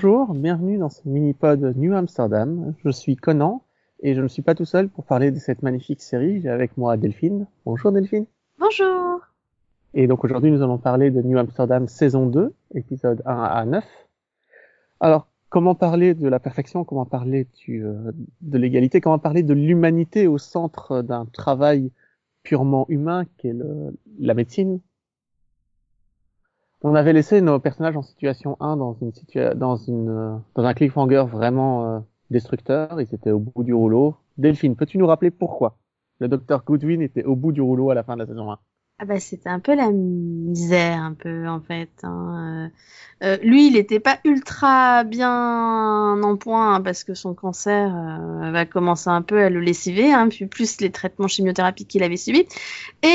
Bonjour, 0.00 0.32
bienvenue 0.32 0.78
dans 0.78 0.90
ce 0.90 1.00
mini-pod 1.06 1.76
New 1.76 1.92
Amsterdam. 1.92 2.72
Je 2.84 2.88
suis 2.88 3.16
Conan 3.16 3.64
et 3.98 4.14
je 4.14 4.20
ne 4.20 4.28
suis 4.28 4.42
pas 4.42 4.54
tout 4.54 4.64
seul 4.64 4.88
pour 4.88 5.04
parler 5.04 5.32
de 5.32 5.40
cette 5.40 5.60
magnifique 5.62 6.00
série. 6.02 6.40
J'ai 6.40 6.50
avec 6.50 6.76
moi 6.76 6.96
Delphine. 6.96 7.48
Bonjour 7.66 7.90
Delphine. 7.90 8.24
Bonjour. 8.60 9.22
Et 9.94 10.06
donc 10.06 10.22
aujourd'hui 10.22 10.52
nous 10.52 10.62
allons 10.62 10.78
parler 10.78 11.10
de 11.10 11.20
New 11.20 11.36
Amsterdam 11.36 11.88
saison 11.88 12.26
2, 12.26 12.54
épisode 12.76 13.22
1 13.26 13.42
à 13.42 13.64
9. 13.64 13.84
Alors, 15.00 15.26
comment 15.48 15.74
parler 15.74 16.14
de 16.14 16.28
la 16.28 16.38
perfection, 16.38 16.84
comment 16.84 17.04
parler 17.04 17.48
du, 17.66 17.84
euh, 17.84 18.12
de 18.40 18.56
l'égalité, 18.56 19.00
comment 19.00 19.18
parler 19.18 19.42
de 19.42 19.52
l'humanité 19.52 20.28
au 20.28 20.38
centre 20.38 21.02
d'un 21.02 21.24
travail 21.24 21.90
purement 22.44 22.86
humain 22.88 23.24
qu'est 23.38 23.56
la 24.20 24.34
médecine? 24.34 24.78
On 26.82 26.94
avait 26.94 27.12
laissé 27.12 27.40
nos 27.40 27.58
personnages 27.58 27.96
en 27.96 28.02
situation 28.02 28.56
1 28.60 28.76
dans 28.76 28.96
une 29.00 29.12
situa 29.12 29.54
dans 29.54 29.76
une 29.76 30.08
euh, 30.08 30.36
dans 30.54 30.64
un 30.64 30.74
cliffhanger 30.74 31.24
vraiment 31.28 31.96
euh, 31.96 32.00
destructeur, 32.30 33.00
ils 33.00 33.14
étaient 33.14 33.32
au 33.32 33.40
bout 33.40 33.64
du 33.64 33.74
rouleau. 33.74 34.16
Delphine, 34.36 34.76
peux-tu 34.76 34.98
nous 34.98 35.06
rappeler 35.06 35.30
pourquoi 35.30 35.76
le 36.20 36.28
docteur 36.28 36.64
Goodwin 36.64 37.00
était 37.00 37.24
au 37.24 37.36
bout 37.36 37.52
du 37.52 37.60
rouleau 37.60 37.90
à 37.90 37.94
la 37.94 38.02
fin 38.02 38.14
de 38.14 38.20
la 38.20 38.26
saison 38.26 38.50
1 38.50 38.58
ah 39.00 39.04
bah 39.04 39.20
c'était 39.20 39.48
un 39.48 39.60
peu 39.60 39.76
la 39.76 39.92
misère 39.92 41.00
un 41.00 41.14
peu 41.14 41.46
en 41.46 41.60
fait. 41.60 41.88
Hein. 42.02 42.70
Euh, 43.22 43.26
euh, 43.26 43.38
lui 43.44 43.68
il 43.68 43.76
était 43.76 44.00
pas 44.00 44.18
ultra 44.24 45.04
bien 45.04 46.20
en 46.20 46.36
point 46.36 46.74
hein, 46.74 46.80
parce 46.80 47.04
que 47.04 47.14
son 47.14 47.32
cancer 47.32 47.94
euh, 47.94 48.50
va 48.50 48.66
commencer 48.66 49.08
un 49.08 49.22
peu 49.22 49.40
à 49.40 49.50
le 49.50 49.60
lessiver, 49.60 50.12
hein, 50.12 50.28
plus 50.50 50.80
les 50.80 50.90
traitements 50.90 51.28
chimiothérapiques 51.28 51.86
qu'il 51.86 52.02
avait 52.02 52.16
suivis. 52.16 52.46
Et, 53.04 53.06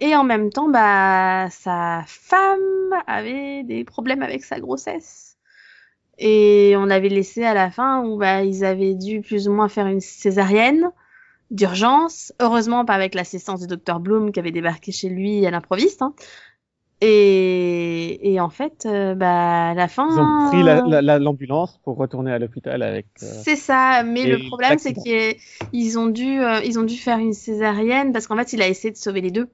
et 0.00 0.16
en 0.16 0.24
même 0.24 0.50
temps 0.50 0.68
bah 0.68 1.48
sa 1.50 2.04
femme 2.06 2.94
avait 3.06 3.62
des 3.64 3.84
problèmes 3.84 4.22
avec 4.22 4.44
sa 4.44 4.60
grossesse. 4.60 5.36
Et 6.18 6.74
on 6.78 6.88
avait 6.88 7.10
laissé 7.10 7.44
à 7.44 7.52
la 7.54 7.70
fin 7.70 8.02
où 8.02 8.16
bah 8.18 8.42
ils 8.42 8.64
avaient 8.64 8.94
dû 8.94 9.20
plus 9.20 9.48
ou 9.48 9.52
moins 9.52 9.68
faire 9.68 9.86
une 9.86 10.00
césarienne 10.00 10.90
d'urgence. 11.50 12.32
Heureusement, 12.40 12.84
pas 12.84 12.94
avec 12.94 13.14
l'assistance 13.14 13.60
du 13.60 13.66
docteur 13.66 14.00
Bloom 14.00 14.32
qui 14.32 14.40
avait 14.40 14.50
débarqué 14.50 14.92
chez 14.92 15.08
lui 15.08 15.44
à 15.46 15.50
l'improviste. 15.50 16.02
Hein. 16.02 16.14
Et, 17.02 18.32
et, 18.32 18.40
en 18.40 18.48
fait, 18.48 18.86
euh, 18.86 19.14
bah, 19.14 19.70
à 19.70 19.74
la 19.74 19.86
fin. 19.86 20.08
Ils 20.10 20.18
ont 20.18 20.48
pris 20.48 21.20
l'ambulance 21.20 21.78
pour 21.84 21.98
retourner 21.98 22.32
à 22.32 22.38
l'hôpital 22.38 22.82
avec. 22.82 23.06
Euh, 23.22 23.26
c'est 23.44 23.56
ça, 23.56 24.02
mais 24.02 24.24
le 24.24 24.46
problème, 24.48 24.78
c'est 24.78 24.94
qu'ils 24.94 25.98
ont 25.98 26.06
dû, 26.06 26.40
euh, 26.40 26.60
ils 26.64 26.78
ont 26.78 26.84
dû 26.84 26.96
faire 26.96 27.18
une 27.18 27.34
césarienne 27.34 28.12
parce 28.12 28.26
qu'en 28.26 28.36
fait, 28.36 28.54
il 28.54 28.62
a 28.62 28.68
essayé 28.68 28.92
de 28.92 28.96
sauver 28.96 29.20
les 29.20 29.30
deux, 29.30 29.50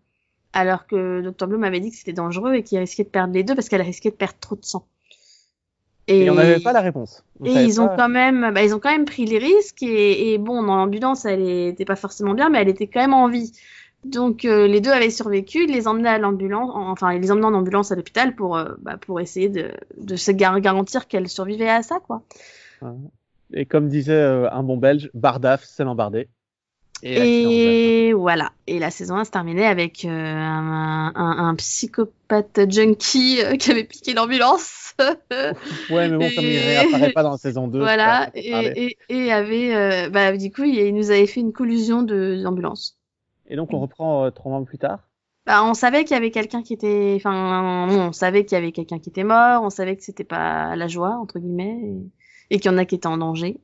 alors 0.52 0.86
que 0.86 1.20
Dr 1.20 1.46
Bloom 1.46 1.64
avait 1.64 1.80
dit 1.80 1.90
que 1.90 1.96
c'était 1.96 2.12
dangereux 2.12 2.54
et 2.54 2.62
qu'il 2.62 2.78
risquait 2.78 3.04
de 3.04 3.08
perdre 3.08 3.34
les 3.34 3.42
deux 3.42 3.54
parce 3.54 3.68
qu'elle 3.68 3.82
risquait 3.82 4.10
de 4.10 4.16
perdre 4.16 4.38
trop 4.40 4.56
de 4.56 4.64
sang. 4.64 4.86
Et, 6.08 6.28
on 6.28 6.34
n'avait 6.34 6.58
pas 6.58 6.72
la 6.72 6.80
réponse. 6.80 7.24
et 7.44 7.52
ils 7.52 7.80
ont 7.80 7.88
quand 7.88 8.08
même, 8.08 8.52
bah, 8.52 8.64
ils 8.64 8.74
ont 8.74 8.80
quand 8.80 8.90
même 8.90 9.04
pris 9.04 9.24
les 9.24 9.38
risques 9.38 9.84
et, 9.84 10.32
et 10.32 10.38
bon, 10.38 10.62
dans 10.62 10.76
l'ambulance, 10.76 11.24
elle 11.24 11.48
était 11.48 11.84
pas 11.84 11.94
forcément 11.94 12.34
bien, 12.34 12.50
mais 12.50 12.60
elle 12.60 12.68
était 12.68 12.88
quand 12.88 13.00
même 13.00 13.14
en 13.14 13.28
vie. 13.28 13.52
Donc 14.04 14.44
euh, 14.44 14.66
les 14.66 14.80
deux 14.80 14.90
avaient 14.90 15.10
survécu, 15.10 15.64
ils 15.64 15.72
les 15.72 15.86
emmenaient 15.86 16.08
à 16.08 16.18
l'ambulance, 16.18 16.72
enfin 16.74 17.12
ils 17.12 17.20
les 17.20 17.30
emmenaient 17.30 17.46
en 17.46 17.54
ambulance 17.54 17.92
à 17.92 17.94
l'hôpital 17.94 18.34
pour 18.34 18.56
euh, 18.56 18.74
bah, 18.80 18.96
pour 18.96 19.20
essayer 19.20 19.48
de, 19.48 19.70
de 19.96 20.16
se 20.16 20.32
garantir 20.32 21.06
qu'elle 21.06 21.28
survivait 21.28 21.68
à 21.68 21.82
ça 21.82 22.00
quoi. 22.00 22.22
Et 23.52 23.64
comme 23.64 23.88
disait 23.88 24.12
euh, 24.12 24.50
un 24.50 24.64
bon 24.64 24.76
Belge, 24.76 25.10
Bardaf, 25.14 25.62
c'est 25.64 25.84
l'embardé. 25.84 26.28
Et, 27.02 28.08
et 28.08 28.12
voilà. 28.12 28.52
Et 28.66 28.78
la 28.78 28.90
saison 28.90 29.16
1 29.16 29.24
se 29.24 29.30
terminait 29.30 29.66
avec 29.66 30.04
un, 30.04 31.12
un, 31.14 31.48
un, 31.48 31.54
psychopathe 31.56 32.70
junkie 32.70 33.40
qui 33.58 33.70
avait 33.70 33.84
piqué 33.84 34.14
l'ambulance. 34.14 34.94
ouais, 35.90 36.08
mais 36.08 36.16
bon, 36.16 36.30
comme 36.34 36.44
il 36.44 36.58
réapparaît 36.58 37.12
pas 37.12 37.22
dans 37.22 37.32
la 37.32 37.38
saison 37.38 37.68
2. 37.68 37.78
Voilà, 37.78 38.30
et, 38.34 38.96
et, 39.08 39.32
avait, 39.32 39.74
euh, 39.74 40.10
bah, 40.10 40.36
du 40.36 40.52
coup, 40.52 40.64
il, 40.64 40.94
nous 40.94 41.10
avait 41.10 41.26
fait 41.26 41.40
une 41.40 41.52
collusion 41.52 42.02
d'ambulance. 42.02 42.98
Et 43.48 43.56
donc, 43.56 43.72
on 43.72 43.80
reprend 43.80 44.24
euh, 44.24 44.30
trois 44.30 44.50
mois 44.50 44.64
plus 44.64 44.78
tard? 44.78 45.00
Bah, 45.46 45.64
on 45.64 45.74
savait 45.74 46.04
qu'il 46.04 46.14
y 46.14 46.16
avait 46.16 46.30
quelqu'un 46.30 46.62
qui 46.62 46.72
était, 46.72 47.14
enfin, 47.16 47.88
on 47.90 48.12
savait 48.12 48.44
qu'il 48.44 48.56
y 48.56 48.60
avait 48.60 48.70
quelqu'un 48.70 49.00
qui 49.00 49.08
était 49.08 49.24
mort, 49.24 49.62
on 49.64 49.70
savait 49.70 49.96
que 49.96 50.04
c'était 50.04 50.24
pas 50.24 50.76
la 50.76 50.86
joie 50.86 51.16
entre 51.16 51.40
guillemets, 51.40 51.80
et, 52.50 52.60
qu'il 52.60 52.70
y 52.70 52.74
en 52.74 52.78
a 52.78 52.84
qui 52.84 52.94
étaient 52.94 53.08
en 53.08 53.18
danger, 53.18 53.58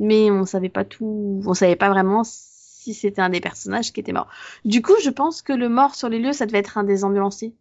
mais 0.00 0.30
on 0.30 0.46
savait 0.46 0.70
pas 0.70 0.84
tout, 0.84 1.42
on 1.46 1.54
savait 1.54 1.76
pas 1.76 1.90
vraiment 1.90 2.22
si 2.24 2.94
c'était 2.94 3.20
un 3.20 3.28
des 3.28 3.40
personnages 3.40 3.92
qui 3.92 4.00
était 4.00 4.12
mort. 4.12 4.28
Du 4.64 4.80
coup, 4.82 4.94
je 5.02 5.10
pense 5.10 5.42
que 5.42 5.52
le 5.52 5.68
mort 5.68 5.94
sur 5.94 6.08
les 6.08 6.18
lieux, 6.18 6.32
ça 6.32 6.46
devait 6.46 6.58
être 6.58 6.78
un 6.78 6.84
des 6.84 7.04
ambulanciers. 7.04 7.54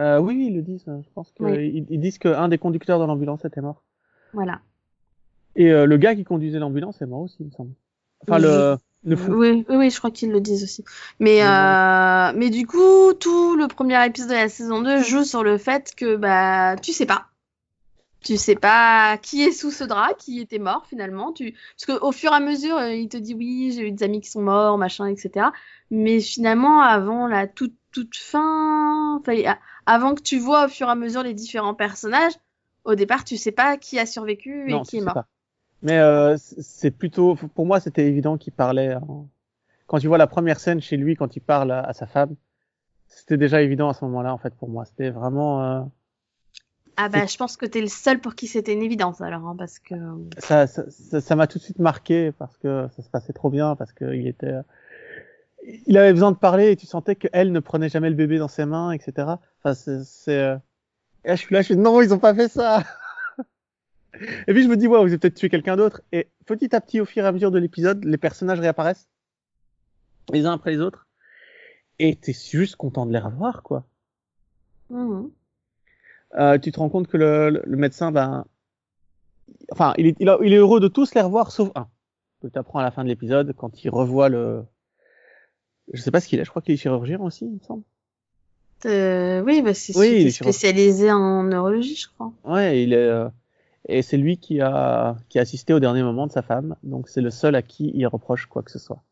Euh, 0.00 0.18
oui, 0.18 0.48
ils 0.48 0.56
le 0.56 0.62
disent. 0.62 0.84
Je 0.86 1.08
pense 1.14 1.30
qu'ils 1.30 1.86
ils 1.88 2.00
disent 2.00 2.18
qu'un 2.18 2.48
des 2.48 2.58
conducteurs 2.58 2.98
de 2.98 3.04
l'ambulance 3.04 3.44
était 3.44 3.60
mort. 3.60 3.82
Voilà. 4.32 4.60
Et 5.54 5.70
euh, 5.70 5.86
le 5.86 5.96
gars 5.96 6.16
qui 6.16 6.24
conduisait 6.24 6.58
l'ambulance 6.58 7.00
est 7.00 7.06
mort 7.06 7.20
aussi, 7.20 7.36
il 7.38 7.46
me 7.46 7.50
semble. 7.52 7.70
Enfin, 8.26 8.40
le, 8.40 8.76
le 9.04 9.14
fou. 9.14 9.32
Oui, 9.34 9.64
oui, 9.68 9.76
oui, 9.76 9.90
je 9.90 9.98
crois 9.98 10.10
qu'ils 10.10 10.32
le 10.32 10.40
disent 10.40 10.64
aussi. 10.64 10.84
Mais, 11.20 11.44
euh, 11.44 12.32
mais 12.34 12.50
du 12.50 12.66
coup, 12.66 13.12
tout 13.20 13.54
le 13.54 13.68
premier 13.68 14.04
épisode 14.04 14.30
de 14.30 14.34
la 14.34 14.48
saison 14.48 14.82
2 14.82 15.04
joue 15.04 15.22
sur 15.22 15.44
le 15.44 15.58
fait 15.58 15.94
que 15.94 16.16
bah 16.16 16.74
tu 16.82 16.92
sais 16.92 17.06
pas. 17.06 17.26
Tu 18.24 18.36
sais 18.36 18.54
pas 18.54 19.18
qui 19.18 19.42
est 19.42 19.52
sous 19.52 19.70
ce 19.70 19.84
drap, 19.84 20.14
qui 20.18 20.40
était 20.40 20.58
mort 20.58 20.86
finalement. 20.86 21.32
Tu... 21.32 21.54
Parce 21.76 21.98
qu'au 21.98 22.12
fur 22.12 22.32
et 22.32 22.36
à 22.36 22.40
mesure, 22.40 22.76
euh, 22.76 22.92
il 22.92 23.08
te 23.08 23.16
dit 23.16 23.34
oui, 23.34 23.72
j'ai 23.74 23.88
eu 23.88 23.92
des 23.92 24.04
amis 24.04 24.20
qui 24.20 24.30
sont 24.30 24.42
morts, 24.42 24.78
machin, 24.78 25.06
etc. 25.06 25.48
Mais 25.90 26.20
finalement, 26.20 26.80
avant 26.80 27.26
la 27.26 27.46
toute 27.46 27.74
toute 27.92 28.16
fin, 28.16 29.16
enfin, 29.18 29.34
avant 29.86 30.14
que 30.14 30.22
tu 30.22 30.38
vois 30.38 30.66
au 30.66 30.68
fur 30.68 30.88
et 30.88 30.90
à 30.90 30.94
mesure 30.96 31.22
les 31.22 31.34
différents 31.34 31.74
personnages, 31.74 32.32
au 32.84 32.96
départ, 32.96 33.24
tu 33.24 33.36
sais 33.36 33.52
pas 33.52 33.76
qui 33.76 33.98
a 33.98 34.06
survécu 34.06 34.72
et 34.72 34.80
qui 34.82 34.98
est 34.98 35.00
mort. 35.00 35.24
Mais 35.82 35.98
euh, 35.98 36.36
c'est 36.38 36.90
plutôt, 36.90 37.36
pour 37.36 37.66
moi, 37.66 37.78
c'était 37.78 38.06
évident 38.06 38.36
qu'il 38.36 38.52
parlait. 38.52 38.96
Quand 39.86 39.98
tu 39.98 40.08
vois 40.08 40.18
la 40.18 40.26
première 40.26 40.58
scène 40.58 40.80
chez 40.80 40.96
lui, 40.96 41.14
quand 41.14 41.36
il 41.36 41.40
parle 41.40 41.70
à, 41.70 41.92
sa 41.92 42.06
femme, 42.06 42.34
c'était 43.06 43.36
déjà 43.36 43.62
évident 43.62 43.88
à 43.88 43.94
ce 43.94 44.04
moment-là, 44.06 44.32
en 44.32 44.38
fait, 44.38 44.54
pour 44.54 44.68
moi. 44.68 44.84
C'était 44.86 45.10
vraiment. 45.10 45.62
Euh... 45.62 45.82
Ah 46.96 47.08
bah, 47.08 47.26
je 47.26 47.36
pense 47.36 47.56
que 47.56 47.66
t'es 47.66 47.80
le 47.80 47.88
seul 47.88 48.20
pour 48.20 48.34
qui 48.34 48.46
c'était 48.46 48.72
une 48.72 48.82
évidence 48.82 49.20
alors, 49.20 49.46
hein, 49.46 49.56
parce 49.58 49.78
que. 49.78 49.94
Ça, 50.38 50.66
ça, 50.66 51.20
ça 51.20 51.36
m'a 51.36 51.46
tout 51.46 51.58
de 51.58 51.64
suite 51.64 51.78
marqué 51.78 52.32
parce 52.32 52.56
que 52.56 52.88
ça 52.96 53.02
se 53.02 53.08
passait 53.08 53.32
trop 53.32 53.50
bien, 53.50 53.74
parce 53.76 53.92
qu'il 53.92 54.26
était 54.26 54.54
il 55.86 55.96
avait 55.96 56.12
besoin 56.12 56.32
de 56.32 56.36
parler 56.36 56.70
et 56.70 56.76
tu 56.76 56.86
sentais 56.86 57.16
qu'elle 57.16 57.52
ne 57.52 57.60
prenait 57.60 57.88
jamais 57.88 58.10
le 58.10 58.16
bébé 58.16 58.38
dans 58.38 58.48
ses 58.48 58.64
mains, 58.64 58.92
etc. 58.92 59.34
Enfin, 59.62 59.74
c'est, 59.74 60.38
euh... 60.38 60.56
Là, 61.24 61.36
je 61.36 61.40
suis 61.40 61.54
là, 61.54 61.62
je 61.62 61.66
suis 61.66 61.76
non, 61.76 62.02
ils 62.02 62.12
ont 62.12 62.18
pas 62.18 62.34
fait 62.34 62.48
ça. 62.48 62.84
et 64.46 64.52
puis 64.52 64.62
je 64.62 64.68
me 64.68 64.76
dis, 64.76 64.86
ouais, 64.86 64.98
vous 64.98 65.06
avez 65.06 65.18
peut-être 65.18 65.34
tué 65.34 65.48
quelqu'un 65.48 65.76
d'autre. 65.76 66.02
Et 66.12 66.28
petit 66.44 66.74
à 66.76 66.80
petit, 66.80 67.00
au 67.00 67.06
fur 67.06 67.24
et 67.24 67.26
à 67.26 67.32
mesure 67.32 67.50
de 67.50 67.58
l'épisode, 67.58 68.04
les 68.04 68.18
personnages 68.18 68.60
réapparaissent 68.60 69.08
les 70.32 70.44
uns 70.44 70.52
après 70.52 70.72
les 70.72 70.80
autres. 70.80 71.06
Et 71.98 72.16
t'es 72.16 72.34
juste 72.34 72.76
content 72.76 73.06
de 73.06 73.12
les 73.12 73.18
revoir, 73.18 73.62
quoi. 73.62 73.86
Mmh. 74.90 75.28
Euh, 76.36 76.58
tu 76.58 76.72
te 76.72 76.80
rends 76.80 76.88
compte 76.88 77.06
que 77.06 77.16
le, 77.16 77.62
le, 77.64 77.76
médecin, 77.76 78.10
ben, 78.10 78.44
enfin, 79.70 79.94
il 79.98 80.06
est, 80.06 80.16
il, 80.18 80.36
il 80.42 80.52
est 80.52 80.56
heureux 80.56 80.80
de 80.80 80.88
tous 80.88 81.14
les 81.14 81.20
revoir 81.20 81.52
sauf 81.52 81.70
un. 81.74 81.88
Tu 82.40 82.58
apprends 82.58 82.80
à 82.80 82.82
la 82.82 82.90
fin 82.90 83.04
de 83.04 83.08
l'épisode 83.08 83.54
quand 83.56 83.84
il 83.84 83.90
revoit 83.90 84.28
le, 84.28 84.64
je 85.92 86.00
sais 86.00 86.10
pas 86.10 86.20
ce 86.20 86.28
qu'il 86.28 86.40
est, 86.40 86.44
je 86.44 86.50
crois 86.50 86.62
qu'il 86.62 86.74
est 86.74 86.78
chirurgien 86.78 87.20
aussi, 87.20 87.44
il 87.46 87.52
me 87.52 87.60
semble. 87.60 87.82
Euh, 88.86 89.42
oui, 89.42 89.62
bah 89.62 89.72
c'est 89.72 89.96
oui, 89.96 90.30
spécialisé 90.30 91.10
en 91.10 91.44
neurologie, 91.44 91.96
je 91.96 92.08
crois. 92.08 92.32
Ouais, 92.44 92.82
il 92.82 92.92
est 92.92 92.96
euh, 92.96 93.28
et 93.88 94.02
c'est 94.02 94.16
lui 94.16 94.36
qui 94.36 94.60
a 94.60 95.16
qui 95.28 95.38
a 95.38 95.42
assisté 95.42 95.72
au 95.72 95.80
dernier 95.80 96.02
moment 96.02 96.26
de 96.26 96.32
sa 96.32 96.42
femme, 96.42 96.76
donc 96.82 97.08
c'est 97.08 97.20
le 97.20 97.30
seul 97.30 97.54
à 97.54 97.62
qui 97.62 97.92
il 97.94 98.06
reproche 98.06 98.46
quoi 98.46 98.62
que 98.62 98.70
ce 98.70 98.78
soit. 98.78 99.02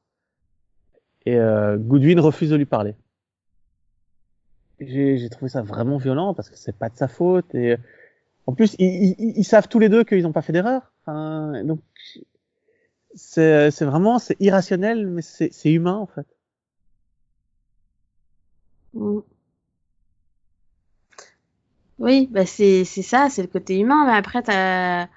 Et 1.24 1.36
euh, 1.36 1.76
Goodwin 1.78 2.20
refuse 2.20 2.50
de 2.50 2.56
lui 2.56 2.66
parler. 2.66 2.94
J'ai 4.86 5.28
trouvé 5.30 5.48
ça 5.48 5.62
vraiment 5.62 5.96
violent 5.98 6.34
parce 6.34 6.50
que 6.50 6.56
c'est 6.56 6.76
pas 6.76 6.88
de 6.88 6.96
sa 6.96 7.08
faute 7.08 7.54
et 7.54 7.76
en 8.46 8.54
plus 8.54 8.74
ils, 8.78 9.14
ils, 9.18 9.38
ils 9.38 9.44
savent 9.44 9.68
tous 9.68 9.78
les 9.78 9.88
deux 9.88 10.04
qu'ils 10.04 10.22
n'ont 10.22 10.32
pas 10.32 10.42
fait 10.42 10.52
d'erreur. 10.52 10.92
Enfin, 11.02 11.64
donc 11.64 11.80
c'est 13.14 13.70
vraiment 13.82 14.18
c'est 14.18 14.36
irrationnel 14.40 15.06
mais 15.06 15.22
c'est 15.22 15.72
humain 15.72 15.96
en 15.96 16.06
fait. 16.06 16.26
Mm. 18.94 19.22
Oui, 21.98 22.28
bah 22.30 22.46
c'est 22.46 22.84
ça, 22.84 23.28
c'est 23.30 23.42
le 23.42 23.48
côté 23.48 23.78
humain. 23.78 24.06
Mais 24.06 24.16
après, 24.16 24.42
t'as 24.42 25.08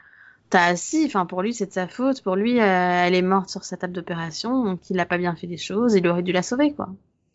t'as 0.50 0.75
si, 0.75 1.06
enfin 1.07 1.25
pour 1.25 1.41
lui 1.41 1.53
c'est 1.53 1.65
de 1.68 1.71
sa 1.71 1.88
faute. 1.88 2.21
Pour 2.21 2.35
lui, 2.35 2.59
euh, 2.59 2.63
elle 2.63 3.15
est 3.15 3.21
morte 3.21 3.50
sur 3.50 3.63
sa 3.63 3.77
table 3.77 3.94
d'opération, 3.94 4.63
donc 4.63 4.89
il 4.89 5.00
a 5.00 5.06
pas 5.06 5.18
bien 5.18 5.35
fait 5.35 5.47
des 5.47 5.57
choses. 5.57 5.95
Il 5.95 6.07
aurait 6.07 6.23
dû 6.23 6.31
la 6.31 6.44
sauver, 6.44 6.73
quoi. 6.73 6.89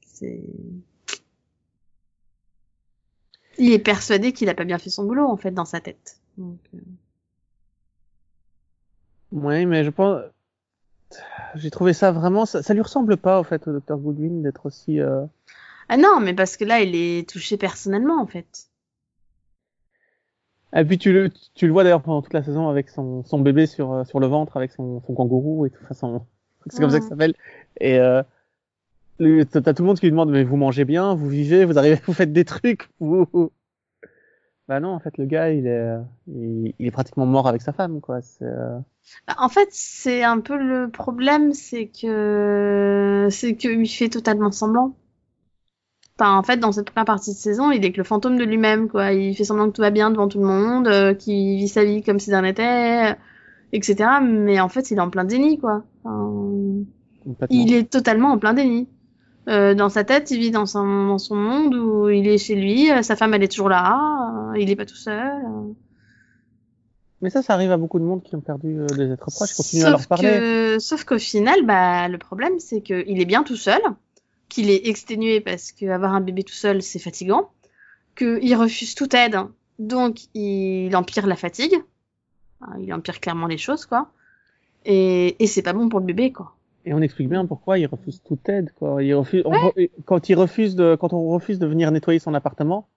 C'est 0.07 0.43
il 3.61 3.73
est 3.73 3.79
persuadé 3.79 4.33
qu'il 4.33 4.49
a 4.49 4.55
pas 4.55 4.65
bien 4.65 4.79
fait 4.79 4.91
son 4.91 5.05
boulot 5.05 5.27
en 5.27 5.37
fait 5.37 5.53
dans 5.53 5.65
sa 5.65 5.81
tête. 5.81 6.19
Donc, 6.37 6.59
euh... 6.75 6.79
Oui, 9.33 9.67
mais 9.67 9.85
je 9.85 9.91
pense 9.91 10.23
j'ai 11.55 11.71
trouvé 11.71 11.93
ça 11.93 12.13
vraiment 12.13 12.47
ça, 12.47 12.63
ça 12.63 12.73
lui 12.73 12.83
ressemble 12.83 13.17
pas 13.17 13.39
en 13.39 13.45
fait 13.45 13.67
au 13.67 13.73
docteur 13.73 13.99
Goodwin 13.99 14.43
d'être 14.43 14.67
aussi 14.67 15.01
euh... 15.01 15.25
Ah 15.93 15.97
non, 15.97 16.21
mais 16.21 16.35
parce 16.35 16.57
que 16.57 16.65
là, 16.65 16.79
il 16.81 16.95
est 16.95 17.29
touché 17.29 17.57
personnellement, 17.57 18.23
en 18.23 18.27
fait. 18.27 18.69
Et 20.73 20.85
puis 20.85 20.99
tu 20.99 21.13
le, 21.13 21.31
tu 21.55 21.67
le 21.67 21.73
vois 21.73 21.83
d'ailleurs 21.83 22.03
pendant 22.03 22.23
toute 22.23 22.33
la 22.33 22.45
saison 22.45 22.69
avec 22.69 22.89
son, 22.91 23.25
son 23.25 23.41
bébé 23.41 23.67
sur, 23.67 23.93
euh, 23.93 24.05
sur 24.05 24.21
le 24.21 24.29
ventre, 24.29 24.57
avec 24.57 24.71
son, 24.71 25.03
son 25.05 25.15
kangourou 25.15 25.67
et 25.67 25.71
tout. 25.71 25.83
Enfin, 25.91 26.23
c'est 26.69 26.81
comme 26.81 26.91
ça 26.91 26.99
que 26.99 27.03
ça 27.03 27.09
s'appelle. 27.09 27.35
Et 27.81 27.99
euh, 27.99 28.23
t'as 29.51 29.75
tout 29.75 29.83
le 29.83 29.87
monde 29.87 29.99
qui 29.99 30.07
lui 30.07 30.11
demande 30.11 30.31
mais 30.31 30.45
vous 30.45 30.57
mangez 30.57 30.85
bien, 30.85 31.15
vous 31.15 31.29
vivez, 31.29 31.65
vous 31.65 31.79
arrivez, 31.79 32.01
vous 32.07 32.13
faites 32.13 32.33
des 32.33 32.45
trucs, 32.45 32.89
vous. 33.01 33.27
Bah 34.69 34.81
non, 34.81 34.91
en 34.91 35.01
fait 35.01 35.19
le 35.19 35.27
gars 35.27 35.51
il 35.51 35.67
est, 35.67 35.97
il, 36.29 36.75
il 36.79 36.87
est 36.87 36.91
pratiquement 36.93 37.27
mort 37.27 37.49
avec 37.49 37.63
sa 37.63 37.73
femme 37.73 38.01
quoi. 38.01 38.21
Euh... 38.43 38.79
Bah, 39.27 39.35
En 39.39 39.49
fait, 39.49 39.69
c'est 39.73 40.23
un 40.23 40.41
peu 40.41 40.57
le 40.57 40.91
problème, 40.91 41.53
c'est 41.53 41.89
que 41.89 43.29
c'est 43.31 43.57
qu'il 43.57 43.89
fait 43.89 44.09
totalement 44.09 44.51
semblant. 44.51 44.97
Enfin, 46.19 46.37
en 46.37 46.43
fait, 46.43 46.59
dans 46.59 46.73
cette 46.73 46.91
première 46.91 47.07
partie 47.07 47.33
de 47.33 47.37
saison, 47.37 47.71
il 47.71 47.85
est 47.85 47.93
que 47.93 47.97
le 47.99 48.05
fantôme 48.05 48.37
de 48.37 48.45
lui-même, 48.45 48.89
quoi. 48.89 49.13
Il 49.13 49.35
fait 49.35 49.45
semblant 49.45 49.69
que 49.71 49.77
tout 49.77 49.81
va 49.83 49.91
bien 49.91 50.11
devant 50.11 50.29
tout 50.29 50.39
le 50.39 50.47
monde, 50.47 50.87
euh, 50.87 51.15
qu'il 51.15 51.57
vit 51.57 51.69
sa 51.69 51.85
vie 51.85 52.03
comme 52.03 52.19
si 52.19 52.31
rien 52.31 52.43
n'était, 52.43 53.17
etc. 53.73 54.21
Mais 54.23 54.61
en 54.61 54.69
fait, 54.69 54.91
il 54.91 54.99
est 54.99 55.01
en 55.01 55.09
plein 55.09 55.25
déni, 55.25 55.59
quoi. 55.59 55.83
Enfin, 56.05 57.47
il 57.49 57.73
est 57.73 57.91
totalement 57.91 58.33
en 58.33 58.39
plein 58.39 58.53
déni. 58.53 58.89
Euh, 59.51 59.75
dans 59.75 59.89
sa 59.89 60.05
tête, 60.05 60.31
il 60.31 60.39
vit 60.39 60.53
dans 60.53 60.67
son, 60.67 61.09
dans 61.09 61.19
son 61.19 61.35
monde 61.35 61.75
où 61.75 62.09
il 62.09 62.29
est 62.29 62.39
chez 62.39 62.55
lui, 62.55 62.91
euh, 62.91 63.03
sa 63.03 63.17
femme 63.17 63.35
elle 63.35 63.43
est 63.43 63.49
toujours 63.49 63.69
là, 63.69 64.53
euh, 64.53 64.59
il 64.59 64.71
est 64.71 64.77
pas 64.77 64.87
tout 64.87 64.95
seul. 64.95 65.43
Mais 67.21 67.31
ça, 67.31 67.43
ça 67.43 67.55
arrive 67.55 67.73
à 67.73 67.77
beaucoup 67.77 67.99
de 67.99 68.05
monde 68.05 68.23
qui 68.23 68.37
ont 68.37 68.41
perdu 68.41 68.79
euh, 68.79 68.87
des 68.87 69.11
êtres 69.11 69.31
proches, 69.31 69.55
continue 69.55 69.83
à 69.83 69.91
leur 69.91 69.99
Sauf 69.99 70.09
parler. 70.09 70.29
que, 70.29 70.79
sauf 70.79 71.05
qu'au 71.05 71.19
final, 71.19 71.67
bah, 71.67 72.07
le 72.07 72.17
problème, 72.17 72.61
c'est 72.61 72.81
qu'il 72.81 73.21
est 73.21 73.25
bien 73.25 73.43
tout 73.43 73.57
seul, 73.57 73.81
qu'il 74.49 74.71
est 74.71 74.87
exténué 74.87 75.41
parce 75.41 75.73
qu'avoir 75.73 76.15
un 76.15 76.21
bébé 76.21 76.45
tout 76.45 76.55
seul, 76.55 76.81
c'est 76.81 77.01
fatigant, 77.01 77.51
qu'il 78.17 78.55
refuse 78.55 78.95
toute 78.95 79.15
aide, 79.15 79.37
donc 79.81 80.21
il 80.35 80.95
empire 80.95 81.27
la 81.27 81.37
fatigue, 81.37 81.83
il 82.79 82.93
empire 82.95 83.21
clairement 83.21 83.49
les 83.49 83.59
choses, 83.59 83.85
quoi. 83.85 84.13
Et, 84.85 85.43
et 85.43 85.47
c'est 85.47 85.63
pas 85.63 85.73
bon 85.73 85.89
pour 85.89 85.99
le 85.99 86.07
bébé, 86.07 86.33
quoi. 86.33 86.55
Et 86.85 86.95
on 86.95 87.01
explique 87.03 87.29
bien 87.29 87.45
pourquoi 87.45 87.79
il 87.79 87.87
refuse 87.87 88.23
toute 88.23 88.49
aide, 88.49 88.73
quoi. 88.73 89.03
Il 89.03 89.15
refuse, 89.15 89.43
on 89.45 89.53
re- 89.53 89.91
quand 90.07 90.29
il 90.29 90.35
refuse 90.35 90.77
de, 90.77 90.97
quand 90.97 91.13
on 91.13 91.29
refuse 91.29 91.59
de 91.59 91.67
venir 91.67 91.91
nettoyer 91.91 92.19
son 92.19 92.33
appartement, 92.35 92.89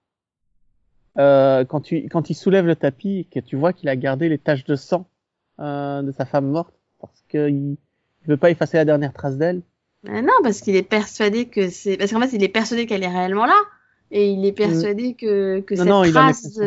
euh, 1.18 1.65
quand 1.65 1.81
tu, 1.81 2.07
quand 2.09 2.30
il 2.30 2.33
soulève 2.33 2.65
le 2.65 2.75
tapis, 2.75 3.27
que 3.31 3.39
tu 3.39 3.56
vois 3.56 3.74
qu'il 3.74 3.89
a 3.89 3.95
gardé 3.95 4.30
les 4.30 4.38
taches 4.38 4.63
de 4.63 4.75
sang 4.75 5.07
euh, 5.59 6.01
de 6.01 6.12
sa 6.12 6.25
femme 6.25 6.47
morte, 6.47 6.74
parce 7.00 7.24
qu'il 7.30 7.77
il 8.21 8.27
veut 8.27 8.38
pas 8.38 8.50
effacer 8.51 8.77
la 8.77 8.85
dernière 8.85 9.13
trace 9.13 9.38
d'elle. 9.38 9.62
Mais 10.03 10.21
non, 10.21 10.33
parce 10.44 10.62
qu'il 10.62 10.75
est 10.75 10.81
persuadé 10.83 11.45
que 11.45 11.69
c'est, 11.69 11.97
parce 11.97 12.12
qu'en 12.12 12.21
fait, 12.21 12.36
il 12.36 12.44
est 12.44 12.50
persuadé 12.50 12.86
qu'elle 12.86 13.03
est 13.03 13.07
réellement 13.13 13.45
là, 13.45 13.59
et 14.12 14.29
il 14.31 14.45
est 14.45 14.53
persuadé 14.53 15.13
que, 15.13 15.59
que 15.59 15.75
Non, 15.75 15.79
cette 15.81 15.89
non, 15.89 16.03
il 16.06 16.18
en 16.18 16.29
est 16.29 16.33
trace. 16.33 16.59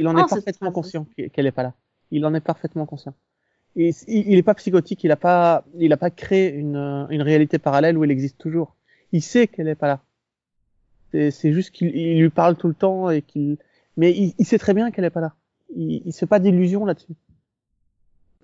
Il 0.00 0.08
en 0.08 0.16
est 0.16 0.20
cette 0.28 0.44
parfaitement 0.44 0.72
conscient 0.72 1.06
qu'elle 1.32 1.46
est 1.46 1.52
pas 1.52 1.62
là. 1.62 1.74
Il 2.10 2.24
en 2.26 2.34
est 2.34 2.40
parfaitement 2.40 2.86
conscient. 2.86 3.14
Il, 3.76 3.94
il 4.08 4.36
est 4.36 4.42
pas 4.42 4.54
psychotique, 4.54 5.04
il 5.04 5.12
a 5.12 5.16
pas, 5.16 5.64
il 5.76 5.92
a 5.92 5.96
pas 5.96 6.10
créé 6.10 6.52
une, 6.52 6.76
euh, 6.76 7.06
une 7.10 7.22
réalité 7.22 7.58
parallèle 7.58 7.96
où 7.96 8.04
elle 8.04 8.10
existe 8.10 8.38
toujours. 8.38 8.74
Il 9.12 9.22
sait 9.22 9.46
qu'elle 9.46 9.68
est 9.68 9.74
pas 9.74 9.86
là. 9.86 10.00
C'est, 11.12 11.52
juste 11.52 11.70
qu'il 11.70 11.94
il 11.96 12.20
lui 12.20 12.28
parle 12.28 12.56
tout 12.56 12.68
le 12.68 12.74
temps 12.74 13.08
et 13.08 13.22
qu'il, 13.22 13.56
mais 13.96 14.12
il, 14.12 14.44
sait 14.44 14.58
très 14.58 14.74
bien 14.74 14.90
qu'elle 14.90 15.04
est 15.04 15.10
pas 15.10 15.20
là. 15.20 15.34
Il, 15.74 16.12
se 16.12 16.20
fait 16.20 16.26
pas 16.26 16.38
d'illusions 16.38 16.84
là-dessus. 16.84 17.14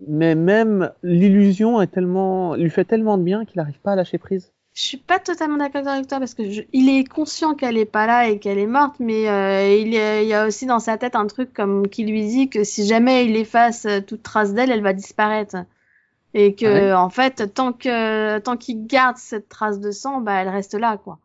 Mais 0.08 0.34
même 0.34 0.90
l'illusion 1.02 1.80
est 1.82 1.88
tellement, 1.88 2.54
lui 2.56 2.70
fait 2.70 2.84
tellement 2.84 3.18
de 3.18 3.22
bien 3.22 3.44
qu'il 3.44 3.58
n'arrive 3.58 3.78
pas 3.80 3.92
à 3.92 3.96
lâcher 3.96 4.18
prise. 4.18 4.52
Je 4.74 4.82
suis 4.82 4.96
pas 4.98 5.18
totalement 5.20 5.56
d'accord 5.56 5.86
avec 5.88 6.06
toi 6.08 6.18
parce 6.18 6.34
que 6.34 6.50
je- 6.50 6.62
il 6.72 6.88
est 6.88 7.04
conscient 7.04 7.54
qu'elle 7.54 7.76
est 7.78 7.84
pas 7.86 8.06
là 8.06 8.28
et 8.28 8.38
qu'elle 8.40 8.58
est 8.58 8.66
morte, 8.66 8.96
mais 8.98 9.28
euh, 9.28 9.74
il, 9.76 9.88
y 9.94 10.34
a 10.34 10.46
aussi 10.46 10.66
dans 10.66 10.80
sa 10.80 10.98
tête 10.98 11.14
un 11.16 11.26
truc 11.28 11.52
comme 11.54 11.88
qui 11.88 12.04
lui 12.04 12.26
dit 12.26 12.50
que 12.50 12.64
si 12.64 12.86
jamais 12.86 13.24
il 13.26 13.36
efface 13.36 13.86
euh, 13.86 14.00
toute 14.00 14.22
trace 14.22 14.52
d'elle, 14.52 14.70
elle 14.72 14.82
va 14.82 14.92
disparaître. 14.92 15.56
Et 16.34 16.54
que 16.56 16.64
Ah 16.64 16.72
ouais? 16.72 16.94
en 16.94 17.10
fait, 17.10 17.54
tant 17.54 17.72
que 17.74 18.38
tant 18.40 18.56
qu'il 18.58 18.86
garde 18.86 19.16
cette 19.18 19.48
trace 19.48 19.80
de 19.80 19.90
sang, 19.92 20.20
bah 20.22 20.34
elle 20.42 20.48
reste 20.50 20.74
là, 20.74 20.98
quoi. 20.98 21.18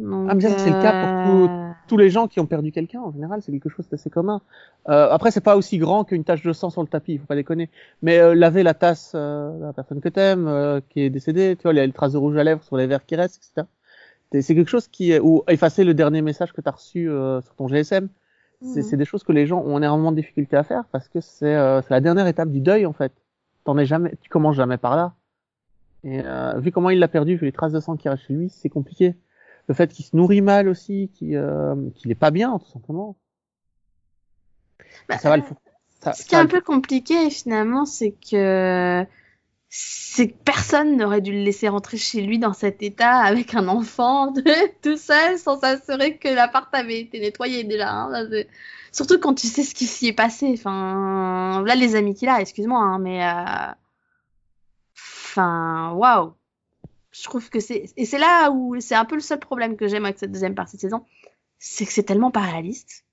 Donc, 0.00 0.28
Ah, 0.30 0.34
mais 0.34 0.40
ça, 0.40 0.58
c'est 0.58 0.70
le 0.70 0.80
cas 0.80 1.24
pour 1.26 1.50
euh, 1.50 1.70
tous 1.88 1.96
les 1.96 2.10
gens 2.10 2.28
qui 2.28 2.38
ont 2.40 2.46
perdu 2.46 2.70
quelqu'un, 2.70 3.00
en 3.00 3.12
général, 3.12 3.42
c'est 3.42 3.50
quelque 3.50 3.68
chose 3.68 3.88
d'assez 3.88 4.10
commun. 4.10 4.40
Euh, 4.88 5.08
après, 5.10 5.30
c'est 5.30 5.40
pas 5.40 5.56
aussi 5.56 5.78
grand 5.78 6.04
qu'une 6.04 6.24
tache 6.24 6.42
de 6.42 6.52
sang 6.52 6.70
sur 6.70 6.82
le 6.82 6.88
tapis, 6.88 7.14
il 7.14 7.18
faut 7.18 7.26
pas 7.26 7.34
déconner. 7.34 7.68
Mais 8.02 8.18
euh, 8.18 8.34
laver 8.34 8.62
la 8.62 8.74
tasse 8.74 9.12
euh, 9.14 9.58
de 9.58 9.64
la 9.64 9.72
personne 9.72 10.00
que 10.00 10.08
t'aimes, 10.08 10.46
euh, 10.46 10.80
qui 10.88 11.00
est 11.00 11.10
décédée, 11.10 11.56
tu 11.56 11.62
vois, 11.64 11.72
les, 11.72 11.86
les 11.86 11.92
traces 11.92 12.12
de 12.12 12.18
rouge 12.18 12.36
à 12.36 12.44
lèvres 12.44 12.62
sur 12.62 12.76
les 12.76 12.86
verres 12.86 13.04
qui 13.04 13.16
restent, 13.16 13.36
etc. 13.36 13.66
C'est 14.30 14.54
quelque 14.54 14.68
chose 14.68 14.88
qui 14.88 15.12
est... 15.12 15.20
Ou 15.20 15.42
effacer 15.48 15.84
le 15.84 15.94
dernier 15.94 16.22
message 16.22 16.52
que 16.52 16.60
t'as 16.60 16.72
reçu 16.72 17.08
euh, 17.08 17.40
sur 17.40 17.54
ton 17.54 17.66
GSM. 17.68 18.08
C'est 18.60 18.82
c'est 18.82 18.96
des 18.96 19.04
choses 19.04 19.22
que 19.22 19.30
les 19.30 19.46
gens 19.46 19.62
ont 19.62 19.78
énormément 19.78 20.10
de 20.10 20.16
difficultés 20.16 20.56
à 20.56 20.64
faire 20.64 20.84
parce 20.90 21.08
que 21.08 21.20
c'est 21.20 21.54
euh, 21.54 21.80
la 21.90 22.00
dernière 22.00 22.26
étape 22.26 22.50
du 22.50 22.60
deuil, 22.60 22.86
en 22.86 22.92
fait. 22.92 23.12
T'en 23.64 23.78
es 23.78 23.86
jamais... 23.86 24.14
Tu 24.20 24.28
commences 24.28 24.56
jamais 24.56 24.78
par 24.78 24.96
là. 24.96 25.14
Et 26.04 26.20
euh, 26.24 26.58
vu 26.58 26.72
comment 26.72 26.90
il 26.90 26.98
l'a 26.98 27.08
perdu, 27.08 27.36
vu 27.36 27.46
les 27.46 27.52
traces 27.52 27.72
de 27.72 27.80
sang 27.80 27.96
qui 27.96 28.08
restent 28.08 28.24
chez 28.24 28.34
lui, 28.34 28.48
c'est 28.50 28.68
compliqué 28.68 29.14
le 29.68 29.74
fait 29.74 29.92
qu'il 29.92 30.04
se 30.04 30.16
nourrit 30.16 30.40
mal 30.40 30.68
aussi, 30.68 31.10
qu'il 31.14 31.36
euh, 31.36 31.74
est 32.06 32.14
pas 32.14 32.30
bien, 32.30 32.58
tout 32.58 32.70
simplement. 32.70 33.16
Bah, 35.08 35.18
ça 35.18 35.28
va 35.28 35.36
le. 35.36 35.42
Ça, 36.00 36.12
Ce 36.12 36.24
qui 36.24 36.34
est 36.34 36.38
un 36.38 36.46
peu 36.46 36.60
compliqué 36.60 37.28
finalement, 37.30 37.84
c'est 37.84 38.12
que 38.12 39.04
c'est 39.68 40.28
que 40.28 40.36
personne 40.44 40.96
n'aurait 40.96 41.20
dû 41.20 41.32
le 41.32 41.42
laisser 41.42 41.68
rentrer 41.68 41.98
chez 41.98 42.22
lui 42.22 42.38
dans 42.38 42.54
cet 42.54 42.82
état 42.82 43.18
avec 43.18 43.54
un 43.54 43.68
enfant 43.68 44.32
tout 44.82 44.96
seul 44.96 45.38
sans 45.38 45.60
s'assurer 45.60 46.16
que 46.16 46.28
l'appart 46.28 46.72
avait 46.74 47.00
été 47.00 47.20
nettoyé 47.20 47.64
déjà. 47.64 47.90
hein. 47.90 48.10
Là, 48.10 48.42
Surtout 48.92 49.18
quand 49.18 49.34
tu 49.34 49.46
sais 49.46 49.64
ce 49.64 49.74
qui 49.74 49.84
s'y 49.84 50.08
est 50.08 50.12
passé. 50.14 50.50
Enfin, 50.54 51.62
là 51.66 51.74
les 51.74 51.94
amis 51.94 52.14
qu'il 52.14 52.28
a, 52.28 52.40
excuse-moi, 52.40 52.80
hein, 52.80 52.98
mais 52.98 53.22
euh, 53.22 53.72
enfin, 54.96 55.92
waouh. 55.92 56.32
Je 57.18 57.24
trouve 57.24 57.50
que 57.50 57.60
c'est 57.60 57.90
et 57.96 58.04
c'est 58.04 58.18
là 58.18 58.50
où 58.50 58.78
c'est 58.80 58.94
un 58.94 59.04
peu 59.04 59.14
le 59.16 59.20
seul 59.20 59.38
problème 59.40 59.76
que 59.76 59.88
j'aime 59.88 60.04
avec 60.04 60.18
cette 60.18 60.32
deuxième 60.32 60.54
partie 60.54 60.76
de 60.76 60.80
saison, 60.80 61.04
c'est 61.58 61.84
que 61.86 61.92
c'est 61.92 62.02
tellement 62.04 62.30
pas 62.30 62.40
réaliste. 62.40 63.04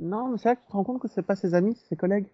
Non, 0.00 0.28
mais 0.28 0.38
c'est 0.38 0.48
là 0.50 0.56
que 0.56 0.60
tu 0.62 0.66
te 0.68 0.72
rends 0.72 0.84
compte 0.84 1.00
que 1.00 1.08
c'est 1.08 1.22
pas 1.22 1.36
ses 1.36 1.54
amis, 1.54 1.76
c'est 1.80 1.88
ses 1.90 1.96
collègues. 1.96 2.26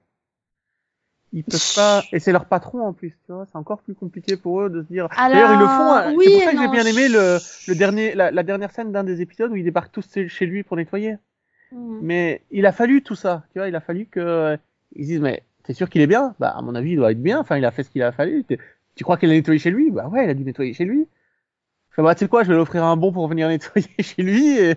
Ils 1.33 1.45
peuvent 1.45 1.75
pas, 1.75 2.05
et 2.13 2.21
c'est 2.21 2.33
leur 2.33 2.47
patron 2.47 2.81
en 2.87 2.95
plus, 2.95 3.11
tu 3.27 3.33
vois, 3.33 3.45
c'est 3.45 3.57
encore 3.57 3.81
plus 3.83 3.95
compliqué 3.95 4.37
pour 4.39 4.63
eux 4.63 4.71
de 4.71 4.83
se 4.83 4.87
dire. 4.89 5.09
D'ailleurs, 5.31 5.53
ils 5.53 5.59
le 5.59 5.67
font. 5.67 5.93
hein. 5.93 6.15
oui 6.17 6.25
c'est 6.25 6.33
pour 6.33 6.43
ça 6.43 6.53
que 6.53 6.59
j'ai 6.59 6.69
bien 6.69 6.87
aimé 6.87 7.09
le, 7.09 7.39
le 7.67 7.75
dernier, 7.75 8.15
la, 8.15 8.31
la 8.31 8.43
dernière 8.43 8.71
scène 8.73 8.93
d'un 8.93 9.05
des 9.05 9.21
épisodes 9.21 9.53
où 9.53 9.57
ils 9.57 9.65
débarquent 9.65 9.93
tous 9.93 10.09
chez- 10.27 10.47
lui 10.47 10.63
pour 10.63 10.77
nettoyer. 10.79 11.17
Hmm. 11.71 11.99
Mais 12.01 12.41
il 12.51 12.65
a 12.65 12.73
fallu 12.73 13.03
tout 13.03 13.15
ça, 13.15 13.45
tu 13.53 13.59
vois, 13.59 13.69
il 13.69 13.77
a 13.77 13.81
fallu 13.81 14.07
que 14.07 14.21
euh, 14.21 14.57
ils 14.97 15.05
se 15.05 15.09
disent 15.11 15.21
mais 15.21 15.43
t'es 15.65 15.75
sûr 15.75 15.91
qu'il 15.91 16.01
est 16.01 16.07
bien? 16.07 16.35
Bah 16.39 16.49
à 16.49 16.63
mon 16.63 16.75
avis 16.75 16.93
il 16.93 16.97
doit 16.97 17.13
être 17.13 17.23
bien. 17.23 17.41
Enfin 17.41 17.59
il 17.59 17.65
a 17.67 17.71
fait 17.73 17.83
ce 17.83 17.91
qu'il 17.91 18.03
a 18.03 18.11
fallu. 18.11 18.45
Tu 18.99 19.05
crois 19.05 19.17
qu'il 19.17 19.31
a 19.31 19.33
nettoyé 19.35 19.61
chez 19.61 19.71
lui? 19.71 19.93
Bah 19.93 20.09
ouais, 20.09 20.25
il 20.25 20.31
a 20.31 20.35
dû 20.35 20.43
nettoyer 20.43 20.75
chez 20.75 20.85
lui. 20.85 21.07
Enfin, 21.93 22.03
bah 22.03 22.17
tu 22.17 22.25
sais 22.25 22.29
quoi, 22.29 22.43
je 22.43 22.49
vais 22.49 22.55
lui 22.55 22.61
offrir 22.61 22.83
un 22.85 22.97
bon 22.97 23.13
pour 23.13 23.29
venir 23.29 23.47
nettoyer 23.49 23.89
chez 24.01 24.23
lui. 24.25 24.59
Et... 24.59 24.75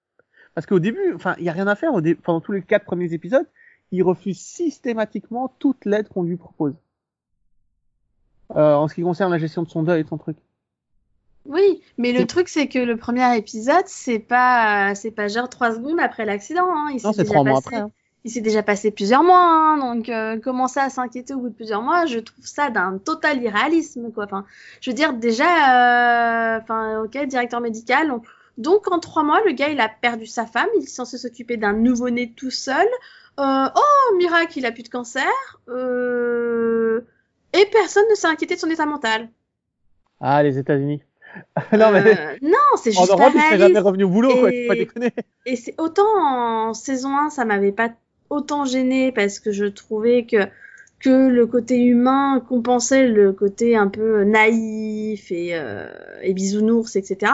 Parce 0.54 0.66
qu'au 0.66 0.78
début, 0.80 1.14
enfin 1.14 1.34
il 1.38 1.44
y 1.44 1.48
a 1.48 1.52
rien 1.52 1.66
à 1.66 1.74
faire. 1.74 1.94
Au 1.94 2.02
dé- 2.02 2.14
Pendant 2.14 2.42
tous 2.42 2.52
les 2.52 2.60
quatre 2.60 2.84
premiers 2.84 3.12
épisodes, 3.14 3.48
il 3.90 4.02
refuse 4.02 4.38
systématiquement 4.38 5.48
toute 5.58 5.86
l'aide 5.86 6.08
qu'on 6.10 6.24
lui 6.24 6.36
propose. 6.36 6.74
Euh, 8.54 8.74
en 8.74 8.86
ce 8.86 8.94
qui 8.94 9.02
concerne 9.02 9.32
la 9.32 9.38
gestion 9.38 9.62
de 9.62 9.70
son 9.70 9.82
deuil 9.82 10.00
et 10.00 10.04
de 10.04 10.08
son 10.08 10.18
truc. 10.18 10.36
Oui, 11.46 11.82
mais 11.96 12.12
le 12.12 12.26
truc 12.26 12.48
c'est 12.50 12.68
que 12.68 12.78
le 12.78 12.98
premier 12.98 13.34
épisode, 13.38 13.84
c'est 13.86 14.18
pas 14.18 14.94
c'est 14.94 15.10
pas 15.10 15.28
genre 15.28 15.48
trois 15.48 15.72
secondes 15.72 16.00
après 16.00 16.26
l'accident. 16.26 16.68
Hein. 16.68 16.90
Il 16.94 17.02
Non, 17.02 17.12
c'est 17.14 17.24
trois 17.24 17.44
mois 17.44 17.58
après. 17.58 17.76
hein. 17.76 17.90
Il 18.26 18.30
s'est 18.30 18.40
déjà 18.40 18.62
passé 18.62 18.90
plusieurs 18.90 19.22
mois, 19.22 19.36
hein, 19.38 19.76
donc 19.76 20.08
euh, 20.08 20.40
commencer 20.40 20.80
à 20.80 20.88
s'inquiéter 20.88 21.34
au 21.34 21.40
bout 21.40 21.50
de 21.50 21.54
plusieurs 21.54 21.82
mois, 21.82 22.06
je 22.06 22.18
trouve 22.18 22.46
ça 22.46 22.70
d'un 22.70 22.96
total 22.96 23.42
irréalisme, 23.42 24.10
quoi. 24.12 24.24
Enfin, 24.24 24.46
je 24.80 24.90
veux 24.90 24.94
dire 24.94 25.12
déjà, 25.12 25.44
euh, 26.56 26.58
enfin, 26.62 27.02
ok, 27.04 27.26
directeur 27.26 27.60
médical. 27.60 28.08
Donc, 28.08 28.24
donc, 28.56 28.90
en 28.90 28.98
trois 28.98 29.24
mois, 29.24 29.40
le 29.44 29.52
gars 29.52 29.68
il 29.68 29.78
a 29.80 29.90
perdu 29.90 30.24
sa 30.26 30.46
femme, 30.46 30.68
il 30.78 30.84
est 30.84 30.86
censé 30.86 31.18
s'occuper 31.18 31.58
d'un 31.58 31.74
nouveau-né 31.74 32.32
tout 32.34 32.50
seul. 32.50 32.86
Euh, 33.40 33.66
oh 33.74 34.16
miracle, 34.16 34.58
il 34.58 34.64
a 34.64 34.72
plus 34.72 34.84
de 34.84 34.88
cancer. 34.88 35.26
Euh, 35.68 37.00
et 37.52 37.66
personne 37.72 38.04
ne 38.10 38.14
s'est 38.14 38.26
inquiété 38.28 38.54
de 38.54 38.60
son 38.60 38.70
état 38.70 38.86
mental. 38.86 39.28
Ah 40.20 40.42
les 40.42 40.56
États-Unis. 40.58 41.02
non 41.72 41.90
mais 41.90 42.16
Euh, 42.16 42.36
non, 42.42 42.56
c'est 42.76 42.96
en 42.96 43.00
juste 43.00 43.08
pas 43.08 43.14
Europe 43.24 43.32
il 43.34 43.40
serait 43.40 43.58
jamais 43.58 43.80
revenu 43.80 44.04
au 44.04 44.08
boulot 44.08 44.30
quoi. 44.36 44.50
Et- 44.52 44.62
Faut 44.62 44.68
pas 44.68 44.74
déconner. 44.76 45.12
Et 45.46 45.56
c'est 45.56 45.74
autant 45.78 46.06
en 46.16 46.74
saison 46.74 47.16
1, 47.16 47.30
ça 47.30 47.44
m'avait 47.44 47.72
pas 47.72 47.90
autant 48.34 48.64
gêné 48.64 49.12
parce 49.12 49.38
que 49.38 49.52
je 49.52 49.64
trouvais 49.66 50.26
que 50.26 50.46
que 51.00 51.28
le 51.28 51.46
côté 51.46 51.80
humain 51.82 52.42
compensait 52.48 53.06
le 53.06 53.32
côté 53.32 53.76
un 53.76 53.88
peu 53.88 54.24
naïf 54.24 55.30
et, 55.30 55.50
euh, 55.52 55.86
et 56.22 56.32
bisounours, 56.32 56.96
etc. 56.96 57.32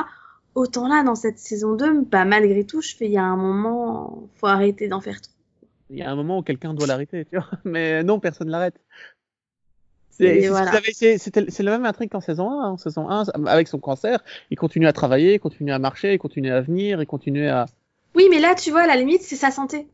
Autant 0.57 0.89
là, 0.89 1.05
dans 1.05 1.15
cette 1.15 1.39
saison 1.39 1.77
2, 1.77 2.03
bah, 2.03 2.25
malgré 2.25 2.65
tout, 2.65 2.81
je 2.83 2.97
fais, 2.97 3.07
il 3.07 3.13
y 3.13 3.17
a 3.17 3.23
un 3.23 3.37
moment, 3.37 4.29
faut 4.35 4.49
arrêter 4.49 4.89
d'en 4.89 5.01
faire 5.01 5.21
trop. 5.21 5.33
Il 5.89 5.99
y 5.99 6.03
a 6.03 6.11
un 6.11 6.17
moment 6.17 6.39
où 6.39 6.43
quelqu'un 6.43 6.75
doit 6.75 6.89
l'arrêter, 6.89 7.25
tu 7.27 7.37
vois. 7.37 7.49
Mais 7.65 8.03
non, 8.03 8.19
personne 8.19 8.49
l'arrête. 8.49 8.75
C'est 10.11 10.49
voilà. 10.49 10.73
le 10.73 11.71
même 11.71 11.87
intrigue 11.87 12.11
qu'en 12.11 12.21
saison 12.21 12.51
1. 12.51 12.53
hein. 12.53 12.71
En 12.73 12.77
saison 12.77 13.09
1, 13.09 13.47
avec 13.47 13.69
son 13.69 13.79
cancer, 13.79 14.23
il 14.51 14.59
continue 14.59 14.87
à 14.87 14.93
travailler, 14.93 15.35
il 15.35 15.41
continue 15.41 15.73
à 15.73 15.79
marcher, 15.79 16.15
il 16.15 16.19
continue 16.19 16.51
à 16.51 16.61
venir, 16.61 17.01
il 17.01 17.07
continue 17.07 17.49
à... 17.49 17.67
Oui, 18.17 18.27
mais 18.31 18.41
là, 18.41 18.55
tu 18.55 18.71
vois, 18.71 18.83
à 18.83 18.87
la 18.87 18.97
limite, 18.97 19.23
c'est 19.23 19.37
sa 19.37 19.51
santé. 19.51 19.87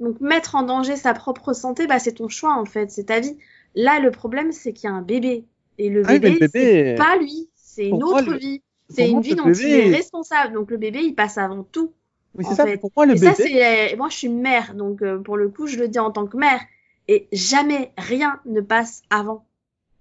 Donc 0.00 0.20
mettre 0.20 0.54
en 0.54 0.62
danger 0.62 0.96
sa 0.96 1.14
propre 1.14 1.52
santé, 1.52 1.86
bah 1.86 1.98
c'est 1.98 2.12
ton 2.12 2.28
choix 2.28 2.54
en 2.54 2.64
fait, 2.64 2.90
c'est 2.90 3.04
ta 3.04 3.20
vie. 3.20 3.36
Là, 3.74 3.98
le 4.00 4.10
problème, 4.10 4.52
c'est 4.52 4.72
qu'il 4.72 4.88
y 4.88 4.92
a 4.92 4.96
un 4.96 5.02
bébé. 5.02 5.44
Et 5.78 5.90
le 5.90 6.02
Ah 6.04 6.12
oui, 6.12 6.20
mais 6.22 6.30
bébé, 6.32 6.48
c'est 6.48 6.94
pas 6.96 7.16
lui, 7.16 7.48
c'est 7.54 7.88
une 7.88 8.02
autre 8.02 8.30
le- 8.30 8.36
vie. 8.38 8.62
C'est 8.88 9.10
une 9.10 9.20
vie 9.20 9.34
dont 9.34 9.50
il 9.52 9.66
est 9.66 9.90
responsable. 9.90 10.54
Donc 10.54 10.70
le 10.70 10.76
bébé, 10.76 11.00
il 11.02 11.14
passe 11.14 11.38
avant 11.38 11.64
tout. 11.64 11.92
Oui, 12.36 12.44
en 12.44 12.50
c'est 12.50 12.54
ça. 12.56 12.64
fait. 12.64 12.70
mais 12.72 12.76
Pour 12.76 12.90
moi, 12.96 13.04
le 13.06 13.14
Et 13.14 13.16
ça, 13.16 13.32
bébé. 13.32 13.50
c'est 13.90 13.96
moi, 13.96 14.08
je 14.10 14.16
suis 14.16 14.28
mère, 14.28 14.74
donc 14.74 15.02
euh, 15.02 15.18
pour 15.18 15.36
le 15.36 15.48
coup, 15.48 15.66
je 15.66 15.76
le 15.78 15.88
dis 15.88 15.98
en 15.98 16.10
tant 16.10 16.26
que 16.26 16.36
mère. 16.36 16.60
Et 17.08 17.28
jamais 17.32 17.92
rien 17.98 18.40
ne 18.46 18.60
passe 18.60 19.02
avant. 19.10 19.44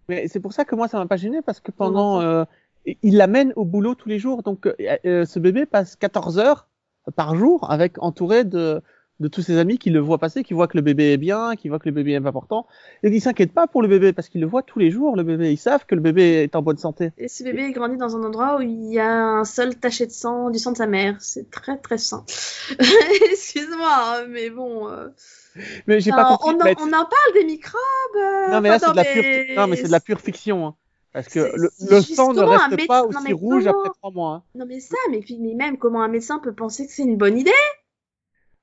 Mais 0.09 0.27
c'est 0.27 0.39
pour 0.39 0.53
ça 0.53 0.65
que 0.65 0.75
moi, 0.75 0.87
ça 0.87 0.97
m'a 0.97 1.05
pas 1.07 1.17
gêné 1.17 1.41
parce 1.41 1.59
que 1.59 1.71
pendant, 1.71 2.21
euh, 2.21 2.43
il 3.03 3.17
l'amène 3.17 3.53
au 3.55 3.65
boulot 3.65 3.95
tous 3.95 4.09
les 4.09 4.19
jours. 4.19 4.43
Donc, 4.43 4.65
euh, 4.67 4.73
euh, 5.05 5.25
ce 5.25 5.39
bébé 5.39 5.65
passe 5.65 5.95
14 5.95 6.37
heures 6.39 6.67
par 7.15 7.35
jour 7.35 7.69
avec 7.71 8.01
entouré 8.01 8.43
de 8.43 8.81
de 9.21 9.27
tous 9.29 9.41
ses 9.41 9.57
amis 9.57 9.77
qui 9.77 9.89
le 9.91 9.99
voient 9.99 10.17
passer, 10.17 10.43
qui 10.43 10.53
voient 10.53 10.67
que 10.67 10.75
le 10.75 10.81
bébé 10.81 11.13
est 11.13 11.17
bien, 11.17 11.55
qui 11.55 11.69
voient 11.69 11.79
que 11.79 11.87
le 11.87 11.93
bébé 11.95 12.11
est 12.13 12.25
important. 12.25 12.67
Et 13.01 13.07
ils 13.09 13.21
s'inquiètent 13.21 13.53
pas 13.53 13.65
pour 13.65 13.81
le 13.81 13.87
bébé 13.87 14.11
parce 14.11 14.27
qu'ils 14.27 14.41
le 14.41 14.47
voient 14.47 14.61
tous 14.63 14.77
les 14.79 14.91
jours, 14.91 15.15
le 15.15 15.23
bébé. 15.23 15.51
Ils 15.53 15.57
savent 15.57 15.85
que 15.85 15.95
le 15.95 16.01
bébé 16.01 16.43
est 16.43 16.55
en 16.55 16.61
bonne 16.61 16.77
santé. 16.77 17.11
Et 17.17 17.27
ce 17.29 17.43
bébé 17.43 17.71
grandit 17.71 17.95
dans 17.97 18.15
un 18.17 18.23
endroit 18.23 18.57
où 18.57 18.61
il 18.61 18.91
y 18.91 18.99
a 18.99 19.09
un 19.09 19.45
sol 19.45 19.75
taché 19.75 20.05
de 20.05 20.11
sang, 20.11 20.49
du 20.49 20.59
sang 20.59 20.73
de 20.73 20.77
sa 20.77 20.87
mère. 20.87 21.15
C'est 21.19 21.49
très 21.49 21.77
très 21.77 21.97
sain. 21.97 22.25
Excuse-moi, 23.31 23.87
hein, 23.89 24.25
mais 24.29 24.49
bon. 24.49 24.89
euh, 24.89 25.07
Mais 25.87 25.99
j'ai 25.99 26.11
non, 26.11 26.17
pas 26.17 26.37
compris. 26.37 26.55
on, 26.55 26.59
en, 26.61 26.63
mais- 26.65 26.75
on 26.81 26.87
en 26.87 27.05
parle 27.05 27.33
des 27.35 27.45
microbes. 27.45 27.79
euh, 28.17 28.51
Non, 28.51 28.61
mais 28.61 28.69
là, 28.69 28.79
c'est 28.79 28.91
de 28.91 28.95
la 28.95 29.03
non, 29.03 29.11
pure, 29.13 29.23
mais- 29.23 29.55
non, 29.55 29.67
mais 29.67 29.75
c'est 29.77 29.83
de 29.87 29.91
la 29.91 29.99
pure 29.99 30.19
fiction, 30.19 30.67
hein. 30.67 30.75
Parce 31.13 31.29
que 31.29 31.39
le, 31.55 31.69
sang 32.01 32.33
ne 32.33 32.41
reste 32.41 32.87
pas 32.87 33.03
non, 33.03 33.07
aussi 33.07 33.19
mais 33.23 33.31
rouge 33.31 33.63
comment- 33.63 33.79
après 33.79 33.89
trois 33.97 34.11
mois. 34.11 34.31
hein. 34.33 34.43
Non 34.55 34.65
mais 34.67 34.81
ça, 34.81 34.97
mais 35.11 35.19
puis 35.21 35.37
mais 35.39 35.53
même 35.53 35.77
comment 35.77 36.01
un 36.03 36.09
médecin 36.09 36.39
peut 36.39 36.51
penser 36.53 36.85
que 36.85 36.91
c'est 36.91 37.03
une 37.03 37.15
bonne 37.15 37.37
idée, 37.37 37.51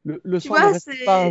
Le, 0.05 0.21
le 0.25 0.41
sang 0.41 0.55
ne 0.55 0.73
reste 0.73 0.91
pas. 1.05 1.31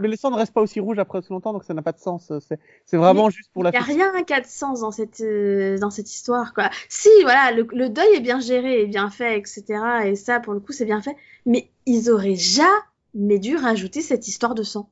Mais 0.00 0.08
le 0.08 0.16
sang 0.16 0.30
ne 0.30 0.36
reste 0.36 0.52
pas 0.52 0.60
aussi 0.60 0.78
rouge 0.78 0.98
après 0.98 1.18
aussi 1.18 1.30
longtemps, 1.30 1.52
donc 1.54 1.64
ça 1.64 1.72
n'a 1.72 1.80
pas 1.80 1.92
de 1.92 1.98
sens. 1.98 2.30
C'est, 2.46 2.58
c'est 2.84 2.96
vraiment 2.98 3.30
juste 3.30 3.50
pour 3.52 3.62
la 3.62 3.70
Il 3.70 3.72
n'y 3.72 3.78
a 3.78 3.82
fiction. 3.82 4.12
rien 4.12 4.22
qui 4.24 4.32
a 4.34 4.40
de 4.42 4.46
sens 4.46 4.80
dans 4.80 4.90
cette, 4.90 5.20
euh, 5.22 5.78
dans 5.78 5.90
cette 5.90 6.12
histoire, 6.12 6.52
quoi. 6.52 6.68
Si, 6.90 7.08
voilà, 7.22 7.50
le, 7.50 7.66
le 7.72 7.88
deuil 7.88 8.14
est 8.14 8.20
bien 8.20 8.40
géré 8.40 8.82
et 8.82 8.86
bien 8.86 9.08
fait, 9.08 9.38
etc. 9.38 9.64
Et 10.04 10.16
ça, 10.16 10.38
pour 10.40 10.52
le 10.52 10.60
coup, 10.60 10.72
c'est 10.72 10.84
bien 10.84 11.00
fait. 11.00 11.16
Mais 11.46 11.70
ils 11.86 12.10
auraient 12.10 12.34
jamais 12.36 13.38
dû 13.38 13.56
rajouter 13.56 14.02
cette 14.02 14.28
histoire 14.28 14.54
de 14.54 14.62
sang. 14.62 14.90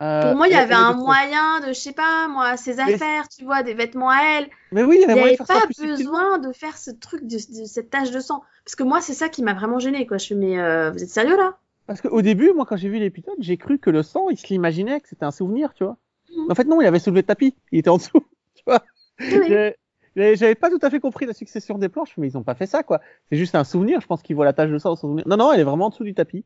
Euh, 0.00 0.22
Pour 0.22 0.36
moi, 0.36 0.48
il 0.48 0.52
y 0.52 0.56
avait 0.56 0.72
est 0.74 0.76
un 0.76 0.94
moyen 0.94 1.60
de, 1.60 1.68
je 1.68 1.72
sais 1.78 1.92
pas, 1.92 2.26
moi, 2.28 2.56
ses 2.56 2.74
Mais- 2.74 2.94
affaires, 2.94 3.28
tu 3.28 3.44
vois, 3.44 3.62
des 3.64 3.74
vêtements 3.74 4.10
à 4.10 4.20
elle. 4.38 4.48
Mais 4.72 4.82
oui, 4.84 4.98
il 5.00 5.06
n'y 5.06 5.20
avait 5.20 5.36
pas 5.36 5.62
besoin 5.78 6.38
de 6.38 6.52
faire 6.52 6.76
ce 6.78 6.90
truc, 6.92 7.22
de, 7.26 7.36
de 7.36 7.64
cette 7.64 7.90
tache 7.90 8.10
de 8.12 8.20
sang. 8.20 8.42
Parce 8.64 8.74
que 8.76 8.82
moi, 8.84 9.00
c'est 9.00 9.14
ça 9.14 9.28
qui 9.28 9.42
m'a 9.42 9.54
vraiment 9.54 9.78
gênée, 9.80 10.06
quoi. 10.06 10.18
Je 10.18 10.26
fais, 10.28 10.34
mais 10.36 10.58
euh, 10.60 10.90
vous 10.92 11.02
êtes 11.02 11.10
sérieux, 11.10 11.36
là? 11.36 11.58
Parce 11.86 12.00
qu'au 12.00 12.22
début, 12.22 12.52
moi, 12.52 12.64
quand 12.66 12.76
j'ai 12.76 12.88
vu 12.88 12.98
l'épisode, 12.98 13.34
j'ai 13.38 13.56
cru 13.56 13.78
que 13.78 13.90
le 13.90 14.02
sang, 14.02 14.30
il 14.30 14.38
se 14.38 14.46
l'imaginait, 14.48 15.00
que 15.00 15.08
c'était 15.08 15.24
un 15.24 15.30
souvenir, 15.30 15.74
tu 15.74 15.84
vois. 15.84 15.98
Mhm. 16.34 16.50
En 16.50 16.54
fait, 16.54 16.64
non, 16.64 16.80
il 16.80 16.86
avait 16.86 16.98
soulevé 16.98 17.20
le 17.20 17.26
tapis. 17.26 17.54
Il 17.72 17.78
était 17.78 17.90
en 17.90 17.98
dessous, 17.98 18.24
tu 18.54 18.62
vois. 18.66 18.82
Oui. 19.20 19.72
J'avais 20.16 20.54
pas 20.54 20.70
tout 20.70 20.78
à 20.80 20.90
fait 20.90 21.00
compris 21.00 21.26
la 21.26 21.32
succession 21.32 21.76
des 21.76 21.88
planches, 21.88 22.16
mais 22.16 22.28
ils 22.28 22.38
ont 22.38 22.44
pas 22.44 22.54
fait 22.54 22.66
ça, 22.66 22.82
quoi. 22.82 23.00
C'est 23.28 23.36
juste 23.36 23.54
un 23.54 23.64
souvenir. 23.64 24.00
Je 24.00 24.06
pense 24.06 24.22
qu'ils 24.22 24.36
voient 24.36 24.44
la 24.44 24.52
tache 24.52 24.70
de 24.70 24.78
sang 24.78 24.90
dans 24.90 24.96
son 24.96 25.08
souvenir. 25.08 25.26
Non, 25.26 25.36
non, 25.36 25.52
elle 25.52 25.60
est 25.60 25.64
vraiment 25.64 25.86
en 25.86 25.90
dessous 25.90 26.04
du 26.04 26.14
tapis. 26.14 26.44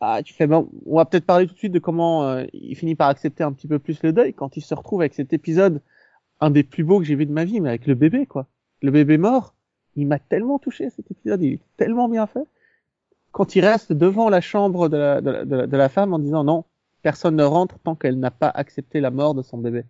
Ah, 0.00 0.22
tu 0.22 0.34
fais 0.34 0.46
bon. 0.46 0.68
On 0.86 0.96
va 0.96 1.04
peut-être 1.04 1.24
parler 1.24 1.46
tout 1.46 1.54
de 1.54 1.58
suite 1.58 1.72
de 1.72 1.78
comment 1.78 2.24
euh, 2.24 2.44
il 2.52 2.76
finit 2.76 2.94
par 2.94 3.08
accepter 3.08 3.44
un 3.44 3.52
petit 3.52 3.68
peu 3.68 3.78
plus 3.78 4.02
le 4.02 4.12
deuil 4.12 4.32
quand 4.34 4.56
il 4.56 4.62
se 4.62 4.74
retrouve 4.74 5.00
avec 5.00 5.14
cet 5.14 5.32
épisode, 5.32 5.80
un 6.40 6.50
des 6.50 6.62
plus 6.62 6.84
beaux 6.84 6.98
que 6.98 7.04
j'ai 7.04 7.14
vu 7.14 7.26
de 7.26 7.32
ma 7.32 7.44
vie, 7.44 7.60
mais 7.60 7.68
avec 7.68 7.86
le 7.86 7.94
bébé, 7.94 8.26
quoi. 8.26 8.46
Le 8.82 8.90
bébé 8.90 9.16
mort. 9.16 9.54
Il 9.96 10.06
m'a 10.06 10.18
tellement 10.18 10.58
touché 10.58 10.90
cet 10.90 11.10
épisode. 11.10 11.42
Il 11.42 11.54
est 11.54 11.60
tellement 11.76 12.08
bien 12.08 12.26
fait. 12.26 12.46
Quand 13.32 13.56
il 13.56 13.64
reste 13.64 13.92
devant 13.94 14.28
la 14.28 14.40
chambre 14.42 14.88
de 14.90 14.96
la, 14.98 15.20
de 15.22 15.30
la, 15.30 15.44
de 15.46 15.56
la, 15.56 15.66
de 15.66 15.76
la 15.76 15.88
femme 15.88 16.12
en 16.12 16.18
disant 16.18 16.44
non, 16.44 16.64
personne 17.02 17.36
ne 17.36 17.44
rentre 17.44 17.78
tant 17.78 17.94
qu'elle 17.96 18.18
n'a 18.18 18.30
pas 18.30 18.48
accepté 18.50 19.00
la 19.00 19.10
mort 19.10 19.34
de 19.34 19.42
son 19.42 19.58
bébé. 19.58 19.84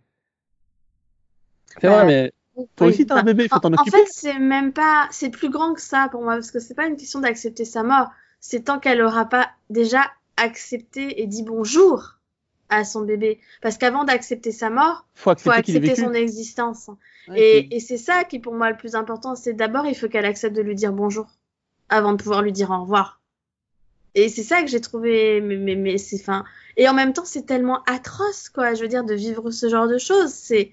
C'est 1.81 1.89
Bah, 1.89 1.91
vrai, 1.91 2.05
mais 2.05 2.33
toi 2.77 2.87
Oui, 2.87 2.89
aussi 2.89 3.07
t'as 3.07 3.17
un 3.17 3.23
enfin, 3.23 3.25
bébé, 3.25 3.45
il 3.45 3.49
faut 3.49 3.59
en, 3.59 3.61
t'en 3.61 3.73
en 3.77 3.85
occuper. 3.85 3.91
fait, 3.91 4.07
c'est 4.09 4.39
même 4.39 4.73
pas, 4.73 5.09
c'est 5.11 5.31
plus 5.31 5.51
grand 5.51 5.75
que 5.75 5.81
ça 5.81 6.09
pour 6.11 6.23
moi, 6.23 6.35
parce 6.35 6.51
que 6.51 6.61
c'est 6.61 6.75
pas 6.75 6.87
une 6.87 6.97
question 6.97 7.21
d'accepter 7.21 7.65
sa 7.65 7.83
mort. 7.83 8.11
C'est 8.41 8.65
tant 8.65 8.79
qu'elle 8.81 9.03
aura 9.03 9.27
pas 9.27 9.51
déjà 9.71 10.03
accepté 10.37 11.21
et 11.23 11.27
dit 11.27 11.43
bonjour 11.43 12.19
à 12.69 12.85
son 12.85 13.03
bébé. 13.03 13.41
Parce 13.63 13.79
qu'avant 13.79 14.05
d'accepter 14.05 14.53
sa 14.53 14.71
mort, 14.71 15.07
faut 15.15 15.31
faut 15.37 15.51
accepter 15.51 15.73
ait 15.87 15.91
accepter 15.91 15.97
son 15.97 16.13
existence. 16.15 16.91
Ouais, 17.29 17.41
Et, 17.41 17.77
et 17.77 17.81
c'est 17.81 17.99
ça 17.99 18.25
qui 18.25 18.37
est 18.37 18.41
pour 18.41 18.55
moi 18.55 18.71
le 18.71 18.77
plus 18.77 18.95
important. 18.95 19.35
C'est 19.37 19.55
d'abord, 19.55 19.87
il 19.87 19.95
faut 19.97 20.09
qu'elle 20.09 20.27
accepte 20.27 20.57
de 20.57 20.63
lui 20.63 20.75
dire 20.75 20.93
bonjour 20.93 21.27
avant 21.89 22.13
de 22.13 22.23
pouvoir 22.23 22.43
lui 22.43 22.53
dire 22.53 22.71
au 22.71 22.81
revoir. 22.83 23.18
Et 24.15 24.29
c'est 24.29 24.43
ça 24.43 24.63
que 24.63 24.69
j'ai 24.69 24.81
trouvé, 24.81 25.41
mais, 25.41 25.57
mais, 25.57 25.75
mais 25.77 25.99
c'est, 25.99 26.21
enfin, 26.21 26.45
et 26.77 26.89
en 26.89 26.95
même 26.95 27.13
temps, 27.13 27.25
c'est 27.25 27.47
tellement 27.47 27.83
atroce, 27.85 28.49
quoi. 28.49 28.75
Je 28.75 28.83
veux 28.83 28.89
dire, 28.89 29.05
de 29.05 29.15
vivre 29.15 29.51
ce 29.51 29.69
genre 29.69 29.89
de 29.89 29.99
choses, 29.99 30.33
c'est, 30.33 30.71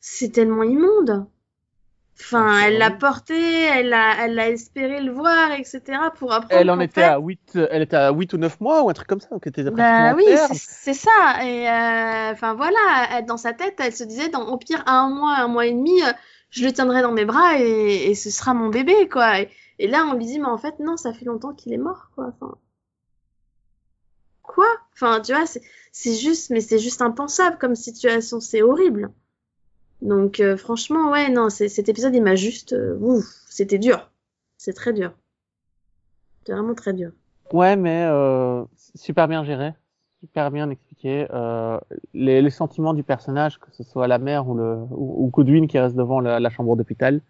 c'est 0.00 0.30
tellement 0.30 0.62
immonde. 0.62 1.26
Enfin, 2.20 2.60
elle 2.60 2.78
l'a 2.78 2.92
porté, 2.92 3.34
elle 3.64 3.92
a, 3.92 4.24
elle 4.24 4.38
a 4.38 4.48
espéré 4.48 5.00
le 5.00 5.10
voir, 5.12 5.50
etc. 5.52 5.80
pour 6.16 6.32
apprendre. 6.32 6.60
Elle 6.60 6.70
en 6.70 6.78
était 6.78 7.00
fait- 7.00 7.06
à 7.06 7.18
8, 7.18 7.58
elle 7.70 7.82
était 7.82 7.96
à 7.96 8.12
8 8.12 8.32
ou 8.34 8.38
9 8.38 8.60
mois 8.60 8.82
ou 8.82 8.88
un 8.88 8.92
truc 8.92 9.08
comme 9.08 9.20
ça, 9.20 9.28
donc 9.30 9.42
elle 9.44 9.50
était 9.50 9.70
Bah 9.70 10.14
oui, 10.14 10.24
c'est 10.52 10.94
ça. 10.94 11.44
Et 11.44 11.68
euh, 11.68 12.32
enfin 12.32 12.54
voilà, 12.54 13.20
dans 13.22 13.36
sa 13.36 13.52
tête, 13.52 13.74
elle 13.78 13.92
se 13.92 14.04
disait, 14.04 14.28
dans, 14.28 14.46
au 14.46 14.56
pire, 14.56 14.84
un 14.86 15.10
mois, 15.10 15.34
un 15.38 15.48
mois 15.48 15.66
et 15.66 15.72
demi, 15.72 16.02
euh, 16.02 16.12
je 16.50 16.64
le 16.64 16.72
tiendrai 16.72 17.02
dans 17.02 17.10
mes 17.12 17.24
bras 17.24 17.58
et, 17.58 18.10
et 18.10 18.14
ce 18.14 18.30
sera 18.30 18.54
mon 18.54 18.68
bébé, 18.68 19.08
quoi. 19.08 19.40
Et, 19.40 19.48
et 19.78 19.88
là, 19.88 20.06
on 20.10 20.14
lui 20.14 20.26
dit, 20.26 20.38
mais 20.38 20.46
en 20.46 20.58
fait, 20.58 20.78
non, 20.78 20.96
ça 20.96 21.12
fait 21.12 21.24
longtemps 21.24 21.52
qu'il 21.52 21.72
est 21.72 21.78
mort, 21.78 22.10
quoi. 22.14 22.34
Quoi? 24.42 24.66
Enfin, 24.92 25.20
tu 25.20 25.32
vois, 25.32 25.44
c'est 25.92 26.14
juste, 26.14 26.50
mais 26.50 26.60
c'est 26.60 26.78
juste 26.78 27.02
impensable 27.02 27.58
comme 27.58 27.74
situation, 27.74 28.40
c'est 28.40 28.62
horrible. 28.62 29.10
Donc, 30.02 30.38
euh, 30.38 30.56
franchement, 30.56 31.10
ouais, 31.10 31.30
non, 31.30 31.48
cet 31.50 31.88
épisode, 31.88 32.14
il 32.14 32.22
m'a 32.22 32.36
juste, 32.36 32.72
euh, 32.72 32.96
ouf, 33.00 33.24
c'était 33.48 33.78
dur. 33.78 34.10
C'est 34.58 34.74
très 34.74 34.92
dur. 34.92 35.12
C'est 36.44 36.52
vraiment 36.52 36.74
très 36.74 36.92
dur. 36.92 37.10
Ouais, 37.52 37.74
mais 37.76 38.04
euh, 38.04 38.64
super 38.94 39.28
bien 39.28 39.44
géré, 39.44 39.72
super 40.20 40.50
bien 40.50 40.70
expliqué. 40.70 41.26
Euh, 41.32 41.78
les, 42.12 42.42
les 42.42 42.50
sentiments 42.50 42.94
du 42.94 43.02
personnage, 43.02 43.58
que 43.58 43.70
ce 43.72 43.82
soit 43.82 44.08
la 44.08 44.18
mère 44.18 44.48
ou 44.48 44.54
le 44.54 44.76
ou, 44.90 45.24
ou 45.24 45.30
Goodwin 45.30 45.66
qui 45.66 45.78
reste 45.78 45.96
devant 45.96 46.20
la 46.20 46.50
chambre 46.50 46.76
d'hôpital, 46.76 47.20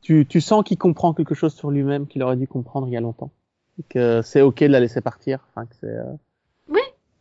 tu, 0.00 0.26
tu 0.26 0.40
sens 0.40 0.64
qu'il 0.64 0.78
comprend 0.78 1.14
quelque 1.14 1.34
chose 1.34 1.54
sur 1.54 1.70
lui-même 1.70 2.06
qu'il 2.06 2.22
aurait 2.22 2.36
dû 2.36 2.46
comprendre 2.48 2.88
il 2.88 2.92
y 2.92 2.96
a 2.96 3.00
longtemps. 3.00 3.30
Et 3.78 3.82
que 3.88 4.22
c'est 4.22 4.40
ok 4.42 4.60
de 4.60 4.66
la 4.66 4.80
laisser 4.80 5.00
partir. 5.00 5.46
Enfin, 5.50 5.66
que 5.66 5.74
c'est. 5.80 5.86
euh, 5.86 6.04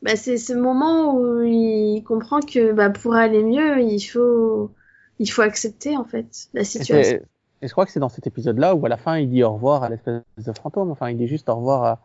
Bah, 0.02 0.16
c'est 0.16 0.38
ce 0.38 0.54
moment 0.54 1.16
où 1.16 1.42
il 1.44 2.04
comprend 2.04 2.40
que 2.40 2.72
bah, 2.72 2.90
pour 2.90 3.14
aller 3.16 3.44
mieux, 3.44 3.82
il 3.82 4.00
faut, 4.00 4.72
il 5.20 5.28
faut 5.30 5.42
accepter 5.42 5.98
en 5.98 6.06
fait 6.06 6.48
la 6.54 6.64
situation. 6.64 7.22
et 7.62 7.68
je 7.68 7.72
crois 7.72 7.86
que 7.86 7.92
c'est 7.92 8.00
dans 8.00 8.08
cet 8.10 8.26
épisode-là 8.26 8.76
où 8.76 8.86
à 8.86 8.90
la 8.90 8.96
fin 8.98 9.18
il 9.18 9.30
dit 9.30 9.44
au 9.44 9.52
revoir 9.54 9.84
à 9.84 9.90
l'espèce 9.90 10.22
de 10.38 10.54
fantôme. 10.54 10.90
Enfin, 10.92 11.10
il 11.10 11.18
dit 11.18 11.28
juste 11.28 11.50
au 11.50 11.56
revoir 11.56 11.84
à. 11.84 12.00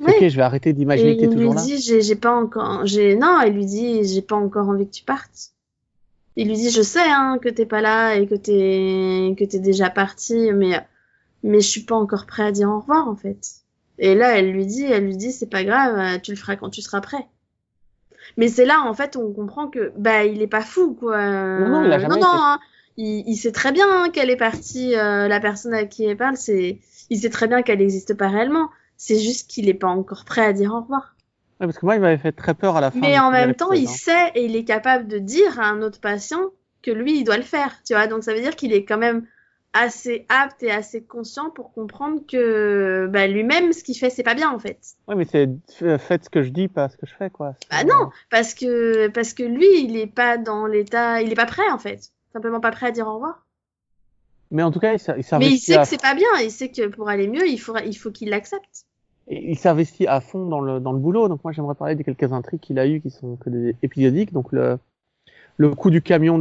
Oui. 0.00 0.08
Ok, 0.16 0.28
je 0.28 0.36
vais 0.36 0.42
arrêter 0.42 0.72
d'imaginer 0.72 1.12
Et 1.12 1.16
que 1.16 1.20
t'es 1.20 1.26
il 1.26 1.30
lui 1.30 1.36
toujours 1.36 1.54
là. 1.54 1.62
dit, 1.62 1.78
j'ai 1.80 2.02
j'ai 2.02 2.16
pas 2.16 2.34
encore, 2.34 2.84
j'ai 2.86 3.14
non, 3.14 3.40
il 3.46 3.52
lui 3.52 3.66
dit, 3.66 4.02
j'ai 4.02 4.22
pas 4.22 4.34
encore 4.34 4.68
envie 4.68 4.86
que 4.86 4.90
tu 4.92 5.04
partes. 5.04 5.52
Il 6.36 6.48
lui 6.48 6.56
dit, 6.56 6.70
je 6.70 6.82
sais 6.82 7.00
hein, 7.02 7.38
que 7.42 7.48
t'es 7.48 7.66
pas 7.66 7.80
là 7.80 8.14
et 8.16 8.26
que 8.26 8.34
t'es 8.34 9.34
que 9.38 9.44
t'es 9.44 9.58
déjà 9.58 9.90
parti, 9.90 10.52
mais 10.52 10.80
mais 11.42 11.60
je 11.60 11.68
suis 11.68 11.82
pas 11.82 11.96
encore 11.96 12.26
prêt 12.26 12.44
à 12.44 12.52
dire 12.52 12.68
au 12.70 12.80
revoir 12.80 13.08
en 13.08 13.16
fait. 13.16 13.38
Et 13.98 14.14
là, 14.14 14.38
elle 14.38 14.52
lui 14.52 14.66
dit, 14.66 14.84
elle 14.84 15.04
lui 15.04 15.16
dit, 15.16 15.32
c'est 15.32 15.46
pas 15.50 15.64
grave, 15.64 16.20
tu 16.22 16.30
le 16.32 16.36
feras 16.36 16.56
quand 16.56 16.70
tu 16.70 16.80
seras 16.82 17.00
prêt. 17.00 17.26
Mais 18.36 18.48
c'est 18.48 18.64
là 18.64 18.82
en 18.82 18.94
fait 18.94 19.16
on 19.16 19.32
comprend 19.32 19.68
que 19.68 19.92
bah 19.96 20.24
il 20.24 20.40
est 20.42 20.46
pas 20.46 20.62
fou 20.62 20.94
quoi. 20.94 21.18
Non, 21.58 21.68
non, 21.68 21.84
il 21.84 21.92
a 21.92 21.98
jamais 21.98 22.14
non, 22.14 22.20
non, 22.20 22.28
hein. 22.28 22.60
il, 22.96 23.24
il 23.26 23.36
sait 23.36 23.52
très 23.52 23.72
bien 23.72 23.86
hein, 23.88 24.10
qu'elle 24.10 24.30
est 24.30 24.36
partie. 24.36 24.96
euh, 24.96 25.28
la 25.28 25.40
personne 25.40 25.74
à 25.74 25.84
qui 25.84 26.04
elle 26.04 26.16
parle, 26.16 26.36
c'est 26.36 26.78
il 27.10 27.18
sait 27.20 27.30
très 27.30 27.48
bien 27.48 27.62
qu'elle 27.62 27.80
n'existe 27.80 28.14
pas 28.14 28.28
réellement. 28.28 28.70
C'est 28.96 29.18
juste 29.18 29.50
qu'il 29.50 29.68
est 29.68 29.74
pas 29.74 29.88
encore 29.88 30.24
prêt 30.24 30.44
à 30.44 30.52
dire 30.52 30.72
au 30.72 30.80
revoir. 30.80 31.16
Ouais, 31.62 31.68
parce 31.68 31.78
que 31.78 31.86
moi, 31.86 31.94
il 31.94 32.00
m'avait 32.00 32.18
fait 32.18 32.32
très 32.32 32.54
peur 32.54 32.76
à 32.76 32.80
la 32.80 32.90
fin. 32.90 32.98
Mais 32.98 33.16
en 33.20 33.30
même 33.30 33.54
temps, 33.54 33.70
il 33.70 33.86
hein. 33.86 33.92
sait 33.92 34.32
et 34.34 34.44
il 34.44 34.56
est 34.56 34.64
capable 34.64 35.06
de 35.06 35.18
dire 35.18 35.60
à 35.60 35.66
un 35.66 35.80
autre 35.80 36.00
patient 36.00 36.50
que 36.82 36.90
lui, 36.90 37.20
il 37.20 37.24
doit 37.24 37.36
le 37.36 37.44
faire. 37.44 37.72
Tu 37.86 37.94
vois, 37.94 38.08
donc 38.08 38.24
ça 38.24 38.34
veut 38.34 38.40
dire 38.40 38.56
qu'il 38.56 38.72
est 38.72 38.84
quand 38.84 38.98
même 38.98 39.24
assez 39.72 40.26
apte 40.28 40.64
et 40.64 40.72
assez 40.72 41.04
conscient 41.04 41.50
pour 41.50 41.72
comprendre 41.72 42.20
que 42.26 43.08
bah, 43.12 43.28
lui-même, 43.28 43.72
ce 43.72 43.84
qu'il 43.84 43.96
fait, 43.96 44.10
c'est 44.10 44.24
pas 44.24 44.34
bien 44.34 44.50
en 44.50 44.58
fait. 44.58 44.78
Ouais, 45.06 45.14
mais 45.14 45.24
c'est 45.24 45.46
f- 45.46 45.98
faites 45.98 46.24
ce 46.24 46.30
que 46.30 46.42
je 46.42 46.48
dis, 46.48 46.66
pas 46.66 46.88
ce 46.88 46.96
que 46.96 47.06
je 47.06 47.14
fais, 47.14 47.30
quoi. 47.30 47.54
Bah 47.70 47.84
non, 47.84 48.10
parce 48.28 48.54
que 48.54 49.06
parce 49.06 49.32
que 49.32 49.44
lui, 49.44 49.84
il 49.84 49.96
est 49.96 50.08
pas 50.08 50.36
dans 50.36 50.66
l'état, 50.66 51.22
il 51.22 51.30
est 51.30 51.36
pas 51.36 51.46
prêt 51.46 51.70
en 51.70 51.78
fait. 51.78 52.10
Simplement 52.32 52.58
pas 52.58 52.72
prêt 52.72 52.86
à 52.86 52.90
dire 52.90 53.06
au 53.06 53.14
revoir. 53.14 53.46
Mais 54.50 54.64
en 54.64 54.72
tout 54.72 54.80
cas, 54.80 54.94
il 54.94 55.00
il 55.16 55.38
Mais 55.38 55.50
il 55.50 55.58
sait 55.58 55.76
à, 55.76 55.82
que 55.82 55.88
c'est 55.88 56.02
pas 56.02 56.14
bien, 56.14 56.28
il 56.42 56.50
sait 56.50 56.70
que 56.70 56.88
pour 56.88 57.08
aller 57.08 57.28
mieux, 57.28 57.46
il 57.46 57.58
faut 57.58 57.76
il 57.78 57.94
faut 57.94 58.10
qu'il 58.10 58.30
l'accepte. 58.30 58.86
Il 59.28 59.58
s'investit 59.58 60.06
à 60.06 60.20
fond 60.20 60.46
dans 60.46 60.60
le 60.60 60.80
dans 60.80 60.92
le 60.92 60.98
boulot. 60.98 61.28
Donc 61.28 61.42
moi, 61.44 61.52
j'aimerais 61.52 61.74
parler 61.74 61.94
de 61.94 62.02
quelques 62.02 62.32
intrigues 62.32 62.60
qu'il 62.60 62.78
a 62.78 62.86
eu 62.86 63.00
qui 63.00 63.10
sont 63.10 63.36
que 63.36 63.50
des 63.50 63.76
épisodiques. 63.82 64.32
Donc 64.32 64.52
le 64.52 64.78
le 65.58 65.74
coup 65.74 65.90
du 65.90 66.02
camion 66.02 66.38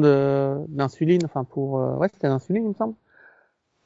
d'insuline, 0.67 1.21
enfin 1.25 1.43
pour 1.43 1.79
euh, 1.79 1.95
ouais, 1.97 2.09
c'était 2.13 2.27
l'insuline, 2.27 2.63
il 2.63 2.69
me 2.69 2.73
semble. 2.73 2.95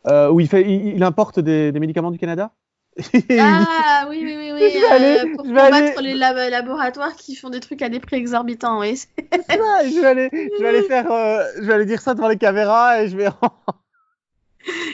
Euh, 0.08 0.30
où 0.30 0.40
il 0.40 0.48
fait, 0.48 0.62
il, 0.62 0.96
il 0.96 1.04
importe 1.04 1.40
des, 1.40 1.72
des 1.72 1.80
médicaments 1.80 2.12
du 2.12 2.20
Canada. 2.20 2.52
Ah 3.40 4.06
oui 4.10 4.22
oui 4.24 4.36
oui 4.38 4.52
oui, 4.54 4.72
Je 4.74 4.80
vais 4.80 4.88
aller- 4.88 5.18
euh, 5.20 5.36
pour 5.36 5.46
je 5.46 5.50
vais 5.52 5.62
combattre 5.62 5.98
aller- 6.00 6.14
les 6.14 6.14
lab- 6.14 6.50
laboratoires 6.50 7.16
qui 7.16 7.36
font 7.36 7.50
des 7.50 7.60
trucs 7.60 7.82
à 7.82 7.90
des 7.90 8.00
prix 8.00 8.16
exorbitants, 8.18 8.80
oui. 8.80 8.96
ça, 8.96 9.08
je 9.50 10.00
vais 10.00 10.08
aller, 10.08 10.30
je 10.32 10.62
vais 10.62 10.70
aller 10.70 10.82
faire, 10.88 11.12
euh, 11.12 11.44
je 11.58 11.64
vais 11.64 11.74
aller 11.74 11.86
dire 11.86 12.00
ça 12.02 12.14
devant 12.14 12.30
les 12.30 12.38
caméras 12.38 13.02
et 13.02 13.10
je 13.10 13.18
vais. 13.18 13.28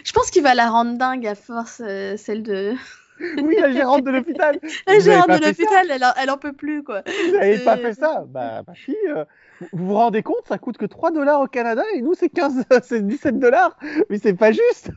Je 0.03 0.11
pense 0.13 0.31
qu'il 0.31 0.43
va 0.43 0.55
la 0.55 0.69
rendre 0.69 0.97
dingue 0.97 1.27
à 1.27 1.35
force, 1.35 1.81
euh, 1.85 2.17
celle 2.17 2.41
de... 2.43 2.73
oui, 3.41 3.55
la 3.59 3.71
gérante 3.71 4.03
de 4.03 4.11
l'hôpital. 4.11 4.59
La 4.87 4.93
Vous 4.93 5.01
gérante 5.01 5.31
de 5.31 5.37
l'hôpital, 5.37 5.87
elle, 5.91 6.03
en- 6.03 6.13
elle 6.17 6.29
en 6.29 6.37
peut 6.37 6.53
plus, 6.53 6.83
quoi. 6.83 7.03
Vous 7.25 7.31
n'avez 7.31 7.59
pas 7.59 7.77
Euh, 7.77 7.81
fait 7.81 7.93
ça? 7.93 8.23
Bah, 8.27 8.63
ma 8.67 8.73
fille, 8.75 8.95
euh, 9.07 9.25
vous 9.71 9.87
vous 9.87 9.93
rendez 9.95 10.23
compte, 10.23 10.47
ça 10.47 10.57
coûte 10.57 10.77
que 10.77 10.85
3 10.85 11.11
dollars 11.11 11.41
au 11.41 11.47
Canada 11.47 11.83
et 11.95 12.01
nous 12.01 12.13
c'est 12.13 12.29
15, 12.29 12.63
c'est 12.83 13.05
17 13.05 13.39
dollars. 13.39 13.77
Mais 14.09 14.17
c'est 14.17 14.33
pas 14.33 14.51
juste. 14.51 14.91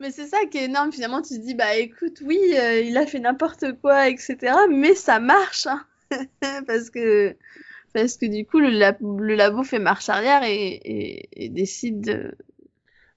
Mais 0.00 0.10
c'est 0.10 0.26
ça 0.26 0.38
qui 0.50 0.58
est 0.58 0.64
énorme, 0.64 0.92
finalement, 0.92 1.22
tu 1.22 1.34
te 1.34 1.40
dis, 1.40 1.54
bah 1.54 1.76
écoute, 1.76 2.18
oui, 2.24 2.38
euh, 2.58 2.80
il 2.80 2.96
a 2.96 3.06
fait 3.06 3.18
n'importe 3.20 3.72
quoi, 3.80 4.08
etc., 4.08 4.66
mais 4.68 4.94
ça 4.94 5.18
marche, 5.20 5.66
hein. 5.66 5.84
parce 6.66 6.90
que 6.90 7.36
parce 7.94 8.18
que 8.18 8.26
du 8.26 8.46
coup, 8.46 8.58
le, 8.60 8.70
lab- 8.70 8.98
le 9.02 9.34
labo 9.36 9.64
fait 9.64 9.78
marche 9.78 10.08
arrière 10.10 10.42
et, 10.44 10.54
et, 10.84 11.44
et 11.46 11.48
décide 11.50 12.00
de- 12.02 12.36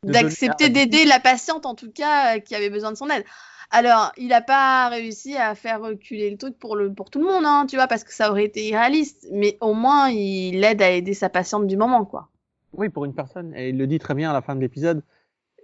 De 0.03 0.11
d'accepter 0.13 0.69
d'aider 0.69 1.05
la 1.05 1.19
patiente, 1.19 1.65
en 1.65 1.75
tout 1.75 1.91
cas, 1.91 2.39
qui 2.39 2.55
avait 2.55 2.69
besoin 2.69 2.91
de 2.91 2.97
son 2.97 3.09
aide. 3.09 3.25
Alors, 3.71 4.11
il 4.17 4.27
n'a 4.27 4.41
pas 4.41 4.89
réussi 4.89 5.35
à 5.35 5.55
faire 5.55 5.81
reculer 5.81 6.29
le 6.29 6.37
truc 6.37 6.57
pour, 6.57 6.75
le, 6.75 6.93
pour 6.93 7.09
tout 7.09 7.19
le 7.19 7.25
monde, 7.25 7.43
hein, 7.45 7.65
tu 7.67 7.75
vois, 7.75 7.87
parce 7.87 8.03
que 8.03 8.13
ça 8.13 8.29
aurait 8.29 8.45
été 8.45 8.67
irréaliste, 8.67 9.27
mais 9.31 9.57
au 9.61 9.73
moins, 9.73 10.09
il 10.09 10.63
aide 10.63 10.81
à 10.81 10.91
aider 10.91 11.13
sa 11.13 11.29
patiente 11.29 11.67
du 11.67 11.77
moment, 11.77 12.05
quoi. 12.05 12.29
Oui, 12.73 12.89
pour 12.89 13.05
une 13.05 13.13
personne. 13.13 13.53
Et 13.55 13.69
il 13.69 13.77
le 13.77 13.87
dit 13.87 13.99
très 13.99 14.13
bien 14.13 14.29
à 14.29 14.33
la 14.33 14.41
fin 14.41 14.55
de 14.55 14.61
l'épisode. 14.61 15.03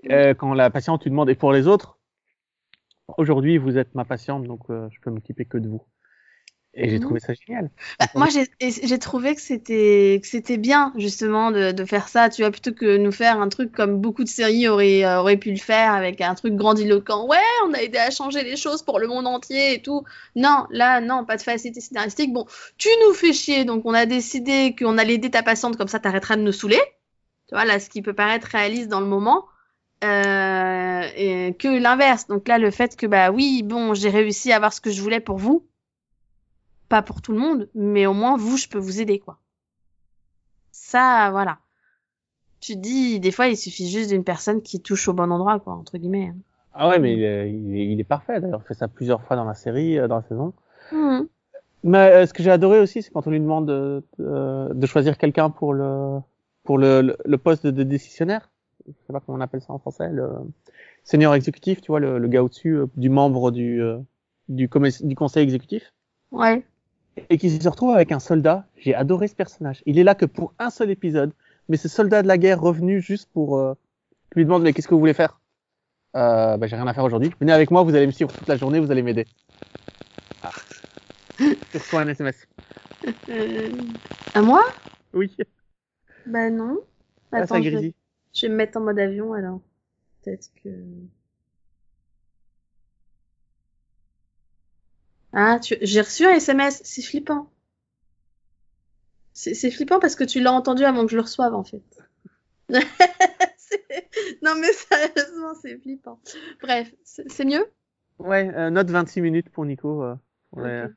Euh, 0.10 0.34
quand 0.34 0.54
la 0.54 0.70
patiente 0.70 1.04
lui 1.04 1.12
demande 1.12 1.30
et 1.30 1.36
pour 1.36 1.52
les 1.52 1.68
autres, 1.68 2.00
aujourd'hui 3.18 3.58
vous 3.58 3.78
êtes 3.78 3.94
ma 3.94 4.06
patiente 4.06 4.44
donc 4.46 4.62
euh, 4.70 4.88
je 4.90 5.00
peux 5.00 5.12
m'occuper 5.12 5.46
que 5.46 5.58
de 5.58 5.68
vous. 5.68 5.84
Et 6.74 6.90
j'ai 6.90 6.98
Mhm. 6.98 7.02
trouvé 7.02 7.20
ça 7.20 7.34
génial. 7.34 7.70
Bah, 8.00 8.08
moi, 8.16 8.28
j'ai 8.30 9.00
trouvé 9.00 9.36
que 9.36 9.42
c'était 9.42 10.20
que 10.22 10.28
c'était 10.28 10.58
bien 10.58 10.94
justement 10.96 11.52
de, 11.52 11.72
de 11.74 11.86
faire 11.86 12.08
ça, 12.08 12.30
tu 12.30 12.42
vois, 12.44 12.52
plutôt 12.52 12.72
que 12.74 12.98
nous 12.98 13.12
faire 13.12 13.42
un 13.42 13.50
truc 13.50 13.74
comme 13.74 14.00
beaucoup 14.00 14.24
de 14.24 14.30
séries 14.30 14.68
auraient 14.70 15.04
euh, 15.04 15.20
auraient 15.20 15.38
pu 15.38 15.52
le 15.52 15.58
faire 15.58 15.94
avec 15.94 16.22
un 16.22 16.34
truc 16.36 16.56
grandiloquent. 16.56 17.28
Ouais, 17.28 17.38
on 17.68 17.74
a 17.74 17.80
aidé 17.82 17.98
à 17.98 18.10
changer 18.10 18.44
les 18.44 18.56
choses 18.56 18.84
pour 18.84 19.00
le 19.00 19.08
monde 19.08 19.28
entier 19.28 19.74
et 19.76 19.82
tout. 19.82 20.04
Non, 20.36 20.66
là, 20.72 21.02
non, 21.02 21.26
pas 21.26 21.36
de 21.38 21.42
facilité 21.42 21.82
scénaristique. 21.82 22.32
Bon, 22.32 22.46
tu 22.78 22.88
nous 23.06 23.14
fais 23.14 23.34
chier, 23.34 23.66
donc 23.66 23.82
on 23.86 23.94
a 23.94 24.06
décidé 24.06 24.76
qu'on 24.78 24.98
allait 24.98 25.16
aider 25.16 25.30
ta 25.32 25.44
patiente, 25.44 25.78
comme 25.78 25.90
ça 25.90 26.00
t'arrêteras 26.00 26.38
de 26.38 26.42
nous 26.42 26.54
saouler. 26.54 26.80
Tu 27.48 27.56
vois, 27.56 27.66
là, 27.66 27.80
ce 27.80 27.90
qui 27.90 28.02
peut 28.02 28.14
paraître 28.14 28.48
réaliste 28.48 28.88
dans 28.90 29.02
le 29.02 29.08
moment. 29.08 29.46
Euh, 30.04 31.02
et 31.16 31.56
que 31.60 31.68
l'inverse. 31.68 32.28
Donc 32.28 32.48
là, 32.48 32.58
le 32.58 32.72
fait 32.72 32.96
que, 32.96 33.06
bah 33.08 33.32
oui, 33.32 33.62
bon, 33.64 33.94
j'ai 33.94 34.10
réussi 34.10 34.52
à 34.52 34.58
avoir 34.58 34.74
ce 34.74 34.82
que 34.82 34.92
je 34.92 35.02
voulais 35.02 35.20
pour 35.20 35.38
vous. 35.38 35.68
Pas 36.92 37.02
pour 37.02 37.22
tout 37.22 37.32
le 37.32 37.40
monde, 37.40 37.70
mais 37.74 38.06
au 38.06 38.14
moins, 38.14 38.36
vous, 38.36 38.58
je 38.58 38.68
peux 38.68 38.78
vous 38.78 39.00
aider, 39.00 39.18
quoi. 39.18 39.40
Ça, 40.74 41.30
voilà. 41.32 41.60
Tu 42.60 42.74
te 42.74 42.80
dis, 42.80 43.22
des 43.22 43.32
fois, 43.32 43.48
il 43.48 43.56
suffit 43.56 43.90
juste 43.90 44.10
d'une 44.10 44.26
personne 44.26 44.62
qui 44.62 44.82
touche 44.82 45.08
au 45.08 45.14
bon 45.14 45.32
endroit, 45.32 45.62
quoi, 45.62 45.74
entre 45.74 45.98
guillemets. 45.98 46.34
Ah 46.74 46.90
ouais, 46.90 47.00
mais 47.00 47.14
il 47.14 47.24
est, 47.24 47.50
il 47.50 47.78
est, 47.78 47.86
il 47.94 48.00
est 48.02 48.04
parfait. 48.04 48.42
D'ailleurs, 48.42 48.60
il 48.66 48.68
fait 48.68 48.74
ça 48.74 48.90
plusieurs 48.90 49.24
fois 49.24 49.38
dans 49.38 49.46
la 49.46 49.54
série, 49.54 49.98
euh, 49.98 50.10
dans 50.10 50.18
la 50.18 50.24
saison. 50.24 50.54
Mhm. 50.92 51.30
Mais 51.84 52.12
euh, 52.12 52.26
ce 52.26 52.34
que 52.34 52.44
j'ai 52.44 52.52
adoré 52.52 52.82
aussi, 52.82 53.02
c'est 53.02 53.12
quand 53.12 53.26
on 53.26 53.32
lui 53.32 53.40
demande 53.40 53.68
de, 53.70 54.04
de, 54.20 54.74
de 54.74 54.86
choisir 54.86 55.18
quelqu'un 55.18 55.50
pour 55.50 55.74
le 55.74 56.20
pour 56.66 56.78
le, 56.78 57.02
le, 57.02 57.18
le 57.24 57.38
poste 57.38 57.66
de, 57.66 57.72
de 57.72 57.84
décisionnaire. 57.84 58.52
Je 58.86 58.92
sais 59.08 59.14
pas 59.14 59.22
comment 59.22 59.38
on 59.38 59.42
appelle 59.42 59.62
ça 59.62 59.72
en 59.72 59.80
français, 59.80 60.10
le 60.12 60.30
senior 61.06 61.36
exécutif, 61.36 61.80
tu 61.82 61.88
vois, 61.88 62.02
le, 62.02 62.20
le 62.20 62.28
gars 62.28 62.44
au-dessus 62.44 62.76
euh, 62.76 62.88
du 62.98 63.10
membre 63.10 63.52
du 63.52 63.82
euh, 63.82 63.98
du, 64.50 64.70
du 65.04 65.16
conseil 65.16 65.44
exécutif, 65.44 65.94
Ouais. 66.32 66.64
Et 67.30 67.38
qui 67.38 67.50
se 67.50 67.68
retrouve 67.68 67.92
avec 67.92 68.12
un 68.12 68.20
soldat. 68.20 68.66
J'ai 68.78 68.96
adoré 68.96 69.28
ce 69.28 69.36
personnage. 69.36 69.84
Il 69.86 70.00
est 70.00 70.04
là 70.04 70.16
que 70.16 70.26
pour 70.26 70.54
un 70.60 70.70
seul 70.70 70.90
épisode, 70.90 71.32
mais 71.70 71.78
ce 71.78 71.88
soldat 71.88 72.22
de 72.22 72.28
la 72.28 72.38
guerre 72.38 72.60
revenu 72.60 73.02
juste 73.02 73.30
pour 73.34 73.58
euh, 73.58 73.74
lui 74.36 74.46
demande 74.46 74.64
mais 74.64 74.74
qu'est-ce 74.74 74.88
que 74.88 74.94
vous 74.94 75.00
voulez 75.00 75.14
faire? 75.14 75.40
Euh, 76.16 76.58
bah, 76.58 76.68
J'ai 76.68 76.76
rien 76.76 76.88
à 76.88 76.94
faire 76.94 77.04
aujourd'hui. 77.04 77.32
Venez 77.40 77.54
avec 77.54 77.72
moi, 77.72 77.84
vous 77.84 77.96
allez 77.96 78.08
me 78.08 78.12
suivre 78.12 78.32
toute 78.34 78.48
la 78.48 78.58
journée, 78.58 78.80
vous 78.80 78.92
allez 78.92 79.02
m'aider. 79.02 79.26
Ah. 80.44 80.52
Un 81.94 82.08
SMS. 82.08 82.48
Euh... 83.30 83.70
À 84.34 84.42
moi? 84.42 84.64
Oui. 85.14 85.36
Bah 86.26 86.50
non. 86.50 86.80
Ah, 87.32 87.38
Attends, 87.38 87.56
ça 87.56 87.62
je 87.62 87.64
vais, 87.66 87.72
grésille. 87.72 87.96
je 88.34 88.46
vais 88.46 88.52
me 88.52 88.58
mettre 88.58 88.78
en 88.78 88.82
mode 88.82 89.00
avion, 89.00 89.34
alors. 89.34 89.62
Peut-être 90.24 90.50
que... 90.64 90.70
Ah, 95.34 95.60
tu... 95.60 95.76
j'ai 95.82 96.02
reçu 96.02 96.26
un 96.26 96.34
SMS, 96.34 96.82
c'est 96.84 97.02
flippant. 97.02 97.50
C'est 99.34 99.72
flippant 99.72 100.00
parce 100.00 100.16
que 100.16 100.24
tu 100.24 100.40
l'as 100.42 100.52
entendu 100.52 100.84
avant 100.84 101.06
que 101.06 101.12
je 101.12 101.16
le 101.16 101.22
reçoive, 101.24 101.54
en 101.56 101.64
fait. 101.64 101.82
Non, 104.44 104.56
mais 104.60 104.72
sérieusement, 104.74 105.54
c'est 105.62 105.78
flippant. 105.78 106.20
Bref, 106.62 106.94
c'est 107.04 107.46
mieux? 107.46 107.66
Ouais, 108.20 108.54
euh, 108.54 108.70
note 108.70 108.90
26 108.90 109.22
minutes 109.22 109.50
pour 109.50 109.66
Nico. 109.66 110.04
Euh, 110.04 110.16
pour 110.50 110.62
les 110.62 110.84
Ok. 110.84 110.92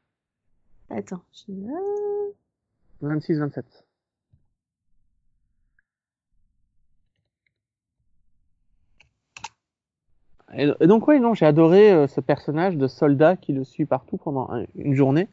Attends. 0.91 1.23
je- 1.47 2.33
26-27. 3.03 3.63
Et, 10.57 10.69
et 10.81 10.87
donc 10.87 11.09
ouais, 11.09 11.19
non, 11.21 11.35
j'ai 11.35 11.47
adoré 11.47 11.91
euh, 11.93 12.07
ce 12.07 12.21
personnage 12.21 12.77
de 12.77 12.87
soldat 12.87 13.37
qui 13.37 13.53
le 13.53 13.65
suit 13.65 13.87
partout 13.87 14.17
pendant 14.19 14.51
un- 14.51 14.65
une 14.75 14.95
journée, 14.95 15.29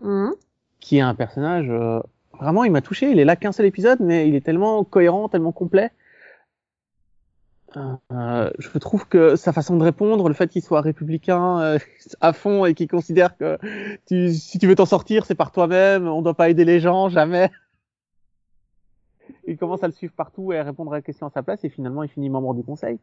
Mhm. 0.00 0.32
qui 0.80 0.98
est 0.98 1.00
un 1.02 1.14
personnage 1.14 1.68
euh, 1.70 2.00
vraiment, 2.38 2.64
il 2.64 2.72
m'a 2.72 2.82
touché. 2.82 3.10
Il 3.10 3.18
est 3.18 3.24
là 3.24 3.36
qu'un 3.36 3.52
seul 3.52 3.66
épisode, 3.66 4.00
mais 4.00 4.28
il 4.28 4.34
est 4.34 4.40
tellement 4.44 4.84
cohérent, 4.84 5.28
tellement 5.28 5.52
complet. 5.52 5.90
Euh, 7.76 7.92
euh, 8.12 8.50
je 8.58 8.78
trouve 8.78 9.06
que 9.06 9.36
sa 9.36 9.52
façon 9.52 9.76
de 9.76 9.82
répondre, 9.84 10.28
le 10.28 10.34
fait 10.34 10.48
qu'il 10.48 10.62
soit 10.62 10.80
républicain 10.80 11.60
euh, 11.60 11.78
à 12.20 12.32
fond 12.32 12.64
et 12.64 12.74
qu'il 12.74 12.88
considère 12.88 13.36
que 13.36 13.58
tu, 14.06 14.32
si 14.34 14.58
tu 14.58 14.66
veux 14.66 14.74
t'en 14.74 14.86
sortir, 14.86 15.26
c'est 15.26 15.34
par 15.34 15.52
toi-même, 15.52 16.06
on 16.08 16.22
doit 16.22 16.34
pas 16.34 16.48
aider 16.50 16.64
les 16.64 16.80
gens, 16.80 17.08
jamais. 17.08 17.50
Il 19.46 19.56
commence 19.56 19.82
à 19.82 19.86
le 19.86 19.92
suivre 19.92 20.12
partout 20.14 20.52
et 20.52 20.58
à 20.58 20.64
répondre 20.64 20.92
à 20.92 20.96
la 20.96 21.02
question 21.02 21.26
à 21.26 21.30
sa 21.30 21.42
place 21.42 21.64
et 21.64 21.68
finalement 21.68 22.02
il 22.02 22.08
finit 22.08 22.30
membre 22.30 22.54
du 22.54 22.62
conseil. 22.62 22.98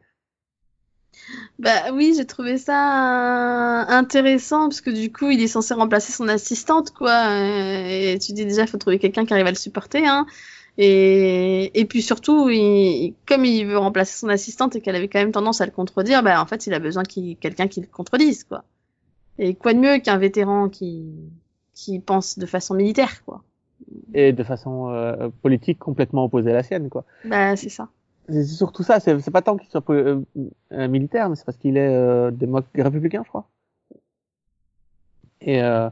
Bah 1.58 1.92
oui, 1.92 2.14
j'ai 2.16 2.26
trouvé 2.26 2.58
ça 2.58 3.82
euh, 3.82 3.84
intéressant 3.88 4.68
parce 4.68 4.80
que 4.80 4.90
du 4.90 5.12
coup, 5.12 5.30
il 5.30 5.40
est 5.42 5.46
censé 5.48 5.74
remplacer 5.74 6.12
son 6.12 6.28
assistante, 6.28 6.90
quoi. 6.92 7.30
euh, 7.30 8.14
Et 8.14 8.18
tu 8.18 8.32
dis 8.32 8.44
déjà, 8.44 8.66
faut 8.66 8.78
trouver 8.78 8.98
quelqu'un 8.98 9.24
qui 9.24 9.32
arrive 9.32 9.46
à 9.46 9.50
le 9.50 9.56
supporter, 9.56 10.06
hein. 10.06 10.26
Et, 10.76 11.70
et 11.78 11.84
puis 11.84 12.02
surtout, 12.02 12.48
il, 12.50 13.14
comme 13.26 13.44
il 13.44 13.64
veut 13.66 13.78
remplacer 13.78 14.18
son 14.18 14.28
assistante 14.28 14.74
et 14.74 14.80
qu'elle 14.80 14.96
avait 14.96 15.06
quand 15.08 15.20
même 15.20 15.30
tendance 15.32 15.60
à 15.60 15.66
le 15.66 15.70
contredire, 15.72 16.22
bah 16.22 16.40
en 16.42 16.46
fait, 16.46 16.66
il 16.66 16.74
a 16.74 16.80
besoin 16.80 17.04
qu'il 17.04 17.36
quelqu'un 17.36 17.68
qui 17.68 17.80
le 17.80 17.86
contredise, 17.86 18.42
quoi. 18.44 18.64
Et 19.38 19.54
quoi 19.54 19.72
de 19.72 19.78
mieux 19.78 19.98
qu'un 19.98 20.18
vétéran 20.18 20.68
qui 20.68 21.04
qui 21.74 21.98
pense 22.00 22.38
de 22.38 22.46
façon 22.46 22.74
militaire, 22.74 23.24
quoi. 23.24 23.42
Et 24.14 24.32
de 24.32 24.42
façon 24.44 24.90
euh, 24.90 25.28
politique 25.42 25.78
complètement 25.78 26.24
opposée 26.24 26.50
à 26.50 26.54
la 26.54 26.62
sienne, 26.62 26.88
quoi. 26.88 27.04
Bah 27.24 27.54
c'est 27.56 27.68
ça. 27.68 27.88
C'est 28.28 28.44
surtout 28.44 28.82
ça, 28.82 29.00
c'est 29.00 29.30
pas 29.30 29.42
tant 29.42 29.56
qu'il 29.56 29.68
soit 29.70 29.88
euh, 29.90 30.22
euh, 30.72 30.88
militaire, 30.88 31.28
mais 31.28 31.36
c'est 31.36 31.44
parce 31.44 31.58
qu'il 31.58 31.76
est 31.76 31.94
euh, 31.94 32.30
républicain, 32.76 33.22
je 33.22 33.28
crois. 33.28 33.48
Et, 35.40 35.62
euh, 35.62 35.90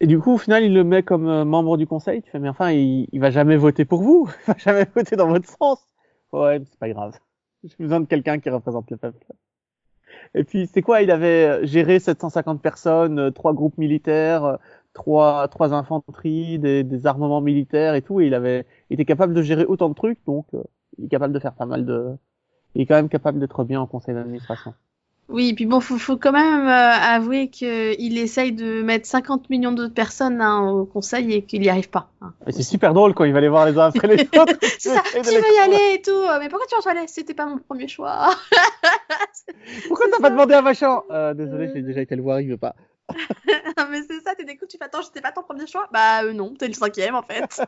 et 0.00 0.06
du 0.06 0.18
coup, 0.18 0.32
au 0.32 0.38
final, 0.38 0.64
il 0.64 0.72
le 0.74 0.82
met 0.84 1.02
comme 1.02 1.44
membre 1.44 1.76
du 1.76 1.86
conseil. 1.86 2.22
Tu 2.22 2.30
fais, 2.30 2.38
mais 2.38 2.48
enfin, 2.48 2.70
il, 2.72 3.06
il 3.12 3.20
va 3.20 3.30
jamais 3.30 3.56
voter 3.56 3.84
pour 3.84 4.02
vous, 4.02 4.30
il 4.48 4.52
va 4.52 4.58
jamais 4.58 4.86
voter 4.94 5.16
dans 5.16 5.28
votre 5.28 5.48
sens. 5.48 5.78
Ouais, 6.32 6.58
mais 6.58 6.64
c'est 6.70 6.78
pas 6.78 6.88
grave. 6.88 7.18
J'ai 7.64 7.76
besoin 7.78 8.00
de 8.00 8.06
quelqu'un 8.06 8.38
qui 8.40 8.48
représente 8.50 8.90
le 8.90 8.96
peuple. 8.96 9.24
Et 10.34 10.44
puis, 10.44 10.66
c'est 10.72 10.82
quoi? 10.82 11.02
Il 11.02 11.10
avait 11.10 11.66
géré 11.66 11.98
750 11.98 12.62
personnes, 12.62 13.32
trois 13.32 13.52
groupes 13.52 13.76
militaires, 13.78 14.58
trois, 14.94 15.48
trois 15.48 15.72
infanteries, 15.74 16.58
des, 16.58 16.84
des 16.84 17.06
armements 17.06 17.40
militaires 17.40 17.94
et 17.94 18.02
tout, 18.02 18.20
et 18.20 18.26
il 18.26 18.34
avait 18.34 18.66
il 18.90 18.94
était 18.94 19.04
capable 19.04 19.34
de 19.34 19.42
gérer 19.42 19.64
autant 19.64 19.88
de 19.88 19.94
trucs, 19.94 20.18
donc 20.26 20.46
euh, 20.54 20.62
il 20.98 21.06
est 21.06 21.08
capable 21.08 21.32
de 21.32 21.38
faire 21.38 21.54
pas 21.54 21.66
mal 21.66 21.84
de... 21.86 22.08
Il 22.74 22.82
est 22.82 22.86
quand 22.86 22.94
même 22.94 23.08
capable 23.08 23.38
d'être 23.38 23.64
bien 23.64 23.80
en 23.80 23.86
conseil 23.86 24.14
d'administration. 24.14 24.74
Oui, 25.28 25.50
et 25.50 25.54
puis 25.54 25.66
bon, 25.66 25.80
faut, 25.80 25.96
faut 25.98 26.16
quand 26.16 26.32
même 26.32 26.66
euh, 26.66 26.70
avouer 27.16 27.48
qu'il 27.48 28.18
essaye 28.18 28.52
de 28.52 28.82
mettre 28.82 29.06
50 29.06 29.48
millions 29.50 29.72
d'autres 29.72 29.94
personnes 29.94 30.40
hein, 30.42 30.68
au 30.70 30.84
conseil 30.84 31.32
et 31.32 31.42
qu'il 31.42 31.60
n'y 31.62 31.68
arrive 31.70 31.88
pas. 31.88 32.10
hein. 32.20 32.34
Et 32.46 32.52
c'est 32.52 32.62
super 32.62 32.92
drôle 32.92 33.14
quand 33.14 33.24
il 33.24 33.32
va 33.32 33.40
les 33.40 33.48
voir 33.48 33.64
les 33.64 33.78
uns 33.78 33.86
après 33.86 34.08
les 34.08 34.22
autres. 34.38 34.56
C'est 34.78 34.90
ça, 34.90 35.02
les 35.14 35.20
veux 35.22 35.30
y 35.30 35.58
aller 35.58 35.94
et 35.94 36.02
tout, 36.02 36.24
mais 36.40 36.48
pourquoi 36.48 36.66
tu 36.68 36.74
vas 36.84 36.90
aller 36.90 37.06
C'était 37.06 37.34
pas 37.34 37.46
mon 37.46 37.58
premier 37.58 37.88
choix. 37.88 38.30
Pourquoi 39.88 40.06
t'as 40.10 40.20
pas 40.20 40.30
demandé 40.30 40.54
à 40.54 40.62
machin 40.62 41.00
euh, 41.10 41.34
Désolé, 41.34 41.70
j'ai 41.74 41.82
déjà 41.82 42.00
été 42.00 42.16
le 42.16 42.22
voir, 42.22 42.40
il 42.40 42.48
veut 42.48 42.56
pas. 42.56 42.74
mais 43.90 44.02
c'est 44.08 44.20
ça, 44.20 44.34
t'es 44.34 44.44
des 44.44 44.56
coups, 44.56 44.70
tu 44.70 44.78
fais 44.78 44.84
attends, 44.84 45.02
j'étais 45.02 45.20
pas 45.20 45.32
ton 45.32 45.42
premier 45.42 45.66
choix? 45.66 45.88
Bah 45.92 46.24
euh, 46.24 46.32
non, 46.32 46.54
t'es 46.54 46.68
le 46.68 46.74
cinquième 46.74 47.14
en 47.14 47.22
fait. 47.22 47.62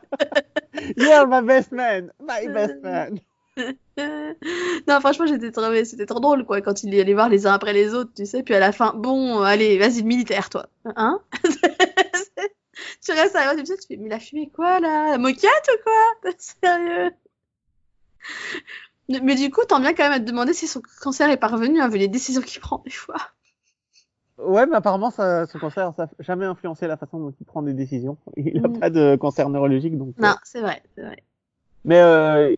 You're 0.97 1.27
my 1.27 1.41
best 1.45 1.71
man, 1.71 2.11
my 2.19 2.47
best 2.47 2.81
man. 2.81 3.19
non, 4.87 4.99
franchement, 4.99 5.25
j'étais 5.27 5.51
trop, 5.51 5.63
c'était 5.83 6.05
trop 6.05 6.19
drôle, 6.19 6.45
quoi, 6.45 6.61
quand 6.61 6.83
il 6.83 6.93
y 6.93 6.99
allait 6.99 7.13
voir 7.13 7.29
les 7.29 7.47
uns 7.47 7.53
après 7.53 7.73
les 7.73 7.93
autres, 7.93 8.11
tu 8.15 8.25
sais. 8.25 8.43
Puis 8.43 8.53
à 8.53 8.59
la 8.59 8.71
fin, 8.71 8.93
bon, 8.95 9.41
allez, 9.41 9.77
vas-y, 9.77 10.01
le 10.01 10.07
militaire, 10.07 10.49
toi. 10.49 10.67
Hein? 10.95 11.21
Tu 13.05 13.11
restes 13.11 13.35
à 13.35 13.53
la 13.53 13.63
tu 13.63 13.73
fais, 13.87 13.97
mais 13.97 14.09
la 14.09 14.19
fumée 14.19 14.49
quoi, 14.53 14.79
là? 14.79 15.11
La 15.11 15.17
moquette 15.17 15.69
ou 15.69 15.83
quoi? 15.83 16.31
Sérieux? 16.37 17.11
Mais 19.07 19.35
du 19.35 19.51
coup, 19.51 19.61
t'en 19.65 19.79
viens 19.79 19.93
quand 19.93 20.03
même 20.03 20.13
à 20.13 20.19
te 20.19 20.25
demander 20.25 20.53
si 20.53 20.67
son 20.67 20.81
cancer 21.01 21.29
est 21.29 21.37
parvenu, 21.37 21.79
hein, 21.79 21.87
vu 21.87 21.99
les 21.99 22.07
décisions 22.07 22.41
qu'il 22.41 22.59
prend 22.61 22.81
des 22.83 22.91
fois. 22.91 23.17
Ouais, 24.37 24.65
mais 24.65 24.75
apparemment, 24.75 25.11
ça, 25.11 25.45
son 25.47 25.59
cancer, 25.59 25.93
ça 25.95 26.03
n'a 26.05 26.09
jamais 26.19 26.45
influencé 26.45 26.87
la 26.87 26.97
façon 26.97 27.19
dont 27.19 27.33
il 27.39 27.45
prend 27.45 27.61
des 27.61 27.73
décisions. 27.73 28.17
Il 28.37 28.61
n'a 28.61 28.67
mm. 28.67 28.79
pas 28.79 28.89
de 28.89 29.15
cancer 29.15 29.49
neurologique, 29.49 29.97
donc. 29.97 30.13
Non, 30.17 30.29
euh. 30.29 30.33
c'est 30.43 30.61
vrai, 30.61 30.81
c'est 30.95 31.03
vrai. 31.03 31.23
Mais 31.85 31.99
euh, 31.99 32.53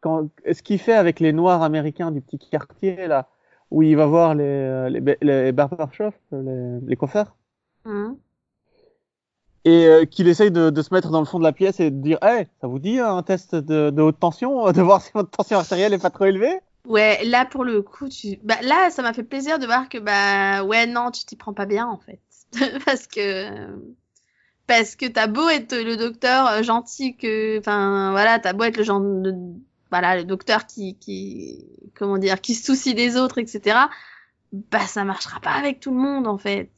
quand, 0.00 0.28
ce 0.50 0.62
qu'il 0.62 0.78
fait 0.78 0.94
avec 0.94 1.20
les 1.20 1.32
Noirs 1.32 1.62
américains 1.62 2.10
du 2.10 2.20
petit 2.20 2.38
quartier 2.38 3.06
là, 3.06 3.28
où 3.70 3.82
il 3.82 3.96
va 3.96 4.06
voir 4.06 4.34
les 4.34 4.44
euh, 4.44 4.88
les, 4.88 5.16
les 5.20 5.52
barbershops, 5.52 6.14
les, 6.32 6.80
les 6.80 6.96
coiffeurs, 6.96 7.36
mmh. 7.84 8.12
et 9.66 9.86
euh, 9.86 10.04
qu'il 10.06 10.26
essaye 10.26 10.50
de, 10.50 10.70
de, 10.70 10.82
se 10.82 10.92
mettre 10.92 11.10
dans 11.10 11.20
le 11.20 11.26
fond 11.26 11.38
de 11.38 11.44
la 11.44 11.52
pièce 11.52 11.78
et 11.78 11.90
de 11.90 12.02
dire, 12.02 12.18
hey, 12.22 12.48
ça 12.60 12.66
vous 12.66 12.78
dit 12.80 12.98
un 12.98 13.22
test 13.22 13.54
de, 13.54 13.90
de 13.90 14.02
haute 14.02 14.18
tension, 14.18 14.72
de 14.72 14.82
voir 14.82 15.00
si 15.02 15.12
votre 15.14 15.30
tension 15.30 15.58
artérielle 15.58 15.92
est 15.92 16.02
pas 16.02 16.10
trop 16.10 16.24
élevée? 16.24 16.60
Ouais, 16.86 17.22
là 17.24 17.44
pour 17.44 17.64
le 17.64 17.82
coup, 17.82 18.08
tu, 18.08 18.38
bah, 18.42 18.56
là 18.62 18.90
ça 18.90 19.02
m'a 19.02 19.12
fait 19.12 19.22
plaisir 19.22 19.58
de 19.58 19.66
voir 19.66 19.88
que 19.88 19.98
bah 19.98 20.64
ouais 20.64 20.86
non, 20.86 21.10
tu 21.10 21.24
t'y 21.26 21.36
prends 21.36 21.52
pas 21.52 21.66
bien 21.66 21.86
en 21.86 21.98
fait, 21.98 22.20
parce 22.86 23.06
que 23.06 23.68
parce 24.66 24.96
que 24.96 25.06
t'as 25.06 25.26
beau 25.26 25.48
être 25.48 25.76
le 25.76 25.96
docteur 25.96 26.46
euh, 26.48 26.62
gentil 26.62 27.16
que, 27.16 27.58
enfin 27.58 28.12
voilà, 28.12 28.38
t'as 28.38 28.52
beau 28.52 28.64
être 28.64 28.76
le 28.76 28.84
genre 28.84 29.02
voilà, 29.90 30.16
le 30.16 30.24
docteur 30.24 30.66
qui, 30.66 30.96
qui, 30.98 31.66
comment 31.96 32.18
dire, 32.18 32.40
qui 32.40 32.54
se 32.54 32.64
soucie 32.64 32.94
des 32.94 33.16
autres, 33.16 33.38
etc. 33.38 33.90
Bah 34.52 34.80
ça 34.80 35.04
marchera 35.04 35.38
pas 35.38 35.52
avec 35.52 35.78
tout 35.78 35.92
le 35.92 35.96
monde 35.96 36.26
en 36.26 36.36
fait. 36.36 36.70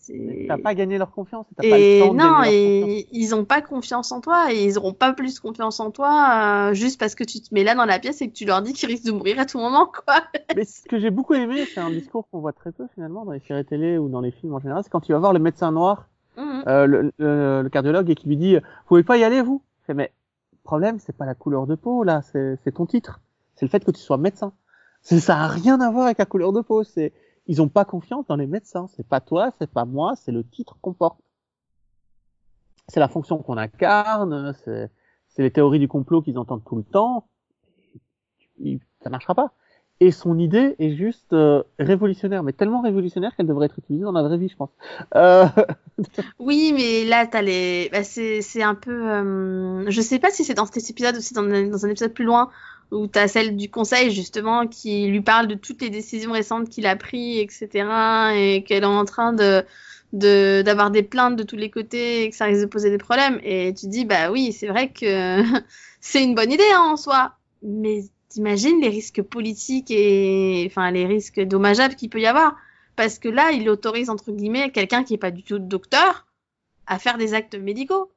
T'as 0.46 0.58
pas 0.58 0.74
gagné 0.74 0.98
leur 0.98 1.11
confiance. 1.11 1.46
As 1.58 1.64
et 1.64 1.70
pas 1.70 1.78
le 1.78 1.98
temps 2.00 2.14
non, 2.14 2.42
et 2.44 3.08
ils 3.12 3.35
ont 3.35 3.46
pas 3.46 3.62
confiance 3.62 4.12
en 4.12 4.20
toi 4.20 4.52
et 4.52 4.64
ils 4.64 4.76
auront 4.76 4.92
pas 4.92 5.14
plus 5.14 5.40
confiance 5.40 5.80
en 5.80 5.90
toi 5.90 6.68
euh, 6.68 6.74
juste 6.74 7.00
parce 7.00 7.14
que 7.14 7.24
tu 7.24 7.40
te 7.40 7.54
mets 7.54 7.64
là 7.64 7.74
dans 7.74 7.87
la 7.87 7.98
pièce 7.98 8.20
et 8.20 8.28
que 8.28 8.35
tu 8.35 8.44
leur 8.44 8.61
dis 8.61 8.74
qu'ils 8.74 8.90
risquent 8.90 9.06
de 9.06 9.12
mourir 9.12 9.38
à 9.38 9.46
tout 9.46 9.58
moment 9.58 9.87
quoi. 9.87 10.22
Mais 10.56 10.64
ce 10.64 10.82
que 10.82 10.98
j'ai 10.98 11.11
beaucoup 11.11 11.32
aimé, 11.32 11.64
c'est 11.72 11.80
un 11.80 11.90
discours 11.90 12.28
qu'on 12.30 12.40
voit 12.40 12.52
très 12.52 12.72
peu 12.72 12.85
finalement 12.94 13.24
dans 13.24 13.32
les 13.32 13.40
séries 13.40 13.64
télé 13.64 13.96
ou 13.96 14.08
dans 14.08 14.20
les 14.20 14.32
films 14.32 14.54
en 14.54 14.61
général, 14.61 14.82
c'est 14.85 14.90
quand 14.90 15.00
tu 15.00 15.12
vas 15.12 15.18
voir 15.18 15.32
le 15.32 15.38
médecin 15.38 15.72
noir 15.72 16.08
Mhm. 16.37 16.64
Euh, 16.66 16.87
le, 16.87 17.62
le, 17.62 17.68
cardiologue 17.68 18.08
et 18.11 18.14
qui 18.14 18.28
lui 18.28 18.37
dit 18.37 18.56
vous 18.56 18.62
pouvez 18.88 19.02
pas 19.02 19.18
y 19.18 19.24
aller 19.24 19.42
vous? 19.42 19.62
Mais 19.88 20.12
le 20.52 20.58
problème 20.64 20.98
c'est 20.98 21.14
pas 21.14 21.26
la 21.26 21.35
couleur 21.35 21.66
de 21.66 21.74
peau 21.74 22.04
là 22.04 22.22
c'est 22.22 22.72
ton 22.72 22.87
titre 22.87 23.20
c'est 23.54 23.66
le 23.66 23.70
fait 23.70 23.85
que 23.85 23.90
tu 23.90 24.00
sois 24.00 24.16
médecin 24.16 24.52
ça 25.02 25.37
a 25.40 25.48
rien 25.48 25.80
à 25.80 25.90
voir 25.90 26.06
avec 26.06 26.18
la 26.18 26.24
couleur 26.24 26.52
de 26.52 26.61
peau 26.62 26.85
c'est 26.85 27.12
ils 27.46 27.61
ont 27.61 27.68
pas 27.68 27.85
confiance 27.85 28.26
dans 28.26 28.37
les 28.37 28.46
médecins. 28.46 28.87
C'est 28.96 29.07
pas 29.07 29.20
toi 29.20 29.50
c'est 29.59 29.70
pas 29.70 29.85
moi 29.85 30.14
c'est 30.16 30.33
le 30.33 30.44
titre 30.44 30.76
qu'on 30.81 30.92
porte. 30.92 31.20
C'est 32.88 33.00
la 33.00 33.09
fonction 33.09 33.38
qu'on 33.38 33.57
incarne 33.57 34.55
c'est 34.64 35.42
les 35.42 35.50
théories 35.50 35.78
du 35.78 35.88
complot 35.88 36.22
qu'ils 36.22 36.38
entendent 36.38 36.64
tout 36.64 36.76
le 36.76 36.85
temps. 36.85 37.26
Ça 39.02 39.11
marchera 39.11 39.35
pas. 39.35 39.52
Et 40.00 40.11
son 40.11 40.37
idée 40.37 40.74
est 40.81 40.96
juste 40.96 41.33
euh, 41.33 41.62
révolutionnaire, 41.78 42.42
mais 42.42 42.52
tellement 42.52 42.81
révolutionnaire 42.81 43.37
qu'elle 43.37 43.46
devrait 43.46 43.66
être 43.66 43.78
utilisée 43.78 44.02
dans 44.02 44.11
la 44.11 44.24
vraie 44.24 44.37
vie, 44.37 44.48
je 44.48 44.57
pense. 44.57 44.70
Euh... 45.14 45.46
oui, 46.40 46.72
mais 46.74 47.05
là, 47.05 47.24
t'as 47.28 47.40
les, 47.40 47.88
bah, 47.92 48.02
c'est 48.02 48.62
un 48.64 48.74
peu, 48.74 49.12
euh... 49.12 49.85
je 49.88 50.00
sais 50.00 50.18
pas 50.18 50.31
si 50.31 50.42
c'est 50.42 50.55
dans 50.55 50.66
cet 50.66 50.90
épisode 50.90 51.16
ou 51.16 51.20
si 51.20 51.35
dans, 51.35 51.44
dans 51.44 51.87
un 51.87 51.88
épisode 51.88 52.12
plus 52.12 52.24
loin 52.24 52.50
où 52.92 53.07
t'as 53.07 53.26
celle 53.26 53.57
du 53.57 53.70
conseil 53.70 54.11
justement 54.11 54.66
qui 54.66 55.07
lui 55.07 55.22
parle 55.22 55.48
de 55.48 55.55
toutes 55.55 55.81
les 55.83 55.90
décisions 55.90 56.33
récentes 56.33 56.68
qu'il 56.68 56.87
a 56.87 56.94
prises, 56.94 57.38
etc. 57.38 57.88
et 58.37 58.64
qu'elle 58.64 58.85
est 58.85 58.87
en 58.87 59.05
train 59.05 59.33
de 59.33 59.64
d'avoir 60.12 60.90
des 60.90 61.02
plaintes 61.02 61.37
de 61.37 61.42
tous 61.42 61.57
les 61.57 61.70
côtés 61.70 62.24
et 62.24 62.31
que 62.31 62.37
ça 62.37 62.44
risque 62.44 62.61
de 62.61 62.66
poser 62.66 62.90
des 62.90 62.98
problèmes. 62.98 63.40
Et 63.42 63.72
tu 63.72 63.87
dis 63.88 64.05
bah 64.05 64.31
oui, 64.31 64.52
c'est 64.52 64.66
vrai 64.66 64.92
que 64.92 65.42
c'est 66.00 66.22
une 66.22 66.35
bonne 66.35 66.52
idée 66.52 66.70
hein, 66.74 66.90
en 66.92 66.96
soi, 66.96 67.33
mais 67.62 68.05
t'imagines 68.28 68.81
les 68.81 68.88
risques 68.88 69.22
politiques 69.22 69.90
et 69.90 70.64
enfin 70.70 70.90
les 70.90 71.07
risques 71.07 71.40
dommageables 71.40 71.94
qu'il 71.94 72.11
peut 72.11 72.20
y 72.20 72.26
avoir 72.26 72.57
parce 72.96 73.18
que 73.18 73.28
là 73.28 73.52
il 73.52 73.68
autorise 73.68 74.11
entre 74.11 74.33
guillemets 74.33 74.70
quelqu'un 74.70 75.05
qui 75.05 75.14
est 75.14 75.18
pas 75.18 75.31
du 75.31 75.42
tout 75.42 75.59
docteur 75.59 76.26
à 76.87 76.98
faire 76.98 77.18
des 77.18 77.35
actes 77.35 77.55
médicaux 77.55 78.12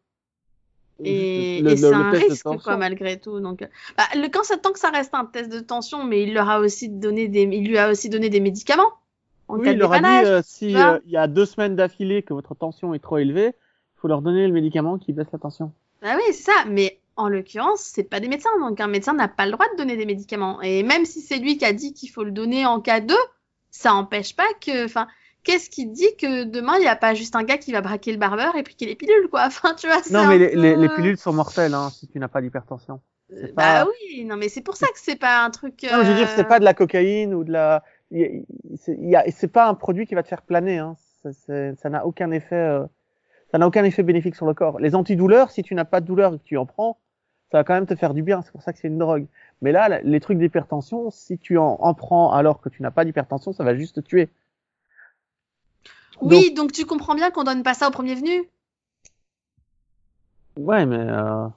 et, 1.04 1.64
c'est 1.76 1.94
un 1.94 2.10
risque 2.12 2.46
quoi 2.64 2.78
malgré 2.78 3.20
tout. 3.20 3.40
Donc 3.40 3.68
bah, 3.98 4.04
le 4.16 4.28
quand 4.30 4.44
ça 4.44 4.58
tant 4.58 4.72
que 4.72 4.80
ça 4.80 4.90
reste 4.90 5.14
un 5.14 5.26
test 5.26 5.52
de 5.52 5.60
tension 5.60 6.04
mais 6.04 6.24
il 6.24 6.34
leur 6.34 6.50
a 6.50 6.60
aussi 6.60 6.90
donné 6.90 7.28
des 7.28 7.44
il 7.44 7.68
lui 7.68 7.78
a 7.78 7.90
aussi 7.90 8.10
donné 8.10 8.30
des 8.30 8.40
médicaments 8.40 8.94
en 9.48 9.60
oui, 9.60 9.72
il 9.72 9.78
leur 9.78 9.94
a 9.94 10.00
dit 10.00 10.28
euh, 10.28 10.42
si 10.44 10.76
euh, 10.76 11.00
il 11.06 11.12
y 11.12 11.18
a 11.18 11.28
deux 11.28 11.46
semaines 11.46 11.76
d'affilée 11.76 12.24
que 12.24 12.34
votre 12.34 12.56
tension 12.56 12.94
est 12.94 13.00
trop 13.00 13.18
élevée 13.18 13.48
il 13.48 14.00
faut 14.00 14.08
leur 14.08 14.22
donner 14.22 14.48
le 14.48 14.54
médicament 14.54 14.98
qui 14.98 15.14
baisse 15.14 15.28
la 15.32 15.40
tension. 15.40 15.72
Ah 16.02 16.16
oui 16.18 16.24
c'est 16.28 16.52
ça. 16.52 16.66
Mais 16.68 17.00
en 17.18 17.30
l'occurrence, 17.30 17.82
c'est 17.82 18.04
pas 18.04 18.20
des 18.20 18.28
médecins, 18.28 18.50
donc 18.60 18.80
un 18.80 18.88
médecin 18.88 19.14
n'a 19.14 19.28
pas 19.28 19.46
le 19.46 19.54
droit 19.54 19.66
de 19.72 19.78
donner 19.78 19.96
des 19.96 20.06
médicaments. 20.06 20.62
Et 20.62 20.84
même 20.84 21.06
si 21.06 21.22
c'est 21.22 21.38
lui 21.38 21.58
qui 21.58 21.66
a 21.66 21.74
dit 21.74 21.94
qu'il 21.94 22.10
faut 22.10 22.24
le 22.24 22.32
donner 22.32 22.66
en 22.66 22.82
cas 22.82 23.00
de, 23.00 23.16
ça 23.72 23.94
empêche 23.94 24.36
pas 24.36 24.48
que, 24.66 24.86
enfin, 24.86 25.08
qu'est-ce 25.46 25.70
qui 25.70 25.86
dit 25.86 26.16
que 26.20 26.44
demain 26.44 26.74
il 26.76 26.82
n'y 26.82 26.88
a 26.88 26.98
pas 26.98 27.14
juste 27.14 27.36
un 27.38 27.44
gars 27.44 27.58
qui 27.58 27.72
va 27.72 27.80
braquer 27.80 28.12
le 28.12 28.18
barbeur 28.18 28.58
et 28.58 28.64
piquer 28.64 28.86
les 28.86 28.96
pilules, 28.96 29.30
quoi. 29.30 29.44
Enfin, 29.46 29.74
tu 29.76 29.88
vois. 29.88 30.02
Non, 30.12 30.28
mais 30.28 30.38
les, 30.38 30.76
les, 30.76 30.90
pilules 30.90 31.18
sont 31.18 31.32
mortelles, 31.32 31.74
hein, 31.74 31.90
si 31.92 32.08
tu 32.08 32.20
n'as 32.20 32.28
pas 32.28 32.42
d'hypertension. 32.42 33.00
Euh, 33.32 33.48
bah 33.56 33.86
oui, 33.86 34.26
non, 34.26 34.36
mais 34.36 34.50
c'est 34.50 34.62
pour 34.62 34.76
ça 34.76 34.88
que 34.88 35.00
c'est 35.00 35.16
pas 35.16 35.44
un 35.44 35.50
truc. 35.50 35.82
Non, 35.84 36.04
je 36.04 36.12
veux 36.12 36.16
dire, 36.16 36.28
c'est 36.36 36.42
euh, 36.42 36.44
pas 36.44 36.60
de 36.60 36.66
la 36.66 36.74
cocaïne 36.74 37.34
ou 37.34 37.44
de 37.44 37.52
la. 37.54 37.84
C'est 38.12 39.52
pas 39.52 39.68
un 39.68 39.74
produit 39.74 40.06
qui 40.06 40.16
va 40.16 40.24
te 40.24 40.28
faire 40.28 40.42
planer. 40.42 40.80
Hein. 40.80 40.96
Ça 41.32 41.90
n'a 41.90 42.06
aucun 42.06 42.32
effet. 42.32 42.56
Euh, 42.56 42.86
ça 43.52 43.58
n'a 43.58 43.68
aucun 43.68 43.84
effet 43.84 44.04
bénéfique 44.04 44.36
sur 44.36 44.46
le 44.46 44.54
corps. 44.54 44.80
Les 44.80 44.96
antidouleurs, 44.96 45.52
si 45.52 45.64
tu 45.64 45.76
n'as 45.76 45.86
pas 45.86 46.02
de 46.02 46.06
douleur 46.06 46.34
et 46.34 46.38
que 46.38 46.44
tu 46.44 46.58
en 46.58 46.66
prends, 46.66 46.98
ça 47.52 47.60
va 47.60 47.64
quand 47.64 47.74
même 47.74 47.86
te 47.86 47.96
faire 47.96 48.14
du 48.14 48.22
bien. 48.22 48.42
C'est 48.42 48.52
pour 48.52 48.62
ça 48.62 48.74
que 48.74 48.80
c'est 48.80 48.88
une 48.88 48.98
drogue. 48.98 49.28
Mais 49.62 49.72
là, 49.72 50.02
les 50.04 50.20
trucs 50.20 50.38
d'hypertension, 50.38 51.10
si 51.10 51.38
tu 51.38 51.58
en, 51.58 51.78
en, 51.80 51.94
prends 51.94 52.32
alors 52.34 52.60
que 52.60 52.70
tu 52.70 52.82
n'as 52.82 52.92
pas 52.92 53.06
d'hypertension, 53.06 53.54
ça 53.54 53.64
va 53.64 53.76
juste 53.76 53.96
te 53.96 54.00
tuer. 54.02 54.30
Oui, 56.22 56.54
donc, 56.54 56.72
tu 56.72 56.86
comprends 56.86 57.16
bien 57.16 57.32
qu'on 57.32 57.44
donne 57.44 57.64
pas 57.64 57.74
ça 57.74 57.88
au 57.88 57.92
premier 57.92 58.16
venu. 58.16 58.50
Ouais, 60.58 60.86
mais. 60.86 60.98
Euh... 61.00 61.48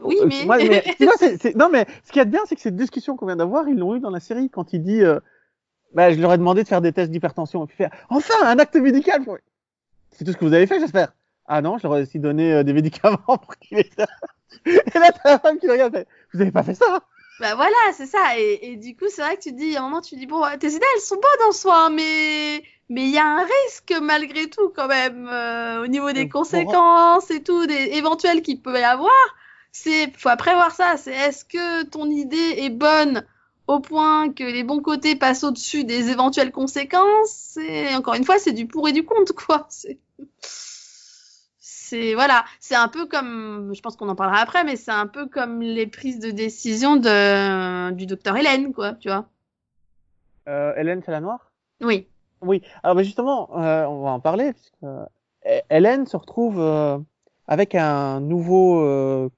Oui, 0.00 0.18
euh, 0.20 0.26
mais. 0.26 0.44
Non, 1.54 1.68
mais 1.70 1.86
ce 2.04 2.10
qu'il 2.10 2.18
y 2.18 2.20
a 2.20 2.24
de 2.24 2.30
bien, 2.30 2.40
c'est 2.46 2.56
que 2.56 2.60
cette 2.60 2.76
discussion 2.76 3.16
qu'on 3.16 3.26
vient 3.26 3.36
d'avoir, 3.36 3.68
ils 3.68 3.76
l'ont 3.76 3.94
eu 3.94 4.00
dans 4.00 4.10
la 4.10 4.20
série 4.20 4.50
quand 4.50 4.72
il 4.72 4.82
dit. 4.82 5.02
Euh... 5.02 5.20
Bah, 5.94 6.10
je 6.10 6.18
leur 6.20 6.32
ai 6.32 6.38
demandé 6.38 6.62
de 6.62 6.68
faire 6.68 6.80
des 6.80 6.92
tests 6.92 7.10
d'hypertension 7.10 7.64
et 7.64 7.66
puis 7.66 7.76
faire 7.76 7.90
enfin 8.08 8.34
un 8.44 8.58
acte 8.58 8.76
médical. 8.76 9.22
C'est 10.10 10.24
tout 10.24 10.32
ce 10.32 10.38
que 10.38 10.44
vous 10.46 10.54
avez 10.54 10.66
fait, 10.66 10.80
j'espère. 10.80 11.12
Ah 11.46 11.60
non, 11.60 11.76
je 11.76 11.82
leur 11.82 11.98
ai 11.98 12.02
aussi 12.02 12.18
donné 12.18 12.52
euh, 12.52 12.62
des 12.62 12.72
médicaments 12.72 13.18
pour 13.26 13.56
qu'ils 13.58 13.78
les 13.78 13.90
Et 14.64 14.98
là, 14.98 15.12
t'as 15.12 15.32
la 15.32 15.38
femme 15.38 15.58
qui 15.58 15.68
regarde, 15.68 16.06
vous 16.32 16.40
avez 16.40 16.50
pas 16.50 16.62
fait 16.62 16.74
ça? 16.74 17.02
Bah 17.40 17.54
voilà, 17.56 17.76
c'est 17.92 18.06
ça. 18.06 18.38
Et, 18.38 18.72
et, 18.72 18.76
du 18.76 18.96
coup, 18.96 19.06
c'est 19.08 19.22
vrai 19.22 19.36
que 19.36 19.42
tu 19.42 19.52
dis, 19.52 19.76
à 19.76 19.80
un 19.80 19.82
moment, 19.82 20.00
tu 20.00 20.16
dis, 20.16 20.26
bon, 20.26 20.42
tes 20.58 20.68
idées, 20.68 20.86
elles 20.94 21.02
sont 21.02 21.16
bonnes 21.16 21.48
en 21.48 21.52
soi, 21.52 21.90
mais 21.90 22.62
mais 22.88 23.04
il 23.04 23.10
y 23.10 23.18
a 23.18 23.26
un 23.26 23.42
risque 23.42 23.94
malgré 24.02 24.48
tout 24.48 24.68
quand 24.74 24.88
même 24.88 25.28
euh, 25.28 25.82
au 25.82 25.86
niveau 25.86 26.12
des 26.12 26.28
conséquences 26.28 27.30
et 27.30 27.42
tout, 27.42 27.66
des 27.66 27.90
éventuels 27.92 28.42
qu'il 28.42 28.60
peut 28.60 28.78
y 28.78 28.82
avoir. 28.82 29.10
C'est, 29.72 30.12
faut 30.16 30.28
prévoir 30.36 30.72
ça. 30.72 30.96
C'est 30.96 31.12
est-ce 31.12 31.44
que 31.44 31.84
ton 31.84 32.10
idée 32.10 32.54
est 32.58 32.70
bonne 32.70 33.24
au 33.66 33.80
point 33.80 34.30
que 34.30 34.44
les 34.44 34.64
bons 34.64 34.80
côtés 34.80 35.16
passent 35.16 35.44
au-dessus 35.44 35.84
des 35.84 36.10
éventuelles 36.10 36.52
conséquences? 36.52 37.56
Et 37.56 37.94
encore 37.94 38.14
une 38.14 38.24
fois, 38.24 38.38
c'est 38.38 38.52
du 38.52 38.66
pour 38.66 38.88
et 38.88 38.92
du 38.92 39.04
contre, 39.04 39.34
quoi. 39.34 39.68
C'est 41.94 42.14
voilà, 42.14 42.46
c'est 42.58 42.74
un 42.74 42.88
peu 42.88 43.04
comme, 43.04 43.72
je 43.74 43.82
pense 43.82 43.96
qu'on 43.96 44.08
en 44.08 44.14
parlera 44.14 44.40
après, 44.40 44.64
mais 44.64 44.76
c'est 44.76 44.92
un 44.92 45.06
peu 45.06 45.26
comme 45.26 45.60
les 45.60 45.86
prises 45.86 46.20
de 46.20 46.30
décision 46.30 46.96
de 46.96 47.90
du 47.90 48.06
docteur 48.06 48.34
Hélène, 48.34 48.72
quoi, 48.72 48.94
tu 48.94 49.08
vois. 49.08 49.28
Euh, 50.48 50.74
Hélène, 50.76 51.02
c'est 51.04 51.12
la 51.12 51.20
noire? 51.20 51.52
Oui. 51.82 52.08
Oui. 52.42 52.62
Alors, 52.82 52.96
mais 52.96 53.04
justement, 53.04 53.50
euh, 53.56 53.84
on 53.86 54.02
va 54.02 54.10
en 54.10 54.20
parler 54.20 54.52
puisque 54.52 54.74
euh, 54.82 55.04
Hélène 55.70 56.06
se 56.06 56.16
retrouve 56.16 56.60
euh, 56.60 56.98
avec 57.46 57.74
un 57.74 58.20
nouveau 58.20 58.80
euh, 58.80 59.28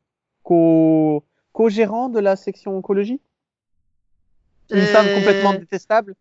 co 0.43 1.25
co-gérant 1.53 2.09
de 2.09 2.19
la 2.19 2.37
section 2.37 2.77
oncologie. 2.77 3.21
Une 4.71 4.87
femme 4.87 5.07
complètement 5.15 5.53
détestable. 5.53 6.15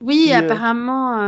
Oui, 0.00 0.32
apparemment, 0.32 1.18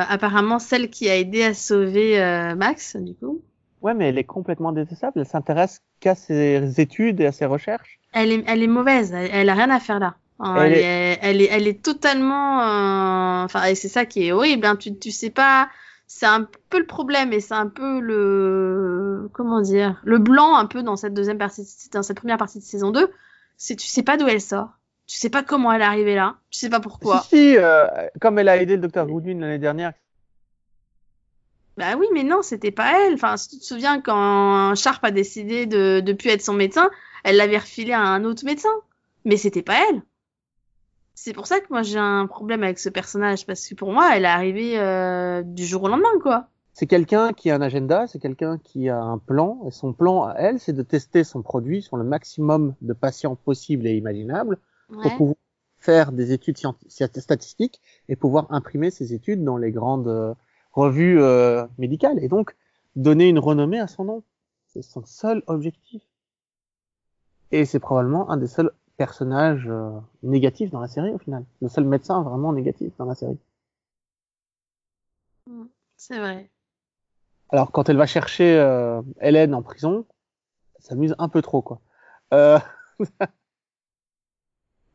apparemment 0.00 0.60
celle 0.60 0.88
qui 0.90 1.08
a 1.08 1.16
aidé 1.16 1.42
à 1.42 1.54
sauver 1.54 2.20
Max, 2.56 2.94
du 2.94 3.14
coup. 3.14 3.40
Ouais, 3.84 3.92
mais 3.92 4.08
elle 4.08 4.18
est 4.18 4.24
complètement 4.24 4.72
détestable. 4.72 5.20
Elle 5.20 5.26
s'intéresse 5.26 5.82
qu'à 6.00 6.14
ses 6.14 6.80
études 6.80 7.20
et 7.20 7.26
à 7.26 7.32
ses 7.32 7.44
recherches. 7.44 7.98
Elle 8.14 8.32
est, 8.32 8.44
elle 8.46 8.62
est 8.62 8.68
mauvaise. 8.68 9.12
Elle, 9.12 9.48
a 9.50 9.54
rien 9.54 9.68
à 9.70 9.78
faire 9.78 9.98
là. 9.98 10.14
Elle, 10.42 10.72
est... 10.74 11.18
elle, 11.22 11.40
est, 11.40 11.48
elle 11.50 11.68
est 11.68 11.82
totalement. 11.82 12.60
Euh... 12.60 13.44
Enfin, 13.44 13.64
et 13.64 13.74
c'est 13.74 13.88
ça 13.88 14.04
qui 14.04 14.26
est 14.26 14.32
horrible. 14.32 14.66
Hein. 14.66 14.76
Tu, 14.76 14.96
tu 14.96 15.10
sais 15.10 15.30
pas. 15.30 15.68
C'est 16.06 16.26
un 16.26 16.46
peu 16.70 16.78
le 16.78 16.86
problème 16.86 17.32
et 17.32 17.40
c'est 17.40 17.54
un 17.54 17.66
peu 17.66 17.98
le 18.00 19.30
comment 19.32 19.60
dire 19.62 20.00
le 20.04 20.18
blanc 20.18 20.54
un 20.54 20.66
peu 20.66 20.82
dans 20.82 20.96
cette 20.96 21.14
deuxième 21.14 21.38
partie, 21.38 21.66
dans 21.92 22.02
cette 22.02 22.18
première 22.18 22.36
partie 22.36 22.58
de 22.58 22.64
saison 22.64 22.90
2. 22.90 23.10
C'est 23.56 23.76
tu 23.76 23.86
sais 23.86 24.02
pas 24.02 24.16
d'où 24.16 24.28
elle 24.28 24.40
sort. 24.40 24.68
Tu 25.06 25.18
sais 25.18 25.30
pas 25.30 25.42
comment 25.42 25.72
elle 25.72 25.82
est 25.82 25.86
arrivée 25.86 26.14
là. 26.14 26.36
Tu 26.50 26.58
sais 26.58 26.68
pas 26.68 26.80
pourquoi. 26.80 27.22
Si, 27.22 27.28
si 27.28 27.56
euh, 27.56 27.86
comme 28.20 28.38
elle 28.38 28.48
a 28.48 28.56
aidé 28.60 28.76
le 28.76 28.82
docteur 28.82 29.06
Goodwin 29.06 29.40
l'année 29.40 29.58
dernière. 29.58 29.92
Bah 31.76 31.96
oui, 31.98 32.06
mais 32.12 32.22
non, 32.22 32.42
c'était 32.42 32.70
pas 32.70 33.00
elle. 33.00 33.14
Enfin, 33.14 33.36
si 33.36 33.48
tu 33.48 33.58
te 33.58 33.64
souviens, 33.64 34.00
quand 34.00 34.74
Sharp 34.76 35.04
a 35.04 35.10
décidé 35.10 35.66
de, 35.66 36.00
de 36.00 36.12
plus 36.12 36.30
être 36.30 36.42
son 36.42 36.54
médecin, 36.54 36.88
elle 37.24 37.36
l'avait 37.36 37.58
refilé 37.58 37.92
à 37.92 38.00
un 38.00 38.24
autre 38.24 38.44
médecin. 38.44 38.68
Mais 39.24 39.36
c'était 39.36 39.62
pas 39.62 39.76
elle. 39.90 40.02
C'est 41.14 41.32
pour 41.32 41.46
ça 41.46 41.60
que 41.60 41.66
moi 41.70 41.82
j'ai 41.82 41.98
un 41.98 42.26
problème 42.26 42.62
avec 42.62 42.78
ce 42.78 42.88
personnage, 42.88 43.46
parce 43.46 43.66
que 43.68 43.74
pour 43.74 43.92
moi, 43.92 44.10
elle 44.14 44.24
est 44.24 44.28
arrivée 44.28 44.78
euh, 44.78 45.42
du 45.42 45.64
jour 45.64 45.84
au 45.84 45.88
lendemain, 45.88 46.18
quoi. 46.22 46.48
C'est 46.72 46.86
quelqu'un 46.88 47.32
qui 47.32 47.50
a 47.50 47.54
un 47.54 47.60
agenda, 47.60 48.08
c'est 48.08 48.18
quelqu'un 48.18 48.58
qui 48.58 48.88
a 48.88 49.00
un 49.00 49.18
plan, 49.18 49.60
et 49.66 49.70
son 49.70 49.92
plan 49.92 50.24
à 50.24 50.34
elle, 50.34 50.58
c'est 50.58 50.72
de 50.72 50.82
tester 50.82 51.22
son 51.22 51.40
produit 51.42 51.82
sur 51.82 51.96
le 51.96 52.02
maximum 52.02 52.74
de 52.82 52.92
patients 52.92 53.36
possibles 53.36 53.86
et 53.86 53.96
imaginables 53.96 54.58
Ouais. 54.90 55.02
pour 55.02 55.12
pouvoir 55.16 55.36
faire 55.78 56.12
des 56.12 56.32
études 56.32 56.58
statistiques 56.88 57.80
et 58.08 58.16
pouvoir 58.16 58.46
imprimer 58.50 58.90
ces 58.90 59.14
études 59.14 59.42
dans 59.44 59.56
les 59.56 59.70
grandes 59.70 60.08
euh, 60.08 60.34
revues 60.72 61.22
euh, 61.22 61.66
médicales 61.78 62.18
et 62.22 62.28
donc 62.28 62.54
donner 62.96 63.28
une 63.28 63.38
renommée 63.38 63.80
à 63.80 63.86
son 63.86 64.04
nom. 64.04 64.22
C'est 64.66 64.82
son 64.82 65.04
seul 65.06 65.42
objectif. 65.46 66.02
Et 67.50 67.64
c'est 67.64 67.80
probablement 67.80 68.30
un 68.30 68.36
des 68.36 68.46
seuls 68.46 68.72
personnages 68.96 69.66
euh, 69.68 69.90
négatifs 70.22 70.70
dans 70.70 70.80
la 70.80 70.88
série 70.88 71.12
au 71.12 71.18
final. 71.18 71.44
Le 71.62 71.68
seul 71.68 71.84
médecin 71.84 72.22
vraiment 72.22 72.52
négatif 72.52 72.92
dans 72.98 73.06
la 73.06 73.14
série. 73.14 73.38
C'est 75.96 76.18
vrai. 76.18 76.50
Alors 77.50 77.70
quand 77.72 77.88
elle 77.88 77.96
va 77.96 78.06
chercher 78.06 78.58
euh, 78.58 79.02
Hélène 79.20 79.54
en 79.54 79.62
prison, 79.62 80.06
ça 80.78 80.90
s'amuse 80.90 81.14
un 81.18 81.28
peu 81.28 81.42
trop 81.42 81.62
quoi. 81.62 81.80
Euh... 82.32 82.58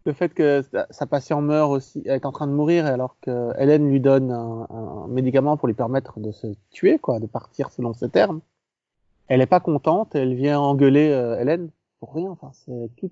le 0.05 0.13
fait 0.13 0.33
que 0.33 0.61
sa- 0.71 0.87
sa 0.89 1.05
patient 1.05 1.41
meurt 1.41 1.69
aussi, 1.71 2.01
elle 2.05 2.15
est 2.15 2.25
en 2.25 2.31
train 2.31 2.47
de 2.47 2.51
mourir 2.53 2.85
alors 2.85 3.17
que 3.21 3.51
Hélène 3.59 3.89
lui 3.89 3.99
donne 3.99 4.31
un, 4.31 4.67
un 4.69 5.07
médicament 5.07 5.57
pour 5.57 5.67
lui 5.67 5.75
permettre 5.75 6.19
de 6.19 6.31
se 6.31 6.47
tuer 6.71 6.99
quoi, 6.99 7.19
de 7.19 7.27
partir 7.27 7.69
selon 7.71 7.93
ses 7.93 8.09
termes. 8.09 8.41
Elle 9.27 9.41
est 9.41 9.45
pas 9.45 9.59
contente, 9.59 10.15
elle 10.15 10.33
vient 10.35 10.59
engueuler 10.59 11.09
euh, 11.11 11.39
Hélène 11.39 11.69
pour 11.99 12.13
rien. 12.13 12.29
Enfin 12.31 12.51
c'est 12.53 12.89
tout. 12.97 13.11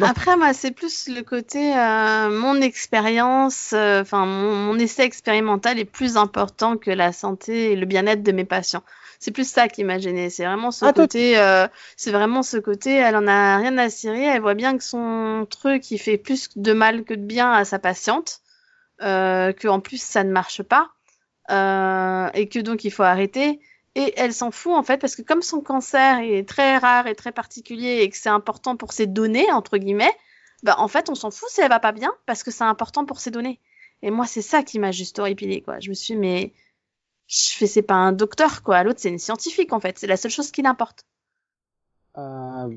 Après, 0.00 0.36
moi, 0.36 0.52
c'est 0.54 0.70
plus 0.70 1.08
le 1.08 1.22
côté 1.22 1.76
euh, 1.76 2.30
mon 2.30 2.60
expérience, 2.60 3.72
euh, 3.72 4.02
enfin 4.02 4.26
mon, 4.26 4.54
mon 4.54 4.78
essai 4.78 5.02
expérimental 5.02 5.78
est 5.78 5.84
plus 5.84 6.16
important 6.16 6.76
que 6.76 6.90
la 6.90 7.12
santé 7.12 7.72
et 7.72 7.76
le 7.76 7.84
bien-être 7.86 8.22
de 8.22 8.32
mes 8.32 8.44
patients. 8.44 8.84
C'est 9.18 9.32
plus 9.32 9.48
ça 9.48 9.66
qui 9.66 9.82
m'a 9.82 9.98
gêné. 9.98 10.30
C'est 10.30 10.44
vraiment 10.44 10.70
ce 10.70 10.84
Ah, 10.84 10.92
côté, 10.92 11.36
euh, 11.38 11.66
c'est 11.96 12.12
vraiment 12.12 12.44
ce 12.44 12.56
côté. 12.56 12.94
Elle 12.94 13.16
en 13.16 13.26
a 13.26 13.56
rien 13.56 13.76
à 13.78 13.90
cirer. 13.90 14.22
Elle 14.22 14.40
voit 14.40 14.54
bien 14.54 14.78
que 14.78 14.84
son 14.84 15.46
truc, 15.50 15.90
il 15.90 15.98
fait 15.98 16.18
plus 16.18 16.50
de 16.54 16.72
mal 16.72 17.02
que 17.04 17.14
de 17.14 17.22
bien 17.22 17.50
à 17.52 17.64
sa 17.64 17.80
patiente, 17.80 18.40
euh, 19.02 19.52
que 19.52 19.66
en 19.66 19.80
plus 19.80 20.00
ça 20.00 20.22
ne 20.22 20.30
marche 20.30 20.62
pas, 20.62 20.90
euh, 21.50 22.30
et 22.34 22.48
que 22.48 22.60
donc 22.60 22.84
il 22.84 22.92
faut 22.92 23.02
arrêter. 23.02 23.58
Et 23.98 24.14
elle 24.16 24.32
s'en 24.32 24.52
fout 24.52 24.74
en 24.74 24.84
fait 24.84 24.98
parce 24.98 25.16
que 25.16 25.22
comme 25.22 25.42
son 25.42 25.60
cancer 25.60 26.20
est 26.20 26.48
très 26.48 26.78
rare 26.78 27.08
et 27.08 27.16
très 27.16 27.32
particulier 27.32 28.02
et 28.02 28.08
que 28.08 28.16
c'est 28.16 28.28
important 28.28 28.76
pour 28.76 28.92
ses 28.92 29.08
données 29.08 29.50
entre 29.50 29.76
guillemets, 29.76 30.16
bah 30.62 30.76
en 30.78 30.86
fait 30.86 31.10
on 31.10 31.16
s'en 31.16 31.32
fout 31.32 31.48
si 31.50 31.62
elle 31.62 31.68
va 31.68 31.80
pas 31.80 31.90
bien 31.90 32.12
parce 32.24 32.44
que 32.44 32.52
c'est 32.52 32.62
important 32.62 33.04
pour 33.06 33.18
ses 33.18 33.32
données. 33.32 33.58
Et 34.02 34.12
moi 34.12 34.24
c'est 34.24 34.40
ça 34.40 34.62
qui 34.62 34.78
m'a 34.78 34.92
juste 34.92 35.18
horripilé 35.18 35.62
quoi. 35.62 35.80
Je 35.80 35.88
me 35.88 35.94
suis 35.94 36.14
dit, 36.14 36.20
mais 36.20 36.52
je 37.26 37.56
fais 37.56 37.66
c'est 37.66 37.82
pas 37.82 37.96
un 37.96 38.12
docteur 38.12 38.62
quoi, 38.62 38.84
l'autre 38.84 39.00
c'est 39.00 39.08
une 39.08 39.18
scientifique 39.18 39.72
en 39.72 39.80
fait, 39.80 39.98
c'est 39.98 40.06
la 40.06 40.16
seule 40.16 40.30
chose 40.30 40.52
qui 40.52 40.62
l'importe. 40.62 41.04
Euh, 42.18 42.72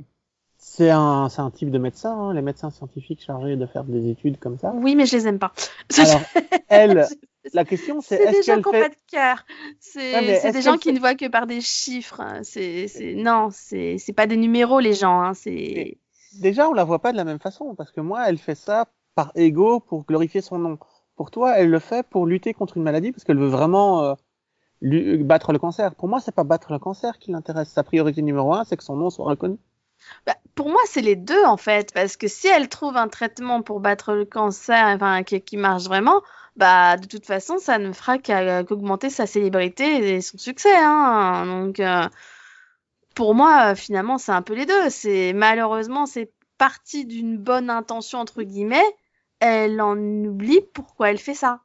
c'est 0.57 0.89
un, 0.89 1.29
c'est 1.29 1.41
un 1.41 1.51
type 1.51 1.69
de 1.69 1.77
médecin, 1.77 2.17
hein, 2.17 2.33
les 2.33 2.41
médecins 2.41 2.71
scientifiques 2.71 3.21
chargés 3.23 3.57
de 3.57 3.67
faire 3.67 3.83
des 3.83 4.09
études 4.09 4.39
comme 4.39 4.57
ça. 4.57 4.71
Oui 4.73 4.95
mais 4.95 5.05
je 5.05 5.17
les 5.17 5.27
aime 5.27 5.37
pas. 5.37 5.53
Alors 5.99 6.21
elle, 6.67 7.07
la 7.53 7.65
question 7.65 8.01
c'est 8.01 8.17
C'est 8.17 8.31
des 8.31 8.37
est-ce 8.37 8.51
gens 8.51 8.61
qui 8.61 8.71
n'ont 8.71 8.71
pas 8.71 8.89
de 8.89 8.95
cœur. 9.11 9.45
C'est 9.79 10.51
des 10.51 10.61
gens 10.61 10.77
qui 10.77 10.93
ne 10.93 10.99
voient 10.99 11.15
que 11.15 11.27
par 11.27 11.47
des 11.47 11.61
chiffres. 11.61 12.21
C'est 12.43 12.87
c'est 12.87 13.13
non, 13.15 13.49
c'est 13.51 14.13
pas 14.15 14.27
des 14.27 14.37
numéros 14.37 14.79
les 14.79 14.93
gens. 14.93 15.21
Hein. 15.21 15.33
C'est 15.33 15.97
Déjà, 16.33 16.69
on 16.69 16.73
la 16.73 16.83
voit 16.83 16.99
pas 16.99 17.11
de 17.11 17.17
la 17.17 17.25
même 17.25 17.39
façon, 17.39 17.75
parce 17.75 17.91
que 17.91 17.99
moi, 17.99 18.29
elle 18.29 18.37
fait 18.37 18.55
ça 18.55 18.87
par 19.15 19.31
ego 19.35 19.79
pour 19.79 20.05
glorifier 20.05 20.41
son 20.41 20.57
nom. 20.57 20.79
Pour 21.15 21.29
toi, 21.29 21.57
elle 21.57 21.69
le 21.69 21.79
fait 21.79 22.07
pour 22.07 22.25
lutter 22.25 22.53
contre 22.53 22.77
une 22.77 22.83
maladie, 22.83 23.11
parce 23.11 23.25
qu'elle 23.25 23.37
veut 23.37 23.47
vraiment 23.47 24.03
euh, 24.03 25.17
battre 25.23 25.51
le 25.51 25.59
cancer. 25.59 25.93
Pour 25.95 26.07
moi, 26.07 26.21
c'est 26.21 26.33
pas 26.33 26.45
battre 26.45 26.71
le 26.71 26.79
cancer 26.79 27.19
qui 27.19 27.31
l'intéresse. 27.31 27.69
Sa 27.69 27.83
priorité 27.83 28.21
numéro 28.21 28.53
un, 28.53 28.63
c'est 28.63 28.77
que 28.77 28.83
son 28.83 28.95
nom 28.95 29.09
soit 29.09 29.25
reconnu. 29.25 29.57
Bah, 30.25 30.35
pour 30.55 30.69
moi, 30.69 30.79
c'est 30.85 31.01
les 31.01 31.15
deux 31.15 31.43
en 31.45 31.57
fait, 31.57 31.93
parce 31.93 32.17
que 32.17 32.27
si 32.27 32.47
elle 32.47 32.69
trouve 32.69 32.97
un 32.97 33.07
traitement 33.07 33.61
pour 33.61 33.81
battre 33.81 34.13
le 34.13 34.25
cancer, 34.25 34.83
enfin 34.87 35.21
qui, 35.23 35.39
qui 35.41 35.57
marche 35.57 35.83
vraiment, 35.83 36.21
bah 36.55 36.97
de 36.97 37.07
toute 37.07 37.25
façon, 37.25 37.57
ça 37.59 37.77
ne 37.77 37.91
fera 37.93 38.17
qu'à- 38.17 38.63
qu'augmenter 38.63 39.09
sa 39.09 39.25
célébrité 39.27 40.15
et 40.15 40.21
son 40.21 40.37
succès. 40.37 40.75
Hein. 40.75 41.45
Donc, 41.45 41.79
euh, 41.79 42.07
pour 43.15 43.35
moi, 43.35 43.71
euh, 43.71 43.75
finalement, 43.75 44.17
c'est 44.17 44.31
un 44.31 44.41
peu 44.41 44.53
les 44.53 44.65
deux. 44.65 44.89
C'est 44.89 45.33
malheureusement, 45.33 46.05
c'est 46.05 46.31
parti 46.57 47.05
d'une 47.05 47.37
bonne 47.37 47.69
intention 47.69 48.19
entre 48.19 48.43
guillemets. 48.43 48.85
Elle 49.39 49.81
en 49.81 49.97
oublie 49.97 50.61
pourquoi 50.73 51.09
elle 51.09 51.17
fait 51.17 51.33
ça. 51.33 51.61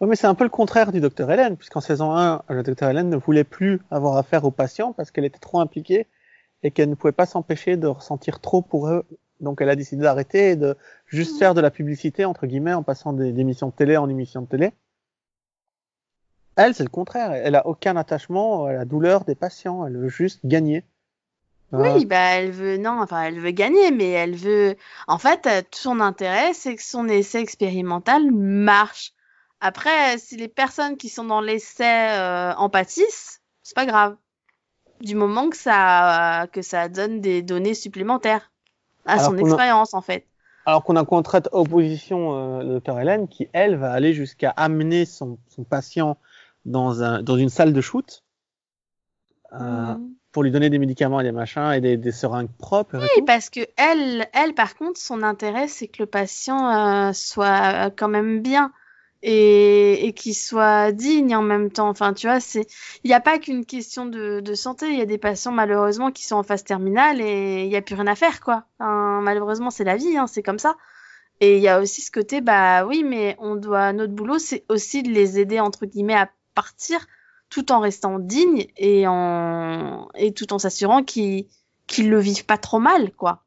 Oui, 0.00 0.08
mais 0.08 0.16
c'est 0.16 0.26
un 0.26 0.34
peu 0.34 0.44
le 0.44 0.50
contraire 0.50 0.92
du 0.92 1.00
docteur 1.00 1.30
Hélène, 1.30 1.56
puisqu'en 1.56 1.80
saison 1.82 2.16
1, 2.16 2.42
le 2.48 2.62
docteur 2.62 2.88
Hélène 2.88 3.10
ne 3.10 3.16
voulait 3.16 3.44
plus 3.44 3.80
avoir 3.90 4.16
affaire 4.16 4.44
aux 4.44 4.50
patients 4.50 4.92
parce 4.94 5.10
qu'elle 5.10 5.26
était 5.26 5.38
trop 5.38 5.60
impliquée 5.60 6.06
et 6.62 6.70
qu'elle 6.70 6.88
ne 6.88 6.94
pouvait 6.94 7.12
pas 7.12 7.26
s'empêcher 7.26 7.76
de 7.76 7.86
ressentir 7.86 8.40
trop 8.40 8.62
pour 8.62 8.88
eux. 8.88 9.04
Donc 9.40 9.60
elle 9.60 9.70
a 9.70 9.76
décidé 9.76 10.02
d'arrêter 10.02 10.50
et 10.50 10.56
de 10.56 10.76
juste 11.06 11.32
Mhm. 11.34 11.38
faire 11.38 11.54
de 11.54 11.60
la 11.60 11.70
publicité, 11.70 12.24
entre 12.24 12.46
guillemets, 12.46 12.74
en 12.74 12.82
passant 12.82 13.12
des- 13.12 13.32
d'émissions 13.32 13.68
de 13.68 13.72
télé 13.74 13.96
en 13.96 14.08
émissions 14.08 14.42
de 14.42 14.46
télé. 14.46 14.72
Elle, 16.56 16.74
c'est 16.74 16.82
le 16.84 16.90
contraire. 16.90 17.32
Elle 17.32 17.54
a 17.54 17.66
aucun 17.66 17.96
attachement 17.96 18.66
à 18.66 18.72
la 18.72 18.84
douleur 18.84 19.24
des 19.24 19.34
patients. 19.34 19.86
Elle 19.86 19.96
veut 19.96 20.08
juste 20.08 20.40
gagner. 20.44 20.84
Euh, 21.72 21.78
Oui, 21.78 22.04
bah 22.04 22.32
elle 22.34 22.50
veut 22.50 22.76
non, 22.76 23.00
enfin 23.00 23.22
elle 23.22 23.38
veut 23.38 23.52
gagner, 23.52 23.92
mais 23.92 24.10
elle 24.10 24.34
veut. 24.34 24.76
En 25.06 25.18
fait, 25.18 25.46
euh, 25.46 25.62
tout 25.62 25.78
son 25.78 26.00
intérêt, 26.00 26.52
c'est 26.52 26.74
que 26.74 26.82
son 26.82 27.08
essai 27.08 27.38
expérimental 27.40 28.30
marche. 28.32 29.12
Après, 29.60 30.18
si 30.18 30.36
les 30.36 30.48
personnes 30.48 30.96
qui 30.96 31.08
sont 31.08 31.24
dans 31.24 31.40
l'essai 31.40 31.84
euh, 31.84 32.52
en 32.56 32.68
pâtissent, 32.70 33.40
c'est 33.62 33.76
pas 33.76 33.86
grave. 33.86 34.16
Du 35.00 35.14
moment 35.14 35.48
que 35.48 35.56
ça 35.56 36.48
que 36.52 36.60
ça 36.62 36.88
donne 36.88 37.20
des 37.20 37.40
données 37.42 37.74
supplémentaires 37.74 38.49
à 39.10 39.18
Alors 39.18 39.30
son 39.30 39.36
a- 39.36 39.40
expérience, 39.40 39.94
en 39.94 40.00
fait. 40.00 40.26
Alors 40.66 40.84
qu'on 40.84 40.96
a 40.96 41.04
contre 41.04 41.40
opposition 41.52 42.36
euh, 42.36 42.62
le 42.62 42.68
docteur 42.74 42.98
Hélène 43.00 43.28
qui, 43.28 43.48
elle, 43.52 43.76
va 43.76 43.92
aller 43.92 44.12
jusqu'à 44.14 44.50
amener 44.50 45.04
son, 45.04 45.38
son 45.48 45.64
patient 45.64 46.16
dans, 46.64 47.02
un, 47.02 47.22
dans 47.22 47.36
une 47.36 47.48
salle 47.48 47.72
de 47.72 47.80
shoot 47.80 48.22
euh, 49.52 49.94
Mhm. 49.94 50.14
pour 50.32 50.42
lui 50.44 50.50
donner 50.50 50.70
des 50.70 50.78
médicaments 50.78 51.20
et 51.20 51.24
des 51.24 51.32
machins 51.32 51.72
et 51.72 51.80
des, 51.80 51.96
des 51.96 52.12
seringues 52.12 52.50
propres. 52.58 52.96
et 52.96 53.00
Oui, 53.00 53.08
tout. 53.18 53.24
parce 53.24 53.50
que 53.50 53.60
elle, 53.76 54.28
elle, 54.32 54.54
par 54.54 54.76
contre, 54.76 55.00
son 55.00 55.22
intérêt, 55.22 55.66
c'est 55.68 55.88
que 55.88 56.02
le 56.02 56.06
patient 56.06 57.08
euh, 57.08 57.12
soit 57.12 57.86
euh, 57.86 57.90
quand 57.96 58.08
même 58.08 58.40
bien 58.42 58.72
et, 59.22 60.06
et 60.06 60.12
qu'il 60.12 60.34
soit 60.34 60.92
digne 60.92 61.36
en 61.36 61.42
même 61.42 61.70
temps. 61.70 61.88
Enfin, 61.88 62.14
tu 62.14 62.26
vois, 62.26 62.40
c'est, 62.40 62.66
il 63.04 63.08
n'y 63.08 63.14
a 63.14 63.20
pas 63.20 63.38
qu'une 63.38 63.64
question 63.64 64.06
de, 64.06 64.40
de 64.40 64.54
santé. 64.54 64.86
Il 64.88 64.98
y 64.98 65.02
a 65.02 65.06
des 65.06 65.18
patients 65.18 65.52
malheureusement 65.52 66.10
qui 66.10 66.26
sont 66.26 66.36
en 66.36 66.42
phase 66.42 66.64
terminale 66.64 67.20
et 67.20 67.64
il 67.64 67.68
n'y 67.68 67.76
a 67.76 67.82
plus 67.82 67.94
rien 67.94 68.06
à 68.06 68.14
faire, 68.14 68.40
quoi. 68.40 68.64
Malheureusement, 68.78 69.70
c'est 69.70 69.84
la 69.84 69.96
vie, 69.96 70.16
hein, 70.16 70.26
c'est 70.26 70.42
comme 70.42 70.58
ça. 70.58 70.76
Et 71.40 71.56
il 71.56 71.62
y 71.62 71.68
a 71.68 71.80
aussi 71.80 72.02
ce 72.02 72.10
côté, 72.10 72.40
bah 72.40 72.84
oui, 72.84 73.02
mais 73.02 73.36
on 73.38 73.56
doit, 73.56 73.92
notre 73.92 74.12
boulot, 74.12 74.38
c'est 74.38 74.64
aussi 74.68 75.02
de 75.02 75.10
les 75.10 75.38
aider 75.38 75.58
entre 75.58 75.86
guillemets 75.86 76.14
à 76.14 76.30
partir, 76.54 77.06
tout 77.48 77.72
en 77.72 77.80
restant 77.80 78.18
dignes 78.18 78.66
et 78.76 79.06
en 79.06 80.08
et 80.14 80.32
tout 80.32 80.52
en 80.52 80.58
s'assurant 80.58 81.02
qu'ils 81.02 81.46
qu'ils 81.86 82.10
le 82.10 82.20
vivent 82.20 82.44
pas 82.44 82.58
trop 82.58 82.78
mal, 82.78 83.12
quoi. 83.12 83.42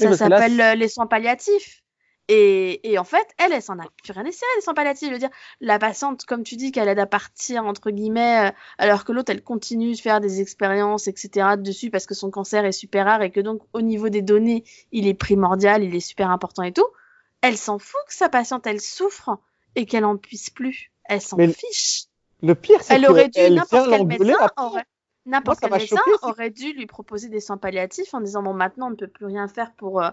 Oui, 0.00 0.06
Ça 0.06 0.16
s'appelle 0.16 0.60
euh, 0.60 0.74
les 0.74 0.88
soins 0.88 1.06
palliatifs. 1.06 1.82
Et, 2.28 2.90
et 2.90 2.98
en 2.98 3.04
fait, 3.04 3.26
elle, 3.38 3.52
elle 3.52 3.62
s'en 3.62 3.78
a 3.78 3.84
plus 4.02 4.12
rien 4.12 4.24
cirer, 4.30 4.50
les 4.56 4.62
soins 4.62 4.74
palliatifs. 4.74 5.08
Je 5.08 5.12
veux 5.12 5.18
dire, 5.18 5.30
la 5.60 5.78
patiente, 5.78 6.24
comme 6.24 6.42
tu 6.42 6.56
dis, 6.56 6.72
qu'elle 6.72 6.88
aide 6.88 6.98
à 6.98 7.06
partir, 7.06 7.64
entre 7.64 7.90
guillemets, 7.90 8.48
euh, 8.48 8.52
alors 8.78 9.04
que 9.04 9.12
l'autre, 9.12 9.30
elle 9.30 9.42
continue 9.42 9.92
de 9.92 10.00
faire 10.00 10.20
des 10.20 10.40
expériences, 10.40 11.06
etc., 11.06 11.50
dessus, 11.56 11.90
parce 11.90 12.06
que 12.06 12.14
son 12.14 12.30
cancer 12.30 12.64
est 12.64 12.72
super 12.72 13.06
rare 13.06 13.22
et 13.22 13.30
que 13.30 13.40
donc, 13.40 13.62
au 13.72 13.80
niveau 13.80 14.08
des 14.08 14.22
données, 14.22 14.64
il 14.90 15.06
est 15.06 15.14
primordial, 15.14 15.84
il 15.84 15.94
est 15.94 16.00
super 16.00 16.30
important 16.30 16.64
et 16.64 16.72
tout. 16.72 16.88
Elle 17.42 17.56
s'en 17.56 17.78
fout 17.78 18.00
que 18.08 18.14
sa 18.14 18.28
patiente, 18.28 18.66
elle 18.66 18.80
souffre 18.80 19.38
et 19.76 19.86
qu'elle 19.86 20.04
en 20.04 20.16
puisse 20.16 20.50
plus. 20.50 20.90
Elle 21.04 21.20
s'en 21.20 21.36
fiche. 21.38 22.06
Le 22.42 22.54
pire, 22.54 22.82
c'est 22.82 22.94
Elle 22.94 23.06
aurait 23.06 23.26
dû, 23.26 23.32
qu'elle 23.32 23.54
n'importe 23.54 23.88
quel 23.88 24.06
médecin 24.06 24.50
aurait, 24.56 24.84
n'importe 25.26 25.60
quel 25.60 25.70
médecin 25.70 26.00
aurait 26.22 26.50
dû 26.50 26.72
lui 26.72 26.86
proposer 26.86 27.28
des 27.28 27.40
soins 27.40 27.56
palliatifs 27.56 28.12
en 28.14 28.20
disant 28.20 28.42
bon 28.42 28.52
maintenant 28.52 28.88
on 28.88 28.90
ne 28.90 28.96
peut 28.96 29.08
plus 29.08 29.26
rien 29.26 29.48
faire 29.48 29.72
pour 29.72 30.02
euh, 30.02 30.10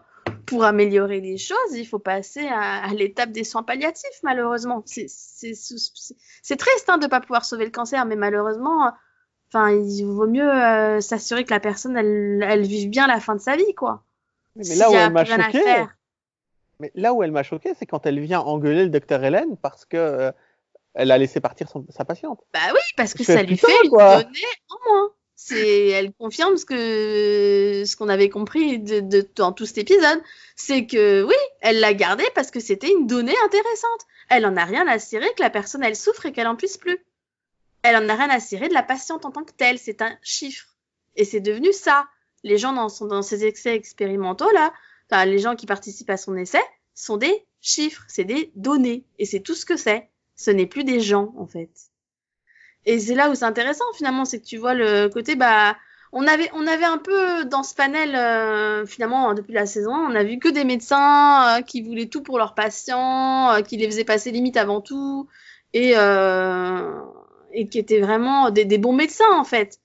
pour 0.53 0.63
améliorer 0.63 1.19
les 1.21 1.37
choses, 1.37 1.73
il 1.73 1.85
faut 1.85 1.99
passer 1.99 2.47
à, 2.47 2.83
à 2.83 2.93
l'étape 2.93 3.31
des 3.31 3.43
soins 3.43 3.63
palliatifs 3.63 4.19
malheureusement. 4.23 4.83
C'est 4.85 6.55
triste 6.57 6.89
hein, 6.89 6.97
de 6.97 7.07
pas 7.07 7.21
pouvoir 7.21 7.45
sauver 7.45 7.65
le 7.65 7.71
cancer, 7.71 8.05
mais 8.05 8.15
malheureusement, 8.15 8.91
enfin 9.49 9.71
il 9.71 10.03
vaut 10.05 10.27
mieux 10.27 10.49
euh, 10.49 10.99
s'assurer 11.01 11.43
que 11.45 11.51
la 11.53 11.59
personne 11.59 11.97
elle 11.97 12.43
elle 12.47 12.61
vive 12.63 12.89
bien 12.89 13.07
la 13.07 13.19
fin 13.19 13.35
de 13.35 13.41
sa 13.41 13.55
vie 13.55 13.73
quoi. 13.75 14.03
Mais 14.55 14.63
là 14.75 14.89
où 14.89 14.93
elle 14.93 15.11
m'a 15.13 15.23
choqué, 15.25 15.63
mais 16.79 16.91
là 16.95 17.13
où 17.13 17.23
elle 17.23 17.31
m'a 17.31 17.43
choqué, 17.43 17.73
c'est 17.77 17.85
quand 17.85 18.05
elle 18.05 18.19
vient 18.19 18.41
engueuler 18.41 18.83
le 18.83 18.89
docteur 18.89 19.23
Hélène 19.23 19.57
parce 19.57 19.85
que 19.85 19.97
euh, 19.97 20.31
elle 20.93 21.11
a 21.11 21.17
laissé 21.17 21.39
partir 21.39 21.69
son- 21.69 21.85
sa 21.89 22.05
patiente. 22.05 22.41
Bah 22.53 22.59
oui, 22.73 22.79
parce 22.97 23.13
que 23.13 23.23
ça 23.23 23.41
lui 23.43 23.57
fait 23.57 23.71
une 23.83 23.89
donnée 24.23 24.39
en 24.69 24.89
moins. 24.91 25.12
Elle 25.51 26.13
confirme 26.13 26.57
ce 26.57 27.95
qu'on 27.95 28.09
avait 28.09 28.29
compris 28.29 28.79
de, 28.79 28.99
de- 28.99 29.27
dans 29.35 29.51
tout 29.51 29.65
cet 29.65 29.77
épisode. 29.79 30.21
C'est 30.55 30.85
que 30.85 31.23
oui, 31.23 31.35
elle 31.61 31.79
l'a 31.79 31.93
gardé 31.93 32.23
parce 32.35 32.51
que 32.51 32.59
c'était 32.59 32.91
une 32.91 33.07
donnée 33.07 33.35
intéressante. 33.45 34.01
Elle 34.29 34.45
en 34.45 34.55
a 34.57 34.65
rien 34.65 34.87
à 34.87 34.99
cirer 34.99 35.27
que 35.35 35.41
la 35.41 35.49
personne 35.49 35.83
elle 35.83 35.95
souffre 35.95 36.25
et 36.25 36.31
qu'elle 36.31 36.47
en 36.47 36.55
puisse 36.55 36.77
plus. 36.77 36.97
Elle 37.81 37.95
en 37.97 38.07
a 38.07 38.15
rien 38.15 38.29
à 38.29 38.39
cirer 38.39 38.69
de 38.69 38.73
la 38.73 38.83
patiente 38.83 39.25
en 39.25 39.31
tant 39.31 39.43
que 39.43 39.51
telle. 39.51 39.77
C'est 39.79 40.01
un 40.01 40.17
chiffre. 40.21 40.75
Et 41.15 41.25
c'est 41.25 41.41
devenu 41.41 41.73
ça. 41.73 42.07
Les 42.43 42.57
gens 42.57 42.73
dans, 42.73 42.87
dans 43.07 43.21
ces 43.21 43.45
essais 43.45 43.75
expérimentaux 43.75 44.49
là, 44.51 44.73
enfin, 45.09 45.25
les 45.25 45.39
gens 45.39 45.55
qui 45.55 45.65
participent 45.65 46.09
à 46.09 46.17
son 46.17 46.35
essai 46.35 46.61
sont 46.95 47.17
des 47.17 47.45
chiffres, 47.61 48.03
c'est 48.07 48.23
des 48.25 48.51
données. 48.55 49.05
Et 49.19 49.25
c'est 49.25 49.39
tout 49.41 49.55
ce 49.55 49.65
que 49.65 49.77
c'est. 49.77 50.09
Ce 50.35 50.51
n'est 50.51 50.65
plus 50.67 50.83
des 50.83 50.99
gens 50.99 51.33
en 51.37 51.45
fait. 51.47 51.69
Et 52.85 52.99
c'est 52.99 53.15
là 53.15 53.29
où 53.29 53.35
c'est 53.35 53.45
intéressant 53.45 53.85
finalement, 53.95 54.25
c'est 54.25 54.39
que 54.39 54.45
tu 54.45 54.57
vois 54.57 54.73
le 54.73 55.07
côté 55.07 55.35
bah 55.35 55.75
on 56.11 56.27
avait 56.27 56.49
on 56.53 56.67
avait 56.67 56.85
un 56.85 56.97
peu 56.97 57.45
dans 57.45 57.63
ce 57.63 57.73
panel 57.73 58.15
euh, 58.15 58.85
finalement 58.85 59.33
depuis 59.33 59.53
la 59.53 59.65
saison, 59.65 59.93
on 59.93 60.15
a 60.15 60.23
vu 60.23 60.37
que 60.39 60.49
des 60.49 60.63
médecins 60.63 61.59
euh, 61.59 61.61
qui 61.61 61.81
voulaient 61.81 62.07
tout 62.07 62.21
pour 62.21 62.37
leurs 62.37 62.55
patients, 62.55 63.51
euh, 63.51 63.61
qui 63.61 63.77
les 63.77 63.85
faisaient 63.87 64.03
passer 64.03 64.31
limite 64.31 64.57
avant 64.57 64.81
tout 64.81 65.27
et 65.73 65.93
euh, 65.97 67.01
et 67.53 67.67
qui 67.67 67.79
étaient 67.79 68.01
vraiment 68.01 68.49
des, 68.51 68.65
des 68.65 68.77
bons 68.77 68.93
médecins 68.93 69.31
en 69.33 69.43
fait. 69.43 69.79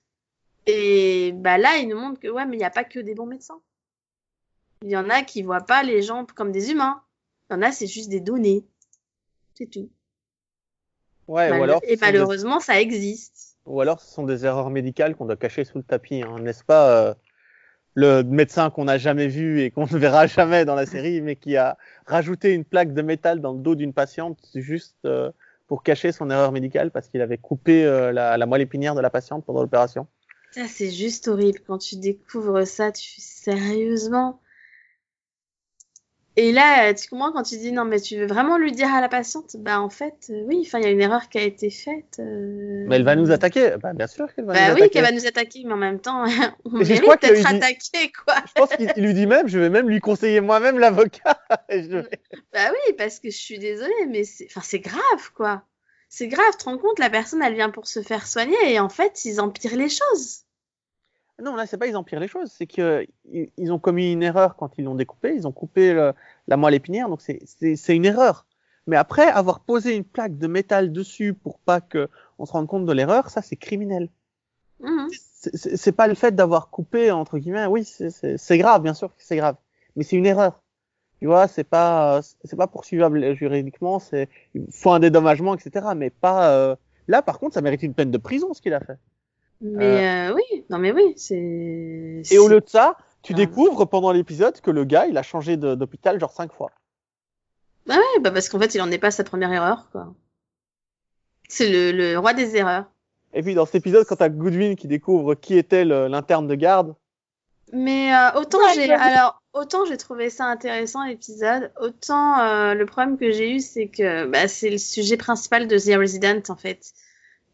Et 0.67 1.31
bah 1.33 1.57
là, 1.57 1.77
il 1.77 1.87
nous 1.87 1.97
montre 1.97 2.19
que 2.19 2.27
ouais, 2.27 2.45
mais 2.45 2.55
il 2.55 2.59
n'y 2.59 2.65
a 2.65 2.69
pas 2.69 2.83
que 2.83 2.99
des 2.99 3.15
bons 3.15 3.25
médecins. 3.25 3.59
Il 4.83 4.89
y 4.89 4.97
en 4.97 5.09
a 5.09 5.23
qui 5.23 5.41
voient 5.41 5.61
pas 5.61 5.83
les 5.83 6.01
gens 6.01 6.25
comme 6.35 6.51
des 6.51 6.71
humains. 6.71 7.01
Il 7.49 7.53
y 7.53 7.55
en 7.57 7.61
a, 7.63 7.71
c'est 7.71 7.87
juste 7.87 8.09
des 8.09 8.19
données. 8.19 8.65
C'est 9.55 9.69
tout. 9.69 9.89
Ouais, 11.29 11.49
ou 11.49 11.51
Mal- 11.51 11.63
alors, 11.63 11.81
et 11.83 11.95
des- 11.95 12.01
malheureusement, 12.01 12.59
ça 12.59 12.81
existe. 12.81 13.57
ou 13.65 13.81
alors 13.81 14.01
ce 14.01 14.11
sont 14.13 14.23
des 14.23 14.45
erreurs 14.45 14.69
médicales 14.69 15.15
qu'on 15.15 15.25
doit 15.25 15.37
cacher 15.37 15.63
sous 15.63 15.77
le 15.77 15.83
tapis, 15.83 16.21
hein, 16.23 16.39
n'est-ce 16.39 16.63
pas 16.63 16.89
euh, 17.09 17.13
Le 17.95 18.23
médecin 18.23 18.69
qu'on 18.71 18.85
n'a 18.85 18.97
jamais 18.97 19.27
vu 19.27 19.61
et 19.61 19.71
qu'on 19.71 19.85
ne 19.91 19.97
verra 19.97 20.27
jamais 20.27 20.65
dans 20.65 20.75
la 20.75 20.85
série, 20.87 21.21
mais 21.21 21.35
qui 21.37 21.57
a 21.57 21.77
rajouté 22.07 22.53
une 22.53 22.65
plaque 22.65 22.93
de 22.93 23.01
métal 23.03 23.41
dans 23.41 23.53
le 23.53 23.59
dos 23.59 23.75
d'une 23.75 23.93
patiente 23.93 24.39
juste 24.55 24.97
euh, 25.05 25.31
pour 25.67 25.83
cacher 25.83 26.11
son 26.13 26.29
erreur 26.31 26.51
médicale 26.51 26.91
parce 26.91 27.09
qu'il 27.09 27.21
avait 27.21 27.37
coupé 27.39 27.85
euh, 27.85 28.11
la, 28.13 28.37
la 28.37 28.45
moelle 28.47 28.61
épinière 28.61 28.95
de 28.95 29.01
la 29.01 29.09
patiente 29.11 29.45
pendant 29.45 29.61
l'opération. 29.61 30.07
Ça, 30.51 30.67
c'est 30.67 30.91
juste 30.91 31.27
horrible. 31.27 31.59
Quand 31.65 31.79
tu 31.79 31.95
découvres 31.97 32.65
ça, 32.67 32.91
tu 32.91 33.09
fais 33.09 33.21
sérieusement? 33.21 34.39
Et 36.35 36.51
là, 36.53 36.93
tu 36.93 37.09
comprends 37.09 37.31
quand 37.33 37.43
tu 37.43 37.57
dis 37.57 37.71
non, 37.73 37.83
mais 37.83 37.99
tu 37.99 38.15
veux 38.17 38.27
vraiment 38.27 38.57
lui 38.57 38.71
dire 38.71 38.93
à 38.93 39.01
la 39.01 39.09
patiente, 39.09 39.57
bah 39.57 39.81
en 39.81 39.89
fait, 39.89 40.27
euh, 40.29 40.43
oui, 40.45 40.63
enfin, 40.65 40.79
il 40.79 40.83
y 40.85 40.87
a 40.87 40.91
une 40.91 41.01
erreur 41.01 41.27
qui 41.27 41.37
a 41.37 41.41
été 41.43 41.69
faite. 41.69 42.17
euh, 42.19 42.85
Mais 42.87 42.95
elle 42.95 43.03
va 43.03 43.15
nous 43.17 43.31
attaquer. 43.31 43.75
Bah, 43.81 43.91
bien 43.93 44.07
sûr 44.07 44.33
qu'elle 44.33 44.45
va 44.45 44.53
Bah 44.53 44.59
nous 44.69 44.75
oui, 44.75 44.81
attaquer. 44.83 44.89
qu'elle 44.91 45.03
va 45.03 45.11
nous 45.11 45.25
attaquer, 45.27 45.63
mais 45.65 45.73
en 45.73 45.77
même 45.77 45.99
temps, 45.99 46.23
on 46.65 46.69
mérite 46.77 47.21
d'être 47.21 47.33
dit- 47.33 47.45
attaqué, 47.45 48.11
quoi. 48.25 48.35
Je 48.47 48.51
pense 48.53 48.69
qu'il 48.69 48.93
il 48.95 49.03
lui 49.03 49.13
dit 49.13 49.25
même, 49.27 49.47
je 49.49 49.59
vais 49.59 49.69
même 49.69 49.89
lui 49.89 49.99
conseiller 49.99 50.39
moi-même 50.39 50.79
l'avocat. 50.79 51.41
Vais- 51.69 52.09
Bah 52.53 52.71
oui, 52.71 52.93
parce 52.97 53.19
que 53.19 53.29
je 53.29 53.37
suis 53.37 53.59
désolée, 53.59 54.05
mais 54.07 54.23
c'est, 54.23 54.45
enfin, 54.49 54.61
c'est 54.63 54.79
grave, 54.79 55.31
quoi. 55.35 55.63
C'est 56.07 56.27
grave, 56.27 56.51
tu 56.53 56.57
te 56.59 56.63
rends 56.65 56.77
compte, 56.77 56.99
la 56.99 57.09
personne, 57.09 57.41
elle 57.43 57.53
vient 57.55 57.69
pour 57.69 57.85
se 57.87 58.01
faire 58.01 58.25
soigner, 58.27 58.55
et 58.73 58.79
en 58.79 58.89
fait, 58.89 59.25
ils 59.25 59.41
empirent 59.41 59.75
les 59.75 59.89
choses. 59.89 60.43
Non, 61.41 61.55
là, 61.55 61.65
c'est 61.65 61.77
pas 61.77 61.87
ils 61.87 61.95
empirent 61.95 62.19
les 62.19 62.27
choses, 62.27 62.51
c'est 62.51 62.67
que 62.67 63.05
ils 63.31 63.71
ont 63.71 63.79
commis 63.79 64.11
une 64.11 64.23
erreur 64.23 64.55
quand 64.55 64.77
ils 64.77 64.83
l'ont 64.85 64.95
découpé, 64.95 65.33
ils 65.35 65.47
ont 65.47 65.51
coupé 65.51 65.93
le- 65.93 66.13
la 66.47 66.57
moelle 66.57 66.73
épinière, 66.75 67.07
donc 67.09 67.21
c'est- 67.21 67.95
une 67.95 68.05
erreur. 68.05 68.45
Mais 68.87 68.95
après, 68.97 69.27
avoir 69.27 69.59
posé 69.61 69.95
une 69.95 70.03
plaque 70.03 70.37
de 70.37 70.47
métal 70.47 70.91
dessus 70.91 71.33
pour 71.33 71.59
pas 71.59 71.79
que 71.81 72.09
on 72.39 72.45
se 72.45 72.51
rende 72.51 72.67
compte 72.67 72.85
de 72.85 72.91
l'erreur, 72.93 73.29
ça 73.29 73.41
c'est 73.41 73.55
criminel. 73.55 74.09
Mhm. 74.81 75.07
C'est- 75.11 75.91
pas 75.93 76.07
le 76.07 76.15
fait 76.15 76.35
d'avoir 76.35 76.69
coupé 76.69 77.11
entre 77.11 77.37
guillemets, 77.37 77.65
oui, 77.67 77.83
c'est- 77.85 78.57
grave, 78.57 78.81
bien 78.81 78.93
sûr 78.93 79.09
que 79.15 79.23
c'est 79.23 79.37
grave, 79.37 79.55
mais 79.95 80.03
c'est 80.03 80.15
une 80.17 80.25
erreur. 80.25 80.61
Tu 81.19 81.27
vois, 81.27 81.47
c'est 81.47 81.65
pas 81.65 82.21
c'est 82.43 82.55
pas 82.55 82.67
poursuivable 82.67 83.35
juridiquement, 83.35 83.99
c'est 83.99 84.29
il 84.53 84.65
faut 84.71 84.91
un 84.91 84.99
dédommagement, 84.99 85.53
etc. 85.55 85.87
Mais 85.95 86.09
pas 86.09 86.51
euh, 86.53 86.75
là. 87.07 87.21
Par 87.21 87.39
contre, 87.39 87.53
ça 87.55 87.61
mérite 87.61 87.83
une 87.83 87.93
peine 87.93 88.11
de 88.11 88.17
prison 88.17 88.53
ce 88.53 88.61
qu'il 88.61 88.73
a 88.73 88.79
fait. 88.79 88.97
Mais 89.61 90.29
euh, 90.29 90.33
oui, 90.35 90.65
non 90.69 90.77
mais 90.77 90.91
oui, 90.91 91.13
c'est. 91.17 91.35
Et 92.31 92.37
au 92.37 92.47
lieu 92.47 92.61
de 92.61 92.69
ça, 92.69 92.95
tu 93.21 93.33
découvres 93.33 93.87
pendant 93.89 94.11
l'épisode 94.11 94.59
que 94.61 94.71
le 94.71 94.85
gars, 94.85 95.05
il 95.07 95.17
a 95.17 95.23
changé 95.23 95.57
de- 95.57 95.75
d'hôpital 95.75 96.19
genre 96.19 96.31
cinq 96.31 96.53
fois. 96.53 96.71
Bah 97.85 97.95
ouais, 97.95 98.19
bah 98.21 98.31
parce 98.31 98.47
qu'en 98.49 98.59
fait, 98.59 98.73
il 98.75 98.81
en 98.81 98.91
est 98.91 98.99
pas 98.99 99.11
sa 99.11 99.23
première 99.23 99.51
erreur, 99.51 99.89
quoi. 99.91 100.13
C'est 101.49 101.69
le, 101.69 101.91
le 101.91 102.17
roi 102.19 102.33
des 102.33 102.55
erreurs. 102.55 102.85
Et 103.33 103.41
puis 103.43 103.53
dans 103.53 103.65
cet 103.65 103.75
épisode, 103.75 104.05
quand 104.05 104.15
t'as 104.17 104.29
Goodwin 104.29 104.75
qui 104.75 104.87
découvre 104.87 105.35
qui 105.35 105.57
était 105.57 105.83
l'interne 105.85 106.47
de 106.47 106.55
garde, 106.55 106.95
Mais 107.73 108.13
euh, 108.13 108.39
autant 108.39 108.59
Ouais, 108.59 108.73
j'ai 108.75 108.91
alors 108.91 109.41
autant 109.53 109.85
j'ai 109.85 109.97
trouvé 109.97 110.29
ça 110.29 110.45
intéressant 110.45 111.03
l'épisode, 111.05 111.71
autant 111.81 112.39
euh, 112.39 112.73
le 112.75 112.85
problème 112.85 113.17
que 113.17 113.31
j'ai 113.31 113.51
eu 113.55 113.59
c'est 113.59 113.87
que 113.87 114.25
bah, 114.25 114.47
c'est 114.47 114.69
le 114.69 114.77
sujet 114.77 115.17
principal 115.17 115.67
de 115.67 115.77
The 115.77 115.97
Resident 115.99 116.41
en 116.49 116.55
fait. 116.55 116.91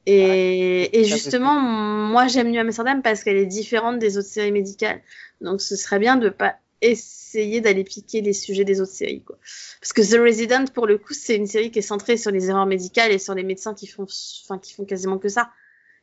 Et, 0.05 0.99
et 0.99 1.03
justement, 1.03 1.59
moi 1.59 2.27
j'aime 2.27 2.51
New 2.51 2.59
Amsterdam 2.59 3.01
parce 3.01 3.23
qu'elle 3.23 3.37
est 3.37 3.45
différente 3.45 3.99
des 3.99 4.17
autres 4.17 4.27
séries 4.27 4.51
médicales. 4.51 5.01
Donc 5.41 5.61
ce 5.61 5.75
serait 5.75 5.99
bien 5.99 6.17
de 6.17 6.29
pas 6.29 6.55
essayer 6.81 7.61
d'aller 7.61 7.83
piquer 7.83 8.21
les 8.21 8.33
sujets 8.33 8.65
des 8.65 8.81
autres 8.81 8.91
séries 8.91 9.23
quoi. 9.23 9.37
Parce 9.81 9.93
que 9.93 10.01
The 10.01 10.19
Resident 10.19 10.65
pour 10.73 10.85
le 10.85 10.97
coup, 10.97 11.13
c'est 11.13 11.35
une 11.35 11.47
série 11.47 11.71
qui 11.71 11.79
est 11.79 11.83
centrée 11.83 12.17
sur 12.17 12.31
les 12.31 12.49
erreurs 12.49 12.67
médicales 12.67 13.11
et 13.11 13.19
sur 13.19 13.33
les 13.33 13.43
médecins 13.43 13.73
qui 13.73 13.87
font 13.87 14.05
enfin 14.43 14.59
qui 14.59 14.73
font 14.73 14.85
quasiment 14.85 15.17
que 15.17 15.29
ça 15.29 15.49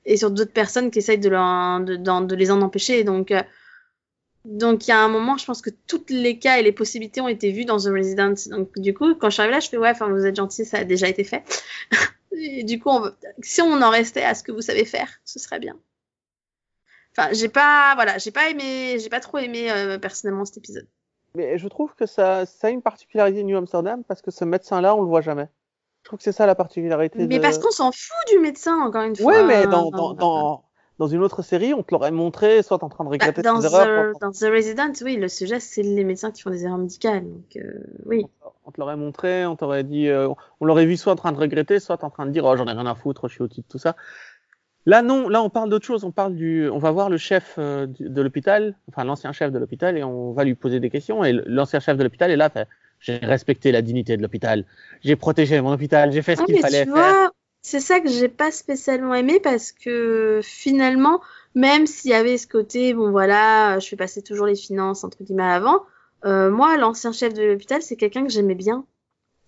et 0.04 0.16
sur 0.16 0.30
d'autres 0.30 0.52
personnes 0.52 0.90
qui 0.90 0.98
essayent 0.98 1.18
de, 1.18 1.28
leur, 1.28 1.80
de, 1.80 1.96
de 1.96 2.34
les 2.34 2.50
en 2.50 2.60
empêcher. 2.60 3.04
Donc 3.04 3.30
euh, 3.30 3.42
donc 4.44 4.88
il 4.88 4.90
y 4.90 4.92
a 4.92 5.00
un 5.00 5.08
moment, 5.08 5.36
je 5.36 5.44
pense 5.44 5.62
que 5.62 5.70
tous 5.86 6.04
les 6.08 6.38
cas 6.38 6.58
et 6.58 6.62
les 6.64 6.72
possibilités 6.72 7.20
ont 7.20 7.28
été 7.28 7.52
vus 7.52 7.64
dans 7.64 7.78
The 7.78 7.90
Resident. 7.90 8.34
Donc 8.50 8.76
du 8.76 8.92
coup, 8.92 9.14
quand 9.14 9.30
je 9.30 9.34
suis 9.34 9.40
arrivée 9.40 9.54
là, 9.54 9.60
je 9.60 9.68
fais 9.68 9.78
ouais, 9.78 9.90
enfin 9.90 10.08
vous 10.08 10.26
êtes 10.26 10.36
gentil, 10.36 10.64
ça 10.64 10.78
a 10.78 10.84
déjà 10.84 11.08
été 11.08 11.22
fait. 11.24 11.44
et 12.36 12.64
du 12.64 12.78
coup, 12.80 12.88
on 12.90 13.00
veut- 13.00 13.16
si 13.42 13.62
on 13.62 13.80
en 13.82 13.90
restait 13.90 14.22
à 14.24 14.34
ce 14.34 14.42
que 14.42 14.52
vous 14.52 14.62
savez 14.62 14.84
faire, 14.84 15.08
ce 15.24 15.38
serait 15.38 15.58
bien. 15.60 15.76
Enfin, 17.16 17.28
j'ai 17.32 17.48
pas, 17.48 17.92
voilà, 17.94 18.18
j'ai 18.18 18.30
pas 18.30 18.48
aimé, 18.48 18.98
j'ai 18.98 19.10
pas 19.10 19.20
trop 19.20 19.38
aimé 19.38 19.70
euh, 19.70 19.98
personnellement 19.98 20.44
cet 20.44 20.56
épisode. 20.58 20.88
mais 21.34 21.58
je 21.58 21.68
trouve 21.68 21.94
que 21.94 22.06
ça, 22.06 22.46
ça 22.46 22.68
a 22.68 22.70
une 22.70 22.82
particularité 22.82 23.38
de 23.38 23.46
New 23.46 23.56
Amsterdam 23.56 24.02
parce 24.04 24.22
que 24.22 24.30
ce 24.30 24.44
médecin-là, 24.44 24.94
on 24.94 25.02
le 25.02 25.08
voit 25.08 25.20
jamais. 25.20 25.48
Je 26.02 26.08
trouve 26.08 26.18
que 26.18 26.24
c'est 26.24 26.32
ça 26.32 26.46
la 26.46 26.54
particularité. 26.54 27.26
Mais 27.26 27.36
de... 27.36 27.42
parce 27.42 27.58
qu'on 27.58 27.70
s'en 27.70 27.92
fout 27.92 28.28
du 28.32 28.38
médecin, 28.38 28.76
encore 28.80 29.02
une 29.02 29.14
fois. 29.14 29.32
Ouais, 29.32 29.44
mais 29.44 29.66
dans, 29.66 29.90
dans, 29.90 30.14
dans, 30.14 30.64
dans 30.98 31.07
une 31.07 31.22
autre 31.22 31.42
série, 31.42 31.74
on 31.74 31.83
te 31.83 31.92
l'aurait 31.92 32.11
montré, 32.11 32.62
soit 32.62 32.83
en 32.85 32.88
train 32.88 33.05
de 33.05 33.09
Bah, 33.09 33.14
regretter 33.14 33.42
dans, 33.42 33.61
tes 33.61 33.66
erreurs, 33.66 34.14
The, 34.14 34.20
dans 34.20 34.31
The 34.31 34.52
Resident, 34.52 34.92
oui, 35.02 35.16
le 35.16 35.28
sujet 35.28 35.59
c'est 35.61 35.83
les 35.83 36.05
médecins 36.05 36.31
qui 36.31 36.42
font 36.42 36.50
des 36.50 36.64
erreurs 36.64 36.79
médicales. 36.79 37.25
Donc 37.25 37.56
euh, 37.56 37.81
oui. 38.06 38.25
on 38.64 38.71
te 38.71 38.81
l'aurait 38.81 38.96
montré, 38.96 39.46
on 39.46 39.56
t'aurait 39.56 39.85
dit, 39.85 40.08
euh, 40.08 40.29
on 40.60 40.64
l'aurait 40.64 40.87
vu 40.87 40.96
soit 40.96 41.12
en 41.12 41.16
train 41.16 41.33
de 41.33 41.38
regretter, 41.38 41.81
soit 41.81 42.04
en 42.04 42.10
train 42.10 42.27
de 42.27 42.31
dire, 42.31 42.44
oh 42.44 42.56
j'en 42.56 42.66
ai 42.66 42.73
rien 42.73 42.87
à 42.87 42.94
foutre, 42.94 43.29
je 43.29 43.35
suis 43.35 43.42
au-dessus 43.42 43.62
de 43.62 43.66
tout 43.69 43.79
ça. 43.79 43.96
Là 44.85 45.02
non, 45.02 45.29
là 45.29 45.42
on 45.42 45.50
parle 45.50 45.71
d'autre 45.71 45.87
chose, 45.87 46.04
on 46.04 46.10
parle 46.10 46.35
du, 46.35 46.69
on 46.69 46.79
va 46.79 46.90
voir 46.90 47.08
le 47.08 47.16
chef 47.16 47.54
euh, 47.58 47.87
de 47.87 48.23
l'hôpital, 48.23 48.77
enfin 48.88 49.04
l'ancien 49.04 49.33
chef 49.33 49.52
de 49.52 49.58
l'hôpital, 49.58 49.96
et 49.96 50.04
on 50.04 50.33
va 50.33 50.44
lui 50.44 50.54
poser 50.54 50.81
des 50.81 50.90
questions. 50.90 51.25
Et 51.25 51.33
l'ancien 51.46 51.81
chef 51.81 51.96
de 51.96 52.02
l'hôpital 52.02 52.31
est 52.31 52.37
là, 52.37 52.50
fait, 52.50 52.69
j'ai 53.00 53.16
respecté 53.16 53.73
la 53.73 53.83
dignité 53.83 54.16
de 54.16 54.23
l'hôpital, 54.23 54.64
j'ai 55.02 55.16
protégé 55.16 55.60
mon 55.60 55.73
hôpital, 55.73 56.12
j'ai 56.12 56.23
fait 56.23 56.37
ce 56.37 56.42
Ah, 56.42 56.46
qu'il 56.46 56.60
fallait 56.60 56.85
tu 56.85 56.92
faire. 56.92 57.31
C'est 57.63 57.81
ça 57.81 58.00
que 58.00 58.08
j'ai 58.08 58.29
pas 58.29 58.50
spécialement 58.50 59.15
aimé 59.15 59.40
parce 59.40 59.73
que 59.73 60.40
finalement, 60.42 61.21
même 61.54 61.87
s'il 61.87 62.10
y 62.10 62.15
avait 62.15 62.37
ce 62.38 62.46
côté, 62.46 62.92
bon 62.94 63.10
voilà, 63.10 63.79
je 63.79 63.88
fais 63.88 63.96
passer 63.96 64.21
toujours 64.23 64.46
les 64.46 64.56
finances 64.56 65.04
entre 65.04 65.23
guillemets 65.23 65.44
à 65.44 65.48
l'avant, 65.48 65.83
euh, 66.25 66.50
moi, 66.50 66.77
l'ancien 66.77 67.13
chef 67.13 67.35
de 67.35 67.42
l'hôpital, 67.42 67.83
c'est 67.83 67.96
quelqu'un 67.96 68.25
que 68.25 68.31
j'aimais 68.31 68.54
bien. 68.54 68.85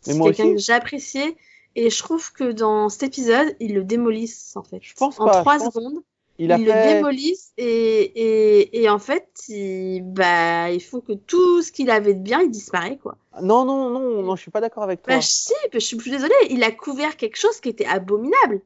C'est 0.01 0.19
quelqu'un 0.19 0.53
que 0.53 0.59
j'appréciais. 0.59 1.37
Et 1.77 1.91
je 1.91 1.99
trouve 1.99 2.33
que 2.33 2.53
dans 2.53 2.89
cet 2.89 3.03
épisode, 3.05 3.57
ils 3.59 3.75
le 3.75 3.83
démolissent 3.83 4.55
en 4.57 4.63
fait. 4.63 4.79
Je 4.81 4.95
pense 4.95 5.19
en 5.19 5.25
pas, 5.27 5.41
trois 5.41 5.59
pense- 5.59 5.75
secondes, 5.75 6.03
Il 6.39 6.51
a 6.51 6.59
ils 6.59 6.65
le 6.65 6.73
démolissent 6.73 7.53
et, 7.57 7.67
et, 7.67 8.83
et 8.83 8.89
en 8.89 8.99
fait, 8.99 9.29
ils, 9.49 10.03
bah, 10.03 10.71
ils 10.71 10.83
font 10.83 11.01
que 11.01 11.13
tout 11.13 11.63
ce 11.63 11.71
qu'il 11.71 11.91
avait 11.91 12.15
de 12.15 12.21
bien, 12.23 12.41
il 12.41 12.51
disparaît 12.51 12.99
quoi. 12.99 13.17
non 13.41 13.65
non 13.65 13.89
non 13.91 14.23
non, 14.23 14.35
je 14.37 14.43
suis 14.43 14.51
pas 14.51 14.61
d'accord 14.61 14.83
avec 14.83 15.03
toi. 15.03 15.15
Bah, 15.15 15.21
si, 15.23 15.53
je 15.73 15.79
suis 15.79 15.97
plus 15.97 16.11
désolée, 16.11 16.35
il 16.51 16.63
a 16.65 16.73
couvert 16.73 17.17
quelque 17.17 17.37
chose 17.37 17.61
qui 17.61 17.69
était 17.69 17.87
abominable. 17.87 18.63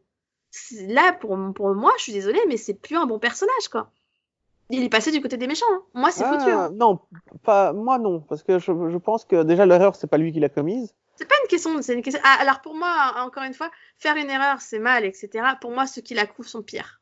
Là, 0.86 1.12
pour, 1.12 1.36
pour 1.54 1.74
moi, 1.74 1.92
je 1.98 2.04
suis 2.04 2.12
désolée, 2.12 2.40
mais 2.48 2.56
c'est 2.56 2.72
plus 2.74 2.96
un 2.96 3.04
bon 3.04 3.18
personnage, 3.18 3.68
quoi. 3.70 3.90
Il 4.70 4.82
est 4.82 4.88
passé 4.88 5.10
du 5.12 5.20
côté 5.20 5.36
des 5.36 5.46
méchants. 5.46 5.66
hein. 5.70 5.82
Moi, 5.94 6.10
c'est 6.10 6.24
foutu. 6.24 6.50
Ah, 6.50 6.64
hein. 6.64 6.70
non, 6.74 7.00
pas 7.42 7.72
moi 7.72 7.98
non, 7.98 8.20
parce 8.20 8.42
que 8.42 8.58
je, 8.58 8.72
je 8.90 8.96
pense 8.98 9.24
que 9.24 9.42
déjà 9.42 9.64
l'erreur 9.66 9.94
c'est 9.96 10.06
pas 10.06 10.18
lui 10.18 10.32
qui 10.32 10.40
l'a 10.40 10.48
commise. 10.48 10.94
C'est 11.16 11.28
pas 11.28 11.34
une 11.42 11.48
question, 11.48 11.80
c'est 11.82 11.94
une 11.94 12.02
question. 12.02 12.20
Ah, 12.24 12.36
alors 12.40 12.60
pour 12.60 12.74
moi, 12.74 13.14
encore 13.18 13.42
une 13.42 13.54
fois, 13.54 13.70
faire 13.98 14.16
une 14.16 14.30
erreur, 14.30 14.60
c'est 14.60 14.78
mal, 14.78 15.04
etc. 15.04 15.28
Pour 15.60 15.70
moi, 15.70 15.86
ceux 15.86 16.00
qui 16.02 16.14
la 16.14 16.26
couvrent 16.26 16.48
sont 16.48 16.62
pires. 16.62 16.97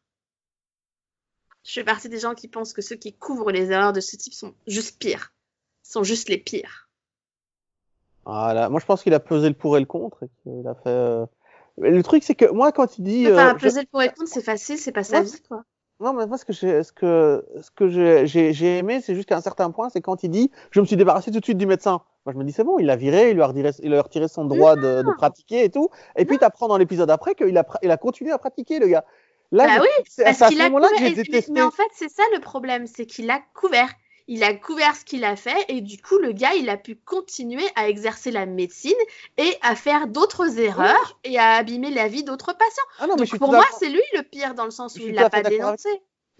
Je 1.66 1.72
fais 1.72 1.84
partie 1.84 2.08
des 2.08 2.20
gens 2.20 2.34
qui 2.34 2.46
pensent 2.48 2.72
que 2.72 2.80
ceux 2.80 2.94
qui 2.96 3.12
couvrent 3.12 3.50
les 3.50 3.72
erreurs 3.72 3.92
de 3.92 4.00
ce 4.00 4.14
type 4.16 4.32
sont 4.32 4.54
juste 4.66 4.98
pires. 5.00 5.32
sont 5.82 6.02
juste 6.04 6.28
les 6.28 6.38
pires. 6.38 6.88
Voilà. 8.24 8.68
Moi, 8.68 8.80
je 8.80 8.86
pense 8.86 9.02
qu'il 9.02 9.14
a 9.14 9.20
pesé 9.20 9.48
le 9.48 9.54
pour 9.54 9.76
et 9.76 9.80
le 9.80 9.86
contre. 9.86 10.24
Et 10.24 10.28
qu'il 10.42 10.66
a 10.66 10.74
fait. 10.74 10.88
euh, 10.88 11.26
Le 11.78 12.02
truc, 12.02 12.22
c'est 12.24 12.34
que 12.34 12.50
moi, 12.50 12.72
quand 12.72 12.98
il 12.98 13.02
dit. 13.04 13.26
Enfin, 13.30 13.50
euh, 13.54 13.58
je- 13.58 13.64
peser 13.64 13.80
le 13.82 13.86
pour 13.86 14.02
et 14.02 14.06
le 14.06 14.12
contre, 14.12 14.28
c'est 14.30 14.42
facile, 14.42 14.78
c'est 14.78 14.92
pas 14.92 15.04
sa 15.04 15.22
vie, 15.22 15.40
quoi. 15.48 15.64
Non, 15.98 16.12
mais 16.12 16.26
moi, 16.26 16.36
ce 16.36 16.44
que 16.44 16.52
j'ai, 16.52 16.82
ce 16.82 16.92
que, 16.92 17.44
ce 17.62 17.70
que 17.70 17.88
j'ai, 17.88 18.78
aimé, 18.78 19.00
c'est 19.00 19.14
jusqu'à 19.14 19.36
un 19.36 19.40
certain 19.40 19.70
point, 19.70 19.88
c'est 19.88 20.02
quand 20.02 20.22
il 20.24 20.30
dit, 20.30 20.50
je 20.70 20.80
me 20.80 20.84
suis 20.86 20.96
débarrassé 20.96 21.30
tout 21.30 21.40
de 21.40 21.44
suite 21.44 21.56
du 21.56 21.66
médecin. 21.66 22.02
Moi, 22.26 22.32
je 22.34 22.38
me 22.38 22.44
dis, 22.44 22.52
c'est 22.52 22.64
bon, 22.64 22.78
il 22.78 22.86
l'a 22.86 22.96
viré, 22.96 23.30
il 23.30 23.34
lui 23.34 23.42
a 23.42 23.46
retiré, 23.46 23.70
il 23.82 23.90
lui 23.90 23.96
a 23.96 24.02
retiré 24.02 24.28
son 24.28 24.44
droit 24.44 24.76
de, 24.76 25.02
de 25.02 25.12
pratiquer 25.16 25.64
et 25.64 25.70
tout. 25.70 25.88
Et 26.16 26.24
puis, 26.26 26.36
t'apprends 26.38 26.68
dans 26.68 26.76
l'épisode 26.76 27.08
après 27.10 27.34
qu'il 27.34 27.56
a, 27.56 27.66
il 27.82 27.90
a 27.90 27.96
continué 27.96 28.32
à 28.32 28.38
pratiquer, 28.38 28.78
le 28.78 28.88
gars. 28.88 29.04
Là, 29.52 29.66
Bah 29.66 29.82
oui, 29.82 30.04
c'est 30.08 30.24
à 30.24 30.34
ce 30.34 30.62
moment-là 30.64 30.88
que 30.90 30.98
j'ai 30.98 31.14
détesté. 31.14 31.52
Mais 31.52 31.62
en 31.62 31.70
fait, 31.70 31.88
c'est 31.94 32.10
ça 32.10 32.22
le 32.34 32.40
problème, 32.40 32.86
c'est 32.86 33.06
qu'il 33.06 33.30
a 33.30 33.40
couvert. 33.54 33.90
Il 34.28 34.42
a 34.42 34.52
couvert 34.54 34.96
ce 34.96 35.04
qu'il 35.04 35.24
a 35.24 35.36
fait 35.36 35.64
et 35.68 35.80
du 35.80 36.02
coup, 36.02 36.18
le 36.18 36.32
gars, 36.32 36.54
il 36.54 36.68
a 36.68 36.76
pu 36.76 36.96
continuer 36.96 37.64
à 37.76 37.88
exercer 37.88 38.32
la 38.32 38.44
médecine 38.44 38.96
et 39.38 39.56
à 39.62 39.76
faire 39.76 40.08
d'autres 40.08 40.58
erreurs 40.58 41.20
et 41.22 41.38
à 41.38 41.52
abîmer 41.52 41.90
la 41.90 42.08
vie 42.08 42.24
d'autres 42.24 42.52
patients. 42.52 42.82
Ah 42.98 43.06
non, 43.06 43.14
mais 43.16 43.24
je 43.24 43.30
Donc 43.30 43.38
pour 43.38 43.52
moi, 43.52 43.64
c'est 43.78 43.88
lui 43.88 44.02
le 44.14 44.22
pire 44.22 44.54
dans 44.54 44.64
le 44.64 44.72
sens 44.72 44.96
où 44.96 45.00
il 45.00 45.14
l'a 45.14 45.30
pas 45.30 45.38
avec 45.38 45.52
dénoncé. 45.52 45.88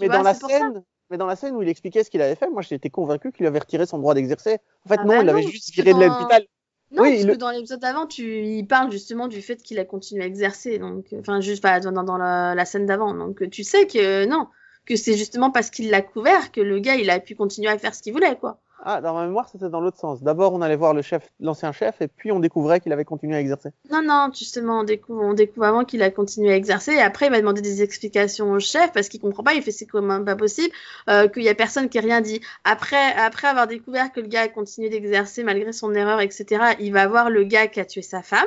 mais 0.01 0.09
vois, 0.09 0.17
dans 0.17 0.23
la 0.23 0.35
scène, 0.35 0.83
mais 1.11 1.17
dans 1.17 1.27
la 1.27 1.37
scène 1.37 1.55
où 1.55 1.63
il 1.63 1.69
expliquait 1.69 2.03
ce 2.03 2.11
qu'il 2.11 2.23
avait 2.23 2.35
fait, 2.35 2.51
moi, 2.51 2.63
j'étais 2.63 2.91
convaincu 2.91 3.31
qu'il 3.31 3.47
avait 3.47 3.61
retiré 3.61 3.87
son 3.87 3.99
droit 3.99 4.15
d'exercer. 4.15 4.59
En 4.85 4.89
fait, 4.89 4.97
Ah 4.99 5.05
non, 5.05 5.09
bah 5.11 5.21
il 5.21 5.27
l'avait 5.27 5.43
juste 5.43 5.73
viré 5.73 5.95
de 5.95 6.01
l'hôpital. 6.01 6.45
Non, 6.93 7.03
Oui, 7.03 7.13
parce 7.15 7.25
le- 7.25 7.33
que 7.35 7.39
dans 7.39 7.51
l'épisode 7.51 7.81
d'avant, 7.81 8.07
tu, 8.07 8.45
il 8.45 8.67
parle 8.67 8.91
justement 8.93 9.29
du 9.29 9.43
fait 9.43 9.57
qu'il 9.63 9.79
a 9.79 9.85
continué 9.85 10.23
à 10.23 10.27
exercer, 10.27 10.79
donc, 10.79 11.13
euh, 11.13 11.21
enfin, 11.21 11.41
juste 11.41 11.63
pas 11.63 11.81
dans, 11.81 12.03
dans 12.05 12.17
la, 12.17 12.55
la 12.55 12.65
scène 12.65 12.87
d'avant. 12.87 13.13
Donc, 13.15 13.43
euh, 13.43 13.49
tu 13.49 13.65
sais 13.65 13.87
que 13.87 14.25
non, 14.27 14.49
que 14.85 14.95
c'est 14.97 15.17
justement 15.17 15.51
parce 15.51 15.71
qu'il 15.71 15.91
l'a 15.91 16.03
couvert 16.03 16.53
que 16.53 16.61
le 16.61 16.79
gars, 16.79 16.95
il 16.97 17.11
a 17.11 17.19
pu 17.21 17.35
continuer 17.35 17.69
à 17.71 17.79
faire 17.79 17.95
ce 17.95 18.03
qu'il 18.03 18.13
voulait, 18.13 18.37
quoi. 18.37 18.61
Ah, 18.85 19.01
dans 19.01 19.15
ma 19.15 19.27
mémoire, 19.27 19.49
c'était 19.49 19.69
dans 19.69 19.81
l'autre 19.81 19.99
sens. 19.99 20.23
D'abord, 20.23 20.53
on 20.53 20.61
allait 20.61 20.77
voir 20.77 20.95
le 20.95 21.03
chef, 21.03 21.33
l'ancien 21.41 21.73
chef, 21.73 22.01
et 22.03 22.09
puis 22.09 22.31
on 22.31 22.39
découvrait 22.41 22.79
qu'il 22.81 22.93
avait 22.93 23.05
continué 23.05 23.35
à 23.35 23.41
exercer. 23.41 23.71
Non, 23.91 24.01
non, 24.03 24.29
justement, 24.33 24.81
on 24.81 24.85
découvre, 24.85 25.23
on 25.23 25.33
découvre 25.35 25.67
avant 25.67 25.85
qu'il 25.85 26.03
a 26.03 26.11
continué 26.11 26.53
à 26.53 26.57
exercer. 26.57 26.93
Et 26.93 27.01
après, 27.01 27.27
il 27.27 27.33
va 27.33 27.39
demander 27.41 27.63
des 27.63 27.83
explications 27.83 28.51
au 28.53 28.61
chef 28.61 28.93
parce 28.93 29.09
qu'il 29.09 29.21
comprend 29.21 29.43
pas. 29.43 29.55
Il 29.55 29.63
fait 29.63 29.73
c'est 29.73 29.87
quand 29.87 30.03
même 30.03 30.25
pas 30.25 30.37
possible 30.37 30.73
euh, 31.09 31.27
qu'il 31.29 31.43
y 31.43 31.49
a 31.49 31.55
personne 31.55 31.89
qui 31.89 31.99
ait 31.99 32.03
rien 32.03 32.21
dit. 32.21 32.41
Après, 32.65 33.13
après 33.15 33.49
avoir 33.49 33.67
découvert 33.67 34.13
que 34.13 34.21
le 34.21 34.29
gars 34.29 34.43
a 34.43 34.49
continué 34.49 34.89
d'exercer 34.89 35.43
malgré 35.43 35.73
son 35.73 35.93
erreur, 35.95 36.21
etc., 36.21 36.75
il 36.79 36.93
va 36.93 37.09
voir 37.09 37.31
le 37.31 37.45
gars 37.45 37.67
qui 37.67 37.81
a 37.81 37.85
tué 37.85 38.03
sa 38.03 38.23
femme. 38.23 38.47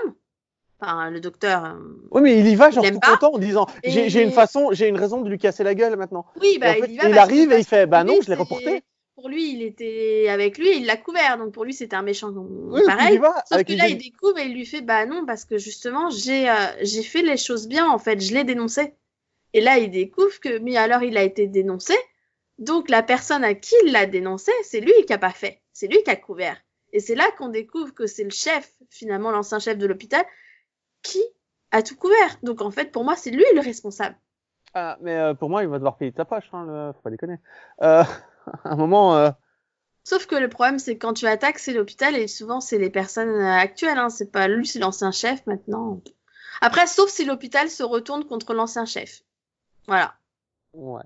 Enfin, 0.82 1.10
le 1.10 1.20
docteur. 1.20 1.66
euh, 1.66 1.74
Oui, 2.12 2.22
mais 2.22 2.40
il 2.40 2.48
y 2.48 2.56
va, 2.56 2.70
genre 2.72 2.86
tout 2.86 3.00
pas. 3.02 3.18
content, 3.18 3.34
en 3.34 3.38
disant, 3.38 3.66
j'ai 3.84 4.24
une 4.24 4.32
façon, 4.32 4.70
j'ai 4.72 4.88
une 4.88 4.96
raison 4.98 5.22
de 5.22 5.30
lui 5.30 5.38
casser 5.38 5.64
la 5.66 5.76
gueule 5.76 5.98
maintenant. 5.98 6.26
Oui, 6.40 6.54
Et 6.56 6.60
bah, 6.60 6.70
en 6.70 6.74
fait, 6.76 6.86
il 6.88 6.94
y 6.94 6.98
va. 6.98 7.10
il 7.10 7.16
parce 7.16 7.28
arrive 7.28 7.52
et 7.52 7.58
il 7.60 7.66
fait, 7.66 7.86
bah 7.86 8.06
non, 8.06 8.14
je 8.22 8.30
l'ai 8.30 8.36
reporté. 8.36 8.84
Pour 9.20 9.28
lui, 9.28 9.52
il 9.52 9.64
était 9.64 10.28
avec 10.30 10.58
lui 10.58 10.70
et 10.70 10.78
il 10.78 10.86
l'a 10.86 10.96
couvert. 10.96 11.38
Donc 11.38 11.52
pour 11.52 11.66
lui, 11.66 11.74
c'était 11.74 11.98
un 11.98 12.04
méchant. 12.04 12.32
Oui, 12.34 12.82
pareil. 12.86 13.18
va, 13.18 13.44
Sauf 13.46 13.66
que 13.66 13.74
là, 13.74 13.88
il 13.88 13.98
découvre 13.98 14.38
et 14.38 14.46
il 14.46 14.54
lui 14.54 14.66
fait 14.66 14.80
bah 14.82 15.06
non 15.06 15.26
parce 15.26 15.44
que 15.44 15.58
justement 15.58 16.10
j'ai 16.10 16.50
euh, 16.50 16.54
j'ai 16.82 17.04
fait 17.04 17.22
les 17.22 17.36
choses 17.36 17.68
bien 17.68 17.90
en 17.90 18.00
fait, 18.00 18.22
je 18.22 18.34
l'ai 18.34 18.46
dénoncé. 18.46 18.94
Et 19.54 19.60
là, 19.60 19.78
il 19.78 19.92
découvre 19.92 20.40
que 20.40 20.60
mais 20.60 20.78
alors 20.78 21.04
il 21.04 21.18
a 21.18 21.24
été 21.24 21.48
dénoncé. 21.48 21.96
Donc 22.60 22.90
la 22.90 23.04
personne 23.04 23.44
à 23.44 23.56
qui 23.56 23.76
il 23.86 23.92
l'a 23.92 24.06
dénoncé, 24.06 24.54
c'est 24.64 24.80
lui 24.80 24.94
qui 25.06 25.12
a 25.12 25.18
pas 25.18 25.32
fait, 25.32 25.62
c'est 25.74 25.88
lui 25.88 26.02
qui 26.04 26.12
a 26.12 26.16
couvert. 26.16 26.56
Et 26.94 27.02
c'est 27.02 27.16
là 27.16 27.26
qu'on 27.38 27.50
découvre 27.50 27.94
que 27.94 28.08
c'est 28.08 28.24
le 28.24 28.30
chef, 28.30 28.72
finalement 28.90 29.32
l'ancien 29.32 29.60
chef 29.60 29.78
de 29.78 29.86
l'hôpital, 29.86 30.24
qui 31.02 31.22
a 31.72 31.84
tout 31.84 31.98
couvert. 31.98 32.38
Donc 32.42 32.62
en 32.62 32.72
fait, 32.72 32.92
pour 32.92 33.04
moi, 33.04 33.16
c'est 33.18 33.32
lui 33.32 33.44
le 33.54 33.60
responsable. 33.60 34.16
Ah, 34.74 34.98
mais 35.02 35.16
euh, 35.16 35.34
pour 35.34 35.50
moi, 35.50 35.64
il 35.64 35.70
va 35.70 35.78
devoir 35.78 35.98
payer 35.98 36.14
sa 36.16 36.26
poche, 36.26 36.50
hein, 36.54 36.66
le... 36.68 36.94
faut 36.94 37.02
pas 37.02 37.10
déconner. 37.10 37.38
Euh, 37.82 38.04
à 38.64 38.74
un 38.74 38.76
moment, 38.76 39.16
euh, 39.16 39.30
Sauf 40.04 40.26
que 40.26 40.36
le 40.36 40.50
problème, 40.50 40.80
c'est 40.80 40.96
que 40.98 41.06
quand 41.06 41.14
tu 41.14 41.28
attaques, 41.28 41.60
c'est 41.60 41.74
l'hôpital 41.74 42.16
et 42.16 42.28
souvent, 42.28 42.62
c'est 42.62 42.80
les 42.80 42.90
personnes 42.90 43.30
euh, 43.30 43.52
actuelles. 43.54 43.98
Hein. 43.98 44.10
C'est 44.10 44.32
pas 44.32 44.48
lui, 44.48 44.66
c'est 44.66 44.80
l'ancien 44.80 45.12
chef 45.12 45.46
maintenant. 45.46 46.02
Après, 46.62 46.88
sauf 46.88 47.10
si 47.10 47.26
l'hôpital 47.26 47.70
se 47.70 47.84
retourne 47.84 48.24
contre 48.26 48.54
l'ancien 48.54 48.86
chef. 48.86 49.22
Voilà. 49.88 50.16
ouais. 50.74 51.04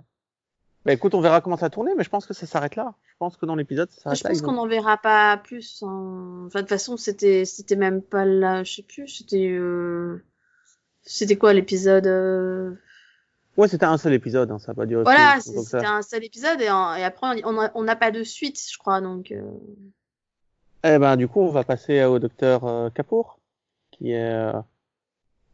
Bah 0.86 0.91
écoute, 0.94 1.14
on 1.16 1.22
verra 1.22 1.39
comment 1.41 1.56
ça 1.58 1.68
va 1.68 1.70
tourner, 1.70 1.94
mais 1.96 2.04
je 2.04 2.10
pense 2.10 2.26
que 2.26 2.34
ça 2.34 2.46
s'arrête 2.46 2.76
là. 2.76 2.94
Je 3.08 3.14
pense 3.18 3.38
que 3.38 3.46
dans 3.46 3.56
l'épisode, 3.56 3.89
ça 3.91 4.02
s'arrête 4.02 4.20
je 4.20 4.24
là. 4.26 4.30
pense 4.32 4.38
ils 4.39 4.41
vont- 4.41 4.48
qu'on 4.50 4.56
n'en 4.56 4.68
verra 4.68 4.98
pas 4.98 5.38
plus. 5.38 5.82
hein. 5.84 6.44
Enfin, 6.48 6.60
de 6.60 6.64
toute 6.64 6.70
façon, 6.70 6.98
c'était, 6.98 7.46
c'était 7.46 7.78
même 7.78 8.02
pas 8.02 8.26
là. 8.26 8.64
Je 8.66 8.74
sais 8.76 8.84
plus. 8.84 9.08
C'était, 9.08 9.48
euh... 9.50 10.24
c'était 11.04 11.38
quoi 11.38 11.54
l'épisode 11.54 12.06
euh, 12.08 12.74
Ouais, 13.58 13.68
c'était 13.68 13.86
un 13.86 13.97
seul 13.97 14.14
épisode, 14.14 14.49
hein, 14.51 14.58
ça 14.60 14.72
a 14.72 14.76
pas 14.76 14.86
duré 14.86 15.04
Voilà, 15.04 15.38
c'était 15.39 15.86
un 15.86 16.01
seul 16.01 16.24
épisode 16.24 16.60
et, 16.62 16.70
en- 16.70 16.95
et 16.95 17.04
après, 17.04 17.41
on 17.43 17.84
n'a 17.84 17.95
pas 17.95 18.10
de 18.12 18.24
suite, 18.24 18.60
je 18.72 18.78
crois. 18.78 18.99
Donc, 18.99 19.32
euh, 19.32 19.41
Eh 20.84 20.97
ben, 20.97 21.16
du 21.18 21.28
coup, 21.28 21.41
on 21.41 21.49
va 21.51 21.64
passer 21.64 22.04
au 22.04 22.18
docteur 22.20 22.66
euh, 22.66 22.89
Kapoor, 22.89 23.39
qui 23.91 24.12
est. 24.12 24.22
euh, 24.32 24.54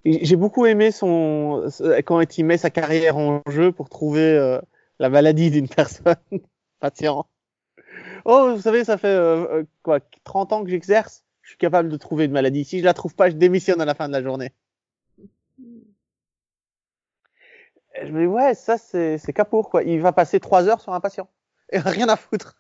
J'ai 0.05 0.37
beaucoup 0.37 0.65
aimé 0.65 0.91
son 0.91 1.69
quand 2.05 2.37
il 2.37 2.45
met 2.45 2.57
sa 2.57 2.69
carrière 2.69 3.17
en 3.17 3.41
jeu 3.49 3.71
pour 3.73 3.89
trouver 3.89 4.21
euh, 4.37 4.59
la 4.99 5.09
maladie 5.09 5.51
d'une 5.51 5.67
personne, 5.75 6.15
patient. 6.79 7.25
Oh, 8.25 8.53
vous 8.55 8.61
savez, 8.61 8.85
ça 8.85 8.97
fait 8.97 9.07
euh, 9.07 9.63
quoi 9.83 9.99
30 10.23 10.53
ans 10.53 10.63
que 10.63 10.69
j'exerce. 10.69 11.23
Je 11.41 11.49
suis 11.49 11.57
capable 11.57 11.89
de 11.89 11.97
trouver 11.97 12.25
une 12.25 12.31
maladie. 12.31 12.63
Si 12.63 12.79
je 12.79 12.85
la 12.85 12.93
trouve 12.93 13.15
pas, 13.15 13.29
je 13.29 13.35
démissionne 13.35 13.81
à 13.81 13.85
la 13.85 13.93
fin 13.95 14.07
de 14.07 14.13
la 14.13 14.21
journée. 14.23 14.53
Et 17.95 18.07
je 18.07 18.11
me 18.11 18.21
dis 18.21 18.27
ouais, 18.27 18.53
ça 18.53 18.77
c'est 18.77 19.17
c'est 19.17 19.33
quoi. 19.33 19.83
Il 19.83 20.01
va 20.01 20.11
passer 20.11 20.39
trois 20.39 20.67
heures 20.67 20.81
sur 20.81 20.93
un 20.93 20.99
patient 20.99 21.27
et 21.71 21.79
rien 21.79 22.09
à 22.09 22.15
foutre. 22.15 22.55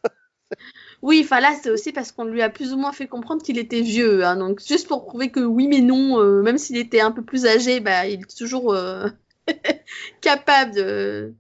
Oui, 1.01 1.21
enfin 1.23 1.39
là, 1.39 1.53
c'est 1.61 1.69
aussi 1.69 1.91
parce 1.91 2.11
qu'on 2.11 2.25
lui 2.25 2.41
a 2.41 2.49
plus 2.49 2.73
ou 2.73 2.77
moins 2.77 2.91
fait 2.91 3.07
comprendre 3.07 3.43
qu'il 3.43 3.59
était 3.59 3.81
vieux. 3.81 4.25
Hein, 4.25 4.35
donc, 4.35 4.61
juste 4.65 4.87
pour 4.87 5.05
prouver 5.05 5.29
que 5.29 5.39
oui, 5.41 5.67
mais 5.67 5.81
non, 5.81 6.19
euh, 6.19 6.41
même 6.41 6.57
s'il 6.57 6.77
était 6.77 7.01
un 7.01 7.11
peu 7.11 7.21
plus 7.21 7.45
âgé, 7.45 7.79
bah, 7.79 8.07
il 8.07 8.21
est 8.21 8.37
toujours 8.37 8.73
euh, 8.73 9.07
capable 10.21 10.73
de, 10.73 11.33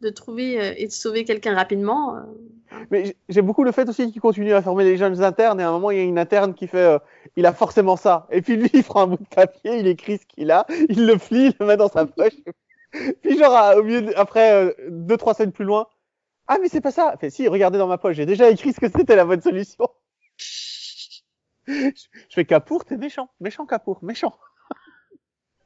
de 0.00 0.10
trouver 0.10 0.60
euh, 0.60 0.74
et 0.76 0.86
de 0.86 0.92
sauver 0.92 1.24
quelqu'un 1.24 1.54
rapidement. 1.54 2.16
euh. 2.16 2.20
Mais 2.90 3.16
j'ai 3.28 3.42
beaucoup 3.42 3.64
le 3.64 3.72
fait 3.72 3.88
aussi 3.88 4.10
qu'il 4.10 4.20
continue 4.20 4.52
à 4.52 4.62
former 4.62 4.84
les 4.84 4.96
jeunes 4.96 5.22
internes 5.22 5.60
et 5.60 5.62
à 5.62 5.68
un 5.68 5.72
moment 5.72 5.90
il 5.90 5.98
y 5.98 6.00
a 6.00 6.04
une 6.04 6.18
interne 6.18 6.54
qui 6.54 6.66
fait 6.66 6.78
euh, 6.78 6.98
il 7.36 7.46
a 7.46 7.52
forcément 7.52 7.96
ça 7.96 8.26
et 8.30 8.42
puis 8.42 8.56
lui 8.56 8.70
il 8.74 8.84
prend 8.84 9.02
un 9.02 9.06
bout 9.08 9.16
de 9.16 9.34
papier 9.34 9.78
il 9.78 9.86
écrit 9.86 10.18
ce 10.18 10.26
qu'il 10.26 10.50
a 10.50 10.66
il 10.88 11.06
le 11.06 11.16
plie 11.16 11.46
il 11.46 11.54
le 11.58 11.66
met 11.66 11.76
dans 11.76 11.88
sa 11.88 12.06
poche 12.06 12.34
puis 13.22 13.38
genre 13.38 13.76
au 13.76 13.82
milieu 13.82 14.02
de- 14.02 14.14
après 14.16 14.52
euh, 14.52 14.72
deux 14.90 15.16
trois 15.16 15.34
scènes 15.34 15.52
plus 15.52 15.64
loin 15.64 15.86
ah 16.48 16.58
mais 16.60 16.68
c'est 16.68 16.80
pas 16.80 16.92
ça 16.92 17.16
fait 17.20 17.30
si 17.30 17.48
regardez 17.48 17.78
dans 17.78 17.88
ma 17.88 17.98
poche 17.98 18.16
j'ai 18.16 18.26
déjà 18.26 18.50
écrit 18.50 18.72
ce 18.72 18.80
que 18.80 18.88
c'était 18.90 19.16
la 19.16 19.24
bonne 19.24 19.42
solution 19.42 19.88
je 21.66 21.92
fais 22.30 22.44
Capour 22.44 22.84
t'es 22.84 22.96
méchant. 22.96 23.30
Méchant 23.40 23.66
Capour 23.66 24.02
méchant 24.02 24.38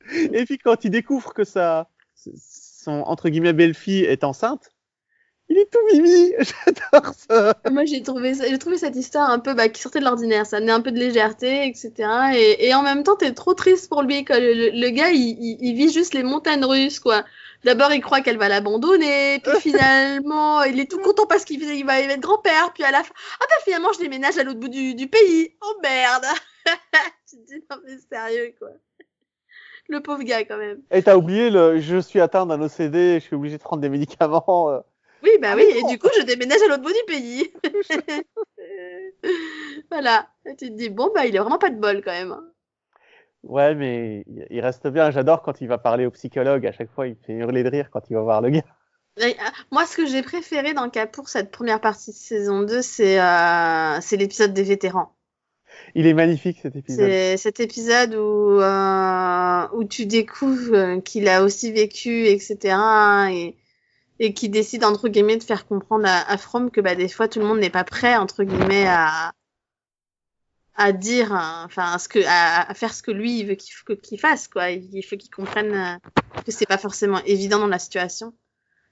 et 0.12 0.45
puis 0.45 0.59
quand 0.59 0.85
il 0.85 0.91
découvre 0.91 1.33
que 1.35 1.45
sa 1.45 1.89
son 2.14 3.03
entre 3.07 3.29
guillemets 3.29 3.53
belle-fille 3.53 4.05
est 4.05 4.25
enceinte 4.25 4.74
il 5.49 5.59
est 5.59 5.70
tout 5.70 5.78
mimi 5.92 6.32
j'adore 6.38 7.14
ça 7.14 7.55
Moi, 7.70 7.84
j'ai 7.84 8.03
trouvé, 8.03 8.34
ça- 8.34 8.49
j'ai 8.49 8.59
trouvé 8.59 8.78
cette 8.78 8.97
histoire 8.97 9.30
un 9.30 9.38
peu 9.38 9.55
bah, 9.55 9.68
qui 9.68 9.80
sortait 9.82 10.01
de 10.01 10.05
l'ordinaire. 10.05 10.47
Ça 10.47 10.57
amenait 10.59 10.72
un 10.72 10.80
peu 10.80 10.90
de 10.92 10.99
légèreté, 10.99 11.66
etc. 11.68 12.09
Et, 12.34 12.66
et 12.66 12.74
en 12.74 12.82
même 12.82 13.03
temps, 13.03 13.16
t'es 13.16 13.32
trop 13.32 13.55
triste 13.55 13.88
pour 13.88 14.03
lui. 14.03 14.24
Quoi. 14.24 14.36
Le, 14.40 14.90
gars, 14.90 15.11
il, 15.11 15.20
il, 15.20 15.59
il 15.61 15.74
vit 15.74 15.92
juste 15.92 16.14
les 16.14 16.22
montagnes 16.22 16.64
russes, 16.64 16.99
quoi. 16.99 17.24
D'abord, 17.64 17.92
il 17.92 18.01
croit 18.03 18.20
qu'elle 18.20 18.36
va 18.38 18.49
l'abandonner, 18.49 19.40
puis 19.40 19.61
finalement, 19.72 20.62
il 20.64 20.78
est 20.80 20.90
tout 20.90 20.99
content 20.99 21.26
parce 21.26 21.45
qu'il 21.45 21.62
il 21.62 21.84
va, 21.84 22.01
il 22.01 22.07
va 22.09 22.12
être 22.14 22.20
grand-père, 22.20 22.72
puis 22.74 22.84
à 22.84 22.90
la 22.90 23.03
fin, 23.03 23.14
ah 23.40 23.45
bah 23.49 23.55
finalement, 23.64 23.92
je 23.95 24.01
déménage 24.01 24.36
à 24.36 24.45
l'autre 24.45 24.61
bout 24.61 24.68
du, 24.68 24.95
du 24.95 25.09
pays. 25.09 25.55
Oh 25.62 25.74
merde 25.82 26.26
Tu 27.30 27.36
te 27.36 27.47
dis, 27.47 27.64
non 27.70 27.76
mais 27.86 27.97
sérieux, 28.11 28.55
quoi. 28.59 28.68
Le 29.88 30.01
pauvre 30.01 30.22
gars, 30.22 30.45
quand 30.45 30.57
même. 30.57 30.82
Et 30.90 31.03
t'as 31.03 31.16
oublié 31.16 31.51
le 31.51 31.78
je 31.80 31.99
suis 31.99 32.20
atteint 32.20 32.47
d'un 32.47 32.61
OCD, 32.61 33.14
je 33.20 33.24
suis 33.24 33.36
obligé 33.36 33.59
de 33.59 33.62
prendre 33.62 33.82
des 33.82 33.88
médicaments. 33.90 34.82
Oui, 35.25 35.31
bah 35.41 35.49
Ah, 35.53 35.57
oui, 35.57 35.64
et 35.75 35.83
du 35.89 35.99
coup, 35.99 36.09
je 36.18 36.22
déménage 36.22 36.61
à 36.62 36.68
l'autre 36.68 36.83
bout 36.83 36.93
du 36.93 37.05
pays. 37.07 37.51
voilà. 39.91 40.27
Et 40.47 40.57
tu 40.57 40.68
te 40.68 40.75
dis, 40.75 40.91
bon, 40.91 41.11
bah, 41.14 41.27
il 41.27 41.35
est 41.35 41.39
vraiment 41.39 41.59
pas 41.59 41.70
de 41.70 41.81
bol 41.81 42.03
quand 42.05 42.12
même. 42.12 42.33
hein. 42.33 42.45
Ouais, 43.43 43.75
mais 43.75 44.25
il- 44.51 44.61
reste 44.61 44.87
bien. 44.89 45.11
J'adore 45.11 45.43
quand 45.43 45.61
il 45.61 45.68
va 45.68 45.79
parler 45.79 46.07
au 46.07 46.11
psychologue. 46.11 46.66
À 46.66 46.72
chaque 46.72 46.91
fois, 46.91 47.07
il 47.07 47.16
fait 47.27 47.35
hurler 47.35 47.62
de 47.62 47.70
rire 47.70 47.89
quand 47.91 48.03
il 48.11 48.14
va 48.14 48.22
voir 48.22 48.41
le 48.41 48.51
gars. 48.51 48.64
Et, 49.18 49.27
euh, 49.31 49.51
moi, 49.70 49.87
ce 49.87 49.97
que 49.97 50.07
j'ai 50.07 50.22
préféré 50.22 50.75
dans 50.75 50.89
Capour, 50.91 51.29
cette 51.29 51.51
première 51.51 51.81
partie 51.81 52.11
de 52.11 52.16
saison 52.16 52.62
2, 52.62 52.83
c'est 52.83 53.20
euh, 53.20 54.01
c'est 54.01 54.16
l'épisode 54.16 54.53
des 54.53 54.62
vétérans. 54.62 55.14
Il 55.95 56.07
est 56.07 56.14
magnifique 56.14 56.59
cet 56.62 56.77
épisode. 56.77 57.09
C'est 57.09 57.37
cet 57.37 57.61
épisode 57.61 58.14
où, 58.14 58.61
euh, 58.61 59.68
où 59.75 59.85
tu 59.85 60.07
découvres 60.07 61.03
qu'il 61.03 61.29
a 61.29 61.43
aussi 61.45 61.70
vécu, 61.72 62.27
etc. 62.27 62.77
Et, 63.31 63.57
et 64.20 64.32
qui 64.34 64.48
décide, 64.48 64.84
entre 64.84 65.08
guillemets, 65.08 65.36
de 65.36 65.42
faire 65.42 65.66
comprendre 65.66 66.06
à, 66.06 66.30
à 66.30 66.36
From 66.36 66.70
que 66.70 66.80
bah, 66.80 66.94
des 66.94 67.08
fois, 67.08 67.28
tout 67.28 67.40
le 67.40 67.46
monde 67.46 67.58
n'est 67.58 67.70
pas 67.70 67.84
prêt, 67.84 68.16
entre 68.16 68.44
guillemets, 68.44 68.86
à, 68.86 69.32
à 70.76 70.92
dire, 70.92 71.32
enfin, 71.32 71.92
à, 71.92 71.98
ce 71.98 72.08
que, 72.08 72.20
à, 72.26 72.68
à 72.70 72.74
faire 72.74 72.94
ce 72.94 73.02
que 73.02 73.10
lui 73.10 73.40
il 73.40 73.46
veut 73.46 73.54
qu'il 73.54 73.72
faut 73.74 73.94
qu'il 73.96 74.18
fasse, 74.20 74.48
quoi. 74.48 74.70
Il 74.70 75.02
faut 75.02 75.16
qu'il 75.16 75.30
comprenne 75.30 75.74
euh, 75.74 76.42
que 76.44 76.50
c'est 76.52 76.66
pas 76.66 76.78
forcément 76.78 77.18
évident 77.24 77.58
dans 77.58 77.66
la 77.66 77.78
situation. 77.78 78.34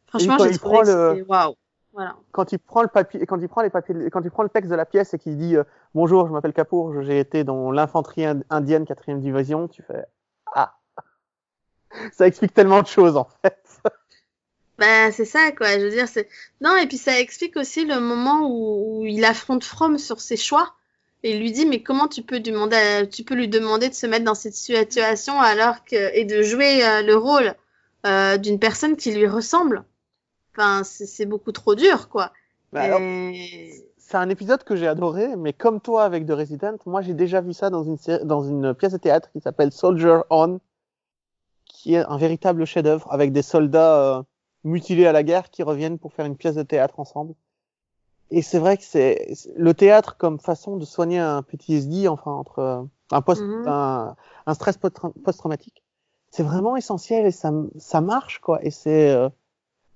Franchement, 0.07 0.37
quand 0.37 0.49
j'ai 0.51 0.59
trouvé 0.59 0.83
le- 0.85 1.25
waouh. 1.29 1.55
Voilà. 1.95 2.17
quand 2.31 2.53
il 2.53 2.59
prend 2.59 2.81
le 2.81 2.89
papier, 2.89 3.27
quand 3.27 3.39
il 3.39 3.49
prend 3.49 3.61
les 3.61 3.69
papiers, 3.69 3.95
quand 4.11 4.23
il 4.23 4.31
prend 4.31 4.43
le 4.43 4.49
texte 4.49 4.71
de 4.71 4.75
la 4.77 4.87
pièce 4.87 5.13
et 5.13 5.19
qu'il 5.19 5.37
dit 5.37 5.57
euh, 5.57 5.65
bonjour, 5.95 6.27
je 6.27 6.33
m'appelle 6.33 6.55
Kapoor, 6.55 7.03
j'ai 7.03 7.19
été 7.21 7.45
dans 7.45 7.71
l'infanterie 7.71 8.23
ind- 8.25 8.45
indienne 8.49 8.87
4 8.87 9.19
division, 9.19 9.69
tu 9.69 9.83
fais 9.83 10.07
ah, 10.55 10.75
ça 12.13 12.27
explique 12.27 12.55
tellement 12.55 12.81
de 12.81 12.87
choses 12.87 13.19
en 13.19 13.29
fait. 13.43 13.63
Bah, 14.79 15.13
c'est 15.13 15.25
ça, 15.25 15.53
quoi. 15.53 15.79
Je 15.79 15.85
veux 15.85 15.91
dire, 15.91 16.09
c'est. 16.09 16.29
Non, 16.61 16.77
et 16.77 16.87
puis 16.87 16.97
ça 16.99 17.19
explique 17.21 17.57
aussi 17.57 17.85
le 17.85 18.01
moment 18.01 18.41
où, 18.49 19.01
où 19.03 19.07
il 19.07 19.25
affronte 19.25 19.65
From 19.65 19.99
sur 19.99 20.21
ses 20.21 20.37
choix. 20.37 20.75
Et 21.23 21.39
lui 21.39 21.53
dit, 21.53 21.67
mais 21.67 21.83
comment 21.83 22.09
tu 22.09 22.23
peux, 22.23 22.41
demander 22.41 22.77
à- 22.77 23.07
tu 23.07 23.23
peux 23.23 23.35
lui 23.35 23.49
demander 23.49 23.89
de 23.89 23.95
se 23.95 24.07
mettre 24.07 24.25
dans 24.25 24.35
cette 24.35 24.55
situation 24.55 25.39
alors 25.41 25.85
que. 25.85 26.17
et 26.17 26.25
de 26.25 26.43
jouer 26.43 26.85
euh, 26.85 27.03
le 27.03 27.15
rôle 27.17 27.55
euh, 28.07 28.39
d'une 28.39 28.59
personne 28.59 28.97
qui 28.97 29.13
lui 29.13 29.29
ressemble? 29.29 29.85
Enfin, 30.57 30.83
c'est 30.85 31.27
beaucoup 31.27 31.53
trop 31.53 31.75
dur, 31.75 32.09
quoi. 32.09 32.33
Alors, 32.75 33.01
Et- 33.01 33.85
c'est 33.99 34.17
un 34.17 34.29
épisode 34.29 34.65
que 34.65 34.77
j'ai 34.77 34.89
adoré, 34.89 35.37
mais 35.37 35.53
comme 35.53 35.81
toi 35.81 36.05
avec 36.05 36.27
The 36.27 36.33
Resident, 36.33 36.77
moi 36.85 37.01
j'ai 37.01 37.15
déjà 37.15 37.41
vu 37.41 37.53
ça 37.55 37.71
dans 37.71 37.85
une 37.85 37.97
dans 38.25 38.43
une 38.43 38.75
pièce 38.75 38.93
de 38.93 38.99
théâtre 38.99 39.31
qui 39.33 39.41
s'appelle 39.41 39.73
Soldier 39.73 40.19
On, 40.29 40.59
qui 41.65 41.95
est 41.95 42.05
un 42.05 42.17
véritable 42.19 42.65
chef-d'œuvre 42.67 43.07
avec 43.11 43.33
des 43.33 43.43
soldats 43.43 44.19
euh, 44.19 44.23
mutilés 44.65 45.07
à 45.07 45.13
la 45.13 45.23
guerre 45.23 45.51
qui 45.51 45.63
reviennent 45.63 45.99
pour 45.99 46.13
faire 46.13 46.27
une 46.27 46.37
pièce 46.37 46.55
de 46.55 46.63
théâtre 46.63 47.01
ensemble. 47.01 47.35
Et 48.31 48.41
c'est 48.43 48.59
vrai 48.59 48.77
que 48.79 48.85
c'est 48.85 49.29
le 49.57 49.75
théâtre 49.75 50.17
comme 50.17 50.39
façon 50.41 50.77
de 50.77 50.85
soigner 50.85 51.19
un 51.19 51.43
PTSD, 51.43 52.09
enfin 52.09 52.33
entre 52.33 52.87
un 53.11 53.21
post, 53.21 53.43
Mhm. 53.43 53.69
un, 53.69 54.17
un 54.47 54.55
stress 54.55 54.79
post- 54.79 54.99
post-traumatique. 55.25 55.83
C'est 56.31 56.43
vraiment 56.43 56.77
essentiel 56.77 57.27
et 57.27 57.31
ça, 57.31 57.53
ça 57.79 58.01
marche 58.01 58.39
quoi. 58.41 58.65
Et 58.65 58.71
c'est, 58.71 59.11
euh, 59.11 59.29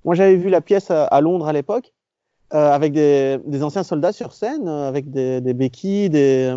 moi 0.05 0.15
j'avais 0.15 0.37
vu 0.37 0.51
la 0.51 0.61
pièce 0.61 0.91
à, 0.91 1.07
à 1.07 1.21
Londres 1.23 1.49
à 1.49 1.53
l'époque 1.55 1.95
euh, 2.55 2.71
avec 2.71 2.93
des, 2.93 3.39
des 3.47 3.63
anciens 3.63 3.83
soldats 3.85 4.13
sur 4.13 4.33
scène, 4.35 4.69
euh, 4.69 4.87
avec 4.89 5.11
des, 5.11 5.41
des 5.41 5.55
béquilles, 5.55 6.11
des, 6.11 6.55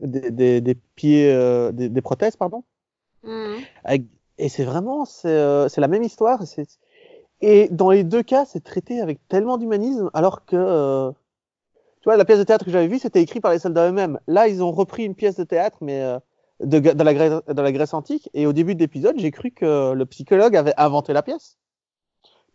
des, 0.00 0.30
des, 0.30 0.60
des 0.60 0.74
pieds, 0.74 1.32
euh, 1.32 1.72
des, 1.72 1.88
des 1.88 2.02
prothèses, 2.02 2.36
pardon. 2.36 2.64
Mhm. 3.22 3.62
Avec, 3.84 4.02
et 4.36 4.48
c'est 4.50 4.64
vraiment, 4.64 5.06
c'est 5.06 5.28
euh, 5.28 5.68
la 5.78 5.88
même 5.88 6.02
histoire. 6.02 6.46
c'est- 6.46 6.78
Et 7.46 7.68
dans 7.70 7.90
les 7.90 8.04
deux 8.04 8.22
cas, 8.22 8.46
c'est 8.46 8.64
traité 8.64 9.02
avec 9.02 9.18
tellement 9.28 9.58
d'humanisme, 9.58 10.10
alors 10.14 10.46
que, 10.46 10.56
euh, 10.56 11.10
tu 12.00 12.04
vois, 12.06 12.16
la 12.16 12.24
pièce 12.24 12.38
de 12.38 12.44
théâtre 12.44 12.64
que 12.64 12.70
j'avais 12.70 12.86
vue, 12.86 12.98
c'était 12.98 13.20
écrit 13.20 13.40
par 13.40 13.52
les 13.52 13.58
soldats 13.58 13.86
eux-mêmes. 13.86 14.18
Là, 14.26 14.48
ils 14.48 14.62
ont 14.62 14.72
repris 14.72 15.04
une 15.04 15.14
pièce 15.14 15.36
de 15.36 15.44
théâtre, 15.44 15.76
mais 15.82 16.00
euh, 16.00 16.18
de, 16.60 16.78
de, 16.78 17.02
la 17.04 17.12
Grèce, 17.12 17.42
de 17.46 17.60
la 17.60 17.70
Grèce 17.70 17.92
antique. 17.92 18.30
Et 18.32 18.46
au 18.46 18.54
début 18.54 18.74
de 18.74 18.80
l'épisode, 18.80 19.18
j'ai 19.18 19.30
cru 19.30 19.50
que 19.50 19.92
le 19.92 20.06
psychologue 20.06 20.56
avait 20.56 20.72
inventé 20.78 21.12
la 21.12 21.22
pièce. 21.22 21.58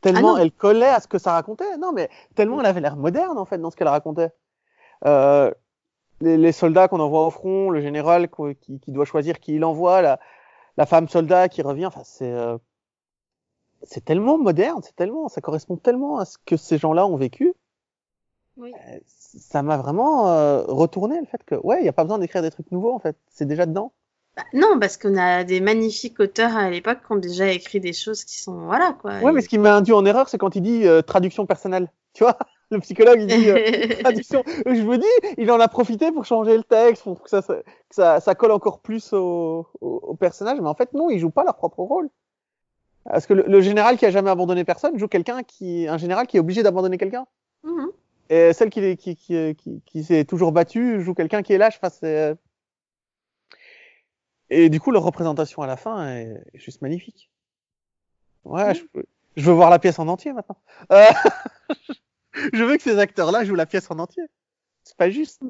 Tellement 0.02 0.34
non. 0.34 0.38
elle 0.38 0.52
collait 0.52 0.88
à 0.88 1.00
ce 1.00 1.08
que 1.08 1.20
ça 1.20 1.34
racontait. 1.34 1.78
Non, 1.78 1.92
mais 1.94 2.10
tellement 2.34 2.60
elle 2.60 2.66
avait 2.66 2.82
l'air 2.82 2.96
moderne, 2.96 3.38
en 3.38 3.46
fait, 3.46 3.60
dans 3.60 3.70
ce 3.70 3.76
qu'elle 3.76 3.90
racontait. 3.90 4.32
Euh, 5.06 5.52
les, 6.20 6.36
les 6.36 6.52
soldats 6.52 6.88
qu'on 6.88 7.00
envoie 7.00 7.28
au 7.28 7.30
front, 7.30 7.70
le 7.70 7.82
général 7.82 8.28
qui, 8.28 8.80
qui 8.80 8.92
doit 8.92 9.06
choisir 9.06 9.40
qui 9.40 9.54
il 9.54 9.64
envoie, 9.64 10.02
la, 10.02 10.20
la 10.78 10.88
femme 10.88 11.08
soldat 11.08 11.48
qui 11.48 11.62
revient, 11.62 11.86
enfin, 11.86 12.02
c'est, 12.04 12.32
euh, 12.32 12.58
c'est 13.84 14.04
tellement 14.06 14.38
moderne, 14.38 14.82
c'est 14.84 14.96
tellement, 14.96 15.28
ça 15.30 15.42
correspond 15.42 15.78
tellement 15.78 16.18
à 16.20 16.26
ce 16.26 16.38
que 16.46 16.58
ces 16.58 16.78
gens-là 16.78 17.06
ont 17.08 17.16
vécu. 17.18 17.54
Oui. 18.58 18.74
Euh, 18.90 19.00
Ça 19.06 19.64
m'a 19.64 19.78
vraiment 19.78 20.30
euh, 20.30 20.64
retourné 20.68 21.20
le 21.20 21.26
fait 21.26 21.44
que, 21.46 21.56
ouais, 21.56 21.80
il 21.80 21.84
n'y 21.84 21.90
a 21.90 21.94
pas 21.94 22.04
besoin 22.04 22.20
d'écrire 22.20 22.42
des 22.42 22.52
trucs 22.52 22.72
nouveaux, 22.72 22.94
en 22.94 23.00
fait. 23.00 23.16
C'est 23.30 23.46
déjà 23.46 23.66
dedans. 23.66 23.94
Bah, 24.36 24.44
non, 24.54 24.80
parce 24.80 24.98
qu'on 24.98 25.18
a 25.18 25.44
des 25.44 25.62
magnifiques 25.62 26.20
auteurs 26.20 26.56
à 26.56 26.70
l'époque 26.70 27.00
qui 27.06 27.12
ont 27.12 27.18
déjà 27.18 27.48
écrit 27.52 27.80
des 27.80 27.94
choses 27.94 28.24
qui 28.26 28.40
sont. 28.40 28.66
Voilà, 28.66 28.94
quoi. 29.02 29.20
Ouais, 29.20 29.32
mais 29.32 29.42
ce 29.42 29.50
qui 29.50 29.58
m'a 29.58 29.76
induit 29.76 29.94
en 29.94 30.06
erreur, 30.06 30.30
c'est 30.30 30.38
quand 30.38 30.56
il 30.56 30.62
dit 30.62 30.86
euh, 30.88 31.02
traduction 31.02 31.46
personnelle. 31.46 31.90
Tu 32.14 32.24
vois, 32.24 32.38
le 32.72 32.80
psychologue, 32.80 33.20
il 33.22 33.28
dit 33.28 33.50
euh, 33.50 34.00
traduction. 34.02 34.44
Je 34.66 34.82
me 34.82 34.98
dis, 34.98 35.36
il 35.38 35.50
en 35.52 35.60
a 35.60 35.68
profité 35.68 36.12
pour 36.12 36.26
changer 36.26 36.58
le 36.58 36.64
texte, 36.64 37.04
pour 37.04 37.22
que 37.22 37.30
ça, 37.30 37.42
ça- 37.44 37.62
que 37.62 37.96
ça, 37.96 38.20
ça 38.20 38.34
colle 38.36 38.52
encore 38.52 38.80
plus 38.80 39.14
au, 39.14 39.68
au, 39.80 39.88
au 40.04 40.16
personnage. 40.16 40.60
Mais 40.60 40.68
en 40.68 40.74
fait, 40.74 40.92
non, 40.94 41.10
ils 41.12 41.20
jouent 41.20 41.30
pas 41.30 41.44
leur 41.44 41.56
propre 41.56 41.82
rôle. 41.84 42.10
Parce 43.10 43.26
que 43.26 43.34
le, 43.34 43.44
le 43.48 43.62
général 43.62 43.98
qui 43.98 44.06
a 44.06 44.12
jamais 44.12 44.30
abandonné 44.30 44.64
personne 44.64 44.98
joue 44.98 45.08
quelqu'un 45.08 45.44
qui, 45.44 45.88
un 45.88 45.98
général 45.98 46.28
qui 46.28 46.38
est 46.38 46.40
obligé 46.40 46.64
d'abandonner 46.64 46.98
quelqu'un. 46.98 47.26
Mhm. 47.64 47.90
Et 48.30 48.54
celle 48.54 48.70
qui, 48.70 48.96
qui, 48.98 49.16
qui, 49.16 49.56
qui, 49.56 49.82
qui 49.86 50.04
s'est 50.04 50.24
toujours 50.24 50.52
battue 50.52 51.02
joue 51.02 51.16
quelqu'un 51.16 51.42
qui 51.42 51.54
est 51.54 51.58
lâche. 51.58 51.78
Enfin, 51.82 51.90
c'est... 51.90 52.36
Et 54.52 54.70
du 54.70 54.80
coup, 54.80 54.92
leur 54.92 55.04
représentation 55.04 55.62
à 55.62 55.68
la 55.68 55.78
fin 55.78 56.08
est 56.08 56.44
juste 56.54 56.82
magnifique. 56.82 57.30
Ouais, 58.46 58.74
je, 58.76 58.84
je 59.36 59.46
veux 59.46 59.54
voir 59.54 59.70
la 59.70 59.80
pièce 59.80 60.00
en 60.00 60.08
entier 60.08 60.34
maintenant. 60.34 60.58
Euh, 60.92 61.04
je 62.54 62.64
veux 62.64 62.78
que 62.78 62.84
ces 62.84 62.98
acteurs-là 63.00 63.44
jouent 63.44 63.56
la 63.56 63.66
pièce 63.66 63.90
en 63.92 64.00
entier. 64.00 64.24
C'est 64.84 64.98
pas 64.98 65.10
juste. 65.10 65.42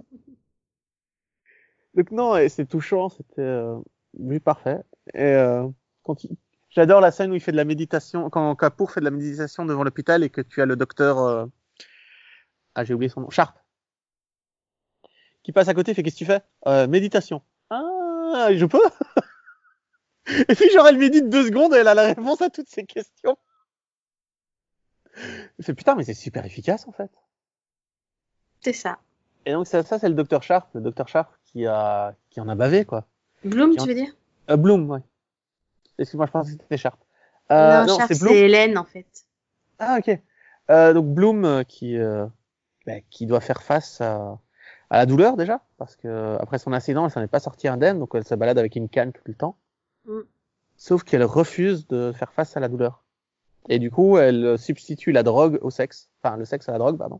Donc 1.93 2.11
non, 2.11 2.37
et 2.37 2.49
c'est 2.49 2.65
touchant, 2.65 3.09
c'était 3.09 3.41
euh, 3.41 3.77
oui, 4.17 4.39
parfait. 4.39 4.79
Et 5.13 5.21
euh, 5.23 5.67
quand 6.03 6.23
il- 6.23 6.37
j'adore 6.69 7.01
la 7.01 7.11
scène 7.11 7.31
où 7.31 7.35
il 7.35 7.41
fait 7.41 7.51
de 7.51 7.57
la 7.57 7.65
méditation, 7.65 8.29
quand 8.29 8.55
Kapoor 8.55 8.91
fait 8.91 8.99
de 8.99 9.05
la 9.05 9.11
méditation 9.11 9.65
devant 9.65 9.83
l'hôpital 9.83 10.23
et 10.23 10.29
que 10.29 10.41
tu 10.41 10.61
as 10.61 10.65
le 10.65 10.75
docteur, 10.75 11.19
euh, 11.19 11.45
ah 12.75 12.83
j'ai 12.83 12.93
oublié 12.93 13.09
son 13.09 13.21
nom, 13.21 13.29
Sharp, 13.29 13.57
qui 15.43 15.51
passe 15.51 15.67
à 15.67 15.73
côté, 15.73 15.93
fait 15.93 16.03
qu'est-ce 16.03 16.15
que 16.15 16.19
tu 16.19 16.25
fais? 16.25 16.41
Euh, 16.67 16.87
Méditation. 16.87 17.41
Ah, 17.69 18.49
je 18.53 18.65
peux? 18.65 18.81
Et 20.49 20.53
puis 20.55 20.69
genre 20.69 20.87
elle 20.87 20.97
médite 20.99 21.27
deux 21.29 21.47
secondes 21.47 21.73
et 21.73 21.77
elle 21.77 21.87
a 21.87 21.95
la 21.95 22.03
réponse 22.03 22.41
à 22.43 22.51
toutes 22.51 22.69
ces 22.69 22.85
questions. 22.85 23.35
Fait 25.59 25.73
putain 25.73 25.95
mais 25.95 26.03
c'est 26.03 26.13
super 26.13 26.45
efficace 26.45 26.87
en 26.87 26.91
fait. 26.91 27.09
C'est 28.61 28.73
ça. 28.73 28.99
Et 29.47 29.53
donc 29.53 29.65
ça, 29.65 29.81
ça 29.81 29.97
c'est 29.97 30.07
le 30.09 30.13
docteur 30.13 30.43
Sharp, 30.43 30.69
le 30.75 30.81
docteur 30.81 31.07
Sharp 31.07 31.31
qui 31.45 31.65
a 31.65 32.13
qui 32.29 32.39
en 32.41 32.47
a 32.47 32.53
bavé 32.53 32.85
quoi. 32.85 33.07
Bloom, 33.43 33.71
en- 33.71 33.75
tu 33.81 33.87
veux 33.87 33.95
dire? 33.95 34.13
Euh, 34.51 34.57
Bloom, 34.57 34.87
ouais. 34.91 34.99
Excuse-moi, 35.99 36.25
je 36.25 36.31
pensais 36.31 36.55
que 36.55 36.61
c'était 36.63 36.77
Sharp. 36.77 36.99
Euh, 37.51 37.85
Non, 37.85 37.97
Sharp, 37.97 38.13
c'est. 38.13 38.35
Hélène, 38.35 38.77
en 38.77 38.85
fait. 38.85 39.25
Ah 39.79 39.97
ok. 39.99 40.19
Euh, 40.69 40.93
donc 40.93 41.07
Bloom 41.07 41.45
euh, 41.45 41.63
qui 41.63 41.97
euh, 41.97 42.25
bah, 42.85 42.99
qui 43.09 43.25
doit 43.25 43.39
faire 43.39 43.63
face 43.63 44.01
à, 44.01 44.39
à 44.89 44.97
la 44.97 45.05
douleur 45.05 45.35
déjà 45.35 45.61
parce 45.77 45.95
que 45.95 46.37
après 46.39 46.59
son 46.59 46.73
incident 46.73 47.05
elle 47.05 47.11
s'en 47.11 47.21
est 47.21 47.27
pas 47.27 47.39
sortie 47.39 47.67
indemne 47.67 47.97
donc 47.99 48.11
elle 48.13 48.23
se 48.23 48.35
balade 48.35 48.59
avec 48.59 48.75
une 48.75 48.89
canne 48.89 49.11
tout 49.11 49.21
le 49.25 49.33
temps. 49.33 49.57
Mm. 50.05 50.19
Sauf 50.77 51.03
qu'elle 51.03 51.23
refuse 51.23 51.87
de 51.87 52.11
faire 52.11 52.31
face 52.31 52.55
à 52.55 52.59
la 52.59 52.67
douleur. 52.69 53.03
Et 53.67 53.79
du 53.79 53.89
coup 53.89 54.17
elle 54.17 54.57
substitue 54.59 55.11
la 55.11 55.23
drogue 55.23 55.57
au 55.61 55.71
sexe, 55.71 56.09
enfin 56.21 56.37
le 56.37 56.45
sexe 56.45 56.69
à 56.69 56.73
la 56.73 56.77
drogue 56.77 56.97
pardon. 56.97 57.19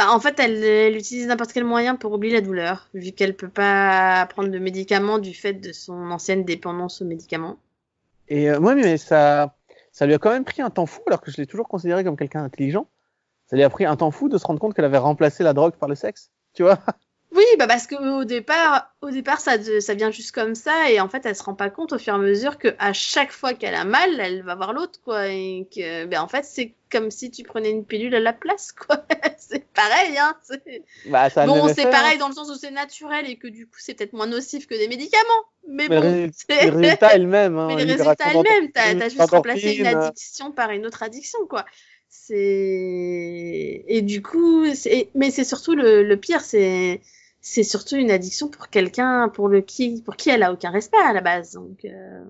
Bah, 0.00 0.10
en 0.12 0.18
fait, 0.18 0.40
elle, 0.40 0.64
elle 0.64 0.96
utilise 0.96 1.26
n'importe 1.26 1.52
quel 1.52 1.64
moyen 1.64 1.94
pour 1.94 2.14
oublier 2.14 2.32
la 2.32 2.40
douleur, 2.40 2.88
vu 2.94 3.12
qu'elle 3.12 3.36
peut 3.36 3.50
pas 3.50 4.24
prendre 4.30 4.48
de 4.48 4.58
médicaments 4.58 5.18
du 5.18 5.34
fait 5.34 5.52
de 5.52 5.74
son 5.74 6.10
ancienne 6.10 6.42
dépendance 6.42 7.02
aux 7.02 7.04
médicaments. 7.04 7.58
Et 8.26 8.48
euh, 8.48 8.60
mais 8.60 8.96
ça 8.96 9.54
ça 9.92 10.06
lui 10.06 10.14
a 10.14 10.18
quand 10.18 10.30
même 10.30 10.46
pris 10.46 10.62
un 10.62 10.70
temps 10.70 10.86
fou 10.86 11.02
alors 11.06 11.20
que 11.20 11.30
je 11.30 11.36
l'ai 11.36 11.46
toujours 11.46 11.68
considéré 11.68 12.02
comme 12.02 12.16
quelqu'un 12.16 12.40
d'intelligent. 12.40 12.86
Ça 13.44 13.56
lui 13.56 13.62
a 13.62 13.68
pris 13.68 13.84
un 13.84 13.94
temps 13.94 14.10
fou 14.10 14.30
de 14.30 14.38
se 14.38 14.46
rendre 14.46 14.58
compte 14.58 14.72
qu'elle 14.72 14.86
avait 14.86 14.96
remplacé 14.96 15.44
la 15.44 15.52
drogue 15.52 15.74
par 15.74 15.90
le 15.90 15.94
sexe. 15.94 16.30
Tu 16.54 16.62
vois 16.62 16.78
Oui, 17.32 17.44
bah 17.58 17.68
parce 17.68 17.86
que 17.86 17.94
au 17.94 18.24
départ, 18.24 18.92
au 19.02 19.10
départ, 19.10 19.40
ça, 19.40 19.52
ça 19.80 19.94
vient 19.94 20.10
juste 20.10 20.32
comme 20.32 20.56
ça, 20.56 20.90
et 20.90 20.98
en 21.00 21.08
fait, 21.08 21.24
elle 21.24 21.36
se 21.36 21.44
rend 21.44 21.54
pas 21.54 21.70
compte 21.70 21.92
au 21.92 21.98
fur 21.98 22.12
et 22.12 22.16
à 22.16 22.18
mesure 22.18 22.58
que 22.58 22.74
à 22.80 22.92
chaque 22.92 23.30
fois 23.30 23.54
qu'elle 23.54 23.76
a 23.76 23.84
mal, 23.84 24.18
elle 24.18 24.42
va 24.42 24.56
voir 24.56 24.72
l'autre, 24.72 25.00
quoi, 25.04 25.28
et 25.28 25.68
que, 25.72 26.06
ben 26.06 26.20
en 26.22 26.26
fait, 26.26 26.44
c'est 26.44 26.74
comme 26.90 27.12
si 27.12 27.30
tu 27.30 27.44
prenais 27.44 27.70
une 27.70 27.84
pilule 27.84 28.16
à 28.16 28.20
la 28.20 28.32
place, 28.32 28.72
quoi. 28.72 29.04
c'est 29.38 29.64
pareil, 29.72 30.18
hein. 30.18 30.34
c'est- 30.42 30.82
Bah 31.04 31.30
ça 31.30 31.46
le 31.46 31.52
Bon, 31.52 31.66
même 31.66 31.74
c'est 31.74 31.86
hein. 31.86 31.90
pareil 31.90 32.18
dans 32.18 32.26
le 32.28 32.34
sens 32.34 32.50
où 32.50 32.56
c'est 32.56 32.72
naturel 32.72 33.30
et 33.30 33.36
que 33.36 33.46
du 33.46 33.66
coup, 33.66 33.78
c'est 33.78 33.94
peut-être 33.94 34.12
moins 34.12 34.26
nocif 34.26 34.66
que 34.66 34.74
des 34.74 34.88
médicaments. 34.88 35.44
Mais, 35.68 35.88
Mais 35.88 36.00
le, 36.00 36.02
bon, 36.02 36.30
le 36.58 36.68
résultat 36.70 37.14
est 37.14 37.18
le 37.18 37.26
même. 37.28 37.56
Hein, 37.58 37.68
mais 37.68 37.76
les 37.76 37.84
libération 37.84 38.24
résultats 38.24 38.32
elles-mêmes, 38.32 38.72
t'as 38.72 38.82
d'endorphines, 38.82 39.02
as 39.02 39.08
juste 39.08 39.30
remplacé 39.30 39.70
une 39.72 39.84
d'endorphines, 39.84 39.86
addiction 39.86 40.52
par 40.52 40.70
une 40.70 40.84
autre 40.84 41.02
addiction, 41.04 41.46
quoi. 41.46 41.64
C'est 42.08 43.84
et 43.86 44.02
du 44.02 44.20
coup, 44.22 44.64
mais 45.14 45.30
c'est 45.30 45.44
surtout 45.44 45.74
le, 45.76 46.02
le 46.02 46.16
pire, 46.16 46.40
c'est 46.40 47.00
c'est 47.40 47.64
surtout 47.64 47.96
une 47.96 48.10
addiction 48.10 48.48
pour 48.48 48.68
quelqu'un 48.68 49.28
pour 49.28 49.48
le 49.48 49.60
qui 49.62 50.02
pour 50.02 50.16
qui 50.16 50.30
elle 50.30 50.42
a 50.42 50.52
aucun 50.52 50.70
respect 50.70 50.98
à 51.04 51.12
la 51.12 51.20
base, 51.20 51.52
donc. 51.52 51.84
euh, 51.84 52.24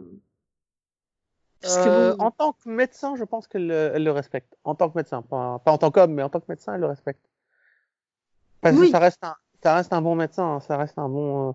parce 1.62 1.78
que 1.78 1.88
Euh, 1.90 2.14
En 2.18 2.30
tant 2.30 2.52
que 2.52 2.68
médecin, 2.68 3.16
je 3.16 3.24
pense 3.24 3.46
qu'elle 3.48 3.66
le, 3.66 3.92
elle 3.94 4.04
le 4.04 4.12
respecte. 4.12 4.56
En 4.64 4.74
tant 4.74 4.90
que 4.90 4.96
médecin, 4.98 5.22
pas, 5.22 5.58
pas 5.61 5.72
en 5.72 5.78
tant 5.78 5.90
qu'homme, 5.90 6.12
mais 6.14 6.22
en 6.22 6.28
tant 6.30 6.40
que 6.40 6.46
médecin, 6.48 6.74
elle 6.74 6.80
le 6.80 6.86
respecte. 6.86 7.26
Parce 8.61 8.78
Oui. 8.78 8.88
que 8.88 8.90
ça 8.90 8.98
reste 8.98 9.24
un, 9.24 9.34
ça 9.62 9.74
reste 9.74 9.92
un 9.92 10.02
bon 10.02 10.14
médecin, 10.16 10.44
hein, 10.56 10.61
ça 10.61 10.76
reste 10.76 10.98
un 10.98 11.08
bon. 11.08 11.50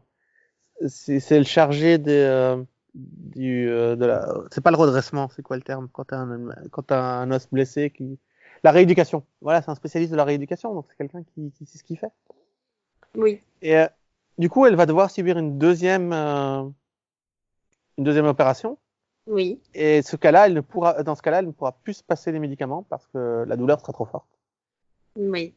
euh, 0.84 0.88
c'est 0.90 1.20
c'est 1.22 1.40
le 1.40 1.46
chargé 1.46 1.98
des, 2.00 2.12
euh, 2.14 2.64
du, 2.96 3.70
euh, 3.70 3.96
de 3.96 4.06
la. 4.06 4.28
C'est 4.52 4.62
pas 4.62 4.72
le 4.72 4.78
redressement, 4.78 5.30
c'est 5.30 5.44
quoi 5.44 5.58
le 5.58 5.64
terme 5.64 5.90
quand 5.94 6.06
t'as 6.06 6.20
un, 6.20 6.48
quand 6.72 6.84
t'as 6.84 7.02
un 7.02 7.32
os 7.32 7.48
blessé 7.52 7.92
qui. 7.92 8.20
La 8.64 8.72
rééducation. 8.72 9.26
Voilà, 9.42 9.62
c'est 9.62 9.72
un 9.72 9.76
spécialiste 9.76 10.12
de 10.14 10.18
la 10.18 10.26
rééducation, 10.26 10.74
donc 10.76 10.88
c'est 10.90 10.98
quelqu'un 10.98 11.24
qui, 11.24 11.52
qui 11.54 11.66
sait 11.68 11.78
ce 11.80 11.84
qu'il 11.86 12.00
fait. 12.00 12.12
Oui, 13.16 13.42
Et 13.62 13.78
euh, 13.78 13.88
du 14.38 14.50
coup, 14.50 14.66
elle 14.66 14.76
va 14.76 14.86
devoir 14.86 15.10
subir 15.12 15.38
une 15.38 15.58
deuxième, 15.58 16.12
euh, 16.14 16.64
une 17.98 18.04
deuxième 18.04 18.26
opération. 18.26 18.78
oui, 19.28 19.60
Et 19.74 20.02
ce 20.02 20.16
cas-là, 20.16 20.48
elle 20.48 20.54
ne 20.54 20.62
pourra, 20.62 21.04
dans 21.04 21.16
ce 21.16 21.22
cas-là, 21.22 21.40
elle 21.40 21.48
ne 21.48 21.52
pourra 21.52 21.72
plus 21.84 21.96
se 21.96 22.04
passer 22.04 22.32
les 22.32 22.40
médicaments 22.40 22.84
parce 22.90 23.08
que 23.08 23.44
la 23.48 23.56
douleur 23.56 23.80
sera 23.80 23.94
trop 23.94 24.06
forte. 24.06 24.28
Oui. 25.18 25.54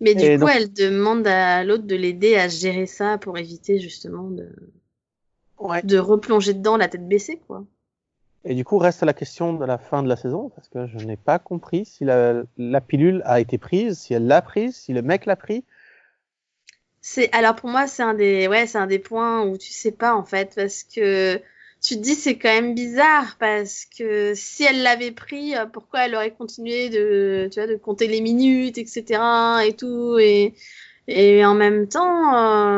Mais 0.00 0.14
du 0.14 0.24
Et 0.24 0.34
coup, 0.34 0.40
donc- 0.40 0.50
elle 0.54 0.72
demande 0.72 1.26
à 1.26 1.62
l'autre 1.64 1.84
de 1.84 1.96
l'aider 1.96 2.36
à 2.36 2.48
gérer 2.48 2.86
ça 2.86 3.18
pour 3.18 3.36
éviter 3.38 3.78
justement 3.78 4.30
de, 4.30 4.48
Ouais. 5.58 5.82
de 5.82 5.98
replonger 5.98 6.54
dedans 6.54 6.76
la 6.78 6.88
tête 6.88 7.06
baissée, 7.06 7.38
quoi. 7.46 7.64
Et 8.44 8.54
du 8.54 8.64
coup, 8.64 8.78
reste 8.78 9.02
la 9.02 9.12
question 9.12 9.52
de 9.52 9.64
la 9.66 9.76
fin 9.76 10.02
de 10.02 10.08
la 10.08 10.16
saison, 10.16 10.48
parce 10.54 10.68
que 10.68 10.86
je 10.86 10.96
n'ai 11.04 11.18
pas 11.18 11.38
compris 11.38 11.84
si 11.84 12.04
la, 12.06 12.42
la 12.56 12.80
pilule 12.80 13.20
a 13.26 13.38
été 13.40 13.58
prise, 13.58 13.98
si 13.98 14.14
elle 14.14 14.26
l'a 14.26 14.40
prise, 14.40 14.74
si 14.76 14.94
le 14.94 15.02
mec 15.02 15.26
l'a 15.26 15.36
pris. 15.36 15.64
C'est 17.02 17.32
alors 17.32 17.54
pour 17.56 17.70
moi 17.70 17.86
c'est 17.86 18.02
un 18.02 18.14
des 18.14 18.46
ouais 18.48 18.66
c'est 18.66 18.78
un 18.78 18.86
des 18.86 18.98
points 18.98 19.42
où 19.46 19.56
tu 19.56 19.72
sais 19.72 19.92
pas 19.92 20.14
en 20.14 20.24
fait 20.24 20.52
parce 20.54 20.82
que 20.84 21.40
tu 21.82 21.96
te 21.96 22.00
dis 22.00 22.14
c'est 22.14 22.36
quand 22.36 22.50
même 22.50 22.74
bizarre 22.74 23.36
parce 23.38 23.86
que 23.86 24.34
si 24.34 24.64
elle 24.64 24.82
l'avait 24.82 25.10
pris 25.10 25.56
euh, 25.56 25.64
pourquoi 25.64 26.04
elle 26.06 26.14
aurait 26.14 26.32
continué 26.32 26.90
de 26.90 27.48
tu 27.50 27.58
vois 27.58 27.66
de 27.66 27.76
compter 27.76 28.06
les 28.06 28.20
minutes 28.20 28.76
etc 28.76 29.18
et 29.66 29.72
tout 29.74 30.18
et 30.18 30.54
et 31.08 31.44
en 31.44 31.54
même 31.54 31.88
temps 31.88 32.34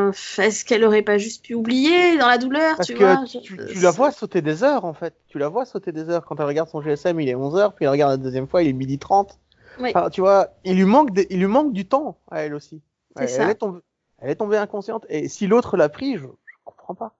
euh, 0.09 0.13
est-ce 0.39 0.65
qu'elle 0.65 0.85
aurait 0.85 1.03
pas 1.03 1.19
juste 1.19 1.45
pu 1.45 1.55
oublier 1.55 2.17
dans 2.17 2.29
la 2.29 2.39
douleur 2.39 2.77
Parce 2.77 2.89
tu 2.89 2.95
que 2.95 2.99
vois 2.99 3.25
tu, 3.27 3.57
la 3.81 3.91
vois 3.91 4.11
sauter 4.13 4.41
des 4.41 4.63
heures, 4.63 4.85
en 4.85 4.95
fait. 4.95 5.15
Tu 5.29 5.39
la 5.39 5.49
vois 5.49 5.65
sauter 5.65 5.93
des 5.93 6.09
heures. 6.09 6.25
Quand 6.25 6.39
elle 6.41 6.47
regarde 6.47 6.69
son 6.69 6.81
GSM, 6.81 7.21
il 7.21 7.29
est 7.29 7.35
11 7.35 7.57
heures, 7.57 7.75
puis 7.75 7.85
elle 7.85 7.91
regarde 7.91 8.13
la 8.13 8.17
deuxième 8.17 8.47
fois, 8.49 8.63
il 8.63 8.69
est 8.69 8.73
midi 8.73 8.99
30. 8.99 9.39
Oui. 9.81 9.91
Enfin, 9.91 10.09
tu 10.11 10.21
vois, 10.21 10.49
il 10.65 10.77
lui 10.77 10.85
manque 10.85 11.13
des- 11.13 11.27
il 11.31 11.39
lui 11.41 11.47
manque 11.47 11.73
du 11.73 11.87
temps 11.87 12.19
à 12.31 12.41
elle 12.43 12.55
aussi. 12.55 12.81
C'est 13.17 13.25
Elle, 13.25 13.29
ça. 13.29 13.43
elle 13.45 13.51
est 13.51 13.55
tombée, 13.57 13.81
elle 14.23 14.31
est 14.31 14.37
tombée 14.37 14.57
inconsciente. 14.57 15.05
Et 15.11 15.29
si 15.29 15.47
l'autre 15.47 15.77
l'a 15.77 15.91
pris, 15.91 16.15
je, 16.17 16.27
je 16.27 16.57
comprends 16.65 16.95
pas. 16.95 17.17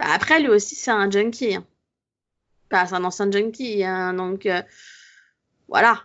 Bah, 0.00 0.06
après, 0.12 0.40
lui 0.40 0.48
aussi, 0.48 0.74
c'est 0.74 0.90
un 0.90 1.08
junkie. 1.10 1.54
hein. 1.54 1.64
Enfin, 2.72 2.86
c'est 2.86 2.94
un 2.94 3.04
ancien 3.04 3.30
junkie, 3.30 3.84
hein, 3.84 4.14
donc 4.14 4.46
euh, 4.46 4.62
voilà. 5.68 6.02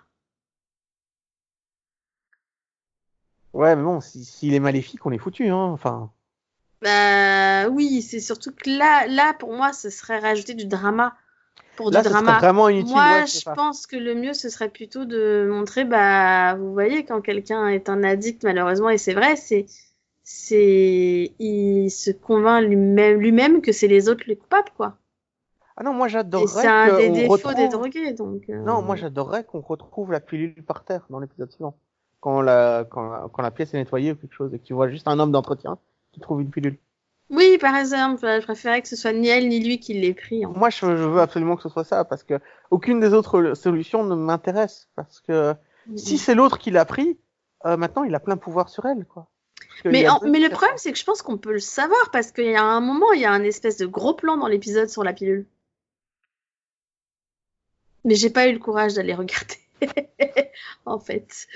Ouais, 3.54 3.76
mais 3.76 3.82
bon, 3.84 4.02
si- 4.02 4.24
s'il 4.24 4.54
est 4.54 4.60
maléfique, 4.60 5.04
on 5.06 5.12
est 5.12 5.18
foutu, 5.18 5.48
hein. 5.50 5.56
Enfin, 5.72 6.12
Bah 6.82 7.68
oui, 7.70 8.02
c'est 8.02 8.20
surtout 8.22 8.54
que 8.54 8.70
là, 8.70 9.08
là, 9.08 9.34
pour 9.34 9.54
moi, 9.54 9.74
ce 9.74 9.90
serait 9.90 10.20
rajouter 10.20 10.54
du 10.54 10.66
drama 10.66 11.18
pour 11.76 11.92
là, 11.92 12.02
du 12.02 12.10
drama. 12.10 12.38
vraiment 12.40 12.70
inutile. 12.70 12.94
Moi, 12.94 13.04
ouais, 13.04 13.28
je 13.28 13.40
ça. 13.40 13.54
pense 13.54 13.88
que 13.88 13.96
le 13.96 14.16
mieux, 14.16 14.34
ce 14.34 14.50
serait 14.50 14.70
plutôt 14.70 15.06
de 15.06 15.48
montrer, 15.50 15.86
bah, 15.86 16.56
vous 16.56 16.74
voyez, 16.74 17.06
quand 17.06 17.22
quelqu'un 17.22 17.68
est 17.68 17.90
un 17.90 18.04
addict, 18.04 18.44
malheureusement, 18.44 18.90
et 18.90 18.98
c'est 18.98 19.14
vrai, 19.14 19.36
c'est, 19.36 19.66
c'est, 20.24 21.34
il 21.40 21.90
se 21.90 22.12
convainc 22.12 22.64
lui-même, 22.64 23.20
lui-même 23.20 23.62
que 23.62 23.72
c'est 23.72 23.88
les 23.88 24.10
autres 24.10 24.24
les 24.28 24.36
coupables, 24.36 24.72
quoi. 24.76 24.98
Ah 25.78 25.84
non, 25.84 25.94
moi 25.94 26.08
j'adorerais 26.08 26.62
c'est 26.62 26.68
un 26.68 26.98
des 26.98 27.10
défauts 27.10 27.34
retrouve... 27.34 27.56
des 27.56 27.68
drogués, 27.68 28.14
donc. 28.14 28.44
euh, 28.50 28.64
Non, 28.64 28.82
moi 28.82 28.96
j'adorerais 28.96 29.44
qu'on 29.44 29.60
retrouve 29.60 30.12
la 30.12 30.22
pilule 30.22 30.64
par 30.66 30.86
terre 30.86 31.06
dans 31.10 31.20
l'épisode 31.20 31.52
suivant. 31.52 31.76
Quand 32.22 32.42
la, 32.42 32.86
quand, 32.90 33.28
quand 33.30 33.42
la 33.42 33.52
pièce 33.52 33.74
est 33.74 33.78
nettoyée 33.78 34.14
ou 34.14 34.16
quelque 34.16 34.34
chose 34.34 34.54
et 34.54 34.60
que 34.60 34.64
tu 34.64 34.74
vois 34.74 34.88
juste 34.88 35.08
un 35.08 35.20
homme 35.20 35.32
d'entretien 35.34 35.78
qui 36.14 36.22
trouve 36.22 36.42
une 36.42 36.50
pilule. 36.50 36.78
Oui, 37.30 37.58
par 37.60 37.76
exemple, 37.76 38.22
je 38.22 38.44
préférais 38.44 38.82
que 38.82 38.88
ce 38.88 38.96
soit 38.96 39.12
ni 39.14 39.28
elle 39.30 39.48
ni 39.48 39.60
lui 39.60 39.80
qui 39.80 39.94
l'ait 39.94 40.14
pris. 40.14 40.46
en 40.46 40.52
Moi 40.52 40.70
je, 40.70 40.78
je 40.96 41.04
veux 41.04 41.20
absolument 41.22 41.56
que 41.56 41.64
ce 41.64 41.70
soit 41.70 41.84
ça 41.84 42.06
parce 42.06 42.24
que 42.24 42.40
aucune 42.72 43.00
des 43.00 43.14
autres 43.14 43.54
solutions 43.56 44.04
ne 44.04 44.16
m'intéresse 44.16 44.90
parce 44.96 45.20
que 45.22 45.56
si 45.96 46.18
c'est 46.18 46.36
l'autre 46.36 46.58
qui 46.60 46.72
l'a 46.72 46.86
pris, 46.86 47.20
euh, 47.66 47.78
maintenant 47.78 48.04
il 48.04 48.14
a 48.16 48.20
plein 48.20 48.38
pouvoir 48.38 48.70
sur 48.70 48.86
elle 48.86 49.06
quoi. 49.06 49.28
En- 50.08 50.20
mais 50.30 50.40
le 50.40 50.50
problème, 50.50 50.78
c'est 50.78 50.92
que 50.92 50.98
je 50.98 51.04
pense 51.04 51.22
qu'on 51.22 51.38
peut 51.38 51.52
le 51.52 51.60
savoir 51.60 52.10
parce 52.12 52.32
qu'il 52.32 52.46
y 52.52 52.56
a 52.56 52.64
un 52.64 52.80
moment, 52.80 53.12
il 53.14 53.22
y 53.22 53.26
a 53.26 53.32
un 53.32 53.44
espèce 53.44 53.78
de 53.78 53.86
gros 53.86 54.14
plan 54.14 54.38
dans 54.38 54.48
l'épisode 54.48 54.90
sur 54.90 55.04
la 55.04 55.14
pilule. 55.14 55.46
Mais 58.04 58.16
j'ai 58.16 58.30
pas 58.30 58.48
eu 58.48 58.54
le 58.54 58.60
courage 58.60 58.94
d'aller 58.94 59.14
regarder, 59.16 59.56
en 60.86 61.00
fait. 61.00 61.48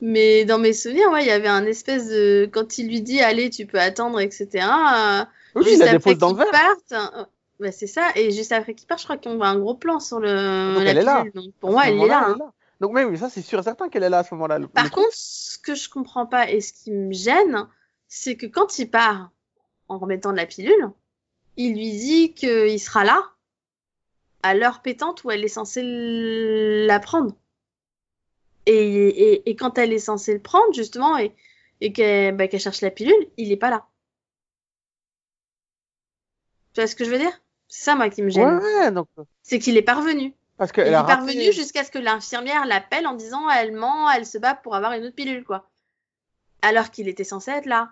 Mais 0.00 0.44
dans 0.44 0.58
mes 0.58 0.72
souvenirs, 0.72 1.10
ouais, 1.10 1.22
il 1.22 1.26
y 1.26 1.32
avait 1.32 1.48
un 1.48 1.66
espèce 1.66 2.08
de 2.08 2.48
quand 2.50 2.78
il 2.78 2.88
lui 2.88 3.02
dit 3.02 3.20
allez, 3.20 3.50
tu 3.50 3.66
peux 3.66 3.78
attendre, 3.78 4.20
etc. 4.20 4.46
euh, 4.54 5.24
oui, 5.54 5.64
juste 5.64 5.76
il 5.76 5.84
la 5.84 5.92
dépose 5.92 6.18
dans 6.18 6.30
le 6.30 6.36
verre. 6.36 6.50
parte, 6.50 7.28
bah, 7.58 7.72
c'est 7.72 7.86
ça. 7.86 8.08
Et 8.16 8.30
juste 8.30 8.52
après 8.52 8.74
qu'il 8.74 8.86
parte, 8.86 9.00
je 9.00 9.04
crois 9.04 9.18
qu'on 9.18 9.36
voit 9.36 9.48
un 9.48 9.58
gros 9.58 9.74
plan 9.74 10.00
sur 10.00 10.18
le 10.18 10.74
Donc 10.74 10.84
la 10.84 10.90
elle 10.90 10.98
est 10.98 11.02
là. 11.02 11.24
Donc 11.34 11.52
pour 11.60 11.72
moi, 11.72 11.86
elle 11.86 11.98
est 11.98 12.06
là. 12.06 12.24
elle 12.26 12.30
hein. 12.32 12.34
est 12.36 12.38
là. 12.38 12.52
Donc 12.80 12.92
mais 12.94 13.04
oui, 13.04 13.18
ça 13.18 13.28
c'est 13.28 13.42
sûr 13.42 13.58
et 13.58 13.62
certain 13.62 13.90
qu'elle 13.90 14.02
est 14.02 14.08
là 14.08 14.20
à 14.20 14.24
ce 14.24 14.34
moment-là. 14.34 14.58
Par 14.72 14.84
le- 14.84 14.90
contre, 14.90 15.12
ce 15.12 15.58
que 15.58 15.74
je 15.74 15.90
comprends 15.90 16.24
pas 16.24 16.50
et 16.50 16.62
ce 16.62 16.72
qui 16.72 16.90
me 16.90 17.12
gêne, 17.12 17.66
c'est 18.08 18.36
que 18.36 18.46
quand 18.46 18.78
il 18.78 18.90
part 18.90 19.30
en 19.88 19.98
remettant 19.98 20.32
de 20.32 20.38
la 20.38 20.46
pilule, 20.46 20.90
il 21.58 21.74
lui 21.74 21.90
dit 21.90 22.32
qu'il 22.32 22.80
sera 22.80 23.04
là 23.04 23.22
à 24.42 24.54
l'heure 24.54 24.80
pétante 24.80 25.24
où 25.24 25.30
elle 25.30 25.44
est 25.44 25.48
censée 25.48 25.82
la 26.86 26.98
prendre. 27.00 27.34
Et, 28.72 29.08
et, 29.08 29.50
et 29.50 29.56
quand 29.56 29.78
elle 29.78 29.92
est 29.92 29.98
censée 29.98 30.32
le 30.32 30.40
prendre, 30.40 30.72
justement, 30.72 31.18
et, 31.18 31.34
et 31.80 31.92
qu'elle 31.92 32.36
bah, 32.36 32.48
cherche 32.56 32.82
la 32.82 32.90
pilule, 32.90 33.26
il 33.36 33.50
est 33.50 33.56
pas 33.56 33.70
là. 33.70 33.86
Tu 36.72 36.80
vois 36.80 36.86
ce 36.86 36.94
que 36.94 37.04
je 37.04 37.10
veux 37.10 37.18
dire? 37.18 37.32
C'est 37.66 37.84
ça, 37.84 37.96
moi, 37.96 38.10
qui 38.10 38.22
me 38.22 38.30
gêne. 38.30 38.58
ouais, 38.58 38.92
donc 38.92 39.08
C'est 39.42 39.58
qu'il 39.58 39.76
est 39.76 39.82
parvenu. 39.82 40.34
parce 40.56 40.70
Il 40.76 40.82
est 40.82 40.92
parvenu 40.92 41.52
jusqu'à 41.52 41.82
ce 41.82 41.90
que 41.90 41.98
l'infirmière 41.98 42.64
l'appelle 42.64 43.08
en 43.08 43.14
disant 43.14 43.50
elle 43.50 43.72
ment, 43.72 44.08
elle 44.10 44.24
se 44.26 44.38
bat 44.38 44.54
pour 44.54 44.76
avoir 44.76 44.92
une 44.92 45.04
autre 45.04 45.16
pilule, 45.16 45.44
quoi. 45.44 45.68
Alors 46.62 46.90
qu'il 46.90 47.08
était 47.08 47.24
censé 47.24 47.50
être 47.50 47.66
là. 47.66 47.90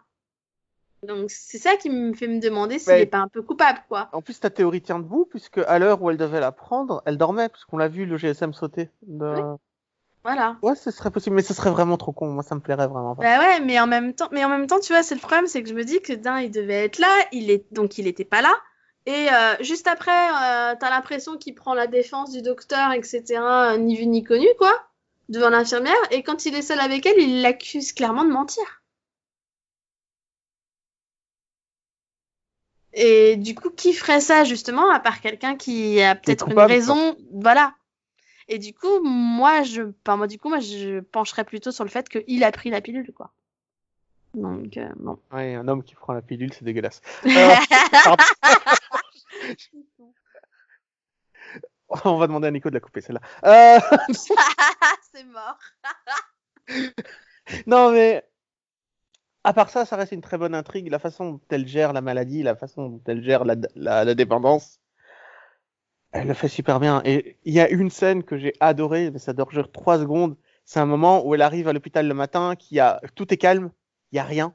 Donc 1.03 1.31
c'est 1.31 1.59
ça 1.59 1.77
qui 1.77 1.91
me 1.91 2.13
fait 2.15 2.27
me 2.29 2.41
demander 2.41 2.79
s'il 2.79 2.93
Mais- 2.93 3.03
est 3.03 3.07
pas 3.07 3.19
un 3.19 3.29
peu 3.29 3.43
coupable, 3.43 3.81
quoi. 3.89 4.09
En 4.13 4.23
plus, 4.23 4.39
ta 4.39 4.51
théorie 4.51 4.83
tient 4.83 4.99
debout, 4.99 5.27
puisque 5.29 5.59
à 5.59 5.79
l'heure 5.79 6.03
où 6.03 6.11
elle 6.11 6.17
devait 6.17 6.41
la 6.41 6.53
prendre, 6.53 7.03
elle 7.05 7.19
dormait, 7.19 7.49
puisqu'on 7.49 7.79
l'a 7.79 7.89
vu 7.89 8.05
le 8.05 8.17
GSM 8.17 8.53
sauter. 8.53 8.91
De... 9.03 9.57
Voilà. 10.25 10.57
Ouais, 10.63 10.75
ce 10.75 10.91
serait 10.91 11.11
possible, 11.11 11.37
mais 11.37 11.43
ce 11.43 11.55
serait 11.55 11.71
vraiment 11.71 11.97
trop 11.97 12.13
con. 12.13 12.29
Moi, 12.29 12.43
ça 12.43 12.55
me 12.55 12.61
plairait 12.61 12.89
vraiment 12.89 13.15
pas. 13.15 13.23
Bah 13.23 13.39
ouais, 13.39 13.61
mais 13.61 13.79
en 13.81 13.87
même 13.87 14.15
temps, 14.15 14.29
mais 14.33 14.45
en 14.45 14.49
même 14.49 14.67
temps, 14.67 14.81
tu 14.81 14.93
vois, 14.93 15.03
c'est 15.03 15.15
le 15.15 15.21
problème, 15.21 15.47
c'est 15.47 15.63
que 15.63 15.69
je 15.69 15.75
me 15.75 15.85
dis 15.85 16.01
que 16.03 16.13
d'un, 16.13 16.41
il 16.41 16.51
devait 16.51 16.85
être 16.85 16.99
là, 16.99 17.09
il 17.33 17.51
est 17.51 17.65
donc 17.73 17.99
il 17.99 18.07
était 18.07 18.25
pas 18.25 18.43
là. 18.43 18.55
Et 19.07 19.29
euh, 19.33 19.55
juste 19.61 19.87
après, 19.87 20.11
euh, 20.11 20.75
t'as 20.79 20.91
l'impression 20.91 21.39
qu'il 21.39 21.55
prend 21.55 21.73
la 21.73 21.87
défense 21.87 22.31
du 22.31 22.43
docteur, 22.43 22.93
etc., 22.93 23.23
euh, 23.41 23.79
ni 23.79 23.97
vu 23.97 24.05
ni 24.05 24.23
connu, 24.23 24.47
quoi, 24.59 24.73
devant 25.31 25.49
l'infirmière. 25.49 25.95
Et 26.11 26.23
quand 26.23 26.45
il 26.45 26.55
est 26.55 26.63
seul 26.63 26.79
avec 26.81 27.07
elle, 27.07 27.19
il 27.19 27.41
l'accuse 27.41 27.93
clairement 27.93 28.25
de 28.25 28.31
mentir. 28.31 28.83
Et 32.93 33.37
du 33.37 33.55
coup, 33.55 33.71
qui 33.71 33.95
ferait 33.95 34.21
ça 34.21 34.45
justement, 34.45 34.91
à 34.91 35.01
part 35.01 35.21
quelqu'un 35.21 35.57
qui 35.57 36.03
a 36.03 36.15
peut-être 36.15 36.51
une 36.51 36.59
raison, 36.59 37.17
voilà. 37.33 37.73
Et 38.49 38.59
du 38.59 38.73
coup, 38.73 39.03
moi, 39.03 39.63
je, 39.63 39.83
enfin, 40.07 40.17
moi, 40.17 40.27
du 40.27 40.39
coup, 40.39 40.49
moi, 40.49 40.61
je 40.61 41.01
pencherais 41.01 41.45
plutôt 41.45 41.71
sur 41.71 41.85
le 41.85 41.91
fait 41.91 42.09
qu'il 42.09 42.45
a 42.45 42.51
pris 42.51 42.71
la 42.71 42.81
pilule, 42.81 43.13
quoi. 43.13 43.31
Donc, 44.35 44.77
euh, 44.77 44.89
bon. 44.97 45.19
Ouais, 45.33 45.55
un 45.55 45.69
homme 45.69 45.83
qui 45.83 45.95
prend 45.95 46.15
la 46.15 46.23
pilule, 46.23 46.53
c'est 46.53 46.65
dégueulasse. 46.65 47.01
Euh. 47.27 47.55
On 52.05 52.19
va 52.19 52.27
demander 52.27 52.49
à 52.49 52.51
Nico 52.51 52.69
de 52.69 52.75
la 52.75 52.81
couper, 52.81 53.01
celle-là. 53.01 53.23
Euh, 53.45 53.79
c'est 55.13 55.25
mort. 55.25 55.59
non, 57.67 57.93
mais 57.93 58.29
à 59.45 59.55
part 59.55 59.71
ça, 59.71 59.87
ça 59.87 59.97
reste 59.97 60.13
une 60.13 60.21
très 60.21 60.37
bonne 60.37 60.55
intrigue. 60.55 60.91
La 60.91 60.99
façon 60.99 61.33
dont 61.33 61.41
elle 61.49 61.67
gère 61.67 61.95
la 61.95 62.03
maladie, 62.03 62.43
la 62.43 62.57
façon 62.57 62.89
dont 62.89 63.03
elle 63.07 63.23
gère 63.23 63.47
la, 63.47 63.57
la, 63.75 64.05
la 64.05 64.15
dépendance, 64.15 64.81
elle 66.13 66.27
le 66.29 66.35
fait 66.35 66.49
super 66.49 66.81
bien. 66.81 67.03
Et 67.05 67.37
il 67.45 67.53
y 67.55 67.61
a 67.61 67.69
une 67.69 67.91
scène 67.91 68.23
que 68.23 68.37
j'ai 68.37 68.53
adorée, 68.61 69.11
mais 69.11 69.19
ça 69.19 69.33
dure 69.33 69.51
genre 69.51 69.71
trois 69.71 69.99
secondes. 69.99 70.37
C'est 70.65 70.81
un 70.81 70.87
moment 70.87 71.27
où 71.27 71.35
elle 71.35 71.43
arrive 71.43 71.69
à 71.69 71.73
l'hôpital 71.73 72.07
le 72.07 72.15
matin, 72.15 72.57
qui 72.57 72.81
a 72.81 73.01
tout 73.15 73.33
est 73.33 73.37
calme, 73.37 73.71
il 74.13 74.17
y 74.17 74.19
a 74.19 74.25
rien. 74.25 74.55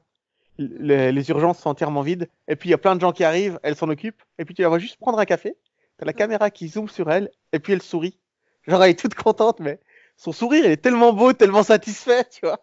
Le- 0.58 1.10
les 1.10 1.30
urgences 1.30 1.60
sont 1.60 1.70
entièrement 1.70 2.02
vides. 2.02 2.28
Et 2.48 2.56
puis 2.56 2.68
il 2.68 2.72
y 2.72 2.74
a 2.74 2.78
plein 2.78 2.96
de 2.96 3.00
gens 3.00 3.12
qui 3.12 3.24
arrivent, 3.24 3.58
elle 3.62 3.76
s'en 3.76 3.88
occupe. 3.88 4.22
Et 4.38 4.44
puis 4.44 4.54
tu 4.54 4.62
la 4.62 4.68
vois 4.68 4.78
juste 4.78 4.98
prendre 4.98 5.18
un 5.18 5.24
café. 5.24 5.56
T'as 5.98 6.06
la 6.06 6.12
caméra 6.12 6.50
qui 6.50 6.68
zoome 6.68 6.88
sur 6.88 7.10
elle, 7.10 7.30
et 7.52 7.60
puis 7.60 7.72
elle 7.72 7.82
sourit. 7.82 8.18
Genre 8.66 8.82
elle 8.82 8.90
est 8.90 8.98
toute 8.98 9.14
contente, 9.14 9.60
mais 9.60 9.80
son 10.16 10.32
sourire 10.32 10.64
il 10.64 10.72
est 10.72 10.76
tellement 10.78 11.12
beau, 11.12 11.32
tellement 11.32 11.62
satisfait, 11.62 12.24
tu 12.30 12.40
vois. 12.42 12.60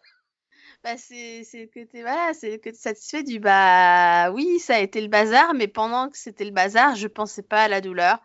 Bah, 0.84 0.98
c'est, 0.98 1.44
c'est 1.44 1.68
que 1.68 1.84
t'es, 1.84 2.02
voilà, 2.02 2.34
c'est 2.34 2.58
que 2.58 2.70
t'es 2.70 2.74
satisfait 2.74 3.24
du, 3.24 3.40
bah, 3.40 4.32
oui, 4.32 4.60
ça 4.60 4.76
a 4.76 4.80
été 4.80 5.00
le 5.02 5.08
bazar, 5.08 5.54
mais 5.54 5.68
pendant 5.68 6.10
que 6.10 6.18
c'était 6.18 6.46
le 6.46 6.52
bazar, 6.52 6.96
je 6.96 7.08
pensais 7.08 7.44
pas 7.44 7.64
à 7.64 7.68
la 7.68 7.82
douleur. 7.82 8.20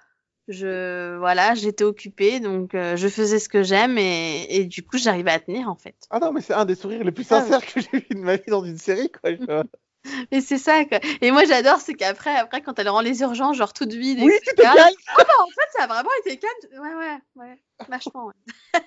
Je, 0.48 1.16
voilà, 1.18 1.54
j'étais 1.54 1.82
occupée, 1.84 2.38
donc, 2.40 2.74
euh, 2.74 2.96
je 2.96 3.08
faisais 3.08 3.38
ce 3.40 3.48
que 3.48 3.62
j'aime 3.64 3.98
et, 3.98 4.46
et 4.48 4.64
du 4.64 4.84
coup, 4.84 4.96
j'arrivais 4.96 5.32
à 5.32 5.40
tenir, 5.40 5.68
en 5.68 5.74
fait. 5.74 5.96
Ah 6.10 6.20
non, 6.20 6.32
mais 6.32 6.40
c'est 6.40 6.54
un 6.54 6.64
des 6.64 6.76
sourires 6.76 7.02
les 7.02 7.10
plus 7.10 7.24
sincères 7.24 7.66
que 7.66 7.80
j'ai 7.80 7.88
vu 7.92 8.06
de 8.12 8.20
ma 8.20 8.36
vie 8.36 8.48
dans 8.48 8.64
une 8.64 8.78
série, 8.78 9.10
quoi. 9.10 9.34
Je- 9.34 9.62
Mais 10.30 10.40
c'est 10.40 10.58
ça, 10.58 10.84
quoi. 10.84 11.00
Et 11.20 11.32
moi, 11.32 11.44
j'adore, 11.46 11.80
c'est 11.80 11.94
qu'après, 11.94 12.36
après, 12.36 12.62
quand 12.62 12.78
elle 12.78 12.88
rend 12.88 13.00
les 13.00 13.22
urgences, 13.22 13.56
genre 13.56 13.72
toute 13.72 13.92
vide, 13.92 14.20
Oui, 14.22 14.32
est 14.34 14.54
calme. 14.54 14.94
Bah, 15.18 15.24
en 15.40 15.48
fait, 15.48 15.68
ça 15.76 15.82
a 15.82 15.86
vraiment 15.88 16.10
été 16.24 16.38
calme. 16.38 16.80
Ouais, 16.80 16.94
ouais, 16.94 17.18
ouais. 17.34 17.58
Vachement, 17.88 18.26
ouais. 18.26 18.34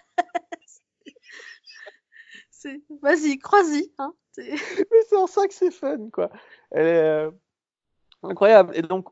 Vas-y, 3.01 3.37
crois-y, 3.39 3.91
hein. 3.97 4.13
Mais 4.37 4.55
c'est 5.09 5.15
en 5.17 5.27
ça 5.27 5.45
que 5.47 5.53
c'est 5.53 5.71
fun, 5.71 6.09
quoi. 6.11 6.29
Elle 6.71 6.87
est 6.87 7.03
euh, 7.03 7.31
incroyable. 8.23 8.71
Et 8.75 8.81
donc, 8.81 9.07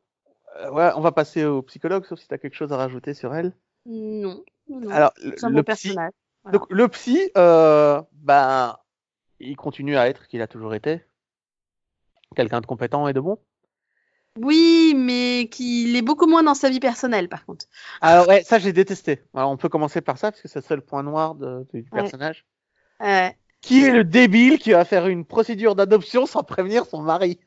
euh, 0.60 0.72
ouais, 0.72 0.92
on 0.96 1.02
va 1.02 1.12
passer 1.12 1.46
au 1.46 1.62
psychologue, 1.64 2.06
sauf 2.06 2.20
si 2.20 2.28
tu 2.28 2.34
as 2.34 2.38
quelque 2.38 2.56
chose 2.56 2.72
à 2.72 2.78
rajouter 2.78 3.14
sur 3.14 3.34
elle. 3.36 3.54
Non, 3.86 4.44
non. 4.70 4.90
Alors, 4.90 5.14
le, 5.24 5.32
psy, 5.34 5.64
personnage. 5.64 6.12
Voilà. 6.44 6.58
Donc 6.58 6.68
le 6.70 6.88
psy, 6.90 7.32
euh, 7.38 8.02
ben, 8.14 8.78
il 9.40 9.56
continue 9.56 9.98
à 9.98 10.08
être 10.08 10.28
qu'il 10.28 10.42
a 10.42 10.48
toujours 10.48 10.74
été. 10.74 11.02
Quelqu'un 12.36 12.62
de 12.62 12.66
compétent 12.66 13.08
et 13.08 13.14
de 13.14 13.20
bon. 13.20 13.38
Oui, 14.40 14.94
mais 14.96 15.50
qu'il 15.50 15.96
est 15.96 16.02
beaucoup 16.02 16.28
moins 16.28 16.44
dans 16.44 16.54
sa 16.54 16.70
vie 16.70 16.80
personnelle, 16.80 17.28
par 17.30 17.46
contre. 17.46 17.66
Alors 18.02 18.28
ouais, 18.28 18.44
ça 18.44 18.60
j'ai 18.60 18.74
détesté. 18.74 19.24
Alors 19.34 19.50
on 19.50 19.58
peut 19.58 19.70
commencer 19.70 20.02
par 20.02 20.18
ça 20.18 20.32
parce 20.32 20.42
que 20.42 20.48
c'est 20.48 20.60
le 20.60 20.66
seul 20.66 20.82
point 20.82 21.02
noir 21.02 21.36
de- 21.36 21.66
du 21.74 21.80
Ouais. 21.92 22.02
personnage. 22.02 22.46
Euh, 23.02 23.30
Qui 23.62 23.84
est 23.84 23.92
le 23.92 24.04
débile 24.04 24.60
qui 24.60 24.72
va 24.72 24.86
faire 24.86 25.08
une 25.08 25.26
procédure 25.26 25.76
d'adoption 25.76 26.26
sans 26.26 26.44
prévenir 26.44 26.86
son 26.86 27.02
mari? 27.02 27.40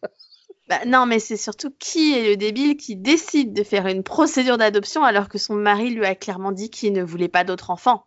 Bah, 0.71 0.79
non, 0.87 1.05
mais 1.05 1.19
c'est 1.19 1.37
surtout 1.37 1.73
qui 1.81 2.17
est 2.17 2.29
le 2.31 2.37
débile 2.37 2.77
qui 2.77 2.95
décide 2.95 3.53
de 3.53 3.65
faire 3.65 3.89
une 3.89 4.05
procédure 4.05 4.57
d'adoption 4.57 5.03
alors 5.03 5.29
que 5.29 5.37
son 5.37 5.55
mari 5.55 5.91
lui 5.91 6.07
a 6.07 6.15
clairement 6.15 6.53
dit 6.53 6.71
qu'il 6.71 6.93
ne 6.93 7.03
voulait 7.03 7.29
pas 7.29 7.43
d'autres 7.43 7.71
enfants. 7.71 8.07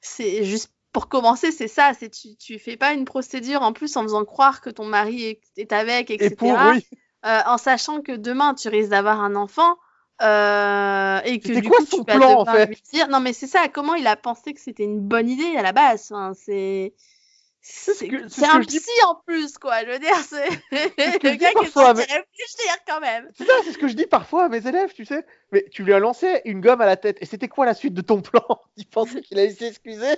C'est 0.00 0.44
juste 0.44 0.72
pour 0.92 1.08
commencer, 1.08 1.50
c'est 1.50 1.66
ça. 1.66 1.92
C'est 1.98 2.08
tu, 2.08 2.36
tu 2.36 2.60
fais 2.60 2.76
pas 2.76 2.92
une 2.92 3.04
procédure 3.04 3.62
en 3.62 3.72
plus 3.72 3.96
en 3.96 4.02
faisant 4.04 4.24
croire 4.24 4.60
que 4.60 4.70
ton 4.70 4.84
mari 4.86 5.24
est, 5.24 5.40
est 5.56 5.72
avec, 5.72 6.12
etc. 6.12 6.26
Et 6.32 6.36
pour 6.36 6.52
oui. 6.52 6.86
euh, 7.26 7.40
en 7.46 7.58
sachant 7.58 8.00
que 8.00 8.12
demain 8.12 8.54
tu 8.54 8.68
risques 8.68 8.90
d'avoir 8.90 9.20
un 9.20 9.34
enfant 9.34 9.76
euh, 10.22 11.20
et 11.24 11.40
que 11.40 11.52
du 11.60 11.68
quoi 11.68 11.78
coup 11.78 11.84
son 11.84 11.98
tu 12.04 12.12
vas 12.12 12.16
plan, 12.16 12.28
en 12.32 12.38
devoir 12.44 12.56
fait? 12.56 12.66
lui 12.66 12.80
dire 12.92 13.08
non 13.08 13.18
mais 13.18 13.32
c'est 13.32 13.46
ça 13.48 13.68
comment 13.68 13.94
il 13.94 14.06
a 14.06 14.14
pensé 14.16 14.54
que 14.54 14.60
c'était 14.60 14.84
une 14.84 15.00
bonne 15.00 15.28
idée 15.28 15.56
à 15.56 15.62
la 15.62 15.72
base 15.72 16.12
enfin, 16.12 16.32
c'est 16.34 16.94
ce 16.96 17.17
c'est 17.60 17.94
ce 17.94 18.44
un 18.44 18.60
dis- 18.60 18.78
psy 18.78 18.90
en 19.06 19.16
plus 19.26 19.58
quoi 19.58 19.84
je 19.84 19.90
veux 19.90 19.98
dire 19.98 20.16
c'est 20.26 20.48
le 20.70 21.34
gars 21.36 21.50
qui 21.52 21.64
est 21.66 21.72
parfois, 21.72 21.92
réfléchir 21.92 22.76
quand 22.86 23.00
même. 23.00 23.28
C'est 23.36 23.44
ça, 23.44 23.52
c'est 23.64 23.72
ce 23.72 23.78
que 23.78 23.88
je 23.88 23.94
dis 23.94 24.06
parfois 24.06 24.44
à 24.44 24.48
mes 24.48 24.66
élèves, 24.66 24.92
tu 24.94 25.04
sais. 25.04 25.26
Mais 25.52 25.64
tu 25.70 25.82
lui 25.82 25.92
as 25.92 25.98
lancé 25.98 26.40
une 26.44 26.60
gomme 26.60 26.80
à 26.80 26.86
la 26.86 26.96
tête. 26.96 27.18
Et 27.20 27.26
c'était 27.26 27.48
quoi 27.48 27.66
la 27.66 27.74
suite 27.74 27.94
de 27.94 28.00
ton 28.00 28.20
plan? 28.22 28.42
Tu 28.78 28.84
pensais 28.86 29.20
qu'il 29.22 29.38
allait 29.38 29.50
s'excuser? 29.50 30.16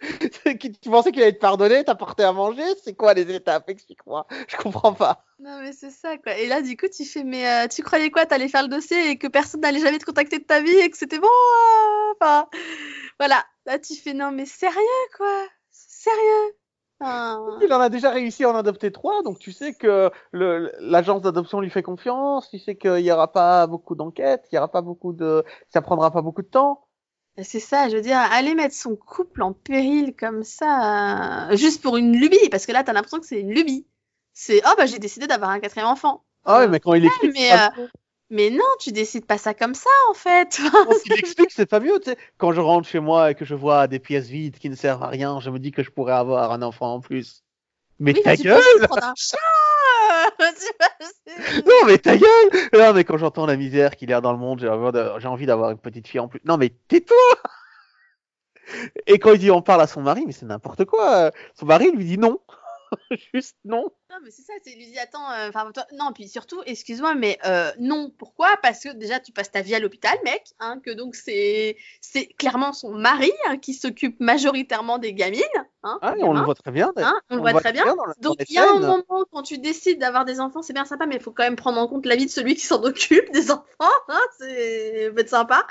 Tu 0.00 0.90
pensais 0.90 1.10
qu'il 1.12 1.22
allait 1.22 1.32
te 1.32 1.38
pardonner, 1.40 1.84
t'apporter 1.84 2.22
à 2.22 2.32
manger? 2.32 2.62
C'est 2.84 2.94
quoi 2.94 3.14
les 3.14 3.30
étapes? 3.34 3.68
Explique-moi. 3.68 4.26
Je 4.48 4.56
comprends 4.56 4.94
pas. 4.94 5.24
non 5.40 5.60
mais 5.60 5.72
c'est 5.72 5.90
ça 5.90 6.16
quoi. 6.18 6.36
Et 6.38 6.46
là 6.46 6.62
du 6.62 6.76
coup 6.76 6.86
tu 6.88 7.04
fais 7.04 7.24
mais 7.24 7.48
euh, 7.48 7.66
tu 7.68 7.82
croyais 7.82 8.10
quoi? 8.10 8.24
T'allais 8.26 8.48
faire 8.48 8.62
le 8.62 8.68
dossier 8.68 9.10
et 9.10 9.18
que 9.18 9.26
personne 9.26 9.60
n'allait 9.60 9.80
jamais 9.80 9.98
te 9.98 10.04
contacter 10.04 10.38
de 10.38 10.44
ta 10.44 10.60
vie 10.60 10.70
et 10.78 10.88
que 10.90 10.96
c'était 10.96 11.18
bon 11.18 11.26
euh, 11.26 12.12
enfin 12.20 12.48
voilà. 13.18 13.44
Là 13.66 13.78
tu 13.78 13.94
fais 13.96 14.14
non 14.14 14.30
mais 14.30 14.46
sérieux 14.46 14.78
quoi? 15.16 15.46
Sérieux? 15.98 16.56
Enfin, 17.00 17.58
Il 17.62 17.72
en 17.72 17.80
a 17.80 17.88
déjà 17.88 18.10
réussi 18.10 18.44
à 18.44 18.50
en 18.50 18.56
adopter 18.56 18.90
trois, 18.90 19.22
donc 19.22 19.38
tu 19.38 19.52
sais 19.52 19.74
que 19.74 20.10
l'agence 20.32 21.22
d'adoption 21.22 21.60
lui 21.60 21.70
fait 21.70 21.82
confiance, 21.82 22.50
tu 22.50 22.58
sais 22.58 22.76
qu'il 22.76 23.02
n'y 23.02 23.12
aura 23.12 23.32
pas 23.32 23.66
beaucoup 23.68 23.94
d'enquêtes, 23.94 24.46
il 24.50 24.56
y 24.56 24.58
aura 24.58 24.68
pas 24.68 24.82
beaucoup 24.82 25.12
de, 25.12 25.44
ça 25.68 25.80
prendra 25.80 26.10
pas 26.10 26.22
beaucoup 26.22 26.42
de 26.42 26.48
temps. 26.48 26.84
C'est 27.40 27.60
ça, 27.60 27.88
je 27.88 27.94
veux 27.94 28.02
dire, 28.02 28.18
aller 28.18 28.56
mettre 28.56 28.74
son 28.74 28.96
couple 28.96 29.42
en 29.42 29.52
péril 29.52 30.16
comme 30.16 30.42
ça, 30.42 31.54
juste 31.54 31.82
pour 31.82 31.96
une 31.96 32.16
lubie, 32.16 32.48
parce 32.50 32.66
que 32.66 32.72
là, 32.72 32.82
t'as 32.82 32.92
l'impression 32.92 33.20
que 33.20 33.26
c'est 33.26 33.40
une 33.40 33.54
lubie. 33.54 33.86
C'est, 34.32 34.60
oh 34.66 34.74
bah 34.76 34.86
j'ai 34.86 34.98
décidé 34.98 35.28
d'avoir 35.28 35.50
un 35.50 35.60
quatrième 35.60 35.88
enfant. 35.88 36.24
Ah 36.44 36.60
ouais, 36.60 36.68
mais 36.68 36.80
quand 36.80 36.94
il 36.94 37.02
mais, 37.02 37.50
pas 37.50 37.72
mieux. 37.76 37.88
Mais 38.30 38.50
non, 38.50 38.64
tu 38.80 38.92
décides 38.92 39.24
pas 39.26 39.38
ça 39.38 39.54
comme 39.54 39.74
ça, 39.74 39.90
en 40.10 40.14
fait. 40.14 40.58
Explique, 41.18 41.50
c'est 41.50 41.66
pas 41.66 41.80
mieux. 41.80 42.00
Quand 42.36 42.52
je 42.52 42.60
rentre 42.60 42.88
chez 42.88 43.00
moi 43.00 43.30
et 43.30 43.34
que 43.34 43.44
je 43.44 43.54
vois 43.54 43.86
des 43.88 43.98
pièces 43.98 44.26
vides 44.28 44.58
qui 44.58 44.68
ne 44.70 44.74
servent 44.74 45.02
à 45.02 45.08
rien, 45.08 45.40
je 45.40 45.50
me 45.50 45.58
dis 45.58 45.70
que 45.72 45.82
je 45.82 45.90
pourrais 45.90 46.12
avoir 46.14 46.52
un 46.52 46.62
enfant 46.62 46.94
en 46.94 47.00
plus. 47.00 47.42
Mais 47.98 48.12
Oui, 48.14 48.22
ta 48.22 48.30
mais 48.30 48.36
tu 48.36 48.42
peux 48.44 48.48
gueule 48.50 48.86
prendre 48.88 49.04
un 49.04 49.14
chat. 49.16 49.36
Non, 51.66 51.86
mais 51.86 51.98
ta 51.98 52.16
gueule 52.16 52.50
Non, 52.72 52.92
mais 52.92 53.04
quand 53.04 53.16
j'entends 53.16 53.46
la 53.46 53.56
misère 53.56 53.96
qu'il 53.96 54.10
y 54.10 54.12
a 54.12 54.20
dans 54.20 54.32
le 54.32 54.38
monde, 54.38 54.60
j'ai 54.60 54.68
envie 54.68 54.92
de- 54.92 55.12
j'ai 55.18 55.28
envie 55.28 55.46
d'avoir 55.46 55.70
une 55.70 55.78
petite 55.78 56.06
fille 56.06 56.20
en 56.20 56.28
plus. 56.28 56.40
Non, 56.44 56.56
mais 56.56 56.70
tais-toi 56.88 57.16
Et 59.06 59.18
quand 59.18 59.32
il 59.32 59.38
dit 59.38 59.50
on 59.50 59.62
parle 59.62 59.80
à 59.82 59.86
son 59.86 60.02
mari, 60.02 60.24
mais 60.26 60.32
c'est 60.32 60.46
n'importe 60.46 60.84
quoi. 60.84 61.30
Son 61.58 61.66
mari 61.66 61.90
lui 61.90 62.04
dit 62.04 62.18
non. 62.18 62.38
Juste 63.34 63.56
non. 63.64 63.90
Non, 64.10 64.16
mais 64.24 64.30
c'est 64.30 64.42
ça, 64.42 64.52
c'est 64.64 64.74
lui 64.74 64.86
dit, 64.86 64.98
attends, 64.98 65.30
euh, 65.32 65.48
enfin, 65.48 65.70
toi, 65.72 65.84
non, 65.92 66.12
puis 66.14 66.28
surtout, 66.28 66.62
excuse-moi, 66.64 67.14
mais 67.14 67.38
euh, 67.44 67.70
non, 67.78 68.10
pourquoi? 68.18 68.56
Parce 68.62 68.80
que 68.82 68.92
déjà, 68.94 69.20
tu 69.20 69.32
passes 69.32 69.50
ta 69.50 69.60
vie 69.60 69.74
à 69.74 69.80
l'hôpital, 69.80 70.16
mec, 70.24 70.44
hein, 70.60 70.80
que 70.84 70.90
donc 70.90 71.14
c'est 71.14 71.76
c'est 72.00 72.26
clairement 72.38 72.72
son 72.72 72.92
mari 72.92 73.30
hein, 73.46 73.58
qui 73.58 73.74
s'occupe 73.74 74.18
majoritairement 74.20 74.98
des 74.98 75.12
gamines, 75.12 75.42
hein, 75.82 75.98
Ah, 76.02 76.14
on 76.20 76.32
le 76.32 76.40
voit 76.40 76.54
très 76.54 76.70
bien. 76.72 76.92
on 77.30 77.36
le 77.36 77.40
voit 77.42 77.60
très 77.60 77.72
bien. 77.72 77.84
Donc 78.20 78.36
il 78.48 78.54
y 78.54 78.58
a 78.58 78.70
un 78.70 78.78
moment 78.80 79.24
quand 79.30 79.42
tu 79.42 79.58
décides 79.58 79.98
d'avoir 79.98 80.24
des 80.24 80.40
enfants, 80.40 80.62
c'est 80.62 80.72
bien 80.72 80.84
sympa, 80.86 81.06
mais 81.06 81.16
il 81.16 81.22
faut 81.22 81.32
quand 81.32 81.44
même 81.44 81.56
prendre 81.56 81.78
en 81.78 81.86
compte 81.86 82.06
la 82.06 82.16
vie 82.16 82.26
de 82.26 82.30
celui 82.30 82.54
qui 82.54 82.64
s'en 82.66 82.82
occupe 82.82 83.30
des 83.32 83.50
enfants. 83.50 83.92
C'est 84.38 85.10
peut 85.14 85.20
être 85.20 85.28
sympa. 85.28 85.66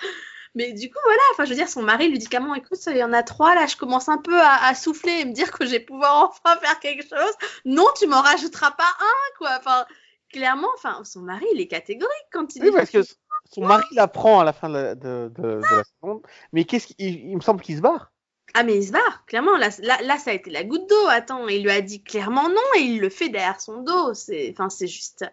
Mais 0.58 0.74
du 0.74 0.90
coup 0.90 0.98
voilà, 1.04 1.22
enfin 1.32 1.46
je 1.46 1.52
veux 1.52 1.56
dire, 1.56 1.70
son 1.70 1.84
mari 1.84 2.10
lui 2.10 2.18
dit 2.18 2.28
comment, 2.28 2.56
écoute, 2.56 2.80
il 2.88 2.98
y 2.98 3.04
en 3.04 3.14
a 3.14 3.22
trois 3.22 3.54
là, 3.54 3.68
je 3.68 3.76
commence 3.76 4.10
un 4.10 4.18
peu 4.18 4.40
à, 4.42 4.66
à 4.66 4.74
souffler 4.74 5.20
et 5.20 5.26
me 5.26 5.32
dire 5.32 5.52
que 5.52 5.66
je 5.66 5.72
vais 5.72 5.80
pouvoir 5.80 6.24
enfin 6.32 6.58
faire 6.60 6.80
quelque 6.80 7.04
chose. 7.04 7.34
Non, 7.64 7.86
tu 7.96 8.08
m'en 8.08 8.22
rajouteras 8.22 8.72
pas 8.72 8.90
un 9.00 9.38
quoi. 9.38 9.52
Enfin 9.60 9.86
clairement, 10.32 10.68
enfin 10.76 11.04
son 11.04 11.22
mari 11.22 11.46
il 11.54 11.62
est 11.62 11.68
catégorique 11.68 12.28
quand 12.32 12.56
il 12.56 12.64
Oui, 12.64 12.72
parce 12.72 12.90
que 12.90 13.04
son 13.52 13.62
mari 13.62 13.86
l'apprend 13.92 14.40
à 14.40 14.44
la 14.44 14.52
fin 14.52 14.68
de 14.68 14.74
la, 14.74 14.96
de, 14.96 15.32
de, 15.36 15.44
de 15.44 15.62
la 15.62 15.84
seconde. 15.84 16.24
Mais 16.54 16.64
qu'est-ce 16.64 16.88
qu'il 16.88 16.96
il 17.00 17.36
me 17.36 17.42
semble 17.42 17.62
qu'il 17.62 17.78
se 17.78 17.82
barre. 17.82 18.12
Ah 18.56 18.64
mais 18.64 18.78
il 18.78 18.88
se 18.88 18.92
barre, 18.92 19.26
clairement, 19.28 19.58
là, 19.58 19.70
là, 19.84 20.02
là 20.02 20.18
ça 20.18 20.32
a 20.32 20.34
été 20.34 20.50
la 20.50 20.64
goutte 20.64 20.90
d'eau, 20.90 21.08
attends, 21.10 21.48
il 21.48 21.64
lui 21.64 21.70
a 21.70 21.82
dit 21.82 22.02
clairement 22.02 22.50
non 22.50 22.62
et 22.78 22.82
il 22.82 23.00
le 23.00 23.10
fait 23.10 23.30
derrière 23.30 23.62
son 23.62 23.82
dos, 23.84 24.14
c'est, 24.14 24.50
enfin 24.52 24.70
c'est 24.70 24.88
juste, 24.88 25.26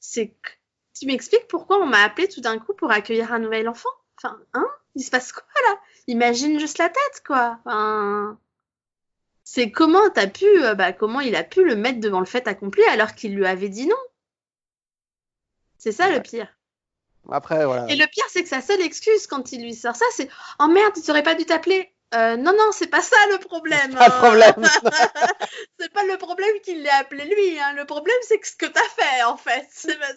c'est, 0.00 0.34
tu 0.98 1.06
m'expliques 1.06 1.46
pourquoi 1.46 1.78
on 1.78 1.86
m'a 1.86 2.02
appelé 2.02 2.26
tout 2.26 2.40
d'un 2.40 2.58
coup 2.58 2.74
pour 2.74 2.90
accueillir 2.90 3.32
un 3.32 3.38
nouvel 3.38 3.68
enfant? 3.68 3.90
Enfin, 4.22 4.38
hein 4.54 4.66
Il 4.94 5.02
se 5.02 5.10
passe 5.10 5.32
quoi 5.32 5.44
là? 5.68 5.80
Imagine 6.06 6.58
juste 6.58 6.78
la 6.78 6.88
tête 6.88 7.22
quoi, 7.26 7.58
enfin... 7.64 8.38
C'est 9.44 9.70
comment 9.70 10.10
t'as 10.10 10.26
pu, 10.26 10.44
euh, 10.62 10.74
bah 10.74 10.92
comment 10.92 11.20
il 11.20 11.34
a 11.34 11.42
pu 11.42 11.64
le 11.64 11.74
mettre 11.74 12.00
devant 12.00 12.20
le 12.20 12.26
fait 12.26 12.46
accompli 12.46 12.82
alors 12.84 13.14
qu'il 13.14 13.34
lui 13.34 13.46
avait 13.46 13.70
dit 13.70 13.86
non? 13.86 13.96
C'est 15.78 15.92
ça 15.92 16.10
le 16.10 16.20
pire. 16.20 16.48
Après, 17.30 17.64
voilà. 17.64 17.86
Et 17.88 17.96
le 17.96 18.06
pire, 18.06 18.24
c'est 18.28 18.42
que 18.42 18.48
sa 18.48 18.60
seule 18.60 18.80
excuse 18.80 19.26
quand 19.26 19.52
il 19.52 19.62
lui 19.62 19.74
sort 19.74 19.96
ça, 19.96 20.04
c'est 20.12 20.28
Oh 20.60 20.66
merde, 20.66 20.94
tu 21.02 21.10
aurais 21.10 21.22
pas 21.22 21.34
dû 21.34 21.44
t'appeler. 21.46 21.92
Euh, 22.14 22.36
non, 22.36 22.52
non, 22.52 22.72
c'est 22.72 22.86
pas 22.88 23.02
ça 23.02 23.16
le 23.30 23.38
problème. 23.38 23.94
Pas 23.94 24.08
de 24.08 24.14
problème. 24.16 24.54
c'est 25.78 25.92
pas 25.92 26.04
le 26.04 26.16
problème 26.16 26.60
qu'il 26.62 26.82
l'ait 26.82 26.88
appelé 26.90 27.24
lui. 27.24 27.58
Hein. 27.60 27.74
Le 27.74 27.84
problème, 27.84 28.16
c'est 28.22 28.38
que 28.38 28.48
ce 28.48 28.56
que 28.56 28.66
t'as 28.66 28.80
fait, 28.80 29.22
en 29.24 29.36
fait. 29.36 29.68
Pas- 29.98 30.14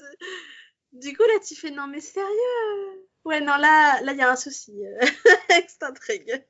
Du 0.94 1.16
coup, 1.16 1.24
là, 1.24 1.40
tu 1.46 1.56
fais 1.56 1.72
Non, 1.72 1.88
mais 1.88 2.00
sérieux. 2.00 3.10
Ouais, 3.26 3.40
non, 3.40 3.58
là, 3.58 4.02
là, 4.02 4.12
il 4.14 4.18
y 4.18 4.22
a 4.22 4.32
un 4.32 4.36
souci 4.36 4.74
euh, 4.86 5.00
avec 5.50 5.70
cette 5.70 5.84
intrigue. 5.84 6.44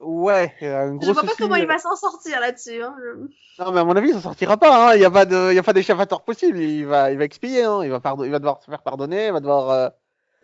Ouais, 0.00 0.54
il 0.60 0.66
un 0.68 0.94
gros 0.94 1.06
Je 1.08 1.12
vois 1.12 1.22
pas 1.22 1.32
comment 1.36 1.56
il 1.56 1.66
va 1.66 1.78
s'en 1.78 1.96
sortir 1.96 2.40
là-dessus. 2.40 2.82
Hein. 2.82 2.94
je- 3.02 3.62
Non, 3.64 3.72
mais 3.72 3.80
à 3.80 3.84
mon 3.84 3.96
avis, 3.96 4.12
ça 4.12 4.20
sortira 4.20 4.56
pas. 4.56 4.90
hein. 4.90 4.94
Il 4.94 5.00
n'y 5.00 5.04
a 5.04 5.10
pas 5.10 5.24
de, 5.24 5.50
il 5.50 5.56
y 5.56 5.58
a 5.58 5.62
pas 5.62 5.72
d'échappatoire 5.72 6.22
possible. 6.22 6.58
Il 6.58 6.84
va, 6.86 7.10
il 7.10 7.18
va 7.18 7.24
expier. 7.24 7.64
Hein. 7.64 7.80
Il 7.82 7.90
va 7.90 7.98
pardon, 8.00 8.22
il 8.24 8.30
va 8.30 8.38
devoir 8.38 8.60
se 8.62 8.70
faire 8.70 8.82
pardonner. 8.82 9.26
Il 9.26 9.32
va 9.32 9.40
devoir. 9.40 9.70
euh, 9.70 9.88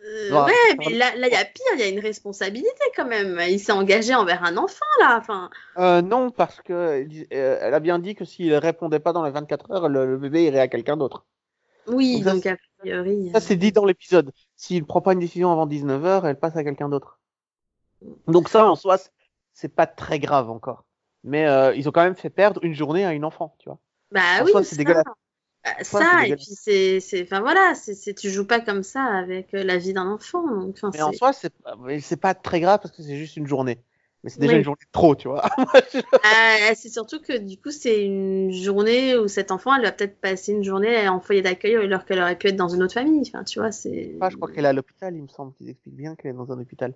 Euh, 0.03 0.45
ouais, 0.45 0.75
mais 0.77 0.89
là, 0.89 1.15
là, 1.15 1.27
il 1.27 1.33
y 1.33 1.37
a 1.37 1.45
pire, 1.45 1.65
il 1.75 1.79
y 1.79 1.83
a 1.83 1.87
une 1.87 1.99
responsabilité 2.01 2.69
quand 2.95 3.05
même. 3.05 3.39
Il 3.47 3.59
s'est 3.59 3.71
engagé 3.71 4.13
envers 4.13 4.43
un 4.43 4.57
enfant, 4.57 4.85
là. 4.99 5.17
Enfin, 5.19 5.49
Euh, 5.77 6.01
non, 6.01 6.31
parce 6.31 6.61
que 6.61 7.07
elle 7.31 7.73
a 7.73 7.79
bien 7.79 7.97
dit 7.99 8.13
que 8.15 8.25
s'il 8.25 8.53
répondait 8.55 8.99
pas 8.99 9.13
dans 9.13 9.23
les 9.23 9.31
24 9.31 9.71
heures, 9.71 9.89
le, 9.89 10.05
le 10.05 10.17
bébé 10.17 10.43
irait 10.43 10.59
à 10.59 10.67
quelqu'un 10.67 10.97
d'autre. 10.97 11.25
oui, 11.87 12.21
Donc 12.21 12.43
donc 12.43 12.57
priori. 12.91 13.29
Ça, 13.31 13.39
c'est 13.39 13.55
dit 13.55 13.71
dans 13.71 13.85
l'épisode. 13.85 14.31
S'il 14.55 14.85
prend 14.85 15.01
pas 15.01 15.13
une 15.13 15.19
décision 15.19 15.51
avant 15.51 15.65
19 15.65 16.05
heures, 16.05 16.25
elle 16.27 16.39
passe 16.39 16.55
à 16.55 16.63
quelqu'un 16.63 16.89
d'autre. 16.89 17.19
Donc 18.27 18.49
ça, 18.49 18.65
en 18.65 18.75
soi, 18.75 18.97
c'est- 19.53 19.69
pas 19.69 19.87
très 19.87 20.19
grave 20.19 20.49
encore. 20.49 20.85
Mais 21.23 21.47
euh, 21.47 21.73
ils 21.75 21.89
ont 21.89 21.91
quand 21.91 22.03
même 22.03 22.15
fait 22.15 22.29
perdre 22.29 22.63
une 22.63 22.73
journée 22.73 23.05
à 23.05 23.13
une 23.13 23.25
enfant, 23.25 23.55
tu 23.59 23.69
vois. 23.69 23.79
Bah 24.11 24.21
En 24.41 24.45
oui, 24.45 24.51
c'est 24.57 24.63
ça. 24.63 24.75
dégueulasse. 24.75 25.03
Bah, 25.63 25.71
ça, 25.81 26.19
c'est 26.21 26.29
et 26.29 26.35
puis 26.35 26.45
c'est, 26.45 26.99
c'est, 26.99 27.23
enfin 27.23 27.39
voilà, 27.39 27.73
c'est, 27.73 28.13
tu 28.13 28.29
joues 28.29 28.45
pas 28.45 28.59
comme 28.59 28.83
ça 28.83 29.03
avec 29.03 29.51
euh, 29.55 29.63
la 29.63 29.77
vie 29.77 29.93
d'un 29.93 30.07
enfant. 30.07 30.43
Donc, 30.47 30.77
Mais 30.93 31.01
en 31.01 31.11
soi, 31.11 31.33
c'est 31.33 32.21
pas 32.21 32.35
très 32.35 32.59
grave 32.59 32.79
parce 32.81 32.95
que 32.95 33.01
c'est 33.01 33.17
juste 33.17 33.35
une 33.37 33.47
journée. 33.47 33.79
Mais 34.25 34.31
c'est 34.31 34.41
déjà 34.41 34.55
Oui. 34.55 34.59
une 34.59 34.65
journée 34.65 34.83
de 34.83 34.91
trop, 34.91 35.15
tu 35.15 35.29
vois. 35.29 35.43
Ah, 36.23 36.73
c'est 36.75 36.89
surtout 36.89 37.21
que 37.21 37.37
du 37.37 37.57
coup, 37.61 37.69
c'est 37.71 38.03
une 38.03 38.51
journée 38.51 39.15
où 39.15 39.27
cet 39.27 39.51
enfant, 39.51 39.75
elle 39.75 39.83
va 39.83 39.91
peut-être 39.91 40.19
passer 40.19 40.53
une 40.53 40.63
journée 40.63 41.07
en 41.07 41.19
foyer 41.19 41.43
d'accueil 41.43 41.75
alors 41.75 42.03
qu'elle 42.05 42.19
aurait 42.19 42.37
pu 42.37 42.47
être 42.47 42.55
dans 42.55 42.67
une 42.69 42.81
autre 42.81 42.95
famille. 42.95 43.21
Enfin, 43.27 43.43
tu 43.43 43.59
vois, 43.59 43.71
c'est. 43.71 44.15
pas, 44.19 44.29
je 44.29 44.35
crois 44.35 44.47
qu'elle 44.49 44.65
est 44.65 44.69
à 44.69 44.73
l'hôpital, 44.73 45.15
il 45.15 45.21
me 45.21 45.27
semble 45.27 45.53
qu'ils 45.53 45.69
expliquent 45.69 45.95
bien 45.95 46.15
qu'elle 46.15 46.31
est 46.31 46.37
dans 46.37 46.51
un 46.51 46.59
hôpital. 46.59 46.93